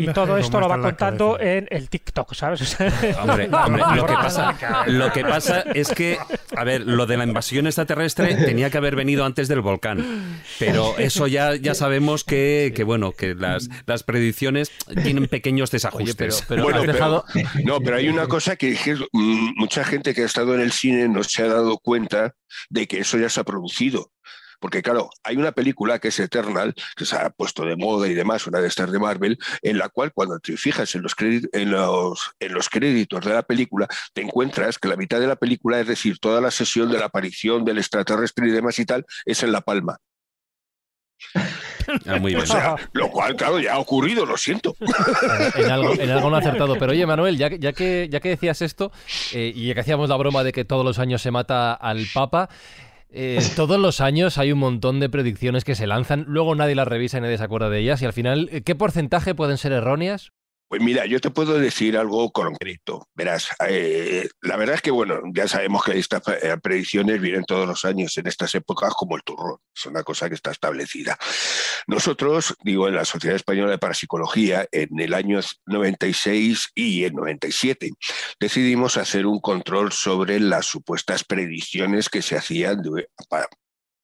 y 0.00 0.06
todo 0.12 0.36
esto 0.36 0.60
lo 0.60 0.68
va 0.68 0.80
contando 0.80 1.38
en 1.40 1.68
el 1.70 1.88
TikTok, 1.88 2.34
¿sabes? 2.34 2.76
Hombre, 3.22 3.48
lo, 3.48 4.06
que 4.06 4.14
pasa, 4.14 4.84
lo 4.86 5.12
que 5.12 5.24
pasa 5.24 5.60
es 5.60 5.90
que, 5.90 6.18
a 6.56 6.64
ver, 6.64 6.82
lo 6.82 7.06
de 7.06 7.16
la 7.16 7.24
invasión 7.24 7.66
extraterrestre 7.66 8.34
tenía 8.46 8.70
que 8.70 8.78
haber 8.78 8.96
venido 8.96 9.24
antes 9.24 9.48
del 9.48 9.60
volcán, 9.60 10.42
pero 10.58 10.98
eso 10.98 11.26
ya, 11.26 11.54
ya 11.54 11.74
sabemos 11.74 12.24
que, 12.24 12.72
que 12.74 12.82
bueno, 12.82 13.12
que 13.12 13.34
las, 13.34 13.68
las 13.86 14.02
predicciones 14.02 14.72
tienen 15.02 15.28
pequeños 15.28 15.70
desajustes. 15.70 16.44
pero, 16.48 16.64
no, 17.64 17.80
pero 17.80 17.96
hay 17.96 18.08
una 18.08 18.26
cosa 18.26 18.56
que 18.56 18.76
mm, 19.12 19.52
mucha 19.56 19.84
gente 19.84 20.12
que 20.12 20.22
ha 20.22 20.26
estado 20.26 20.54
en 20.54 20.60
el 20.60 20.72
cine 20.72 21.08
no 21.08 21.22
se 21.22 21.42
ha 21.42 21.46
dado 21.48 21.78
cuenta 21.78 22.34
de 22.68 22.86
que 22.86 23.00
eso 23.00 23.18
ya 23.18 23.28
se 23.28 23.40
ha 23.40 23.44
producido. 23.44 24.12
Porque 24.58 24.82
claro, 24.82 25.10
hay 25.22 25.36
una 25.36 25.52
película 25.52 25.98
que 25.98 26.08
es 26.08 26.18
Eternal, 26.18 26.74
que 26.96 27.04
se 27.04 27.16
ha 27.16 27.30
puesto 27.30 27.64
de 27.64 27.76
moda 27.76 28.08
y 28.08 28.14
demás, 28.14 28.46
una 28.46 28.60
de 28.60 28.68
estas 28.68 28.90
de 28.90 28.98
Marvel, 28.98 29.38
en 29.62 29.78
la 29.78 29.88
cual 29.88 30.12
cuando 30.12 30.38
te 30.40 30.56
fijas 30.56 30.94
en 30.94 31.02
los, 31.02 31.14
en 31.20 31.70
los, 31.70 32.32
en 32.40 32.54
los 32.54 32.68
créditos 32.68 33.24
de 33.24 33.34
la 33.34 33.42
película, 33.42 33.88
te 34.12 34.22
encuentras 34.22 34.78
que 34.78 34.88
la 34.88 34.96
mitad 34.96 35.20
de 35.20 35.26
la 35.26 35.36
película, 35.36 35.80
es 35.80 35.86
decir, 35.86 36.18
toda 36.18 36.40
la 36.40 36.50
sesión 36.50 36.90
de 36.90 36.98
la 36.98 37.06
aparición 37.06 37.64
del 37.64 37.78
extraterrestre 37.78 38.48
y 38.48 38.52
demás 38.52 38.78
y 38.78 38.86
tal, 38.86 39.06
es 39.24 39.42
en 39.42 39.52
La 39.52 39.60
Palma. 39.60 39.98
Ah, 42.06 42.18
muy 42.20 42.34
bien. 42.34 42.44
lo 42.92 43.10
cual, 43.10 43.34
claro, 43.34 43.58
ya 43.58 43.74
ha 43.74 43.78
ocurrido, 43.78 44.26
lo 44.26 44.36
siento. 44.36 44.76
En, 45.56 45.70
algo, 45.70 45.94
no 46.30 46.36
ha 46.36 46.38
acertado. 46.38 46.76
Pero 46.78 46.92
oye, 46.92 47.06
Manuel, 47.06 47.38
ya, 47.38 47.48
ya, 47.48 47.72
que, 47.72 48.08
ya 48.10 48.20
que 48.20 48.30
decías 48.30 48.60
esto, 48.62 48.92
eh, 49.32 49.52
y 49.54 49.68
ya 49.68 49.74
que 49.74 49.80
hacíamos 49.80 50.08
la 50.08 50.16
broma 50.16 50.44
de 50.44 50.52
que 50.52 50.64
todos 50.64 50.84
los 50.84 50.98
años 50.98 51.22
se 51.22 51.30
mata 51.30 51.72
al 51.72 52.06
Papa, 52.12 52.50
eh, 53.10 53.40
todos 53.56 53.78
los 53.78 54.00
años 54.00 54.38
hay 54.38 54.52
un 54.52 54.58
montón 54.58 55.00
de 55.00 55.08
predicciones 55.08 55.64
que 55.64 55.74
se 55.74 55.86
lanzan, 55.86 56.24
luego 56.28 56.54
nadie 56.54 56.74
las 56.74 56.88
revisa 56.88 57.18
y 57.18 57.20
nadie 57.22 57.38
se 57.38 57.44
acuerda 57.44 57.70
de 57.70 57.80
ellas, 57.80 58.02
y 58.02 58.06
al 58.06 58.12
final, 58.12 58.50
¿qué 58.64 58.74
porcentaje 58.74 59.34
pueden 59.34 59.58
ser 59.58 59.72
erróneas? 59.72 60.32
Pues 60.68 60.82
mira, 60.82 61.06
yo 61.06 61.18
te 61.18 61.30
puedo 61.30 61.58
decir 61.58 61.96
algo 61.96 62.30
concreto. 62.30 63.08
Verás, 63.14 63.48
eh, 63.66 64.28
la 64.42 64.56
verdad 64.56 64.74
es 64.74 64.82
que, 64.82 64.90
bueno, 64.90 65.22
ya 65.32 65.48
sabemos 65.48 65.82
que 65.82 65.98
estas 65.98 66.22
eh, 66.28 66.56
predicciones 66.62 67.22
vienen 67.22 67.44
todos 67.44 67.66
los 67.66 67.86
años 67.86 68.16
en 68.18 68.26
estas 68.26 68.54
épocas 68.54 68.92
como 68.92 69.16
el 69.16 69.22
turrón. 69.22 69.56
Es 69.74 69.86
una 69.86 70.02
cosa 70.02 70.28
que 70.28 70.34
está 70.34 70.50
establecida. 70.50 71.18
Nosotros, 71.86 72.54
digo, 72.62 72.86
en 72.86 72.96
la 72.96 73.06
Sociedad 73.06 73.36
Española 73.36 73.70
de 73.70 73.78
Parapsicología, 73.78 74.68
en 74.70 75.00
el 75.00 75.14
año 75.14 75.40
96 75.64 76.72
y 76.74 77.04
el 77.04 77.14
97, 77.14 77.90
decidimos 78.38 78.98
hacer 78.98 79.24
un 79.24 79.40
control 79.40 79.92
sobre 79.92 80.38
las 80.38 80.66
supuestas 80.66 81.24
predicciones 81.24 82.10
que 82.10 82.20
se 82.20 82.36
hacían 82.36 82.82
de, 82.82 83.08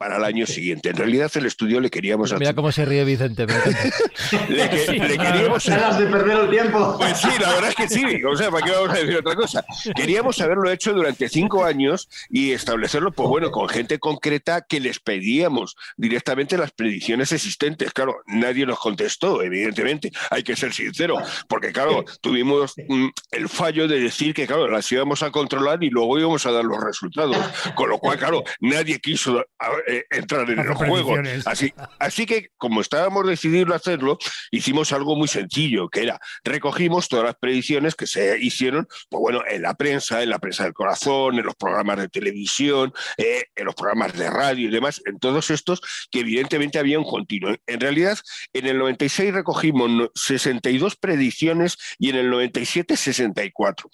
para, 0.05 0.19
el 0.19 0.25
año 0.25 0.47
siguiente. 0.47 0.91
En 0.91 0.97
realidad 0.97 1.31
el 1.35 1.47
estudio 1.47 1.81
le 1.81 1.91
queríamos 1.91 2.31
hacer... 2.31 2.39
Mira 2.39 2.55
cómo 2.55 2.71
se 2.71 2.85
ríe 2.85 3.05
Vicente. 3.05 3.47
le, 4.49 4.69
queríamos... 4.69 5.65
de 5.65 6.07
perder 6.07 6.39
el 6.41 6.51
tiempo. 6.51 6.97
Pues 6.99 7.19
sí, 7.19 7.29
la 7.41 7.55
verdad 7.55 7.71
es 7.71 7.75
que 7.75 7.89
sí. 7.89 8.23
O 8.25 8.37
sea, 8.37 8.51
¿para 8.51 8.67
qué 8.67 8.73
vamos 8.73 8.91
a 8.91 8.95
decir 9.01 9.17
otra 9.17 9.35
cosa? 9.35 9.65
Queríamos 9.97 10.41
haberlo 10.41 10.71
hecho 10.71 10.93
durante 10.93 11.29
cinco 11.29 11.65
años 11.65 12.09
y 12.29 12.53
establecerlo, 12.53 13.13
pues 13.13 13.29
bueno, 13.29 13.51
con 13.51 13.69
gente 13.69 13.99
concreta 13.99 14.67
que 14.69 14.79
les 14.79 15.01
pedíamos 15.01 15.75
directamente 15.97 16.59
las 16.59 16.73
predicciones 16.73 17.33
existentes. 17.33 17.93
Claro, 17.93 18.17
nadie 18.27 18.67
nos 18.67 18.79
contestó, 18.79 19.43
evidentemente. 19.43 20.13
Hay 20.31 20.43
que 20.43 20.55
ser 20.55 20.75
sincero, 20.75 21.17
porque 21.49 21.73
claro, 21.73 22.05
tuvimos 22.21 22.75
mm, 22.89 23.09
el 23.33 23.49
fallo 23.49 23.89
de 23.89 24.01
decir 24.01 24.35
que, 24.35 24.47
claro, 24.47 24.69
las 24.69 24.91
íbamos 24.93 25.23
a 25.23 25.31
controlar 25.31 25.83
y 25.83 25.89
luego 25.89 26.19
íbamos 26.19 26.45
a 26.45 26.53
dar 26.53 26.65
los 26.65 26.83
resultados. 26.83 27.37
Con 27.75 27.89
lo 27.89 27.99
cual, 27.99 28.19
claro, 28.19 28.45
nadie 28.61 29.01
quiso 29.01 29.45
eh, 29.95 30.07
entrar 30.11 30.49
en 30.51 30.59
el 30.59 30.75
juego. 30.75 31.15
Así, 31.47 31.73
así 31.99 32.27
que, 32.27 32.51
como 32.57 32.81
estábamos 32.81 33.27
decididos 33.27 33.73
a 33.73 33.77
hacerlo, 33.77 34.19
hicimos 34.51 34.93
algo 34.93 35.17
muy 35.17 35.29
sencillo, 35.29 35.89
que 35.89 36.03
era 36.03 36.21
recogimos 36.45 37.09
todas 37.09 37.25
las 37.25 37.37
predicciones 37.37 37.95
que 37.95 38.07
se 38.07 38.39
hicieron, 38.39 38.87
pues 39.09 39.21
bueno, 39.21 39.43
en 39.49 39.63
la 39.63 39.75
prensa, 39.75 40.23
en 40.23 40.31
la 40.31 40.39
prensa 40.39 40.65
del 40.65 40.73
corazón, 40.73 41.39
en 41.39 41.47
los 41.47 41.55
programas 41.57 41.99
de 41.99 42.09
televisión, 42.09 42.93
eh, 43.17 43.45
en 43.55 43.65
los 43.65 43.75
programas 43.75 44.13
de 44.15 44.31
radio 44.31 44.69
y 44.69 44.73
demás, 44.73 45.03
en 45.07 45.19
todos 45.19 45.51
estos 45.51 45.81
que 46.11 46.21
evidentemente 46.21 46.79
había 46.79 46.99
un 46.99 47.05
continuo. 47.05 47.55
En 47.67 47.81
realidad, 47.81 48.19
en 48.53 48.67
el 48.67 48.79
96 48.79 49.33
recogimos 49.33 50.11
62 50.15 50.97
predicciones 50.97 51.77
y 51.99 52.11
en 52.11 52.17
el 52.17 52.31
97 52.31 52.97
64. 52.97 53.91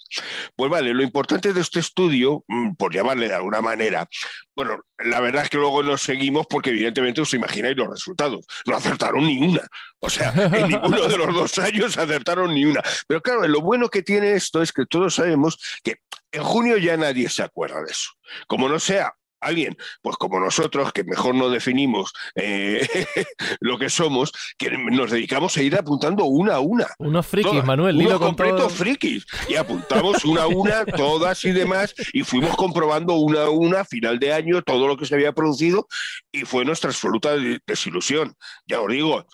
Pues 0.55 0.71
vale, 0.71 0.93
lo 0.93 1.03
importante 1.03 1.53
de 1.53 1.61
este 1.61 1.79
estudio, 1.79 2.43
mm, 2.47 2.75
por 2.75 2.93
llamarle 2.93 3.27
de 3.27 3.35
alguna 3.35 3.61
manera, 3.61 4.07
bueno, 4.55 4.79
la 4.97 5.19
verdad 5.21 5.43
es 5.43 5.49
que 5.49 5.57
luego 5.57 5.81
nos 5.83 6.01
seguimos 6.01 6.45
porque 6.47 6.71
evidentemente 6.71 7.21
os 7.21 7.33
imagináis 7.33 7.77
los 7.77 7.89
resultados. 7.89 8.45
No 8.65 8.75
acertaron 8.75 9.25
ni 9.25 9.37
una. 9.41 9.67
O 9.99 10.09
sea, 10.09 10.33
en 10.35 10.67
ninguno 10.67 11.07
de 11.07 11.17
los 11.17 11.33
dos 11.33 11.57
años 11.59 11.97
acertaron 11.97 12.53
ni 12.53 12.65
una. 12.65 12.81
Pero 13.07 13.21
claro, 13.21 13.47
lo 13.47 13.61
bueno 13.61 13.89
que 13.89 14.01
tiene 14.01 14.33
esto 14.33 14.61
es 14.61 14.71
que 14.71 14.85
todos 14.85 15.15
sabemos 15.15 15.57
que 15.83 15.97
en 16.31 16.43
junio 16.43 16.77
ya 16.77 16.97
nadie 16.97 17.29
se 17.29 17.43
acuerda 17.43 17.81
de 17.81 17.91
eso. 17.91 18.11
Como 18.47 18.67
no 18.67 18.79
sea 18.79 19.13
alguien, 19.41 19.77
pues 20.01 20.17
como 20.17 20.39
nosotros, 20.39 20.93
que 20.93 21.03
mejor 21.03 21.35
no 21.35 21.49
definimos 21.49 22.13
eh, 22.35 22.87
lo 23.59 23.77
que 23.77 23.89
somos, 23.89 24.31
que 24.57 24.69
nos 24.71 25.11
dedicamos 25.11 25.57
a 25.57 25.61
ir 25.61 25.75
apuntando 25.75 26.25
una 26.25 26.55
a 26.55 26.59
una. 26.59 26.87
Unos 26.99 27.27
frikis, 27.27 27.63
Manuel. 27.63 27.97
Unos 27.97 28.19
completos 28.19 28.71
frikis. 28.73 29.25
Y 29.49 29.55
apuntamos 29.55 30.23
una 30.25 30.43
a 30.43 30.47
una, 30.47 30.85
todas 30.97 31.43
y 31.45 31.51
demás, 31.51 31.93
y 32.13 32.23
fuimos 32.23 32.55
comprobando 32.55 33.15
una 33.15 33.43
a 33.43 33.49
una, 33.49 33.81
a 33.81 33.85
final 33.85 34.19
de 34.19 34.33
año, 34.33 34.61
todo 34.61 34.87
lo 34.87 34.97
que 34.97 35.05
se 35.05 35.15
había 35.15 35.33
producido, 35.33 35.87
y 36.31 36.41
fue 36.41 36.63
nuestra 36.63 36.89
absoluta 36.89 37.35
desilusión. 37.65 38.35
Ya 38.67 38.79
os 38.79 38.89
digo, 38.89 39.25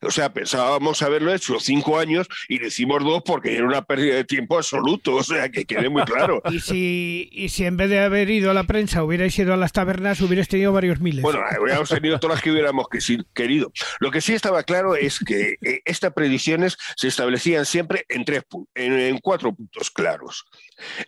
o 0.00 0.10
sea, 0.10 0.32
pensábamos 0.32 1.02
haberlo 1.02 1.32
hecho 1.32 1.60
cinco 1.60 1.98
años 1.98 2.26
y 2.48 2.58
lo 2.58 2.66
hicimos 2.66 3.02
dos 3.04 3.22
porque 3.24 3.54
era 3.56 3.66
una 3.66 3.82
pérdida 3.82 4.16
de 4.16 4.24
tiempo 4.24 4.56
absoluto, 4.56 5.16
o 5.16 5.22
sea, 5.22 5.48
que 5.48 5.64
quede 5.64 5.88
muy 5.88 6.02
claro. 6.02 6.42
y, 6.50 6.60
si, 6.60 7.28
y 7.32 7.48
si 7.48 7.64
en 7.64 7.76
vez 7.76 7.90
de 7.90 8.00
haber 8.00 8.30
ido 8.30 8.50
a 8.50 8.54
la 8.54 8.64
prensa 8.64 9.04
hubierais 9.04 9.38
ido 9.38 9.54
a 9.54 9.56
las 9.56 9.72
tabernas, 9.72 10.20
hubierais 10.20 10.48
tenido 10.48 10.72
varios 10.72 11.00
miles. 11.00 11.22
Bueno, 11.22 11.40
hubiéramos 11.60 11.88
tenido 11.88 12.18
todas 12.18 12.36
las 12.36 12.42
que 12.42 12.50
hubiéramos 12.50 12.86
querido. 13.34 13.72
Lo 14.00 14.10
que 14.10 14.20
sí 14.20 14.32
estaba 14.32 14.62
claro 14.62 14.96
es 14.96 15.18
que 15.18 15.56
eh, 15.62 15.82
estas 15.84 16.12
predicciones 16.12 16.76
se 16.96 17.08
establecían 17.08 17.66
siempre 17.66 18.04
en, 18.08 18.24
tres, 18.24 18.44
en, 18.74 18.92
en 18.98 19.18
cuatro 19.18 19.52
puntos 19.54 19.90
claros. 19.90 20.44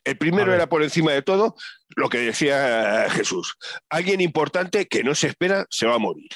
El 0.04 0.16
primero 0.16 0.54
era 0.54 0.68
por 0.68 0.82
encima 0.82 1.12
de 1.12 1.22
todo 1.22 1.56
lo 1.96 2.08
que 2.08 2.18
decía 2.18 3.06
Jesús, 3.10 3.56
alguien 3.88 4.20
importante 4.20 4.86
que 4.86 5.04
no 5.04 5.14
se 5.14 5.28
espera 5.28 5.66
se 5.70 5.86
va 5.86 5.94
a 5.94 5.98
morir. 5.98 6.28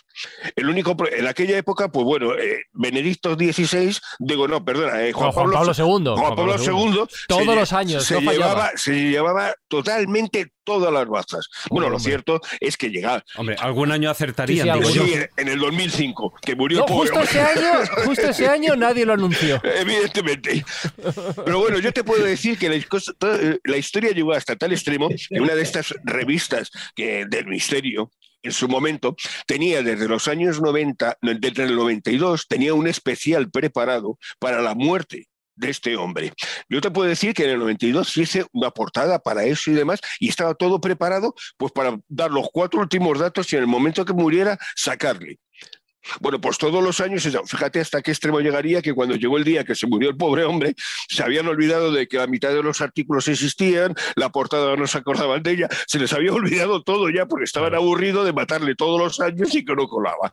El 0.56 0.69
único 0.69 0.97
en 1.10 1.27
aquella 1.27 1.56
época, 1.56 1.90
pues 1.90 2.05
bueno, 2.05 2.35
eh, 2.35 2.62
Benedicto 2.73 3.35
XVI, 3.35 3.97
digo 4.19 4.47
no, 4.47 4.65
perdona, 4.65 5.02
eh, 5.02 5.12
Juan, 5.12 5.32
Pablo, 5.32 5.62
II, 5.65 6.15
Juan 6.16 6.36
Pablo, 6.36 6.56
II, 6.56 7.05
todos 7.27 7.56
los 7.56 7.73
años 7.73 8.05
se, 8.05 8.20
llevaba, 8.20 8.70
se 8.77 8.93
llevaba 8.93 9.55
totalmente 9.69 10.52
todas 10.69 10.93
las 10.93 11.09
bazas. 11.09 11.49
Bueno, 11.70 11.89
lo 11.89 11.99
cierto 11.99 12.43
es 12.61 12.77
que 12.77 12.90
llegaba. 12.90 13.24
Hombre, 13.36 13.57
algún 13.59 13.90
año 13.90 14.11
acertarían. 14.11 14.85
Sí, 14.85 15.15
en 15.35 15.49
el 15.49 15.59
2005, 15.59 16.35
que 16.43 16.55
murió 16.55 16.86
justo 16.86 17.20
ese 17.20 17.40
año, 17.40 17.70
justo 18.05 18.28
ese 18.28 18.47
año 18.49 18.77
nadie 18.77 19.07
lo 19.07 19.15
anunció. 19.15 19.59
Evidentemente. 19.65 20.62
Pero 21.43 21.61
bueno, 21.61 21.78
yo 21.78 21.90
te 21.90 22.05
puedo 22.05 22.23
decir 22.23 22.59
que 22.59 22.69
la, 22.69 23.77
historia 23.78 24.11
llegó 24.11 24.35
hasta 24.35 24.57
tal 24.57 24.73
extremo 24.73 25.09
que 25.09 25.40
una 25.40 25.55
de 25.55 25.62
estas 25.62 25.95
revistas 26.05 26.70
que, 26.95 27.24
del 27.27 27.47
misterio 27.47 28.11
en 28.43 28.53
su 28.53 28.69
momento, 28.69 29.16
tenía 29.47 29.82
desde 29.82 30.07
los 30.07 30.28
años 30.28 30.61
90, 30.61 31.16
desde 31.23 31.65
el 31.65 31.77
92, 31.77 32.47
tenía 32.47 32.74
un 32.74 32.86
especial 32.86 33.51
preparado 33.51 34.19
para 34.39 34.61
la 34.61 34.74
muerte 34.74 35.28
de 35.59 35.70
este 35.70 35.97
hombre. 35.97 36.32
Yo 36.68 36.80
te 36.80 36.90
puedo 36.90 37.09
decir 37.09 37.35
que 37.35 37.44
en 37.44 37.51
el 37.51 37.59
92 37.59 38.16
hice 38.16 38.47
una 38.52 38.70
portada 38.70 39.18
para 39.18 39.44
eso 39.44 39.70
y 39.70 39.74
demás, 39.74 40.01
y 40.20 40.28
estaba 40.28 40.55
todo 40.55 40.80
preparado 40.80 41.35
pues 41.56 41.72
para 41.72 41.98
dar 42.09 42.30
los 42.30 42.48
cuatro 42.52 42.80
últimos 42.80 43.18
datos 43.18 43.52
y 43.52 43.56
en 43.56 43.62
el 43.62 43.68
momento 43.68 44.05
que 44.05 44.12
muriera 44.12 44.59
sacarle. 44.76 45.39
Bueno, 46.20 46.40
pues 46.40 46.58
todos 46.58 46.82
los 46.82 47.00
años, 47.00 47.28
fíjate 47.46 47.80
hasta 47.80 48.02
qué 48.02 48.10
extremo 48.10 48.40
llegaría 48.40 48.82
que 48.82 48.94
cuando 48.94 49.16
llegó 49.16 49.36
el 49.36 49.44
día 49.44 49.64
que 49.64 49.74
se 49.74 49.86
murió 49.86 50.10
el 50.10 50.16
pobre 50.16 50.44
hombre, 50.44 50.74
se 51.08 51.22
habían 51.22 51.46
olvidado 51.48 51.92
de 51.92 52.06
que 52.06 52.18
la 52.18 52.26
mitad 52.26 52.50
de 52.50 52.62
los 52.62 52.80
artículos 52.80 53.28
existían, 53.28 53.94
la 54.16 54.30
portada 54.30 54.76
no 54.76 54.86
se 54.86 54.98
acordaban 54.98 55.42
de 55.42 55.52
ella, 55.52 55.68
se 55.86 55.98
les 55.98 56.12
había 56.12 56.32
olvidado 56.32 56.82
todo 56.82 57.10
ya 57.10 57.26
porque 57.26 57.44
estaban 57.44 57.74
aburridos 57.74 58.24
de 58.24 58.32
matarle 58.32 58.74
todos 58.74 59.00
los 59.00 59.20
años 59.20 59.54
y 59.54 59.64
que 59.64 59.74
no 59.74 59.86
colaba. 59.88 60.32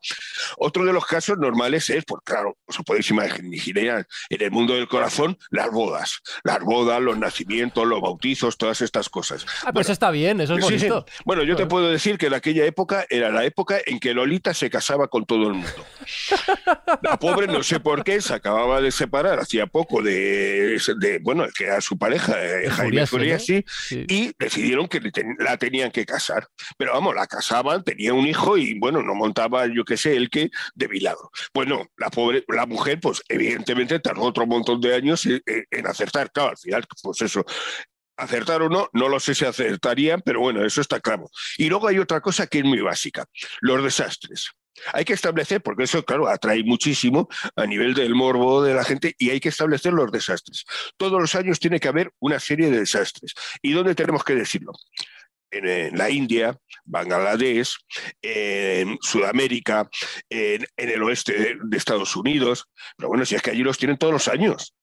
Otro 0.57 0.85
de 0.85 0.93
los 0.93 1.05
casos 1.05 1.37
normales 1.37 1.89
es, 1.89 2.05
pues 2.05 2.21
claro, 2.23 2.57
os 2.65 2.77
podéis 2.85 3.09
imaginar, 3.09 4.07
en 4.29 4.41
el 4.41 4.51
mundo 4.51 4.75
del 4.75 4.87
corazón, 4.87 5.37
las 5.49 5.71
bodas, 5.71 6.21
las 6.43 6.59
bodas, 6.59 7.01
los 7.01 7.17
nacimientos, 7.17 7.85
los 7.85 8.01
bautizos, 8.01 8.57
todas 8.57 8.81
estas 8.81 9.09
cosas. 9.09 9.45
Ah, 9.63 9.73
pues 9.73 9.89
está 9.89 10.11
bien, 10.11 10.41
eso 10.41 10.55
es 10.55 10.63
bonito. 10.63 11.05
Bueno, 11.25 11.43
yo 11.43 11.55
te 11.55 11.65
puedo 11.65 11.89
decir 11.89 12.17
que 12.17 12.27
en 12.27 12.33
aquella 12.33 12.65
época 12.65 13.05
era 13.09 13.29
la 13.31 13.43
época 13.45 13.79
en 13.85 13.99
que 13.99 14.13
Lolita 14.13 14.53
se 14.53 14.69
casaba 14.69 15.07
con 15.07 15.25
todo 15.25 15.47
el 15.47 15.54
mundo. 15.55 15.85
La 17.01 17.17
pobre, 17.17 17.47
no 17.47 17.63
sé 17.63 17.79
por 17.79 18.03
qué, 18.03 18.21
se 18.21 18.33
acababa 18.33 18.81
de 18.81 18.91
separar 18.91 19.39
hacía 19.39 19.67
poco 19.67 20.01
de, 20.01 20.79
bueno, 21.21 21.45
que 21.55 21.65
era 21.65 21.81
su 21.81 21.97
pareja, 21.97 22.33
eh, 22.43 22.69
Jaime 22.69 23.07
Furiasi, 23.07 23.65
y 23.89 24.31
decidieron 24.37 24.87
que 24.87 25.01
la 25.39 25.57
tenían 25.57 25.91
que 25.91 26.05
casar. 26.05 26.47
Pero 26.77 26.93
vamos, 26.93 27.15
la 27.15 27.27
casaban, 27.27 27.83
tenía 27.83 28.13
un 28.13 28.27
hijo 28.27 28.57
y 28.57 28.77
bueno, 28.79 29.01
no 29.01 29.15
montaba, 29.15 29.65
yo 29.67 29.83
qué 29.83 29.97
sé, 29.97 30.15
el 30.15 30.29
que 30.29 30.49
de 30.75 30.87
milagro. 30.87 31.31
Pues 31.53 31.67
no, 31.67 31.85
la 31.97 32.09
pobre, 32.09 32.43
la 32.47 32.65
mujer, 32.65 32.99
pues 32.99 33.21
evidentemente 33.27 33.99
tardó 33.99 34.23
otro 34.23 34.45
montón 34.45 34.79
de 34.81 34.95
años 34.95 35.25
en, 35.25 35.41
en 35.45 35.87
acertar. 35.87 36.31
Claro, 36.31 36.51
al 36.51 36.57
final, 36.57 36.83
pues 37.01 37.21
eso, 37.21 37.45
Acertar 38.17 38.61
o 38.61 38.69
no, 38.69 38.89
no 38.93 39.09
lo 39.09 39.19
sé 39.19 39.35
si 39.35 39.43
acertarían, 39.43 40.21
pero 40.21 40.39
bueno, 40.39 40.65
eso 40.65 40.79
está 40.79 41.01
claro. 41.01 41.29
Y 41.57 41.67
luego 41.67 41.87
hay 41.89 41.99
otra 41.99 42.21
cosa 42.21 42.47
que 42.47 42.59
es 42.59 42.63
muy 42.63 42.79
básica, 42.79 43.25
los 43.59 43.83
desastres. 43.83 44.51
Hay 44.93 45.05
que 45.05 45.13
establecer, 45.13 45.61
porque 45.61 45.83
eso, 45.83 46.03
claro, 46.03 46.27
atrae 46.27 46.63
muchísimo 46.63 47.27
a 47.55 47.65
nivel 47.65 47.93
del 47.93 48.15
morbo 48.15 48.63
de 48.63 48.73
la 48.73 48.83
gente 48.83 49.15
y 49.17 49.29
hay 49.29 49.39
que 49.39 49.49
establecer 49.49 49.93
los 49.93 50.11
desastres. 50.11 50.65
Todos 50.97 51.19
los 51.19 51.35
años 51.35 51.59
tiene 51.59 51.79
que 51.79 51.87
haber 51.87 52.11
una 52.19 52.39
serie 52.39 52.69
de 52.69 52.79
desastres. 52.79 53.33
¿Y 53.61 53.73
dónde 53.73 53.95
tenemos 53.95 54.23
que 54.23 54.35
decirlo? 54.35 54.73
En, 55.51 55.97
la 55.97 56.09
India, 56.09 56.57
Bangladesh, 56.83 57.77
en 58.21 58.97
Sudamérica, 59.01 59.89
en, 60.29 60.65
el 60.75 61.03
oeste 61.03 61.57
de 61.63 61.77
Estados 61.77 62.15
Unidos. 62.15 62.65
Pero 62.97 63.09
bueno, 63.09 63.25
si 63.25 63.35
es 63.35 63.41
que 63.41 63.51
allí 63.51 63.63
los 63.63 63.77
tienen 63.77 63.97
todos 63.97 64.13
los 64.13 64.27
años. 64.27 64.73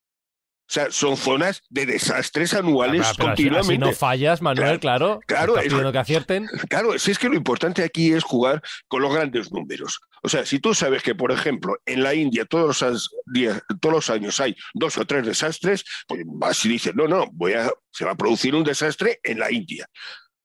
O 0.68 0.74
sea, 0.74 0.90
son 0.90 1.16
zonas 1.16 1.62
de 1.68 1.84
desastres 1.84 2.54
anuales 2.54 3.06
continuamente. 3.18 3.74
Si, 3.74 3.78
no 3.78 3.92
fallas, 3.92 4.40
Manuel, 4.40 4.80
claro. 4.80 5.20
Claro, 5.26 5.58
es, 5.58 5.72
que 5.72 5.98
acierten. 5.98 6.48
Claro, 6.70 6.98
si 6.98 7.10
es 7.10 7.18
que 7.18 7.28
lo 7.28 7.34
importante 7.34 7.84
aquí 7.84 8.12
es 8.12 8.24
jugar 8.24 8.62
con 8.88 9.02
los 9.02 9.12
grandes 9.12 9.52
números. 9.52 10.00
O 10.22 10.28
sea, 10.28 10.46
si 10.46 10.60
tú 10.60 10.72
sabes 10.72 11.02
que, 11.02 11.14
por 11.14 11.32
ejemplo, 11.32 11.76
en 11.84 12.02
la 12.02 12.14
India 12.14 12.46
todos 12.46 12.80
los, 12.80 13.10
días, 13.26 13.60
todos 13.80 13.94
los 13.94 14.10
años 14.10 14.40
hay 14.40 14.56
dos 14.72 14.96
o 14.96 15.04
tres 15.04 15.26
desastres, 15.26 15.84
pues 16.06 16.22
vas 16.24 16.64
y 16.64 16.68
dices, 16.70 16.94
no, 16.94 17.06
no, 17.06 17.26
voy 17.32 17.54
a, 17.54 17.70
se 17.90 18.04
va 18.04 18.12
a 18.12 18.16
producir 18.16 18.54
un 18.54 18.64
desastre 18.64 19.20
en 19.24 19.40
la 19.40 19.50
India. 19.50 19.86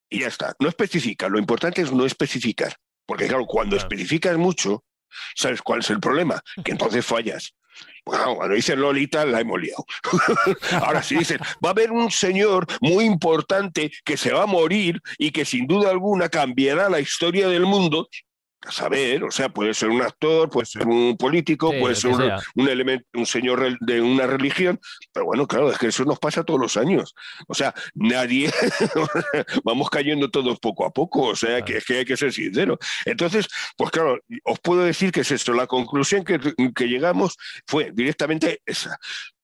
Y 0.09 0.21
ya 0.21 0.27
está. 0.27 0.55
No 0.59 0.67
especifica. 0.67 1.29
Lo 1.29 1.37
importante 1.37 1.81
es 1.81 1.91
no 1.91 2.05
especificar. 2.05 2.75
Porque, 3.05 3.27
claro, 3.27 3.45
cuando 3.45 3.77
especificas 3.77 4.35
mucho, 4.37 4.83
¿sabes 5.35 5.61
cuál 5.61 5.79
es 5.79 5.89
el 5.89 5.99
problema? 5.99 6.41
Que 6.65 6.71
entonces 6.71 7.05
fallas. 7.05 7.53
Bueno, 8.05 8.35
cuando 8.35 8.55
dicen 8.55 8.79
Lolita, 8.79 9.25
la 9.25 9.41
hemos 9.41 9.59
liado. 9.59 9.85
Ahora 10.81 11.03
sí 11.03 11.15
dicen, 11.15 11.39
va 11.63 11.69
a 11.69 11.71
haber 11.71 11.91
un 11.91 12.09
señor 12.09 12.65
muy 12.79 13.03
importante 13.03 13.91
que 14.05 14.15
se 14.15 14.31
va 14.31 14.43
a 14.43 14.45
morir 14.47 15.01
y 15.17 15.31
que 15.31 15.43
sin 15.43 15.67
duda 15.67 15.89
alguna 15.89 16.29
cambiará 16.29 16.89
la 16.89 17.01
historia 17.01 17.49
del 17.49 17.65
mundo, 17.65 18.07
a 18.61 18.71
saber, 18.71 19.23
o 19.23 19.31
sea, 19.31 19.49
puede 19.49 19.73
ser 19.73 19.89
un 19.89 20.01
actor, 20.01 20.49
puede 20.49 20.65
ser 20.65 20.87
un 20.87 21.15
político, 21.17 21.71
puede 21.79 21.95
ser 21.95 22.11
un, 22.55 22.67
elemento, 22.67 23.05
un 23.13 23.25
señor 23.25 23.77
de 23.79 24.01
una 24.01 24.25
religión, 24.25 24.79
pero 25.13 25.27
bueno, 25.27 25.47
claro, 25.47 25.71
es 25.71 25.77
que 25.77 25.87
eso 25.87 26.03
nos 26.05 26.19
pasa 26.19 26.43
todos 26.43 26.59
los 26.59 26.77
años. 26.77 27.13
O 27.47 27.53
sea, 27.53 27.73
nadie, 27.93 28.51
vamos 29.63 29.89
cayendo 29.89 30.29
todos 30.29 30.59
poco 30.59 30.85
a 30.85 30.91
poco, 30.91 31.21
o 31.21 31.35
sea, 31.35 31.63
que 31.63 31.77
es 31.77 31.85
que 31.85 31.99
hay 31.99 32.05
que 32.05 32.17
ser 32.17 32.33
sincero. 32.33 32.77
Entonces, 33.05 33.47
pues 33.77 33.91
claro, 33.91 34.19
os 34.43 34.59
puedo 34.59 34.83
decir 34.83 35.11
que 35.11 35.21
es 35.21 35.31
eso, 35.31 35.53
la 35.53 35.67
conclusión 35.67 36.23
que, 36.23 36.39
que 36.75 36.87
llegamos 36.87 37.37
fue 37.65 37.91
directamente 37.93 38.61
esa 38.65 38.99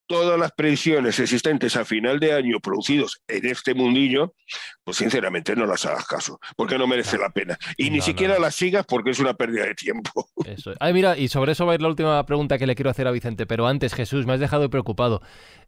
todas 0.08 0.40
las 0.40 0.52
predicciones 0.52 1.20
existentes 1.20 1.76
a 1.76 1.86
final 1.86 2.20
de 2.20 2.34
año 2.34 2.60
producidos 2.60 3.22
en 3.28 3.46
este 3.46 3.74
mundillo, 3.74 4.36
pues 4.84 4.98
sinceramente 4.98 5.56
no 5.56 5.66
las 5.66 5.86
hagas 5.86 6.06
caso, 6.06 6.40
porque 6.56 6.78
no 6.78 6.88
merece 6.88 7.18
la 7.18 7.30
pena. 7.30 7.58
Y 7.78 7.90
ni 7.90 8.02
siquiera 8.02 8.40
las 8.40 8.56
sigas 8.56 8.86
porque 8.86 9.12
es 9.12 9.20
una 9.20 9.34
pérdida 9.34 9.66
de 9.66 9.76
tiempo. 9.76 10.30
Eso. 10.46 10.74
Ay, 10.80 10.94
mira, 10.94 11.18
y 11.18 11.28
sobre 11.28 11.54
eso 11.54 11.66
va 11.66 11.74
a 11.74 11.76
ir 11.76 11.82
la 11.82 11.88
última 11.88 12.26
pregunta 12.26 12.58
que 12.58 12.68
le 12.68 12.76
quiero 12.76 12.90
hacer 12.90 13.08
a 13.08 13.12
Vicente, 13.12 13.46
pero 13.46 13.68
antes, 13.68 13.94
Jesús, 13.94 14.26
me 14.26 14.34
has 14.34 14.40
dejado 14.40 14.70
preocupado. 14.70 15.22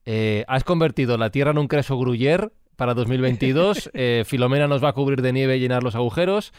Eh, 0.05 0.43
¿Has 0.47 0.63
convertido 0.63 1.17
la 1.17 1.29
Tierra 1.31 1.51
en 1.51 1.57
un 1.57 1.67
creso 1.67 1.97
gruyer 1.97 2.51
para 2.75 2.93
2022? 2.93 3.91
Eh, 3.97 4.23
Filomena 4.25 4.67
nos 4.67 4.83
va 4.83 4.89
a 4.89 4.93
cubrir 4.93 5.21
de 5.21 5.31
nieve 5.31 5.57
y 5.57 5.59
llenar 5.59 5.83
los 5.83 5.95
agujeros. 5.95 6.53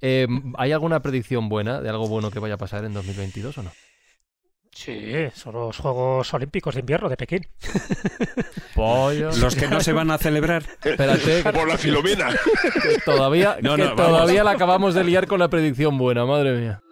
Eh, 0.00 0.26
¿Hay 0.58 0.72
alguna 0.72 1.00
predicción 1.00 1.48
buena 1.48 1.80
de 1.80 1.88
algo 1.88 2.08
bueno 2.08 2.30
que 2.30 2.40
vaya 2.40 2.54
a 2.54 2.58
pasar 2.58 2.84
en 2.84 2.92
2022 2.94 3.58
o 3.58 3.62
no? 3.62 3.70
Sí, 4.72 5.12
son 5.34 5.54
los 5.54 5.76
Juegos 5.76 6.32
Olímpicos 6.32 6.74
de 6.74 6.80
Invierno 6.80 7.08
de 7.08 7.16
Pekín. 7.16 7.46
Los 9.40 9.54
que 9.54 9.68
no 9.68 9.80
se 9.80 9.92
van 9.92 10.10
a 10.10 10.18
celebrar. 10.18 10.62
Espérate. 10.82 11.42
Por 11.52 11.68
la 11.68 11.76
filomena. 11.76 12.28
todavía, 13.04 13.58
todavía 13.96 14.44
la 14.44 14.52
acabamos 14.52 14.94
de 14.94 15.04
liar 15.04 15.26
con 15.26 15.40
la 15.40 15.48
predicción 15.48 15.98
buena, 15.98 16.24
madre 16.24 16.56
mía. 16.56 16.82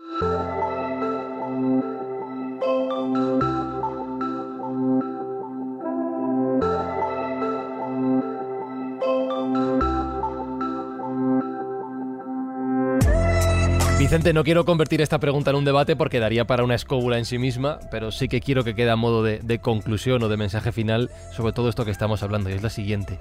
Vicente, 14.08 14.32
no 14.32 14.42
quiero 14.42 14.64
convertir 14.64 15.02
esta 15.02 15.18
pregunta 15.18 15.50
en 15.50 15.56
un 15.56 15.66
debate 15.66 15.94
porque 15.94 16.18
daría 16.18 16.46
para 16.46 16.64
una 16.64 16.74
escóbula 16.74 17.18
en 17.18 17.26
sí 17.26 17.36
misma, 17.36 17.78
pero 17.90 18.10
sí 18.10 18.26
que 18.26 18.40
quiero 18.40 18.64
que 18.64 18.74
quede 18.74 18.88
a 18.88 18.96
modo 18.96 19.22
de, 19.22 19.58
conclusión 19.58 20.22
o 20.22 20.30
de 20.30 20.38
mensaje 20.38 20.72
final 20.72 21.10
sobre 21.30 21.52
todo 21.52 21.68
esto 21.68 21.84
que 21.84 21.90
estamos 21.90 22.22
hablando, 22.22 22.48
y 22.48 22.54
es 22.54 22.62
la 22.62 22.70
siguiente. 22.70 23.18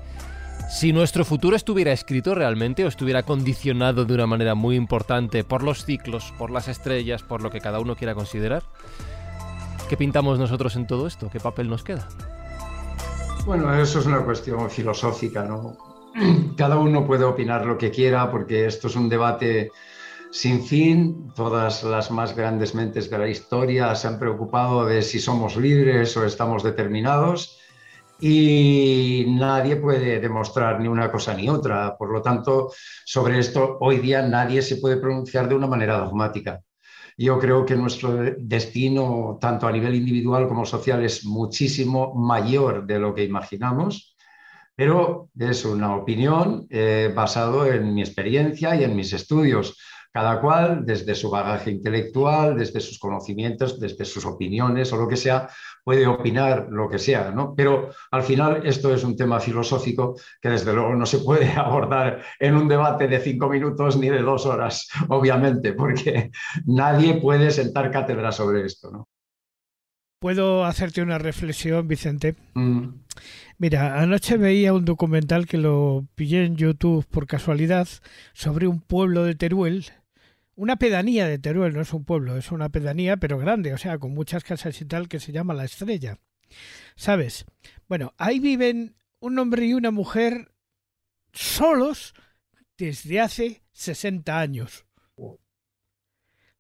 Si 0.69 0.93
nuestro 0.93 1.25
futuro 1.25 1.57
estuviera 1.57 1.91
escrito 1.91 2.35
realmente 2.35 2.85
o 2.85 2.87
estuviera 2.87 3.23
condicionado 3.23 4.05
de 4.05 4.13
una 4.13 4.27
manera 4.27 4.55
muy 4.55 4.77
importante 4.77 5.43
por 5.43 5.61
los 5.61 5.83
ciclos, 5.83 6.33
por 6.37 6.51
las 6.51 6.69
estrellas, 6.69 7.21
por 7.21 7.43
lo 7.43 7.49
que 7.49 7.59
cada 7.59 7.81
uno 7.81 7.97
quiera 7.97 8.15
considerar, 8.15 8.63
¿qué 9.89 9.97
pintamos 9.97 10.39
nosotros 10.39 10.77
en 10.77 10.87
todo 10.87 11.05
esto? 11.05 11.29
¿Qué 11.29 11.41
papel 11.41 11.67
nos 11.67 11.83
queda? 11.83 12.07
Bueno, 13.45 13.75
eso 13.75 13.99
es 13.99 14.05
una 14.05 14.21
cuestión 14.21 14.69
filosófica, 14.69 15.43
¿no? 15.43 15.75
Cada 16.55 16.77
uno 16.77 17.05
puede 17.05 17.25
opinar 17.25 17.65
lo 17.65 17.77
que 17.77 17.91
quiera 17.91 18.31
porque 18.31 18.65
esto 18.65 18.87
es 18.87 18.95
un 18.95 19.09
debate 19.09 19.73
sin 20.31 20.63
fin, 20.63 21.31
todas 21.35 21.83
las 21.83 22.11
más 22.11 22.35
grandes 22.35 22.75
mentes 22.75 23.09
de 23.09 23.17
la 23.17 23.27
historia 23.27 23.95
se 23.95 24.07
han 24.07 24.19
preocupado 24.19 24.85
de 24.85 25.01
si 25.01 25.19
somos 25.19 25.55
libres 25.55 26.15
o 26.17 26.25
estamos 26.25 26.63
determinados 26.63 27.59
y 28.19 29.25
nadie 29.29 29.75
puede 29.75 30.19
demostrar 30.19 30.79
ni 30.79 30.87
una 30.87 31.11
cosa 31.11 31.33
ni 31.33 31.49
otra. 31.49 31.97
Por 31.97 32.11
lo 32.11 32.21
tanto, 32.21 32.71
sobre 33.05 33.39
esto 33.39 33.77
hoy 33.79 33.97
día 33.99 34.21
nadie 34.21 34.61
se 34.61 34.77
puede 34.77 34.97
pronunciar 34.97 35.47
de 35.47 35.55
una 35.55 35.67
manera 35.67 35.97
dogmática. 35.97 36.61
Yo 37.17 37.39
creo 37.39 37.65
que 37.65 37.75
nuestro 37.75 38.17
destino, 38.37 39.37
tanto 39.41 39.67
a 39.67 39.71
nivel 39.71 39.95
individual 39.95 40.47
como 40.47 40.65
social, 40.65 41.03
es 41.03 41.25
muchísimo 41.25 42.13
mayor 42.13 42.85
de 42.85 42.99
lo 42.99 43.13
que 43.13 43.23
imaginamos 43.23 44.17
pero 44.77 45.31
es 45.39 45.65
una 45.65 45.95
opinión 45.95 46.67
eh, 46.69 47.11
basado 47.13 47.65
en 47.65 47.95
mi 47.95 48.01
experiencia 48.01 48.75
y 48.75 48.83
en 48.83 48.95
mis 48.95 49.11
estudios. 49.11 49.75
Cada 50.11 50.41
cual, 50.41 50.85
desde 50.85 51.13
su 51.15 51.29
bagaje 51.29 51.71
intelectual, 51.71 52.57
desde 52.57 52.79
sus 52.79 52.97
conocimientos, 52.99 53.79
desde 53.79 54.05
sus 54.05 54.25
opiniones 54.25 54.91
o 54.93 54.97
lo 54.97 55.07
que 55.07 55.17
sea, 55.17 55.49
puede 55.83 56.07
opinar 56.07 56.67
lo 56.69 56.89
que 56.89 56.99
sea, 56.99 57.31
¿no? 57.31 57.53
Pero 57.55 57.91
al 58.11 58.23
final 58.23 58.65
esto 58.65 58.93
es 58.93 59.03
un 59.03 59.15
tema 59.15 59.39
filosófico 59.39 60.15
que 60.41 60.49
desde 60.49 60.73
luego 60.73 60.95
no 60.95 61.05
se 61.05 61.19
puede 61.19 61.51
abordar 61.55 62.21
en 62.39 62.55
un 62.55 62.67
debate 62.67 63.07
de 63.07 63.19
cinco 63.19 63.49
minutos 63.49 63.97
ni 63.97 64.09
de 64.09 64.21
dos 64.21 64.45
horas, 64.45 64.87
obviamente, 65.09 65.73
porque 65.73 66.31
nadie 66.65 67.21
puede 67.21 67.51
sentar 67.51 67.91
cátedra 67.91 68.31
sobre 68.31 68.65
esto, 68.65 68.91
¿no? 68.91 69.07
¿Puedo 70.19 70.65
hacerte 70.65 71.03
una 71.03 71.19
reflexión, 71.19 71.87
Vicente? 71.87 72.35
Mm. 72.55 72.87
Mira, 73.59 73.99
anoche 73.99 74.37
veía 74.37 74.73
un 74.73 74.85
documental 74.85 75.47
que 75.47 75.57
lo 75.57 76.07
pillé 76.13 76.45
en 76.45 76.57
YouTube 76.57 77.07
por 77.07 77.25
casualidad 77.25 77.87
sobre 78.33 78.67
un 78.67 78.81
pueblo 78.81 79.23
de 79.23 79.33
Teruel, 79.33 79.85
una 80.53 80.75
pedanía 80.75 81.27
de 81.27 81.39
Teruel, 81.39 81.73
no 81.73 81.81
es 81.81 81.91
un 81.91 82.05
pueblo, 82.05 82.37
es 82.37 82.51
una 82.51 82.69
pedanía, 82.69 83.17
pero 83.17 83.39
grande, 83.39 83.73
o 83.73 83.77
sea, 83.77 83.97
con 83.97 84.13
muchas 84.13 84.43
casas 84.43 84.79
y 84.79 84.85
tal, 84.85 85.07
que 85.07 85.19
se 85.19 85.31
llama 85.31 85.55
La 85.55 85.65
Estrella. 85.65 86.19
¿Sabes? 86.95 87.45
Bueno, 87.87 88.13
ahí 88.17 88.39
viven 88.39 88.95
un 89.19 89.39
hombre 89.39 89.65
y 89.65 89.73
una 89.73 89.89
mujer 89.91 90.51
solos 91.33 92.13
desde 92.77 93.19
hace 93.19 93.63
60 93.73 94.39
años. 94.39 94.85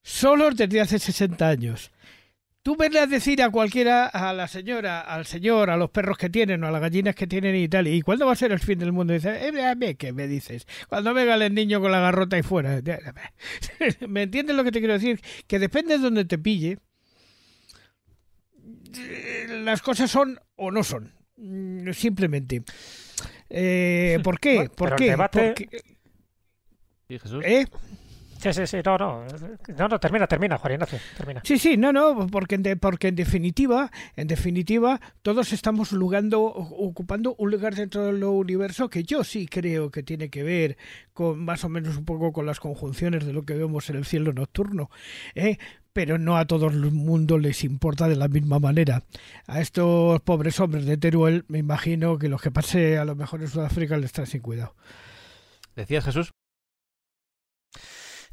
Solos 0.01 0.55
desde 0.55 0.81
hace 0.81 0.99
60 0.99 1.47
años. 1.47 1.91
Tú 2.67 2.75
verle 2.75 2.99
a 2.99 3.07
decir 3.07 3.41
a 3.41 3.49
cualquiera, 3.49 4.07
a 4.07 4.33
la 4.33 4.45
señora, 4.49 4.99
al 4.99 5.25
señor, 5.25 5.69
a 5.69 5.77
los 5.77 5.89
perros 5.89 6.17
que 6.17 6.29
tienen 6.29 6.65
o 6.65 6.67
a 6.67 6.71
las 6.71 6.81
gallinas 6.81 7.15
que 7.15 7.25
tienen 7.25 7.55
y 7.55 7.69
tal, 7.69 7.87
¿y 7.87 8.01
cuándo 8.01 8.25
va 8.25 8.33
a 8.33 8.35
ser 8.35 8.51
el 8.51 8.59
fin 8.59 8.77
del 8.77 8.91
mundo? 8.91 9.13
Y 9.13 9.19
dice, 9.19 9.47
eh, 9.47 9.95
¿qué 9.95 10.11
me 10.11 10.27
dices? 10.27 10.67
Cuando 10.89 11.13
venga 11.13 11.35
el 11.35 11.53
niño 11.53 11.79
con 11.79 11.93
la 11.93 12.01
garrota 12.01 12.37
y 12.37 12.43
fuera. 12.43 12.81
¿Me 14.09 14.23
entiendes 14.23 14.53
lo 14.53 14.65
que 14.65 14.73
te 14.73 14.79
quiero 14.79 14.95
decir? 14.95 15.21
Que 15.47 15.59
depende 15.59 15.97
de 15.97 16.03
donde 16.03 16.25
te 16.25 16.37
pille, 16.37 16.79
las 19.47 19.81
cosas 19.81 20.11
son 20.11 20.37
o 20.57 20.69
no 20.69 20.83
son. 20.83 21.13
Mm, 21.37 21.93
simplemente. 21.93 22.63
Eh, 23.49 24.19
¿Por 24.21 24.41
qué? 24.41 24.69
¿Por 24.75 24.97
qué? 24.97 25.15
Porque... 25.15 25.69
Jesús? 27.07 27.45
¿Eh? 27.45 27.65
Sí, 28.39 28.53
sí, 28.53 28.67
sí, 28.67 28.77
no, 28.85 28.97
no, 28.97 29.25
no, 29.77 29.87
no, 29.87 29.99
termina, 29.99 30.27
termina, 30.27 30.57
Juan 30.57 30.73
Ignacio, 30.73 30.99
termina. 31.15 31.41
Sí, 31.43 31.57
sí, 31.57 31.75
no, 31.75 31.91
no, 31.91 32.27
porque 32.27 32.55
en, 32.55 32.79
porque 32.79 33.07
en 33.07 33.15
definitiva, 33.15 33.91
en 34.15 34.27
definitiva, 34.27 35.01
todos 35.21 35.53
estamos 35.53 35.91
lugando, 35.91 36.43
ocupando 36.43 37.35
un 37.39 37.51
lugar 37.51 37.75
dentro 37.75 38.05
del 38.05 38.23
universo 38.23 38.89
que 38.89 39.03
yo 39.03 39.23
sí 39.23 39.47
creo 39.47 39.89
que 39.89 40.03
tiene 40.03 40.29
que 40.29 40.43
ver 40.43 40.77
con 41.13 41.43
más 41.43 41.63
o 41.63 41.69
menos 41.69 41.97
un 41.97 42.05
poco 42.05 42.31
con 42.31 42.45
las 42.45 42.59
conjunciones 42.59 43.25
de 43.25 43.33
lo 43.33 43.43
que 43.43 43.55
vemos 43.55 43.89
en 43.89 43.95
el 43.95 44.05
cielo 44.05 44.33
nocturno, 44.33 44.91
¿eh? 45.33 45.57
pero 45.97 46.19
no 46.19 46.37
a 46.37 46.45
todo 46.45 46.67
el 46.67 46.91
mundo 46.91 47.39
les 47.39 47.63
importa 47.63 48.07
de 48.07 48.15
la 48.15 48.27
misma 48.27 48.59
manera. 48.59 49.03
A 49.47 49.61
estos 49.61 50.21
pobres 50.21 50.59
hombres 50.59 50.85
de 50.85 50.97
Teruel, 50.97 51.43
me 51.47 51.57
imagino 51.57 52.19
que 52.19 52.29
los 52.29 52.39
que 52.39 52.51
pase 52.51 52.99
a 52.99 53.05
lo 53.05 53.15
mejor 53.15 53.41
en 53.41 53.47
Sudáfrica 53.47 53.97
les 53.97 54.05
están 54.05 54.27
sin 54.27 54.41
cuidado. 54.41 54.75
¿Decías, 55.75 56.05
Jesús? 56.05 56.33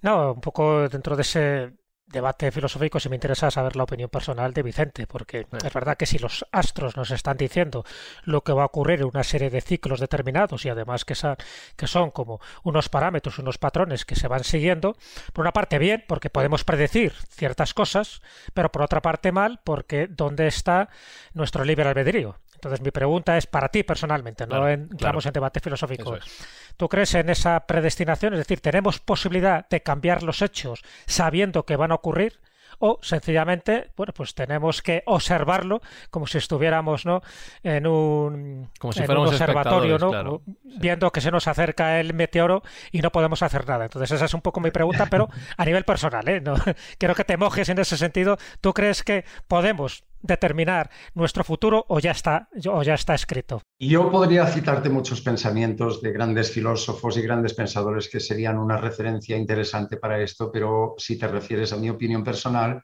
No, 0.05 0.32
un 0.32 0.40
poco 0.43 0.86
dentro 0.90 1.16
de 1.16 1.22
ese 1.22 1.72
debate 2.06 2.52
filosófico 2.52 3.01
si 3.01 3.09
me 3.09 3.16
interesa 3.16 3.51
saber 3.51 3.74
la 3.74 3.85
opinión 3.85 4.10
personal 4.10 4.52
de 4.52 4.62
Vicente, 4.62 5.06
porque 5.06 5.47
es 5.51 5.72
verdad 5.72 5.97
que 5.97 6.05
si 6.05 6.18
los 6.18 6.44
astros 6.52 6.94
nos 6.94 7.10
están 7.10 7.39
diciendo 7.39 7.86
lo 8.24 8.43
que 8.43 8.52
va 8.52 8.64
a 8.64 8.66
ocurrir 8.66 9.01
en 9.01 9.06
una 9.06 9.24
serie 9.24 9.48
de 9.48 9.62
ciclos 9.62 10.01
determinados 10.01 10.62
y 10.66 10.68
además 10.68 11.06
que, 11.06 11.14
que 11.74 11.86
son 11.86 12.10
como 12.10 12.39
unos 12.64 12.90
parámetros, 12.90 13.39
unos 13.39 13.56
patrones 13.56 14.05
que 14.05 14.14
se 14.14 14.28
van 14.28 14.44
siguiendo, 14.44 14.94
por 15.32 15.44
una 15.44 15.52
parte 15.52 15.78
bien, 15.78 16.05
porque 16.06 16.28
podemos 16.28 16.64
predecir 16.64 17.14
ciertas 17.31 17.72
cosas, 17.72 18.20
pero 18.52 18.70
por 18.70 18.82
otra 18.82 19.01
parte 19.01 19.32
mal, 19.32 19.62
porque 19.64 20.06
¿dónde 20.06 20.48
está 20.48 20.90
nuestro 21.32 21.64
libre 21.64 21.89
albedrío? 21.89 22.36
Entonces 22.64 22.84
mi 22.84 22.90
pregunta 22.90 23.36
es 23.36 23.46
para 23.46 23.68
ti 23.68 23.82
personalmente, 23.82 24.46
no 24.46 24.66
entramos 24.68 25.26
en 25.26 25.32
debate 25.32 25.60
filosófico. 25.60 26.16
¿Tú 26.76 26.88
crees 26.88 27.14
en 27.14 27.28
esa 27.28 27.60
predestinación? 27.66 28.32
Es 28.32 28.38
decir, 28.38 28.60
¿tenemos 28.60 29.00
posibilidad 29.00 29.68
de 29.68 29.82
cambiar 29.82 30.22
los 30.22 30.40
hechos 30.40 30.82
sabiendo 31.06 31.66
que 31.66 31.76
van 31.76 31.92
a 31.92 31.96
ocurrir? 31.96 32.40
o 32.78 32.98
sencillamente, 33.02 33.92
bueno, 33.96 34.12
pues 34.12 34.34
tenemos 34.34 34.82
que 34.82 35.02
observarlo 35.06 35.80
como 36.10 36.26
si 36.26 36.38
estuviéramos, 36.38 37.06
¿no? 37.06 37.22
En 37.62 37.86
un, 37.86 38.70
como 38.78 38.92
si 38.92 39.02
un 39.02 39.16
observatorio, 39.16 39.98
¿no? 39.98 40.42
Viendo 40.64 41.10
que 41.10 41.20
se 41.20 41.30
nos 41.30 41.46
acerca 41.46 42.00
el 42.00 42.14
meteoro 42.14 42.62
y 42.90 43.00
no 43.00 43.10
podemos 43.10 43.42
hacer 43.42 43.66
nada. 43.68 43.84
Entonces 43.84 44.10
esa 44.10 44.24
es 44.24 44.34
un 44.34 44.40
poco 44.40 44.60
mi 44.60 44.70
pregunta, 44.70 45.06
pero 45.06 45.28
a 45.56 45.64
nivel 45.64 45.84
personal, 45.84 46.28
¿eh? 46.28 46.40
No, 46.40 46.54
quiero 46.98 47.14
que 47.14 47.24
te 47.24 47.36
mojes 47.36 47.68
en 47.68 47.78
ese 47.78 47.96
sentido. 47.96 48.38
¿Tú 48.60 48.72
crees 48.74 49.02
que 49.02 49.24
podemos 49.48 50.04
determinar 50.24 50.90
nuestro 51.14 51.44
futuro 51.44 51.84
o 51.88 52.01
ya 52.01 52.10
está, 52.10 52.48
o 52.68 52.82
ya 52.82 52.94
está 52.94 53.14
escrito? 53.14 53.62
Yo 53.78 54.10
podría 54.10 54.46
citarte 54.46 54.88
muchos 54.88 55.20
pensamientos 55.20 56.02
de 56.02 56.12
grandes 56.12 56.51
filósofos 56.51 57.16
y 57.16 57.22
grandes 57.22 57.55
pensadores 57.55 58.09
que 58.09 58.18
serían 58.18 58.59
una 58.59 58.78
referencia 58.78 59.36
interesante 59.36 59.98
para 59.98 60.20
esto, 60.20 60.51
pero 60.51 60.94
si 60.98 61.18
te 61.18 61.28
refieres 61.28 61.72
a 61.72 61.76
mi 61.76 61.90
opinión 61.90 62.24
personal, 62.24 62.82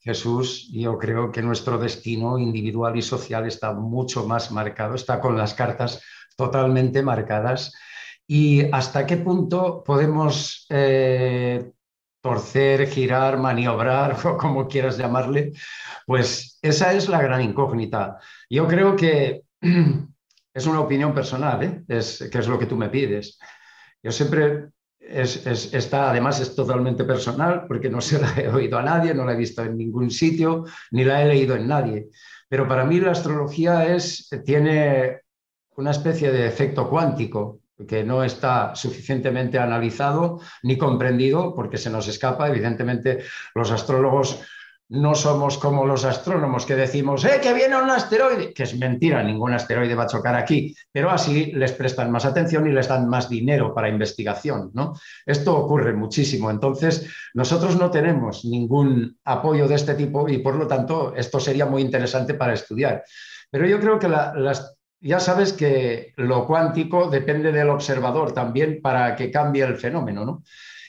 Jesús, 0.00 0.68
yo 0.72 0.98
creo 0.98 1.30
que 1.30 1.42
nuestro 1.42 1.78
destino 1.78 2.38
individual 2.38 2.96
y 2.96 3.02
social 3.02 3.46
está 3.46 3.72
mucho 3.72 4.26
más 4.26 4.50
marcado, 4.50 4.96
está 4.96 5.20
con 5.20 5.36
las 5.36 5.54
cartas 5.54 6.02
totalmente 6.36 7.02
marcadas. 7.02 7.72
¿Y 8.26 8.70
hasta 8.72 9.06
qué 9.06 9.16
punto 9.18 9.82
podemos 9.84 10.66
eh, 10.70 11.70
torcer, 12.28 12.86
girar, 12.88 13.38
maniobrar, 13.38 14.16
o 14.26 14.36
como 14.36 14.68
quieras 14.68 14.98
llamarle? 14.98 15.52
Pues 16.06 16.58
esa 16.62 16.92
es 16.92 17.08
la 17.08 17.22
gran 17.22 17.40
incógnita. 17.42 18.18
Yo 18.50 18.66
creo 18.66 18.94
que 18.96 19.42
es 20.54 20.66
una 20.66 20.80
opinión 20.80 21.14
personal, 21.14 21.62
¿eh? 21.62 21.84
es, 21.88 22.28
que 22.30 22.38
es 22.38 22.48
lo 22.48 22.58
que 22.58 22.66
tú 22.66 22.76
me 22.76 22.90
pides. 22.90 23.38
Yo 24.02 24.12
siempre 24.12 24.68
es, 25.00 25.46
está, 25.72 26.10
además 26.10 26.40
es 26.40 26.54
totalmente 26.54 27.04
personal 27.04 27.64
porque 27.66 27.88
no 27.88 28.00
se 28.00 28.20
la 28.20 28.30
he 28.36 28.48
oído 28.48 28.78
a 28.78 28.82
nadie, 28.82 29.14
no 29.14 29.24
la 29.24 29.32
he 29.32 29.36
visto 29.36 29.62
en 29.62 29.76
ningún 29.76 30.10
sitio, 30.10 30.64
ni 30.90 31.04
la 31.04 31.22
he 31.22 31.28
leído 31.28 31.56
en 31.56 31.66
nadie. 31.66 32.08
Pero 32.48 32.68
para 32.68 32.84
mí 32.84 33.00
la 33.00 33.12
astrología 33.12 33.86
es, 33.94 34.28
tiene 34.44 35.22
una 35.76 35.92
especie 35.92 36.30
de 36.30 36.46
efecto 36.46 36.88
cuántico 36.90 37.60
que 37.86 38.04
no 38.04 38.24
está 38.24 38.74
suficientemente 38.74 39.58
analizado 39.58 40.40
ni 40.62 40.76
comprendido 40.76 41.54
porque 41.54 41.78
se 41.78 41.90
nos 41.90 42.08
escapa. 42.08 42.48
Evidentemente, 42.48 43.24
los 43.54 43.70
astrólogos 43.70 44.40
no 44.90 45.14
somos 45.14 45.58
como 45.58 45.84
los 45.84 46.04
astrónomos 46.04 46.64
que 46.64 46.74
decimos, 46.74 47.24
¡eh, 47.24 47.40
que 47.42 47.52
viene 47.52 47.76
un 47.76 47.90
asteroide! 47.90 48.54
Que 48.54 48.62
es 48.62 48.78
mentira, 48.78 49.22
ningún 49.22 49.52
asteroide 49.52 49.94
va 49.94 50.04
a 50.04 50.08
chocar 50.08 50.34
aquí, 50.34 50.74
pero 50.90 51.10
así 51.10 51.52
les 51.52 51.72
prestan 51.72 52.10
más 52.10 52.24
atención 52.24 52.66
y 52.66 52.72
les 52.72 52.88
dan 52.88 53.06
más 53.06 53.28
dinero 53.28 53.74
para 53.74 53.90
investigación, 53.90 54.70
¿no? 54.72 54.94
Esto 55.26 55.56
ocurre 55.56 55.92
muchísimo. 55.92 56.50
Entonces, 56.50 57.06
nosotros 57.34 57.76
no 57.78 57.90
tenemos 57.90 58.46
ningún 58.46 59.18
apoyo 59.24 59.68
de 59.68 59.74
este 59.74 59.94
tipo 59.94 60.26
y, 60.28 60.38
por 60.38 60.54
lo 60.56 60.66
tanto, 60.66 61.14
esto 61.14 61.38
sería 61.38 61.66
muy 61.66 61.82
interesante 61.82 62.32
para 62.32 62.54
estudiar. 62.54 63.04
Pero 63.50 63.66
yo 63.66 63.80
creo 63.80 63.98
que 63.98 64.08
ya 65.00 65.20
sabes 65.20 65.52
que 65.52 66.12
lo 66.16 66.46
cuántico 66.46 67.08
depende 67.08 67.52
del 67.52 67.70
observador 67.70 68.32
también 68.32 68.80
para 68.82 69.14
que 69.14 69.30
cambie 69.30 69.64
el 69.64 69.76
fenómeno, 69.76 70.24
¿no? 70.24 70.42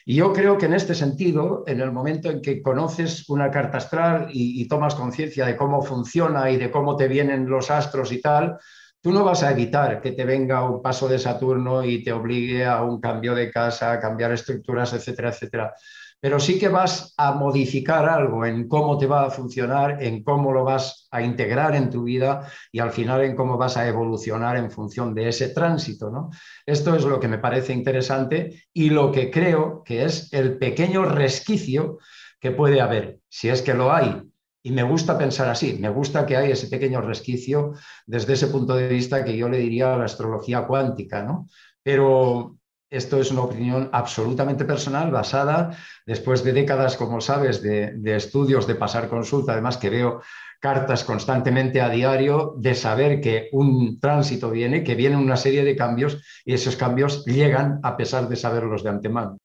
Y 0.05 0.15
yo 0.15 0.33
creo 0.33 0.57
que 0.57 0.65
en 0.65 0.73
este 0.73 0.95
sentido, 0.95 1.63
en 1.67 1.81
el 1.81 1.91
momento 1.91 2.31
en 2.31 2.41
que 2.41 2.63
conoces 2.63 3.29
una 3.29 3.51
carta 3.51 3.77
astral 3.77 4.29
y, 4.31 4.67
tomas 4.67 4.95
conciencia 4.95 5.45
de 5.45 5.55
cómo 5.55 5.83
funciona 5.83 6.49
y 6.49 6.57
de 6.57 6.71
cómo 6.71 6.95
te 6.95 7.07
vienen 7.07 7.47
los 7.47 7.69
astros 7.69 8.11
y 8.11 8.19
tal, 8.19 8.57
tú 9.01 9.11
no 9.11 9.23
vas 9.23 9.43
a 9.43 9.51
evitar 9.51 10.01
que 10.01 10.13
te 10.13 10.25
venga 10.25 10.67
un 10.67 10.81
paso 10.81 11.07
de 11.07 11.19
Saturno 11.19 11.83
y 11.83 12.03
te 12.03 12.11
obligue 12.11 12.65
a 12.65 12.81
un 12.81 12.99
cambio 12.99 13.35
de 13.35 13.51
casa, 13.51 13.91
a 13.91 13.99
cambiar 13.99 14.31
estructuras, 14.31 14.93
etcétera, 14.93 15.29
etcétera 15.29 15.75
pero 16.19 16.39
sí 16.39 16.59
que 16.59 16.67
vas 16.67 17.13
a 17.17 17.31
modificar 17.31 18.07
algo 18.09 18.45
en 18.45 18.67
cómo 18.67 18.97
te 18.97 19.07
va 19.07 19.25
a 19.25 19.29
funcionar, 19.29 20.03
en 20.03 20.23
cómo 20.23 20.51
lo 20.51 20.63
vas 20.63 21.07
a 21.11 21.21
integrar 21.21 21.75
en 21.75 21.89
tu 21.89 22.03
vida 22.03 22.51
y 22.71 22.79
al 22.79 22.91
final 22.91 23.23
en 23.23 23.35
cómo 23.35 23.57
vas 23.57 23.77
a 23.77 23.87
evolucionar 23.87 24.57
en 24.57 24.69
función 24.69 25.13
de 25.13 25.29
ese 25.29 25.49
tránsito. 25.49 26.09
¿no? 26.09 26.29
Esto 26.65 26.95
es 26.95 27.05
lo 27.05 27.19
que 27.19 27.29
me 27.29 27.39
parece 27.39 27.73
interesante 27.73 28.63
y 28.73 28.89
lo 28.89 29.11
que 29.11 29.31
creo 29.31 29.81
que 29.83 30.03
es 30.03 30.31
el 30.33 30.57
pequeño 30.57 31.05
resquicio 31.05 31.99
que 32.39 32.51
puede 32.51 32.81
haber, 32.81 33.19
si 33.29 33.49
es 33.49 33.61
que 33.61 33.73
lo 33.73 33.93
hay. 33.93 34.21
Y 34.61 34.71
me 34.71 34.83
gusta 34.83 35.17
pensar 35.17 35.47
así, 35.47 35.77
me 35.79 35.89
gusta 35.89 36.25
que 36.25 36.35
hay 36.35 36.51
ese 36.51 36.67
pequeño 36.67 36.99
resquicio 36.99 37.73
desde 38.05 38.33
ese 38.33 38.47
punto 38.47 38.75
de 38.75 38.89
vista 38.89 39.23
que 39.23 39.37
yo 39.37 39.47
le 39.47 39.57
diría 39.57 39.93
a 39.93 39.97
la 39.97 40.05
astrología 40.05 40.67
cuántica, 40.67 41.23
¿no? 41.23 41.47
Pero 41.81 42.58
esto 42.89 43.19
es 43.19 43.31
una 43.31 43.41
opinión 43.41 43.89
absolutamente 43.91 44.65
personal, 44.65 45.11
basada 45.11 45.77
después 46.05 46.43
de 46.43 46.53
décadas, 46.53 46.97
como 46.97 47.21
sabes, 47.21 47.61
de, 47.61 47.93
de 47.95 48.15
estudios, 48.15 48.67
de 48.67 48.75
pasar 48.75 49.09
consulta, 49.09 49.53
además 49.53 49.77
que 49.77 49.89
veo 49.89 50.21
cartas 50.59 51.03
constantemente 51.03 51.81
a 51.81 51.89
diario 51.89 52.53
de 52.57 52.75
saber 52.75 53.21
que 53.21 53.49
un 53.51 53.99
tránsito 53.99 54.51
viene, 54.51 54.83
que 54.83 54.95
viene 54.95 55.15
una 55.15 55.37
serie 55.37 55.63
de 55.63 55.75
cambios 55.75 56.21
y 56.45 56.53
esos 56.53 56.75
cambios 56.75 57.25
llegan 57.25 57.79
a 57.83 57.95
pesar 57.95 58.27
de 58.27 58.35
saberlos 58.35 58.83
de 58.83 58.89
antemano. 58.89 59.37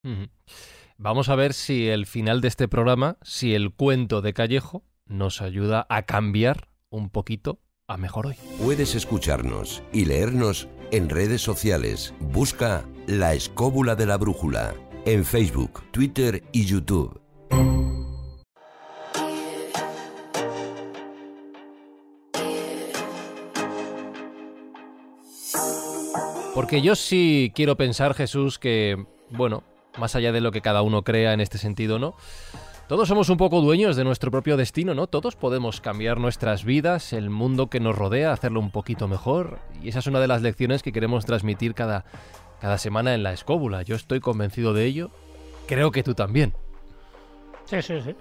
Vamos 0.97 1.29
a 1.29 1.37
ver 1.37 1.53
si 1.53 1.89
el 1.89 2.07
final 2.07 2.41
de 2.41 2.49
este 2.49 2.69
programa, 2.69 3.19
si 3.23 3.55
el 3.55 3.73
cuento 3.73 4.23
de 4.23 4.33
Callejo 4.33 4.85
nos 5.07 5.43
ayuda 5.43 5.87
a 5.89 6.03
cambiar 6.03 6.69
un 6.89 7.11
poquito 7.11 7.61
a 7.87 7.97
mejor 7.97 8.29
hoy. 8.29 8.37
Puedes 8.63 8.95
escucharnos 8.95 9.83
y 9.93 10.07
leernos 10.07 10.69
en 10.95 11.09
redes 11.09 11.43
sociales. 11.43 12.15
Busca 12.21 12.85
La 13.09 13.35
Escóbula 13.35 13.97
de 13.97 14.07
la 14.07 14.17
Brújula 14.17 14.75
en 15.05 15.25
Facebook, 15.25 15.83
Twitter 15.91 16.45
y 16.53 16.67
YouTube. 16.67 17.21
Porque 26.55 26.81
yo 26.81 26.95
sí 26.95 27.51
quiero 27.57 27.77
pensar, 27.77 28.15
Jesús, 28.15 28.61
que, 28.61 29.05
bueno, 29.31 29.65
más 29.99 30.15
allá 30.15 30.31
de 30.31 30.41
lo 30.41 30.53
que 30.53 30.61
cada 30.61 30.83
uno 30.83 31.03
crea 31.03 31.33
en 31.33 31.41
este 31.41 31.59
sentido, 31.59 31.99
¿no? 31.99 32.15
Todos 32.89 33.09
somos 33.09 33.31
un 33.31 33.39
poco 33.39 33.63
dueños 33.63 33.97
de 33.97 34.05
nuestro 34.05 34.31
propio 34.31 34.59
destino, 34.59 34.95
¿no? 34.95 35.07
Todos 35.07 35.37
podemos 35.37 35.81
cambiar 35.81 36.19
nuestras 36.19 36.65
vidas, 36.65 37.15
el 37.15 37.31
mundo 37.31 37.71
que 37.71 37.81
nos 37.81 37.97
rodea, 37.97 38.31
hacerlo 38.31 38.61
un 38.61 38.71
poquito 38.71 39.09
mejor. 39.09 39.59
Y 39.83 39.89
esa 39.89 40.01
es 40.01 40.07
una 40.07 40.21
de 40.21 40.29
las 40.29 40.43
lecciones 40.43 40.83
que 40.83 40.93
queremos 40.93 41.25
transmitir 41.25 41.73
cada, 41.73 42.05
cada 42.61 42.77
semana 42.77 43.15
en 43.15 43.23
la 43.23 43.33
escóbula. 43.33 43.81
Yo 43.83 43.97
estoy 43.97 44.21
convencido 44.21 44.75
de 44.75 44.85
ello. 44.85 45.11
Creo 45.67 45.93
que 45.93 46.03
tú 46.03 46.15
también. 46.15 46.53
Sí, 47.65 47.81
sí, 47.81 48.03
sí. 48.03 48.15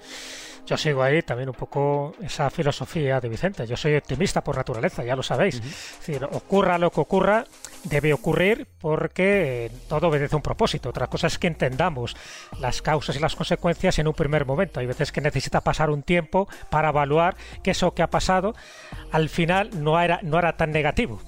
Yo 0.65 0.77
sigo 0.77 1.03
ahí 1.03 1.21
también 1.21 1.49
un 1.49 1.55
poco 1.55 2.15
esa 2.21 2.49
filosofía 2.49 3.19
de 3.19 3.27
Vicente. 3.27 3.67
Yo 3.67 3.75
soy 3.75 3.95
optimista 3.95 4.41
por 4.41 4.55
naturaleza, 4.55 5.03
ya 5.03 5.15
lo 5.15 5.23
sabéis. 5.23 5.55
Es 5.55 5.97
decir, 5.99 6.23
ocurra 6.23 6.77
lo 6.77 6.89
que 6.89 7.01
ocurra, 7.01 7.43
debe 7.83 8.13
ocurrir 8.13 8.65
porque 8.79 9.69
todo 9.89 10.07
obedece 10.07 10.35
a 10.35 10.37
un 10.37 10.41
propósito. 10.41 10.89
Otra 10.89 11.07
cosa 11.07 11.27
es 11.27 11.37
que 11.37 11.47
entendamos 11.47 12.15
las 12.61 12.81
causas 12.81 13.17
y 13.17 13.19
las 13.19 13.35
consecuencias 13.35 13.99
en 13.99 14.07
un 14.07 14.13
primer 14.13 14.45
momento. 14.45 14.79
Hay 14.79 14.85
veces 14.85 15.11
que 15.11 15.19
necesita 15.19 15.61
pasar 15.61 15.89
un 15.89 16.01
tiempo 16.01 16.47
para 16.69 16.89
evaluar 16.89 17.35
que 17.61 17.71
eso 17.71 17.93
que 17.93 18.01
ha 18.01 18.09
pasado 18.09 18.55
al 19.11 19.27
final 19.27 19.69
no 19.83 19.99
era, 19.99 20.19
no 20.23 20.39
era 20.39 20.55
tan 20.55 20.71
negativo 20.71 21.19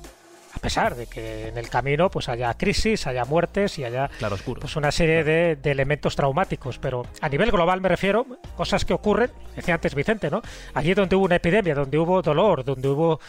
pesar 0.66 0.96
de 0.96 1.06
que 1.06 1.50
en 1.50 1.58
el 1.58 1.70
camino 1.70 2.10
pues 2.10 2.28
haya 2.28 2.54
crisis, 2.56 3.08
haya 3.08 3.24
muertes 3.26 3.78
y 3.78 3.84
haya 3.84 4.10
pues 4.60 4.76
una 4.76 4.92
serie 4.92 5.24
de, 5.24 5.58
elementos 5.64 6.16
traumáticos, 6.16 6.80
pero 6.80 7.06
a 7.22 7.30
nivel 7.30 7.52
global 7.52 7.82
me 7.82 7.90
refiero 7.90 8.26
cosas 8.56 8.86
que 8.86 8.94
ocurren, 8.94 9.30
decía 9.56 9.76
antes 9.76 9.94
Vicente, 9.94 10.32
¿no? 10.32 10.42
Allí 10.74 10.94
donde 10.94 11.16
hubo 11.16 11.26
una 11.26 11.36
epidemia, 11.36 11.76
donde 11.76 11.98
hubo 11.98 12.22
dolor, 12.22 12.64
donde 12.64 12.88
hubo 12.88 13.20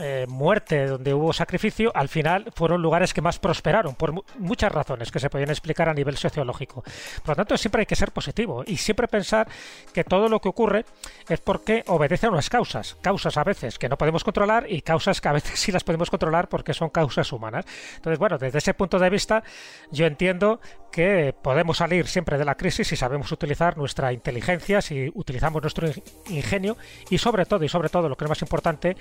eh, 0.00 0.26
muerte, 0.28 0.86
donde 0.86 1.12
hubo 1.12 1.32
sacrificio, 1.32 1.92
al 1.94 2.08
final 2.08 2.50
fueron 2.54 2.80
lugares 2.80 3.12
que 3.12 3.20
más 3.20 3.38
prosperaron 3.38 3.94
por 3.94 4.14
muchas 4.38 4.72
razones 4.72 5.10
que 5.10 5.18
se 5.18 5.28
podían 5.28 5.50
explicar 5.50 5.88
a 5.88 5.94
nivel 5.94 6.16
sociológico. 6.16 6.82
Por 6.82 7.28
lo 7.28 7.36
tanto, 7.36 7.56
siempre 7.58 7.80
hay 7.80 7.86
que 7.86 7.96
ser 7.96 8.12
positivo 8.12 8.64
y 8.66 8.78
siempre 8.78 9.08
pensar 9.08 9.48
que 9.92 10.04
todo 10.04 10.28
lo 10.28 10.40
que 10.40 10.48
ocurre 10.48 10.86
es 11.28 11.40
porque 11.40 11.84
obedece 11.88 12.26
a 12.26 12.30
unas 12.30 12.48
causas, 12.48 12.96
causas 13.02 13.36
a 13.36 13.44
veces 13.44 13.78
que 13.78 13.88
no 13.88 13.98
podemos 13.98 14.24
controlar 14.24 14.66
y 14.70 14.80
causas 14.80 15.20
que 15.20 15.28
a 15.28 15.32
veces 15.32 15.58
sí 15.58 15.70
las 15.70 15.84
podemos 15.84 16.08
controlar 16.10 16.48
porque 16.48 16.68
que 16.68 16.74
son 16.78 16.90
causas 16.90 17.30
humanas. 17.32 17.64
Entonces, 17.96 18.18
bueno, 18.18 18.38
desde 18.38 18.58
ese 18.58 18.74
punto 18.74 18.98
de 18.98 19.10
vista, 19.10 19.42
yo 19.90 20.06
entiendo 20.06 20.60
que 20.90 21.34
podemos 21.42 21.78
salir 21.78 22.06
siempre 22.06 22.38
de 22.38 22.44
la 22.44 22.56
crisis 22.56 22.88
si 22.88 22.96
sabemos 22.96 23.30
utilizar 23.30 23.76
nuestra 23.76 24.12
inteligencia, 24.12 24.80
si 24.80 25.10
utilizamos 25.14 25.62
nuestro 25.62 25.88
ingenio 26.28 26.76
y 27.10 27.18
sobre 27.18 27.44
todo, 27.44 27.64
y 27.64 27.68
sobre 27.68 27.88
todo, 27.88 28.08
lo 28.08 28.16
que 28.16 28.24
es 28.24 28.28
más 28.28 28.42
importante, 28.42 28.96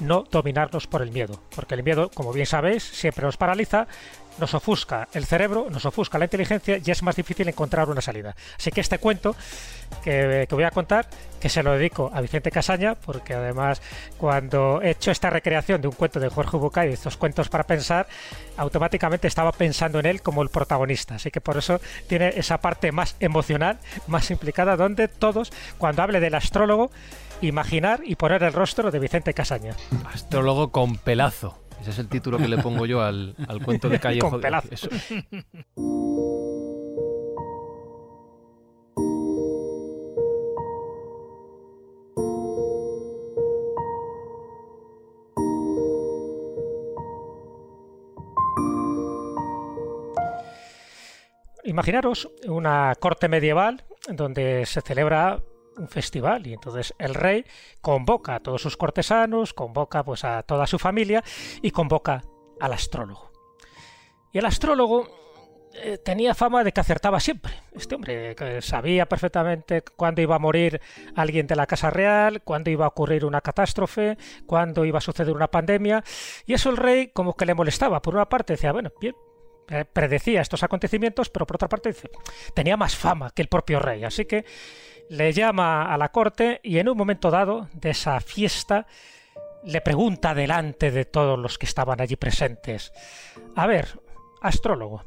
no 0.00 0.24
dominarnos 0.30 0.86
por 0.86 1.02
el 1.02 1.10
miedo. 1.10 1.42
Porque 1.54 1.74
el 1.74 1.82
miedo, 1.82 2.10
como 2.14 2.32
bien 2.32 2.46
sabéis, 2.46 2.82
siempre 2.84 3.24
nos 3.24 3.36
paraliza, 3.36 3.88
nos 4.38 4.54
ofusca 4.54 5.08
el 5.12 5.24
cerebro, 5.26 5.68
nos 5.70 5.84
ofusca 5.86 6.18
la 6.18 6.24
inteligencia 6.24 6.78
y 6.84 6.90
es 6.90 7.02
más 7.02 7.16
difícil 7.16 7.48
encontrar 7.48 7.88
una 7.88 8.00
salida. 8.00 8.34
Así 8.58 8.70
que 8.70 8.80
este 8.80 8.98
cuento 8.98 9.36
que, 10.02 10.46
voy 10.50 10.64
a 10.64 10.70
contar, 10.70 11.06
que 11.40 11.48
se 11.48 11.62
lo 11.62 11.72
dedico 11.72 12.10
a 12.12 12.20
Vicente 12.20 12.50
Casaña, 12.50 12.94
porque 12.94 13.34
además 13.34 13.80
cuando 14.18 14.80
he 14.82 14.90
hecho 14.90 15.10
esta 15.10 15.30
recreación 15.30 15.80
de 15.80 15.88
un 15.88 15.94
cuento 15.94 16.20
de 16.20 16.28
Jorge 16.28 16.56
Bucay, 16.56 16.92
estos 16.92 17.16
cuentos 17.16 17.48
para 17.48 17.64
pensar, 17.64 18.06
automáticamente 18.56 19.28
estaba 19.28 19.52
pensando 19.52 19.98
en 20.00 20.06
él 20.06 20.22
como 20.22 20.42
el 20.42 20.48
protagonista. 20.48 21.16
Así 21.16 21.30
que 21.30 21.40
por 21.40 21.56
eso 21.56 21.80
tiene 22.06 22.28
esa 22.36 22.58
parte 22.58 22.92
más 22.92 23.16
emocional, 23.20 23.78
más 24.06 24.30
implicada, 24.30 24.76
donde 24.76 25.08
todos, 25.08 25.52
cuando 25.78 26.02
hable 26.02 26.20
del 26.20 26.34
astrólogo, 26.34 26.90
imaginar 27.40 28.00
y 28.04 28.16
poner 28.16 28.42
el 28.42 28.52
rostro 28.52 28.90
de 28.90 28.98
Vicente 28.98 29.34
Casaña. 29.34 29.74
Astrólogo 30.12 30.70
con 30.70 30.96
pelazo. 30.96 31.63
Ese 31.80 31.90
es 31.90 31.98
el 31.98 32.08
título 32.08 32.38
que 32.38 32.48
le 32.48 32.58
pongo 32.58 32.86
yo 32.86 33.02
al, 33.02 33.34
cuento 33.64 33.88
de 33.88 34.00
Callejo. 34.00 34.30
Con 34.30 34.40
pelazo. 34.40 34.88
Imaginaros 51.64 52.28
una 52.46 52.94
corte 53.00 53.28
medieval 53.28 53.84
donde 54.08 54.66
se 54.66 54.80
celebra 54.82 55.42
un 55.76 55.88
festival 55.88 56.46
y 56.46 56.54
entonces 56.54 56.94
el 56.98 57.14
rey 57.14 57.44
convoca 57.80 58.36
a 58.36 58.40
todos 58.40 58.62
sus 58.62 58.76
cortesanos, 58.76 59.54
convoca 59.54 60.04
pues 60.04 60.24
a 60.24 60.42
toda 60.42 60.66
su 60.66 60.78
familia 60.78 61.22
y 61.62 61.70
convoca 61.70 62.22
al 62.60 62.72
astrólogo. 62.72 63.32
Y 64.32 64.38
el 64.38 64.46
astrólogo 64.46 65.08
eh, 65.76 65.98
tenía 65.98 66.34
fama 66.34 66.62
de 66.62 66.72
que 66.72 66.80
acertaba 66.80 67.18
siempre. 67.18 67.52
Este 67.72 67.94
hombre 67.94 68.34
sabía 68.62 69.06
perfectamente 69.06 69.82
cuándo 69.82 70.22
iba 70.22 70.36
a 70.36 70.38
morir 70.38 70.80
alguien 71.16 71.46
de 71.46 71.56
la 71.56 71.66
Casa 71.66 71.90
Real, 71.90 72.42
cuándo 72.42 72.70
iba 72.70 72.84
a 72.84 72.88
ocurrir 72.88 73.24
una 73.24 73.40
catástrofe, 73.40 74.16
cuándo 74.46 74.84
iba 74.84 74.98
a 74.98 75.00
suceder 75.00 75.34
una 75.34 75.50
pandemia. 75.50 76.04
Y 76.46 76.54
eso 76.54 76.70
el 76.70 76.76
rey 76.76 77.08
como 77.08 77.34
que 77.34 77.46
le 77.46 77.54
molestaba. 77.54 78.00
Por 78.02 78.14
una 78.14 78.28
parte 78.28 78.52
decía, 78.52 78.72
bueno, 78.72 78.92
bien, 79.00 79.16
eh, 79.68 79.84
predecía 79.84 80.42
estos 80.42 80.62
acontecimientos, 80.62 81.28
pero 81.30 81.46
por 81.46 81.56
otra 81.56 81.68
parte 81.68 81.88
dice, 81.88 82.10
tenía 82.54 82.76
más 82.76 82.94
fama 82.94 83.30
que 83.30 83.42
el 83.42 83.48
propio 83.48 83.80
rey. 83.80 84.04
Así 84.04 84.26
que 84.26 84.44
le 85.08 85.32
llama 85.32 85.92
a 85.92 85.98
la 85.98 86.10
corte 86.10 86.60
y 86.62 86.78
en 86.78 86.88
un 86.88 86.96
momento 86.96 87.30
dado 87.30 87.68
de 87.72 87.90
esa 87.90 88.20
fiesta 88.20 88.86
le 89.64 89.80
pregunta 89.80 90.34
delante 90.34 90.90
de 90.90 91.04
todos 91.04 91.38
los 91.38 91.58
que 91.58 91.66
estaban 91.66 92.00
allí 92.00 92.16
presentes, 92.16 92.92
a 93.56 93.66
ver, 93.66 94.00
astrólogo, 94.42 95.02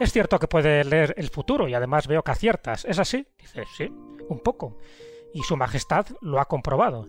es 0.00 0.12
cierto 0.12 0.38
que 0.38 0.48
puede 0.48 0.84
leer 0.84 1.14
el 1.18 1.28
futuro 1.28 1.68
y 1.68 1.74
además 1.74 2.06
veo 2.06 2.22
que 2.22 2.30
aciertas, 2.30 2.84
¿es 2.84 2.98
así? 2.98 3.26
Dice, 3.38 3.64
sí, 3.76 3.92
un 4.28 4.40
poco. 4.40 4.78
Y 5.34 5.42
Su 5.42 5.56
Majestad 5.56 6.06
lo 6.20 6.40
ha 6.40 6.46
comprobado. 6.46 7.08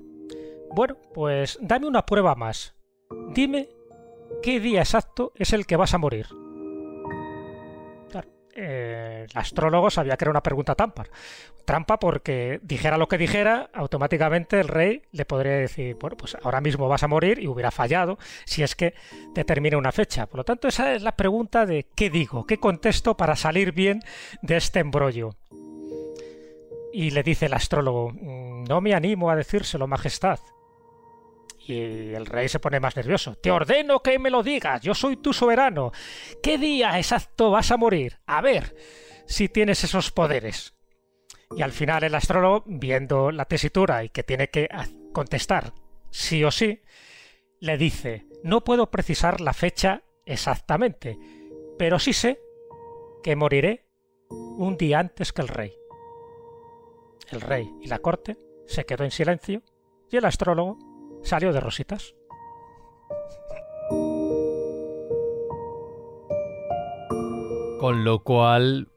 Bueno, 0.72 0.98
pues 1.14 1.58
dame 1.62 1.88
una 1.88 2.06
prueba 2.06 2.36
más. 2.36 2.76
Dime 3.30 3.70
qué 4.44 4.60
día 4.60 4.82
exacto 4.82 5.32
es 5.36 5.54
el 5.54 5.66
que 5.66 5.78
vas 5.78 5.94
a 5.94 5.98
morir 5.98 6.28
el 8.60 9.30
astrólogo 9.34 9.90
sabía 9.90 10.18
que 10.18 10.26
era 10.26 10.32
una 10.32 10.44
pregunta 10.44 10.76
trampa. 10.76 11.06
Trampa 11.66 12.00
porque 12.00 12.60
dijera 12.64 12.98
lo 12.98 13.08
que 13.08 13.18
dijera, 13.18 13.70
automáticamente 13.74 14.60
el 14.60 14.68
rey 14.68 15.04
le 15.12 15.26
podría 15.26 15.54
decir, 15.54 15.98
bueno, 16.00 16.18
pues 16.18 16.36
ahora 16.42 16.62
mismo 16.62 16.88
vas 16.88 17.04
a 17.04 17.08
morir 17.08 17.40
y 17.40 17.48
hubiera 17.48 17.72
fallado 17.72 18.18
si 18.46 18.64
es 18.64 18.76
que 18.76 18.94
determina 19.34 19.78
una 19.78 19.92
fecha. 19.92 20.26
Por 20.26 20.40
lo 20.40 20.44
tanto, 20.44 20.68
esa 20.68 20.94
es 20.94 21.04
la 21.04 21.16
pregunta 21.16 21.66
de 21.66 21.86
qué 21.96 22.10
digo, 22.10 22.46
qué 22.46 22.58
contesto 22.60 23.16
para 23.16 23.36
salir 23.36 23.72
bien 23.72 24.02
de 24.42 24.58
este 24.58 24.80
embrollo. 24.80 25.36
Y 26.92 27.12
le 27.12 27.24
dice 27.24 27.46
el 27.46 27.54
astrólogo, 27.54 28.12
mm, 28.12 28.64
no 28.64 28.82
me 28.82 28.96
animo 28.96 29.30
a 29.30 29.36
decírselo, 29.36 29.88
Majestad. 29.88 30.40
Y 31.70 32.16
el 32.16 32.26
rey 32.26 32.50
se 32.50 32.60
pone 32.60 32.80
más 32.80 32.96
nervioso. 32.96 33.36
Te 33.36 33.52
ordeno 33.52 34.02
que 34.02 34.18
me 34.18 34.32
lo 34.32 34.42
digas, 34.42 34.82
yo 34.82 34.96
soy 34.96 35.18
tu 35.18 35.34
soberano. 35.34 35.92
¿Qué 36.42 36.58
día 36.58 36.98
exacto 36.98 37.52
vas 37.52 37.70
a 37.70 37.78
morir? 37.78 38.18
A 38.26 38.42
ver 38.42 38.76
si 39.28 39.50
tienes 39.50 39.84
esos 39.84 40.10
poderes. 40.10 40.74
Y 41.56 41.62
al 41.62 41.72
final 41.72 42.04
el 42.04 42.16
astrólogo, 42.16 42.64
viendo 42.66 43.32
la 43.32 43.46
tesitura 43.46 44.04
y 44.04 44.10
que 44.10 44.24
tiene 44.24 44.50
que 44.50 44.68
contestar 45.14 45.74
sí 46.10 46.44
o 46.44 46.50
sí, 46.50 46.82
le 47.60 47.78
dice, 47.78 48.26
no 48.44 48.64
puedo 48.64 48.90
precisar 48.90 49.40
la 49.40 49.54
fecha 49.54 50.02
exactamente, 50.26 51.20
pero 51.78 52.00
sí 52.00 52.14
sé 52.14 52.40
que 53.22 53.36
moriré 53.36 53.86
un 54.30 54.76
día 54.76 54.98
antes 54.98 55.34
que 55.34 55.44
el 55.44 55.48
rey. 55.48 55.74
El 57.30 57.42
rey 57.42 57.72
y 57.80 57.88
la 57.90 58.00
corte 58.00 58.40
se 58.66 58.86
quedó 58.86 59.04
en 59.04 59.12
silencio 59.12 59.62
y 60.10 60.18
el 60.18 60.26
astrólogo 60.26 60.89
salió 61.24 61.54
de 61.54 61.60
rositas. 61.60 62.16
Con 67.80 68.04
lo 68.04 68.24
cual, 68.24 68.90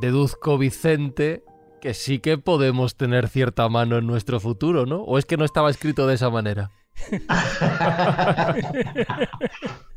deduzco, 0.00 0.56
Vicente, 0.58 1.44
que 1.80 1.92
sí 1.94 2.18
que 2.18 2.38
podemos 2.38 2.96
tener 2.96 3.28
cierta 3.28 3.68
mano 3.68 3.98
en 3.98 4.06
nuestro 4.06 4.40
futuro, 4.40 4.86
¿no? 4.86 5.02
¿O 5.02 5.18
es 5.18 5.26
que 5.26 5.36
no 5.36 5.44
estaba 5.44 5.70
escrito 5.70 6.06
de 6.06 6.14
esa 6.14 6.30
manera? 6.30 6.70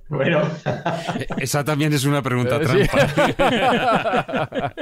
bueno. 0.09 0.41
Esa 1.37 1.63
también 1.63 1.93
es 1.93 2.03
una 2.03 2.21
pregunta 2.21 2.57
eh, 2.57 2.87
trampa. 2.87 4.73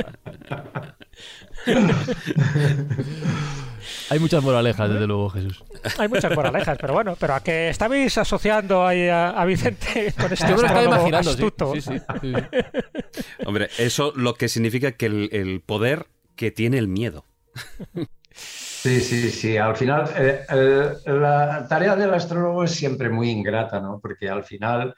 Hay 4.10 4.20
muchas 4.20 4.44
moralejas, 4.44 4.90
desde 4.90 5.08
luego, 5.08 5.30
Jesús. 5.30 5.64
Hay 5.98 6.08
muchas 6.08 6.36
moralejas, 6.36 6.78
pero 6.80 6.94
bueno, 6.94 7.16
pero 7.20 7.36
a 7.36 7.42
que 7.42 7.70
estabais 7.70 8.18
asociando 8.18 8.86
ahí 8.86 9.08
a, 9.10 9.44
Vicente 9.46 10.14
con 10.20 10.32
este 10.32 10.52
imaginando, 10.52 11.32
astuto. 11.32 11.74
Sí, 11.80 12.02
Hombre, 13.46 13.70
eso 13.78 14.14
lo 14.16 14.36
que 14.36 14.50
significa 14.50 14.94
que 14.94 15.06
el, 15.06 15.62
poder 15.66 16.08
que 16.36 16.52
tiene 16.52 16.78
el 16.78 16.88
miedo. 16.88 17.26
Sí, 18.34 19.02
sí, 19.02 19.30
sí. 19.32 19.58
Al 19.58 19.76
final, 19.76 20.10
eh, 20.16 20.94
la 21.06 21.66
tarea 21.68 21.96
del 21.96 22.14
astrólogo 22.14 22.64
es 22.64 22.72
siempre 22.72 23.10
muy 23.10 23.30
ingrata, 23.30 23.80
¿no? 23.80 24.00
Porque 24.00 24.30
al 24.30 24.44
final 24.44 24.96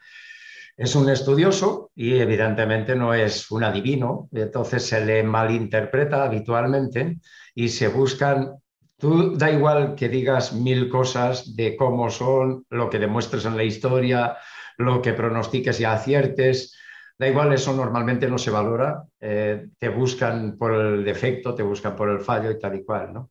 es 0.80 0.94
un 0.94 1.10
estudioso 1.10 1.90
y 1.94 2.18
evidentemente 2.18 2.96
no 2.96 3.12
es 3.12 3.50
un 3.50 3.64
adivino, 3.64 4.30
entonces 4.32 4.86
se 4.86 5.04
le 5.04 5.22
malinterpreta 5.22 6.24
habitualmente 6.24 7.18
y 7.54 7.68
se 7.68 7.88
buscan 7.88 8.54
Tú 9.00 9.36
da 9.36 9.50
igual 9.50 9.94
que 9.94 10.10
digas 10.10 10.52
mil 10.52 10.90
cosas 10.90 11.56
de 11.56 11.74
cómo 11.74 12.10
son, 12.10 12.66
lo 12.68 12.90
que 12.90 12.98
demuestres 12.98 13.46
en 13.46 13.56
la 13.56 13.64
historia, 13.64 14.36
lo 14.76 15.00
que 15.00 15.14
pronostiques 15.14 15.80
y 15.80 15.84
aciertes, 15.84 16.76
da 17.18 17.28
igual, 17.28 17.52
eso 17.52 17.74
normalmente 17.74 18.28
no 18.28 18.38
se 18.38 18.50
valora, 18.50 19.02
eh, 19.20 19.68
te 19.78 19.88
buscan 19.90 20.56
por 20.58 20.74
el 20.74 21.04
defecto, 21.04 21.54
te 21.54 21.62
buscan 21.62 21.94
por 21.94 22.08
el 22.08 22.20
fallo 22.20 22.50
y 22.50 22.58
tal 22.58 22.76
y 22.76 22.84
cual. 22.84 23.12
¿no? 23.12 23.30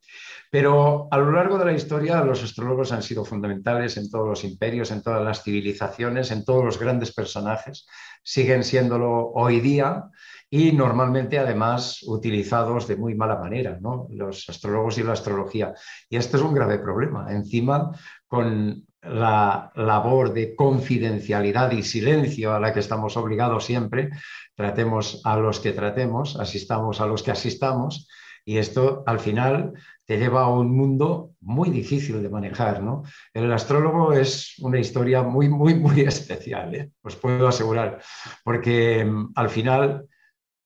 Pero 0.51 1.07
a 1.09 1.17
lo 1.17 1.31
largo 1.31 1.57
de 1.57 1.65
la 1.65 1.73
historia 1.73 2.23
los 2.23 2.43
astrólogos 2.43 2.91
han 2.91 3.01
sido 3.01 3.25
fundamentales 3.25 3.97
en 3.97 4.09
todos 4.09 4.27
los 4.27 4.43
imperios, 4.43 4.91
en 4.91 5.01
todas 5.01 5.23
las 5.23 5.43
civilizaciones, 5.43 6.29
en 6.29 6.45
todos 6.45 6.63
los 6.63 6.79
grandes 6.79 7.13
personajes, 7.13 7.87
siguen 8.23 8.63
siéndolo 8.63 9.31
hoy 9.33 9.59
día 9.59 10.03
y 10.49 10.71
normalmente 10.71 11.37
además 11.37 12.01
utilizados 12.03 12.87
de 12.87 12.95
muy 12.95 13.15
mala 13.15 13.37
manera, 13.37 13.77
¿no? 13.79 14.07
los 14.11 14.49
astrólogos 14.49 14.97
y 14.97 15.03
la 15.03 15.13
astrología. 15.13 15.73
Y 16.09 16.17
este 16.17 16.37
es 16.37 16.43
un 16.43 16.53
grave 16.53 16.79
problema. 16.79 17.31
Encima, 17.31 17.91
con 18.27 18.87
la 19.01 19.71
labor 19.75 20.33
de 20.33 20.55
confidencialidad 20.55 21.71
y 21.71 21.83
silencio 21.83 22.53
a 22.53 22.59
la 22.59 22.73
que 22.73 22.79
estamos 22.79 23.15
obligados 23.15 23.65
siempre, 23.65 24.09
tratemos 24.55 25.21
a 25.23 25.37
los 25.37 25.59
que 25.59 25.71
tratemos, 25.71 26.35
asistamos 26.37 26.99
a 26.99 27.05
los 27.05 27.23
que 27.23 27.31
asistamos, 27.31 28.07
y 28.43 28.57
esto 28.57 29.03
al 29.05 29.19
final 29.19 29.73
te 30.05 30.17
lleva 30.17 30.41
a 30.41 30.49
un 30.49 30.75
mundo 30.75 31.33
muy 31.39 31.69
difícil 31.69 32.21
de 32.23 32.29
manejar. 32.29 32.81
¿no? 32.81 33.03
El 33.33 33.51
astrólogo 33.53 34.11
es 34.11 34.55
una 34.59 34.79
historia 34.79 35.21
muy, 35.21 35.49
muy, 35.49 35.75
muy 35.75 36.01
especial, 36.07 36.73
¿eh? 36.73 36.91
os 37.03 37.15
puedo 37.15 37.47
asegurar, 37.47 38.01
porque 38.43 39.05
mm, 39.05 39.33
al 39.35 39.49
final 39.49 40.08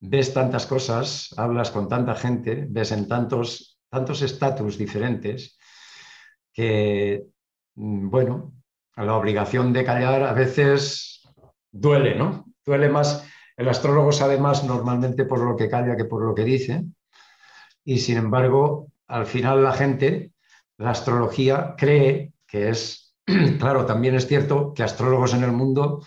ves 0.05 0.33
tantas 0.33 0.65
cosas, 0.65 1.33
hablas 1.37 1.71
con 1.71 1.87
tanta 1.87 2.15
gente, 2.15 2.65
ves 2.69 2.91
en 2.91 3.07
tantos 3.07 3.73
tantos 3.93 4.23
estatus 4.23 4.75
diferentes 4.75 5.55
que, 6.51 7.27
mm, 7.75 8.09
bueno, 8.09 8.53
la 8.95 9.15
obligación 9.15 9.71
de 9.71 9.85
callar 9.85 10.23
a 10.23 10.33
veces 10.33 11.21
duele, 11.71 12.15
¿no? 12.15 12.45
Duele 12.65 12.89
más, 12.89 13.23
el 13.55 13.69
astrólogo 13.69 14.11
sabe 14.11 14.39
más 14.39 14.63
normalmente 14.63 15.25
por 15.25 15.39
lo 15.39 15.55
que 15.55 15.69
calla 15.69 15.95
que 15.95 16.05
por 16.05 16.25
lo 16.25 16.33
que 16.33 16.43
dice, 16.43 16.85
y 17.85 17.99
sin 17.99 18.17
embargo, 18.17 18.87
al 19.07 19.27
final 19.27 19.63
la 19.63 19.73
gente, 19.73 20.31
la 20.79 20.89
astrología, 20.89 21.75
cree 21.77 22.33
que 22.47 22.69
es, 22.69 23.15
claro, 23.59 23.85
también 23.85 24.15
es 24.15 24.27
cierto 24.27 24.73
que 24.73 24.81
astrólogos 24.81 25.35
en 25.35 25.43
el 25.43 25.51
mundo 25.51 26.03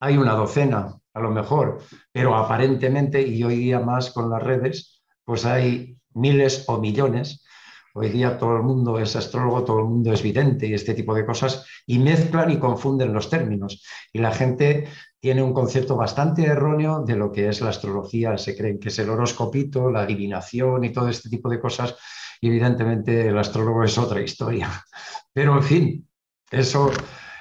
hay 0.00 0.16
una 0.16 0.32
docena, 0.32 0.99
a 1.14 1.20
lo 1.20 1.30
mejor, 1.30 1.78
pero 2.12 2.36
aparentemente, 2.36 3.20
y 3.22 3.42
hoy 3.42 3.56
día 3.56 3.80
más 3.80 4.10
con 4.10 4.30
las 4.30 4.42
redes, 4.42 5.02
pues 5.24 5.44
hay 5.44 5.96
miles 6.14 6.64
o 6.68 6.78
millones. 6.78 7.44
Hoy 7.92 8.08
día 8.08 8.38
todo 8.38 8.56
el 8.56 8.62
mundo 8.62 8.98
es 9.00 9.16
astrólogo, 9.16 9.64
todo 9.64 9.80
el 9.80 9.86
mundo 9.86 10.12
es 10.12 10.22
vidente 10.22 10.66
y 10.66 10.74
este 10.74 10.94
tipo 10.94 11.14
de 11.14 11.26
cosas, 11.26 11.66
y 11.86 11.98
mezclan 11.98 12.50
y 12.50 12.58
confunden 12.58 13.12
los 13.12 13.28
términos. 13.28 13.84
Y 14.12 14.20
la 14.20 14.30
gente 14.30 14.88
tiene 15.18 15.42
un 15.42 15.52
concepto 15.52 15.96
bastante 15.96 16.44
erróneo 16.44 17.04
de 17.04 17.16
lo 17.16 17.30
que 17.30 17.48
es 17.48 17.60
la 17.60 17.70
astrología. 17.70 18.38
Se 18.38 18.56
creen 18.56 18.78
que 18.78 18.88
es 18.88 18.98
el 19.00 19.10
horoscopito, 19.10 19.90
la 19.90 20.02
adivinación 20.02 20.84
y 20.84 20.92
todo 20.92 21.08
este 21.08 21.28
tipo 21.28 21.50
de 21.50 21.60
cosas. 21.60 21.96
Y 22.40 22.48
evidentemente 22.48 23.28
el 23.28 23.38
astrólogo 23.38 23.84
es 23.84 23.98
otra 23.98 24.22
historia. 24.22 24.70
Pero 25.32 25.56
en 25.56 25.62
fin, 25.62 26.08
eso 26.50 26.90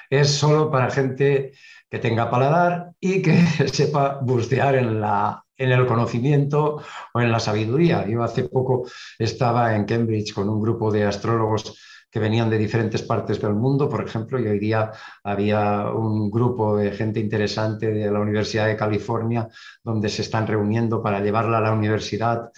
es 0.10 0.30
solo 0.30 0.70
para 0.70 0.90
gente 0.90 1.54
que 1.90 2.00
tenga 2.00 2.30
paladar 2.30 2.92
y 3.00 3.22
que 3.22 3.34
sepa 3.74 4.20
bucear 4.22 4.76
en, 4.76 5.02
la, 5.02 5.44
en 5.58 5.72
el 5.72 5.86
conocimiento 5.86 6.82
o 7.14 7.22
en 7.22 7.32
la 7.32 7.40
sabiduría. 7.40 8.08
Yo 8.08 8.24
hace 8.24 8.44
poco 8.44 8.88
estaba 9.18 9.76
en 9.76 9.86
Cambridge 9.86 10.34
con 10.34 10.50
un 10.50 10.62
grupo 10.62 10.92
de 10.92 11.06
astrólogos 11.06 11.76
que 12.12 12.20
venían 12.20 12.50
de 12.50 12.58
diferentes 12.58 13.04
partes 13.04 13.40
del 13.40 13.54
mundo, 13.54 13.88
por 13.88 14.04
ejemplo, 14.04 14.40
y 14.40 14.48
hoy 14.48 14.60
día 14.60 14.92
había 15.24 15.92
un 15.92 16.32
grupo 16.32 16.76
de 16.76 16.92
gente 16.92 17.20
interesante 17.20 17.92
de 17.92 18.10
la 18.10 18.20
Universidad 18.20 18.66
de 18.66 18.76
California 18.76 19.48
donde 19.84 20.10
se 20.10 20.24
están 20.24 20.48
reuniendo 20.48 21.04
para 21.04 21.20
llevarla 21.20 21.60
a 21.60 21.62
la 21.62 21.72
universidad 21.72 22.50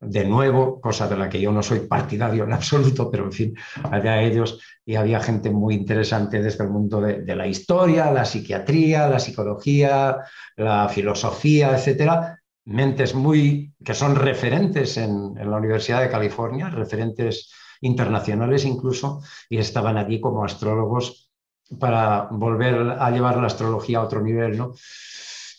de 0.00 0.24
nuevo, 0.24 0.80
cosa 0.80 1.08
de 1.08 1.16
la 1.16 1.28
que 1.28 1.40
yo 1.40 1.50
no 1.50 1.62
soy 1.62 1.80
partidario 1.80 2.44
en 2.44 2.52
absoluto, 2.52 3.10
pero 3.10 3.24
en 3.24 3.32
fin, 3.32 3.54
allá 3.90 4.22
ellos 4.22 4.60
y 4.84 4.94
había 4.94 5.20
gente 5.20 5.50
muy 5.50 5.74
interesante 5.74 6.40
desde 6.40 6.64
el 6.64 6.70
mundo 6.70 7.00
de, 7.00 7.36
la 7.36 7.46
historia, 7.46 8.10
la 8.10 8.24
psiquiatría, 8.24 9.08
la 9.08 9.18
psicología, 9.18 10.18
la 10.56 10.88
filosofía, 10.88 11.76
etcétera, 11.76 12.40
mentes 12.64 13.14
muy 13.14 13.72
que 13.84 13.94
son 13.94 14.14
referentes 14.14 14.96
en, 14.96 15.36
en, 15.36 15.50
la 15.50 15.56
Universidad 15.56 16.00
de 16.00 16.10
California, 16.10 16.68
referentes 16.70 17.52
internacionales 17.80 18.64
incluso, 18.64 19.20
y 19.48 19.58
estaban 19.58 19.96
allí 19.96 20.20
como 20.20 20.44
astrólogos 20.44 21.30
para 21.78 22.28
volver 22.30 22.96
a 22.98 23.10
llevar 23.10 23.36
la 23.36 23.46
astrología 23.46 23.98
a 23.98 24.04
otro 24.04 24.22
nivel, 24.22 24.56
¿no? 24.56 24.72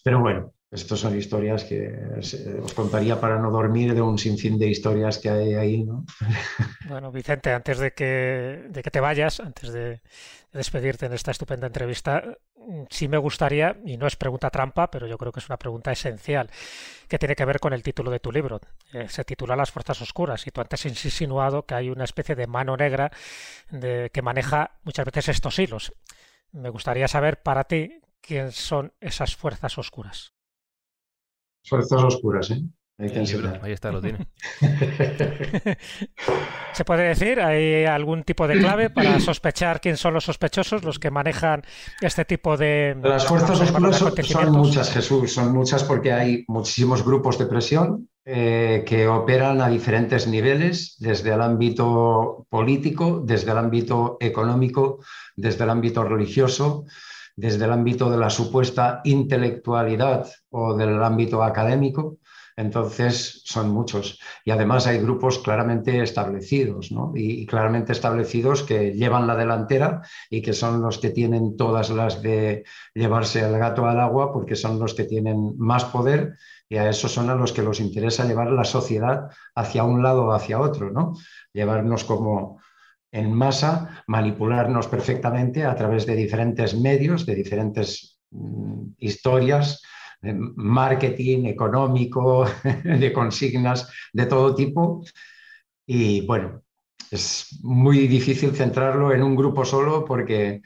Pero 0.03 0.21
bueno, 0.21 0.53
estas 0.71 0.99
son 0.99 1.17
historias 1.17 1.63
que 1.63 1.97
os 2.61 2.73
contaría 2.73 3.19
para 3.19 3.39
no 3.39 3.49
dormir 3.49 3.95
de 3.95 4.01
un 4.01 4.17
sinfín 4.17 4.59
de 4.59 4.67
historias 4.67 5.17
que 5.17 5.29
hay 5.29 5.53
ahí, 5.55 5.83
¿no? 5.83 6.05
Bueno, 6.87 7.11
Vicente, 7.11 7.51
antes 7.53 7.79
de 7.79 7.93
que, 7.93 8.65
de 8.69 8.81
que 8.81 8.91
te 8.91 8.99
vayas, 8.99 9.39
antes 9.39 9.71
de, 9.71 10.01
despedirte 10.51 11.05
en 11.05 11.13
esta 11.13 11.31
estupenda 11.31 11.67
entrevista, 11.67 12.23
sí 12.89 13.07
me 13.07 13.17
gustaría, 13.17 13.77
y 13.85 13.97
no 13.97 14.07
es 14.07 14.15
pregunta 14.15 14.49
trampa, 14.49 14.89
pero 14.89 15.07
yo 15.07 15.17
creo 15.17 15.31
que 15.31 15.39
es 15.39 15.49
una 15.49 15.57
pregunta 15.57 15.91
esencial, 15.91 16.49
que 17.07 17.19
tiene 17.19 17.35
que 17.35 17.45
ver 17.45 17.59
con 17.59 17.73
el 17.73 17.83
título 17.83 18.09
de 18.11 18.19
tu 18.19 18.31
libro. 18.31 18.59
Eh, 18.93 19.07
se 19.09 19.23
titula 19.23 19.55
Las 19.55 19.71
Fuerzas 19.71 20.01
Oscuras, 20.01 20.45
y 20.47 20.51
tú 20.51 20.61
antes 20.61 20.85
has 20.85 21.05
insinuado 21.05 21.65
que 21.65 21.75
hay 21.75 21.89
una 21.89 22.03
especie 22.03 22.35
de 22.35 22.47
mano 22.47 22.75
negra 22.77 23.11
de, 23.69 24.09
que 24.11 24.21
maneja 24.21 24.79
muchas 24.83 25.05
veces 25.05 25.29
estos 25.29 25.59
hilos. 25.59 25.93
Me 26.51 26.69
gustaría 26.69 27.07
saber 27.07 27.41
para 27.41 27.65
ti 27.65 28.01
quién 28.21 28.51
son 28.51 28.93
esas 28.99 29.35
fuerzas 29.35 29.77
oscuras. 29.77 30.33
Fuerzas 31.69 32.03
oscuras, 32.03 32.51
¿eh? 32.51 32.61
ahí 32.99 33.71
está, 33.71 33.91
lo 33.91 34.01
tiene. 34.01 34.27
¿Se 36.73 36.83
puede 36.83 37.03
decir? 37.03 37.39
¿Hay 37.39 37.85
algún 37.85 38.23
tipo 38.23 38.45
de 38.47 38.59
clave 38.59 38.89
para 38.89 39.19
sospechar 39.21 39.79
quién 39.79 39.95
son 39.95 40.13
los 40.13 40.25
sospechosos, 40.25 40.83
los 40.83 40.99
que 40.99 41.09
manejan 41.09 41.63
este 42.01 42.25
tipo 42.25 42.57
de... 42.57 42.97
Las 43.01 43.25
fuerzas 43.25 43.61
oscuras 43.61 43.95
son, 43.95 44.51
muchas, 44.51 44.91
Jesús, 44.91 45.31
son 45.31 45.53
muchas 45.53 45.83
porque 45.85 46.11
hay 46.11 46.43
muchísimos 46.47 47.05
grupos 47.05 47.39
de 47.39 47.45
presión 47.45 48.09
eh, 48.25 48.83
que 48.85 49.07
operan 49.07 49.61
a 49.61 49.69
diferentes 49.69 50.27
niveles, 50.27 50.97
desde 50.99 51.33
el 51.33 51.41
ámbito 51.41 52.45
político, 52.49 53.23
desde 53.25 53.51
el 53.51 53.59
ámbito 53.59 54.17
económico, 54.19 54.99
desde 55.37 55.63
el 55.63 55.69
ámbito 55.69 56.03
religioso 56.03 56.85
desde 57.39 57.63
el 57.65 57.71
ámbito 57.71 58.09
de 58.09 58.17
la 58.17 58.29
supuesta 58.29 58.99
intelectualidad 59.05 60.27
o 60.49 60.75
del 60.75 61.01
ámbito 61.01 61.41
académico. 61.41 62.17
Entonces 62.57 63.41
son 63.45 63.69
muchos. 63.69 64.19
Y 64.43 64.51
además 64.51 64.85
hay 64.85 64.97
grupos 64.99 65.39
claramente 65.39 66.03
establecidos, 66.03 66.91
¿no? 66.91 67.13
y, 67.15 67.45
claramente 67.45 67.93
establecidos 67.93 68.63
que 68.63 68.91
llevan 68.91 69.27
la 69.27 69.37
delantera 69.37 70.01
y 70.29 70.41
que 70.41 70.51
son 70.51 70.81
los 70.81 70.97
que 70.97 71.11
tienen 71.11 71.55
todas 71.55 71.89
las 71.89 72.21
de 72.21 72.65
llevarse 72.93 73.39
el 73.39 73.57
gato 73.57 73.85
al 73.85 74.01
agua 74.01 74.33
porque 74.33 74.57
son 74.57 74.77
los 74.77 74.93
que 74.93 75.05
tienen 75.05 75.57
más 75.57 75.85
poder 75.85 76.35
y 76.67 76.75
a 76.75 76.89
esos 76.89 77.13
son 77.13 77.29
a 77.29 77.35
los 77.35 77.53
que 77.53 77.63
les 77.63 77.79
interesa 77.79 78.25
llevar 78.25 78.51
la 78.51 78.65
sociedad 78.65 79.29
hacia 79.55 79.85
un 79.85 80.03
lado 80.03 80.25
o 80.25 80.33
hacia 80.33 80.59
otro, 80.59 80.91
¿no? 80.91 81.13
Llevarnos 81.53 82.03
como, 82.03 82.59
en 83.11 83.33
masa, 83.33 84.03
manipularnos 84.07 84.87
perfectamente 84.87 85.65
a 85.65 85.75
través 85.75 86.05
de 86.05 86.15
diferentes 86.15 86.75
medios, 86.75 87.25
de 87.25 87.35
diferentes 87.35 88.19
mm, 88.31 88.93
historias, 88.97 89.81
marketing 90.21 91.45
económico, 91.45 92.45
de 92.83 93.13
consignas 93.13 93.89
de 94.13 94.25
todo 94.25 94.53
tipo. 94.53 95.03
Y 95.85 96.25
bueno, 96.25 96.61
es 97.09 97.59
muy 97.63 98.07
difícil 98.07 98.55
centrarlo 98.55 99.13
en 99.13 99.23
un 99.23 99.35
grupo 99.35 99.65
solo 99.65 100.05
porque 100.05 100.61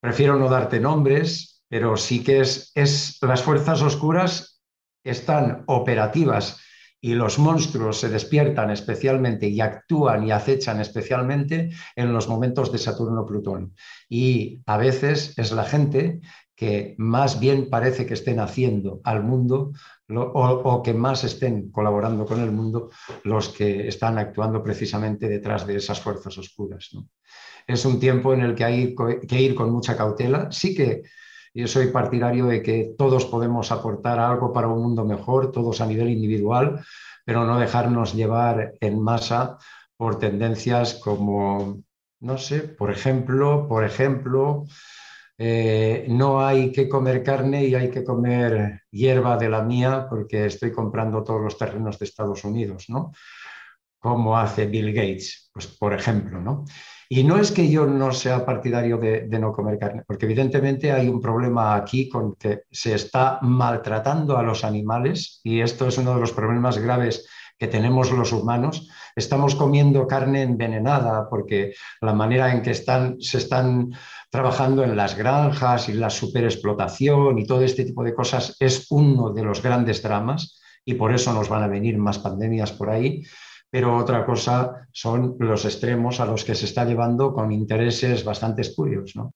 prefiero 0.00 0.36
no 0.38 0.48
darte 0.48 0.80
nombres, 0.80 1.62
pero 1.68 1.96
sí 1.96 2.24
que 2.24 2.40
es, 2.40 2.72
es 2.74 3.18
las 3.22 3.42
fuerzas 3.42 3.80
oscuras 3.82 4.60
están 5.04 5.62
operativas 5.66 6.60
y 7.00 7.14
los 7.14 7.38
monstruos 7.38 7.98
se 7.98 8.08
despiertan 8.08 8.70
especialmente 8.70 9.48
y 9.48 9.60
actúan 9.60 10.26
y 10.26 10.32
acechan 10.32 10.80
especialmente 10.80 11.70
en 11.96 12.12
los 12.12 12.28
momentos 12.28 12.70
de 12.70 12.78
Saturno-Plutón. 12.78 13.74
Y 14.08 14.60
a 14.66 14.76
veces 14.76 15.34
es 15.38 15.52
la 15.52 15.64
gente 15.64 16.20
que 16.54 16.94
más 16.98 17.40
bien 17.40 17.70
parece 17.70 18.04
que 18.04 18.12
estén 18.12 18.38
haciendo 18.38 19.00
al 19.04 19.22
mundo 19.22 19.72
o, 20.10 20.82
que 20.82 20.92
más 20.92 21.24
estén 21.24 21.70
colaborando 21.70 22.26
con 22.26 22.40
el 22.40 22.52
mundo 22.52 22.90
los 23.24 23.48
que 23.48 23.88
están 23.88 24.18
actuando 24.18 24.62
precisamente 24.62 25.26
detrás 25.26 25.66
de 25.66 25.76
esas 25.76 26.00
fuerzas 26.00 26.36
oscuras. 26.36 26.90
Es 27.66 27.84
un 27.86 27.98
tiempo 27.98 28.34
en 28.34 28.42
el 28.42 28.54
que 28.54 28.64
hay 28.64 28.94
que 29.26 29.40
ir 29.40 29.54
con 29.54 29.70
mucha 29.70 29.96
cautela. 29.96 30.52
Sí 30.52 30.74
que 30.74 31.02
yo 31.52 31.66
soy 31.66 31.88
partidario 31.88 32.46
de 32.46 32.62
que 32.62 32.94
todos 32.96 33.26
podemos 33.26 33.72
aportar 33.72 34.18
algo 34.18 34.52
para 34.52 34.68
un 34.68 34.82
mundo 34.82 35.04
mejor, 35.04 35.52
todos 35.52 35.80
a 35.80 35.86
nivel 35.86 36.08
individual, 36.08 36.84
pero 37.24 37.44
no 37.44 37.58
dejarnos 37.58 38.14
llevar 38.14 38.74
en 38.80 39.00
masa 39.02 39.58
por 39.96 40.18
tendencias 40.18 40.94
como, 40.94 41.82
no 42.20 42.38
sé, 42.38 42.60
por 42.60 42.90
ejemplo, 42.90 43.68
por 43.68 43.84
ejemplo, 43.84 44.66
eh, 45.36 46.06
no 46.08 46.44
hay 46.44 46.70
que 46.70 46.88
comer 46.88 47.22
carne 47.22 47.64
y 47.64 47.74
hay 47.74 47.90
que 47.90 48.04
comer 48.04 48.82
hierba 48.90 49.36
de 49.36 49.48
la 49.48 49.62
mía 49.62 50.06
porque 50.08 50.46
estoy 50.46 50.70
comprando 50.70 51.24
todos 51.24 51.40
los 51.40 51.56
terrenos 51.56 51.98
de 51.98 52.04
Estados 52.04 52.44
Unidos, 52.44 52.86
¿no? 52.88 53.12
Como 53.98 54.36
hace 54.36 54.66
Bill 54.66 54.92
Gates, 54.92 55.50
pues 55.52 55.66
por 55.66 55.94
ejemplo, 55.94 56.40
¿no? 56.40 56.64
Y 57.12 57.24
no 57.24 57.38
es 57.38 57.50
que 57.50 57.68
yo 57.68 57.86
no 57.86 58.12
sea 58.12 58.46
partidario 58.46 58.96
de, 58.96 59.26
no 59.40 59.52
comer 59.52 59.80
carne, 59.80 60.04
porque 60.06 60.26
evidentemente 60.26 60.92
hay 60.92 61.08
un 61.08 61.20
problema 61.20 61.74
aquí 61.74 62.08
con 62.08 62.36
que 62.36 62.62
se 62.70 62.94
está 62.94 63.40
maltratando 63.42 64.38
a 64.38 64.44
los 64.44 64.62
animales 64.62 65.40
y 65.42 65.60
esto 65.60 65.88
es 65.88 65.98
uno 65.98 66.14
de 66.14 66.20
los 66.20 66.32
problemas 66.32 66.78
graves 66.78 67.26
que 67.58 67.66
tenemos 67.66 68.12
los 68.12 68.32
humanos. 68.32 68.88
Estamos 69.16 69.56
comiendo 69.56 70.06
carne 70.06 70.42
envenenada 70.42 71.28
porque 71.28 71.74
la 72.00 72.12
manera 72.12 72.52
en 72.52 72.62
que 72.62 72.74
se 72.74 73.38
están 73.38 73.90
trabajando 74.30 74.84
en 74.84 74.96
las 74.96 75.16
granjas 75.16 75.88
y 75.88 75.94
la 75.94 76.10
superexplotación 76.10 77.40
y 77.40 77.44
todo 77.44 77.62
este 77.62 77.84
tipo 77.84 78.04
de 78.04 78.14
cosas 78.14 78.56
es 78.60 78.86
uno 78.90 79.32
de 79.32 79.42
los 79.42 79.60
grandes 79.60 80.00
dramas 80.00 80.60
y 80.84 80.94
por 80.94 81.12
eso 81.12 81.32
nos 81.32 81.48
van 81.48 81.64
a 81.64 81.68
venir 81.68 81.98
más 81.98 82.20
pandemias 82.20 82.70
por 82.70 82.88
ahí 82.88 83.24
pero 83.70 83.96
otra 83.96 84.26
cosa 84.26 84.88
son 84.92 85.36
los 85.38 85.64
extremos 85.64 86.20
a 86.20 86.26
los 86.26 86.44
que 86.44 86.54
se 86.54 86.66
está 86.66 86.84
llevando 86.84 87.32
con 87.32 87.52
intereses 87.52 88.24
bastante 88.24 88.62
espurios, 88.62 89.14
¿no? 89.16 89.32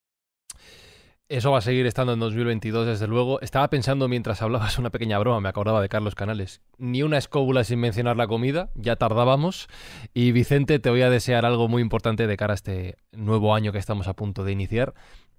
Eso 1.27 1.51
va 1.51 1.57
a 1.57 1.61
seguir 1.61 1.87
estando 1.87 2.13
en 2.13 2.19
2022, 2.19 2.85
desde 2.85 3.07
luego. 3.07 3.41
Estaba 3.41 3.67
pensando 3.71 4.07
mientras 4.07 4.43
hablabas 4.43 4.77
una 4.77 4.91
pequeña 4.91 5.17
broma, 5.17 5.41
me 5.41 5.49
acordaba 5.49 5.81
de 5.81 5.89
Carlos 5.89 6.13
Canales. 6.13 6.61
Ni 6.77 7.01
una 7.01 7.17
escóbula 7.17 7.63
sin 7.63 7.79
mencionar 7.79 8.15
la 8.15 8.27
comida, 8.27 8.69
ya 8.75 8.95
tardábamos. 8.95 9.67
Y 10.13 10.33
Vicente, 10.33 10.77
te 10.77 10.91
voy 10.91 11.01
a 11.01 11.09
desear 11.09 11.43
algo 11.43 11.67
muy 11.67 11.81
importante 11.81 12.27
de 12.27 12.37
cara 12.37 12.53
a 12.53 12.55
este 12.55 12.97
nuevo 13.11 13.55
año 13.55 13.71
que 13.71 13.79
estamos 13.79 14.07
a 14.07 14.13
punto 14.13 14.43
de 14.43 14.51
iniciar. 14.51 14.93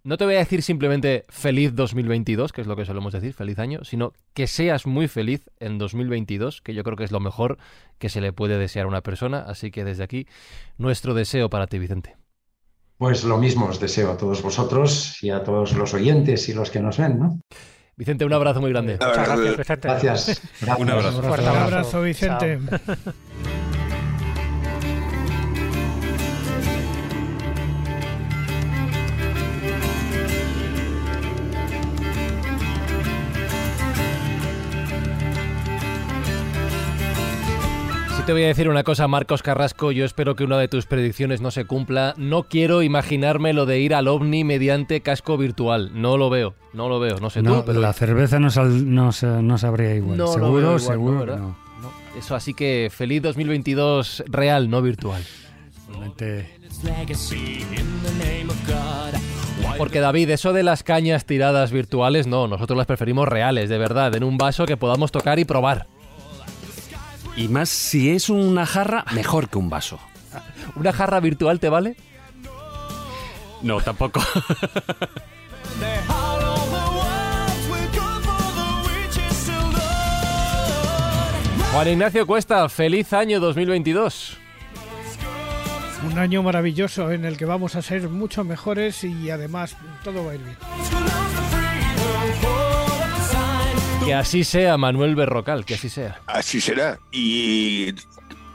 No 0.06 0.18
te 0.18 0.24
voy 0.24 0.36
a 0.36 0.38
decir 0.38 0.62
simplemente 0.62 1.24
feliz 1.28 1.74
2022, 1.74 2.52
que 2.52 2.60
es 2.60 2.68
lo 2.68 2.76
que 2.76 2.84
solemos 2.84 3.12
decir, 3.12 3.34
feliz 3.34 3.58
año, 3.58 3.82
sino 3.82 4.12
que 4.34 4.46
seas 4.46 4.86
muy 4.86 5.08
feliz 5.08 5.50
en 5.58 5.78
2022, 5.78 6.62
que 6.62 6.74
yo 6.74 6.84
creo 6.84 6.96
que 6.96 7.02
es 7.02 7.10
lo 7.10 7.18
mejor 7.18 7.58
que 7.98 8.08
se 8.08 8.20
le 8.20 8.32
puede 8.32 8.56
desear 8.56 8.84
a 8.84 8.88
una 8.88 9.00
persona. 9.00 9.40
Así 9.40 9.72
que 9.72 9.82
desde 9.82 10.04
aquí, 10.04 10.28
nuestro 10.78 11.12
deseo 11.12 11.50
para 11.50 11.66
ti, 11.66 11.80
Vicente. 11.80 12.14
Pues 12.98 13.24
lo 13.24 13.36
mismo 13.36 13.66
os 13.66 13.80
deseo 13.80 14.12
a 14.12 14.16
todos 14.16 14.42
vosotros 14.42 15.20
y 15.24 15.30
a 15.30 15.42
todos 15.42 15.72
los 15.72 15.92
oyentes 15.92 16.48
y 16.48 16.54
los 16.54 16.70
que 16.70 16.78
nos 16.78 16.98
ven, 16.98 17.18
¿no? 17.18 17.40
Vicente, 17.96 18.24
un 18.24 18.32
abrazo 18.32 18.60
muy 18.60 18.70
grande. 18.70 18.92
Muchas 18.92 19.26
gracias, 19.26 19.56
Vicente. 19.56 19.88
Gracias. 19.88 20.42
Un 20.78 20.88
abrazo. 20.88 21.18
Un 21.18 21.48
abrazo, 21.48 22.02
Vicente. 22.02 22.60
te 38.26 38.32
voy 38.32 38.42
a 38.42 38.48
decir 38.48 38.68
una 38.68 38.82
cosa, 38.82 39.06
Marcos 39.06 39.40
Carrasco. 39.40 39.92
Yo 39.92 40.04
espero 40.04 40.34
que 40.34 40.42
una 40.42 40.58
de 40.58 40.66
tus 40.66 40.84
predicciones 40.86 41.40
no 41.40 41.52
se 41.52 41.64
cumpla. 41.64 42.12
No 42.16 42.42
quiero 42.42 42.82
imaginarme 42.82 43.52
lo 43.52 43.66
de 43.66 43.78
ir 43.78 43.94
al 43.94 44.08
ovni 44.08 44.42
mediante 44.42 45.00
casco 45.00 45.38
virtual. 45.38 45.92
No 45.94 46.16
lo 46.16 46.28
veo, 46.28 46.56
no 46.72 46.88
lo 46.88 46.98
veo. 46.98 47.20
No 47.20 47.30
sé 47.30 47.44
tú, 47.44 47.62
pero 47.64 47.80
la 47.80 47.92
cerveza 47.92 48.40
no, 48.40 48.48
no, 48.50 49.10
no, 49.42 49.58
sabría 49.58 49.94
igual. 49.94 50.18
seguro, 50.28 50.78
seguro. 50.80 51.56
Eso, 52.18 52.34
así 52.34 52.52
que 52.52 52.90
feliz 52.90 53.22
2022 53.22 54.24
real, 54.26 54.68
no 54.70 54.82
virtual. 54.82 55.22
Porque 59.78 60.00
David, 60.00 60.30
eso 60.30 60.52
de 60.52 60.64
las 60.64 60.82
cañas 60.82 61.26
tiradas 61.26 61.70
virtuales, 61.70 62.26
no, 62.26 62.48
nosotros 62.48 62.76
las 62.76 62.86
preferimos 62.86 63.28
reales, 63.28 63.68
de 63.68 63.78
verdad, 63.78 64.12
en 64.16 64.24
un 64.24 64.36
vaso 64.36 64.66
que 64.66 64.76
podamos 64.76 65.12
tocar 65.12 65.38
y 65.38 65.44
probar. 65.44 65.86
Y 67.36 67.48
más 67.48 67.68
si 67.68 68.10
es 68.10 68.30
una 68.30 68.64
jarra, 68.64 69.04
mejor 69.12 69.48
que 69.48 69.58
un 69.58 69.68
vaso. 69.68 70.00
¿Una 70.74 70.92
jarra 70.92 71.20
virtual 71.20 71.60
te 71.60 71.68
vale? 71.68 71.96
No, 73.62 73.80
tampoco. 73.80 74.20
Juan 81.72 81.88
Ignacio 81.88 82.26
Cuesta, 82.26 82.66
feliz 82.70 83.12
año 83.12 83.38
2022. 83.38 84.38
Un 86.10 86.18
año 86.18 86.42
maravilloso 86.42 87.12
en 87.12 87.26
el 87.26 87.36
que 87.36 87.44
vamos 87.44 87.74
a 87.74 87.82
ser 87.82 88.08
mucho 88.08 88.44
mejores 88.44 89.04
y 89.04 89.28
además 89.28 89.76
todo 90.02 90.24
va 90.24 90.32
a 90.32 90.34
ir 90.36 90.40
bien. 90.42 90.56
Que 94.06 94.14
así 94.14 94.44
sea, 94.44 94.76
Manuel 94.76 95.16
Berrocal, 95.16 95.64
que 95.64 95.74
así 95.74 95.88
sea. 95.88 96.20
Así 96.26 96.60
será. 96.60 97.00
Y 97.10 97.92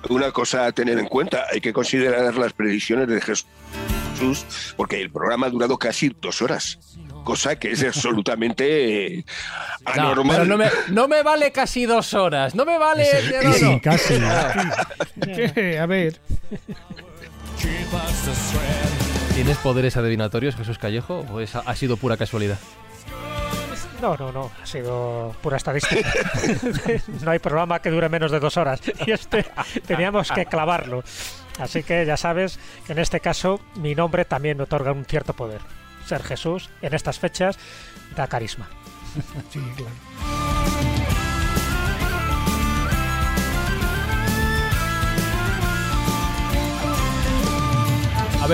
una 0.10 0.32
cosa 0.32 0.65
a 0.65 0.72
tener 0.72 0.98
en 0.98 1.07
cuenta, 1.07 1.45
hay 1.52 1.60
que 1.60 1.73
considerar 1.73 2.34
las 2.36 2.53
predicciones 2.53 3.07
de 3.07 3.19
Jesús, 3.19 4.45
porque 4.78 5.02
el 5.02 5.11
programa 5.11 5.48
ha 5.48 5.49
durado 5.49 5.78
casi 5.78 6.15
dos 6.22 6.41
horas 6.41 6.80
cosa 7.23 7.56
que 7.57 7.72
es 7.72 7.84
absolutamente 7.88 9.26
anormal. 9.86 10.48
No, 10.48 10.57
no, 10.90 11.07
me, 11.07 11.23
vale 11.23 11.52
casi 11.52 11.86
dos 11.86 12.14
horas, 12.14 12.56
no 12.56 12.65
me 12.65 12.78
vale... 12.78 13.06
Sí, 13.53 13.80
casi. 13.80 14.15
a 15.78 15.86
ver. 15.86 16.19
¿Tienes 19.36 19.57
poderes 19.57 19.98
adivinatorios, 19.98 20.56
Jesús 20.56 20.78
Callejo, 20.78 21.26
o 21.32 21.40
ha 21.40 21.76
sido 21.76 21.98
pura 21.98 22.18
casualidad? 22.18 22.57
No, 24.02 24.18
no, 24.18 24.32
no, 24.32 24.52
ha 24.61 24.65
sido 24.65 25.36
pura 25.41 25.57
estadística. 25.57 26.11
no 27.23 27.32
hay 27.32 27.38
programa 27.38 27.80
que 27.80 27.91
dure 27.91 28.10
menos 28.10 28.32
de 28.32 28.40
dos 28.40 28.57
horas. 28.57 28.82
Y 29.06 29.11
este 29.11 29.45
teníamos 29.86 30.32
que 30.32 30.48
clavarlo. 30.48 31.03
Así 31.60 31.84
que 31.84 32.06
ya 32.06 32.18
sabes 32.18 32.60
que 32.88 32.94
en 32.94 32.99
este 32.99 33.19
caso 33.19 33.60
mi 33.76 33.94
nombre 33.94 34.26
también 34.26 34.57
me 34.57 34.64
otorga 34.64 34.91
un 34.91 35.06
cierto 35.06 35.34
poder. 35.34 35.61
Ser 36.06 36.23
Jesús 36.23 36.69
en 36.82 36.95
estas 36.95 37.19
fechas 37.19 37.60
da 38.15 38.28
carisma. 38.28 38.69
Sí, 39.52 39.60
claro. 39.76 41.01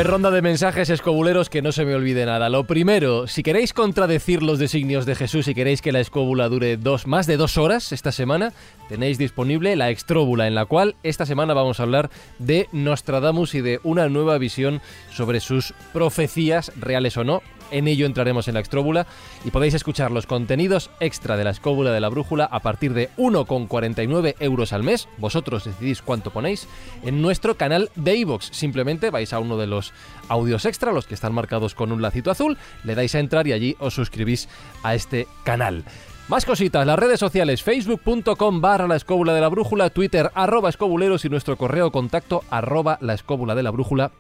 Ronda 0.03 0.31
de 0.31 0.41
mensajes 0.41 0.89
escobuleros 0.89 1.49
que 1.49 1.61
no 1.61 1.71
se 1.71 1.85
me 1.85 1.95
olvide 1.95 2.25
nada. 2.25 2.49
Lo 2.49 2.65
primero, 2.65 3.27
si 3.27 3.41
queréis 3.41 3.73
contradecir 3.73 4.43
los 4.43 4.59
designios 4.59 5.05
de 5.05 5.15
Jesús 5.15 5.47
y 5.47 5.55
queréis 5.55 5.81
que 5.81 5.91
la 5.91 5.99
escóbula 5.99 6.49
dure 6.49 6.77
dos, 6.77 7.07
más 7.07 7.25
de 7.25 7.37
dos 7.37 7.57
horas 7.57 7.91
esta 7.91 8.11
semana, 8.11 8.53
tenéis 8.89 9.17
disponible 9.17 9.75
la 9.75 9.89
extróbula, 9.89 10.47
en 10.47 10.55
la 10.55 10.65
cual 10.65 10.95
esta 11.03 11.25
semana 11.25 11.53
vamos 11.53 11.79
a 11.79 11.83
hablar 11.83 12.09
de 12.37 12.67
Nostradamus 12.71 13.55
y 13.55 13.61
de 13.61 13.79
una 13.83 14.09
nueva 14.09 14.37
visión 14.37 14.81
sobre 15.11 15.39
sus 15.39 15.73
profecías, 15.93 16.71
reales 16.75 17.17
o 17.17 17.23
no, 17.23 17.41
en 17.71 17.87
ello 17.87 18.05
entraremos 18.05 18.47
en 18.47 18.55
la 18.55 18.59
extróbula 18.59 19.07
y 19.45 19.51
podéis 19.51 19.73
escuchar 19.73 20.11
los 20.11 20.25
contenidos 20.25 20.89
extra 20.99 21.37
de 21.37 21.43
la 21.43 21.51
escóbula 21.51 21.91
de 21.91 21.99
la 21.99 22.09
brújula 22.09 22.45
a 22.45 22.59
partir 22.59 22.93
de 22.93 23.09
1,49 23.17 24.35
euros 24.39 24.73
al 24.73 24.83
mes. 24.83 25.07
Vosotros 25.17 25.65
decidís 25.65 26.01
cuánto 26.01 26.31
ponéis 26.31 26.67
en 27.03 27.21
nuestro 27.21 27.57
canal 27.57 27.89
de 27.95 28.15
iVoox. 28.17 28.49
Simplemente 28.51 29.09
vais 29.09 29.33
a 29.33 29.39
uno 29.39 29.57
de 29.57 29.67
los 29.67 29.93
audios 30.29 30.65
extra, 30.65 30.91
los 30.91 31.07
que 31.07 31.13
están 31.13 31.33
marcados 31.33 31.75
con 31.75 31.91
un 31.91 32.01
lacito 32.01 32.31
azul, 32.31 32.57
le 32.83 32.95
dais 32.95 33.15
a 33.15 33.19
entrar 33.19 33.47
y 33.47 33.53
allí 33.53 33.75
os 33.79 33.93
suscribís 33.93 34.47
a 34.83 34.95
este 34.95 35.27
canal. 35.43 35.83
Más 36.27 36.43
cositas, 36.43 36.85
las 36.85 36.99
redes 36.99 37.21
sociales, 37.21 37.63
facebook.com 37.63 38.59
barra 38.59 38.85
la 38.85 38.97
escóbula 38.97 39.33
de 39.33 39.39
la 39.39 39.47
brújula, 39.47 39.89
twitter 39.89 40.29
arroba 40.35 40.67
escobuleros 40.67 41.23
y 41.23 41.29
nuestro 41.29 41.55
correo 41.55 41.89
contacto 41.91 42.43
arroba 42.49 42.97
la 42.99 43.13
escóbula 43.13 43.55
de 43.55 43.63
la 43.63 43.71
brújula 43.71 44.11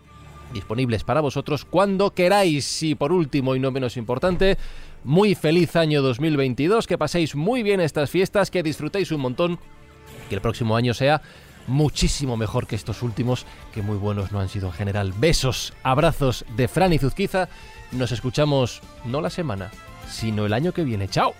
disponibles 0.53 1.03
para 1.03 1.21
vosotros 1.21 1.65
cuando 1.65 2.13
queráis. 2.13 2.83
Y 2.83 2.95
por 2.95 3.11
último 3.11 3.55
y 3.55 3.59
no 3.59 3.71
menos 3.71 3.97
importante, 3.97 4.57
muy 5.03 5.35
feliz 5.35 5.75
año 5.75 6.01
2022, 6.01 6.87
que 6.87 6.97
paséis 6.97 7.35
muy 7.35 7.63
bien 7.63 7.79
estas 7.79 8.09
fiestas, 8.09 8.51
que 8.51 8.63
disfrutéis 8.63 9.11
un 9.11 9.21
montón, 9.21 9.59
que 10.29 10.35
el 10.35 10.41
próximo 10.41 10.75
año 10.75 10.93
sea 10.93 11.21
muchísimo 11.67 12.37
mejor 12.37 12.65
que 12.65 12.75
estos 12.75 13.03
últimos, 13.03 13.45
que 13.73 13.81
muy 13.81 13.97
buenos 13.97 14.31
no 14.31 14.39
han 14.39 14.49
sido 14.49 14.67
en 14.67 14.73
general. 14.73 15.13
Besos, 15.17 15.73
abrazos 15.83 16.45
de 16.55 16.67
Fran 16.67 16.93
y 16.93 16.97
Zuzquiza. 16.97 17.49
Nos 17.91 18.11
escuchamos 18.11 18.81
no 19.05 19.21
la 19.21 19.29
semana, 19.29 19.71
sino 20.09 20.45
el 20.45 20.53
año 20.53 20.73
que 20.73 20.83
viene. 20.83 21.07
¡Chao! 21.07 21.33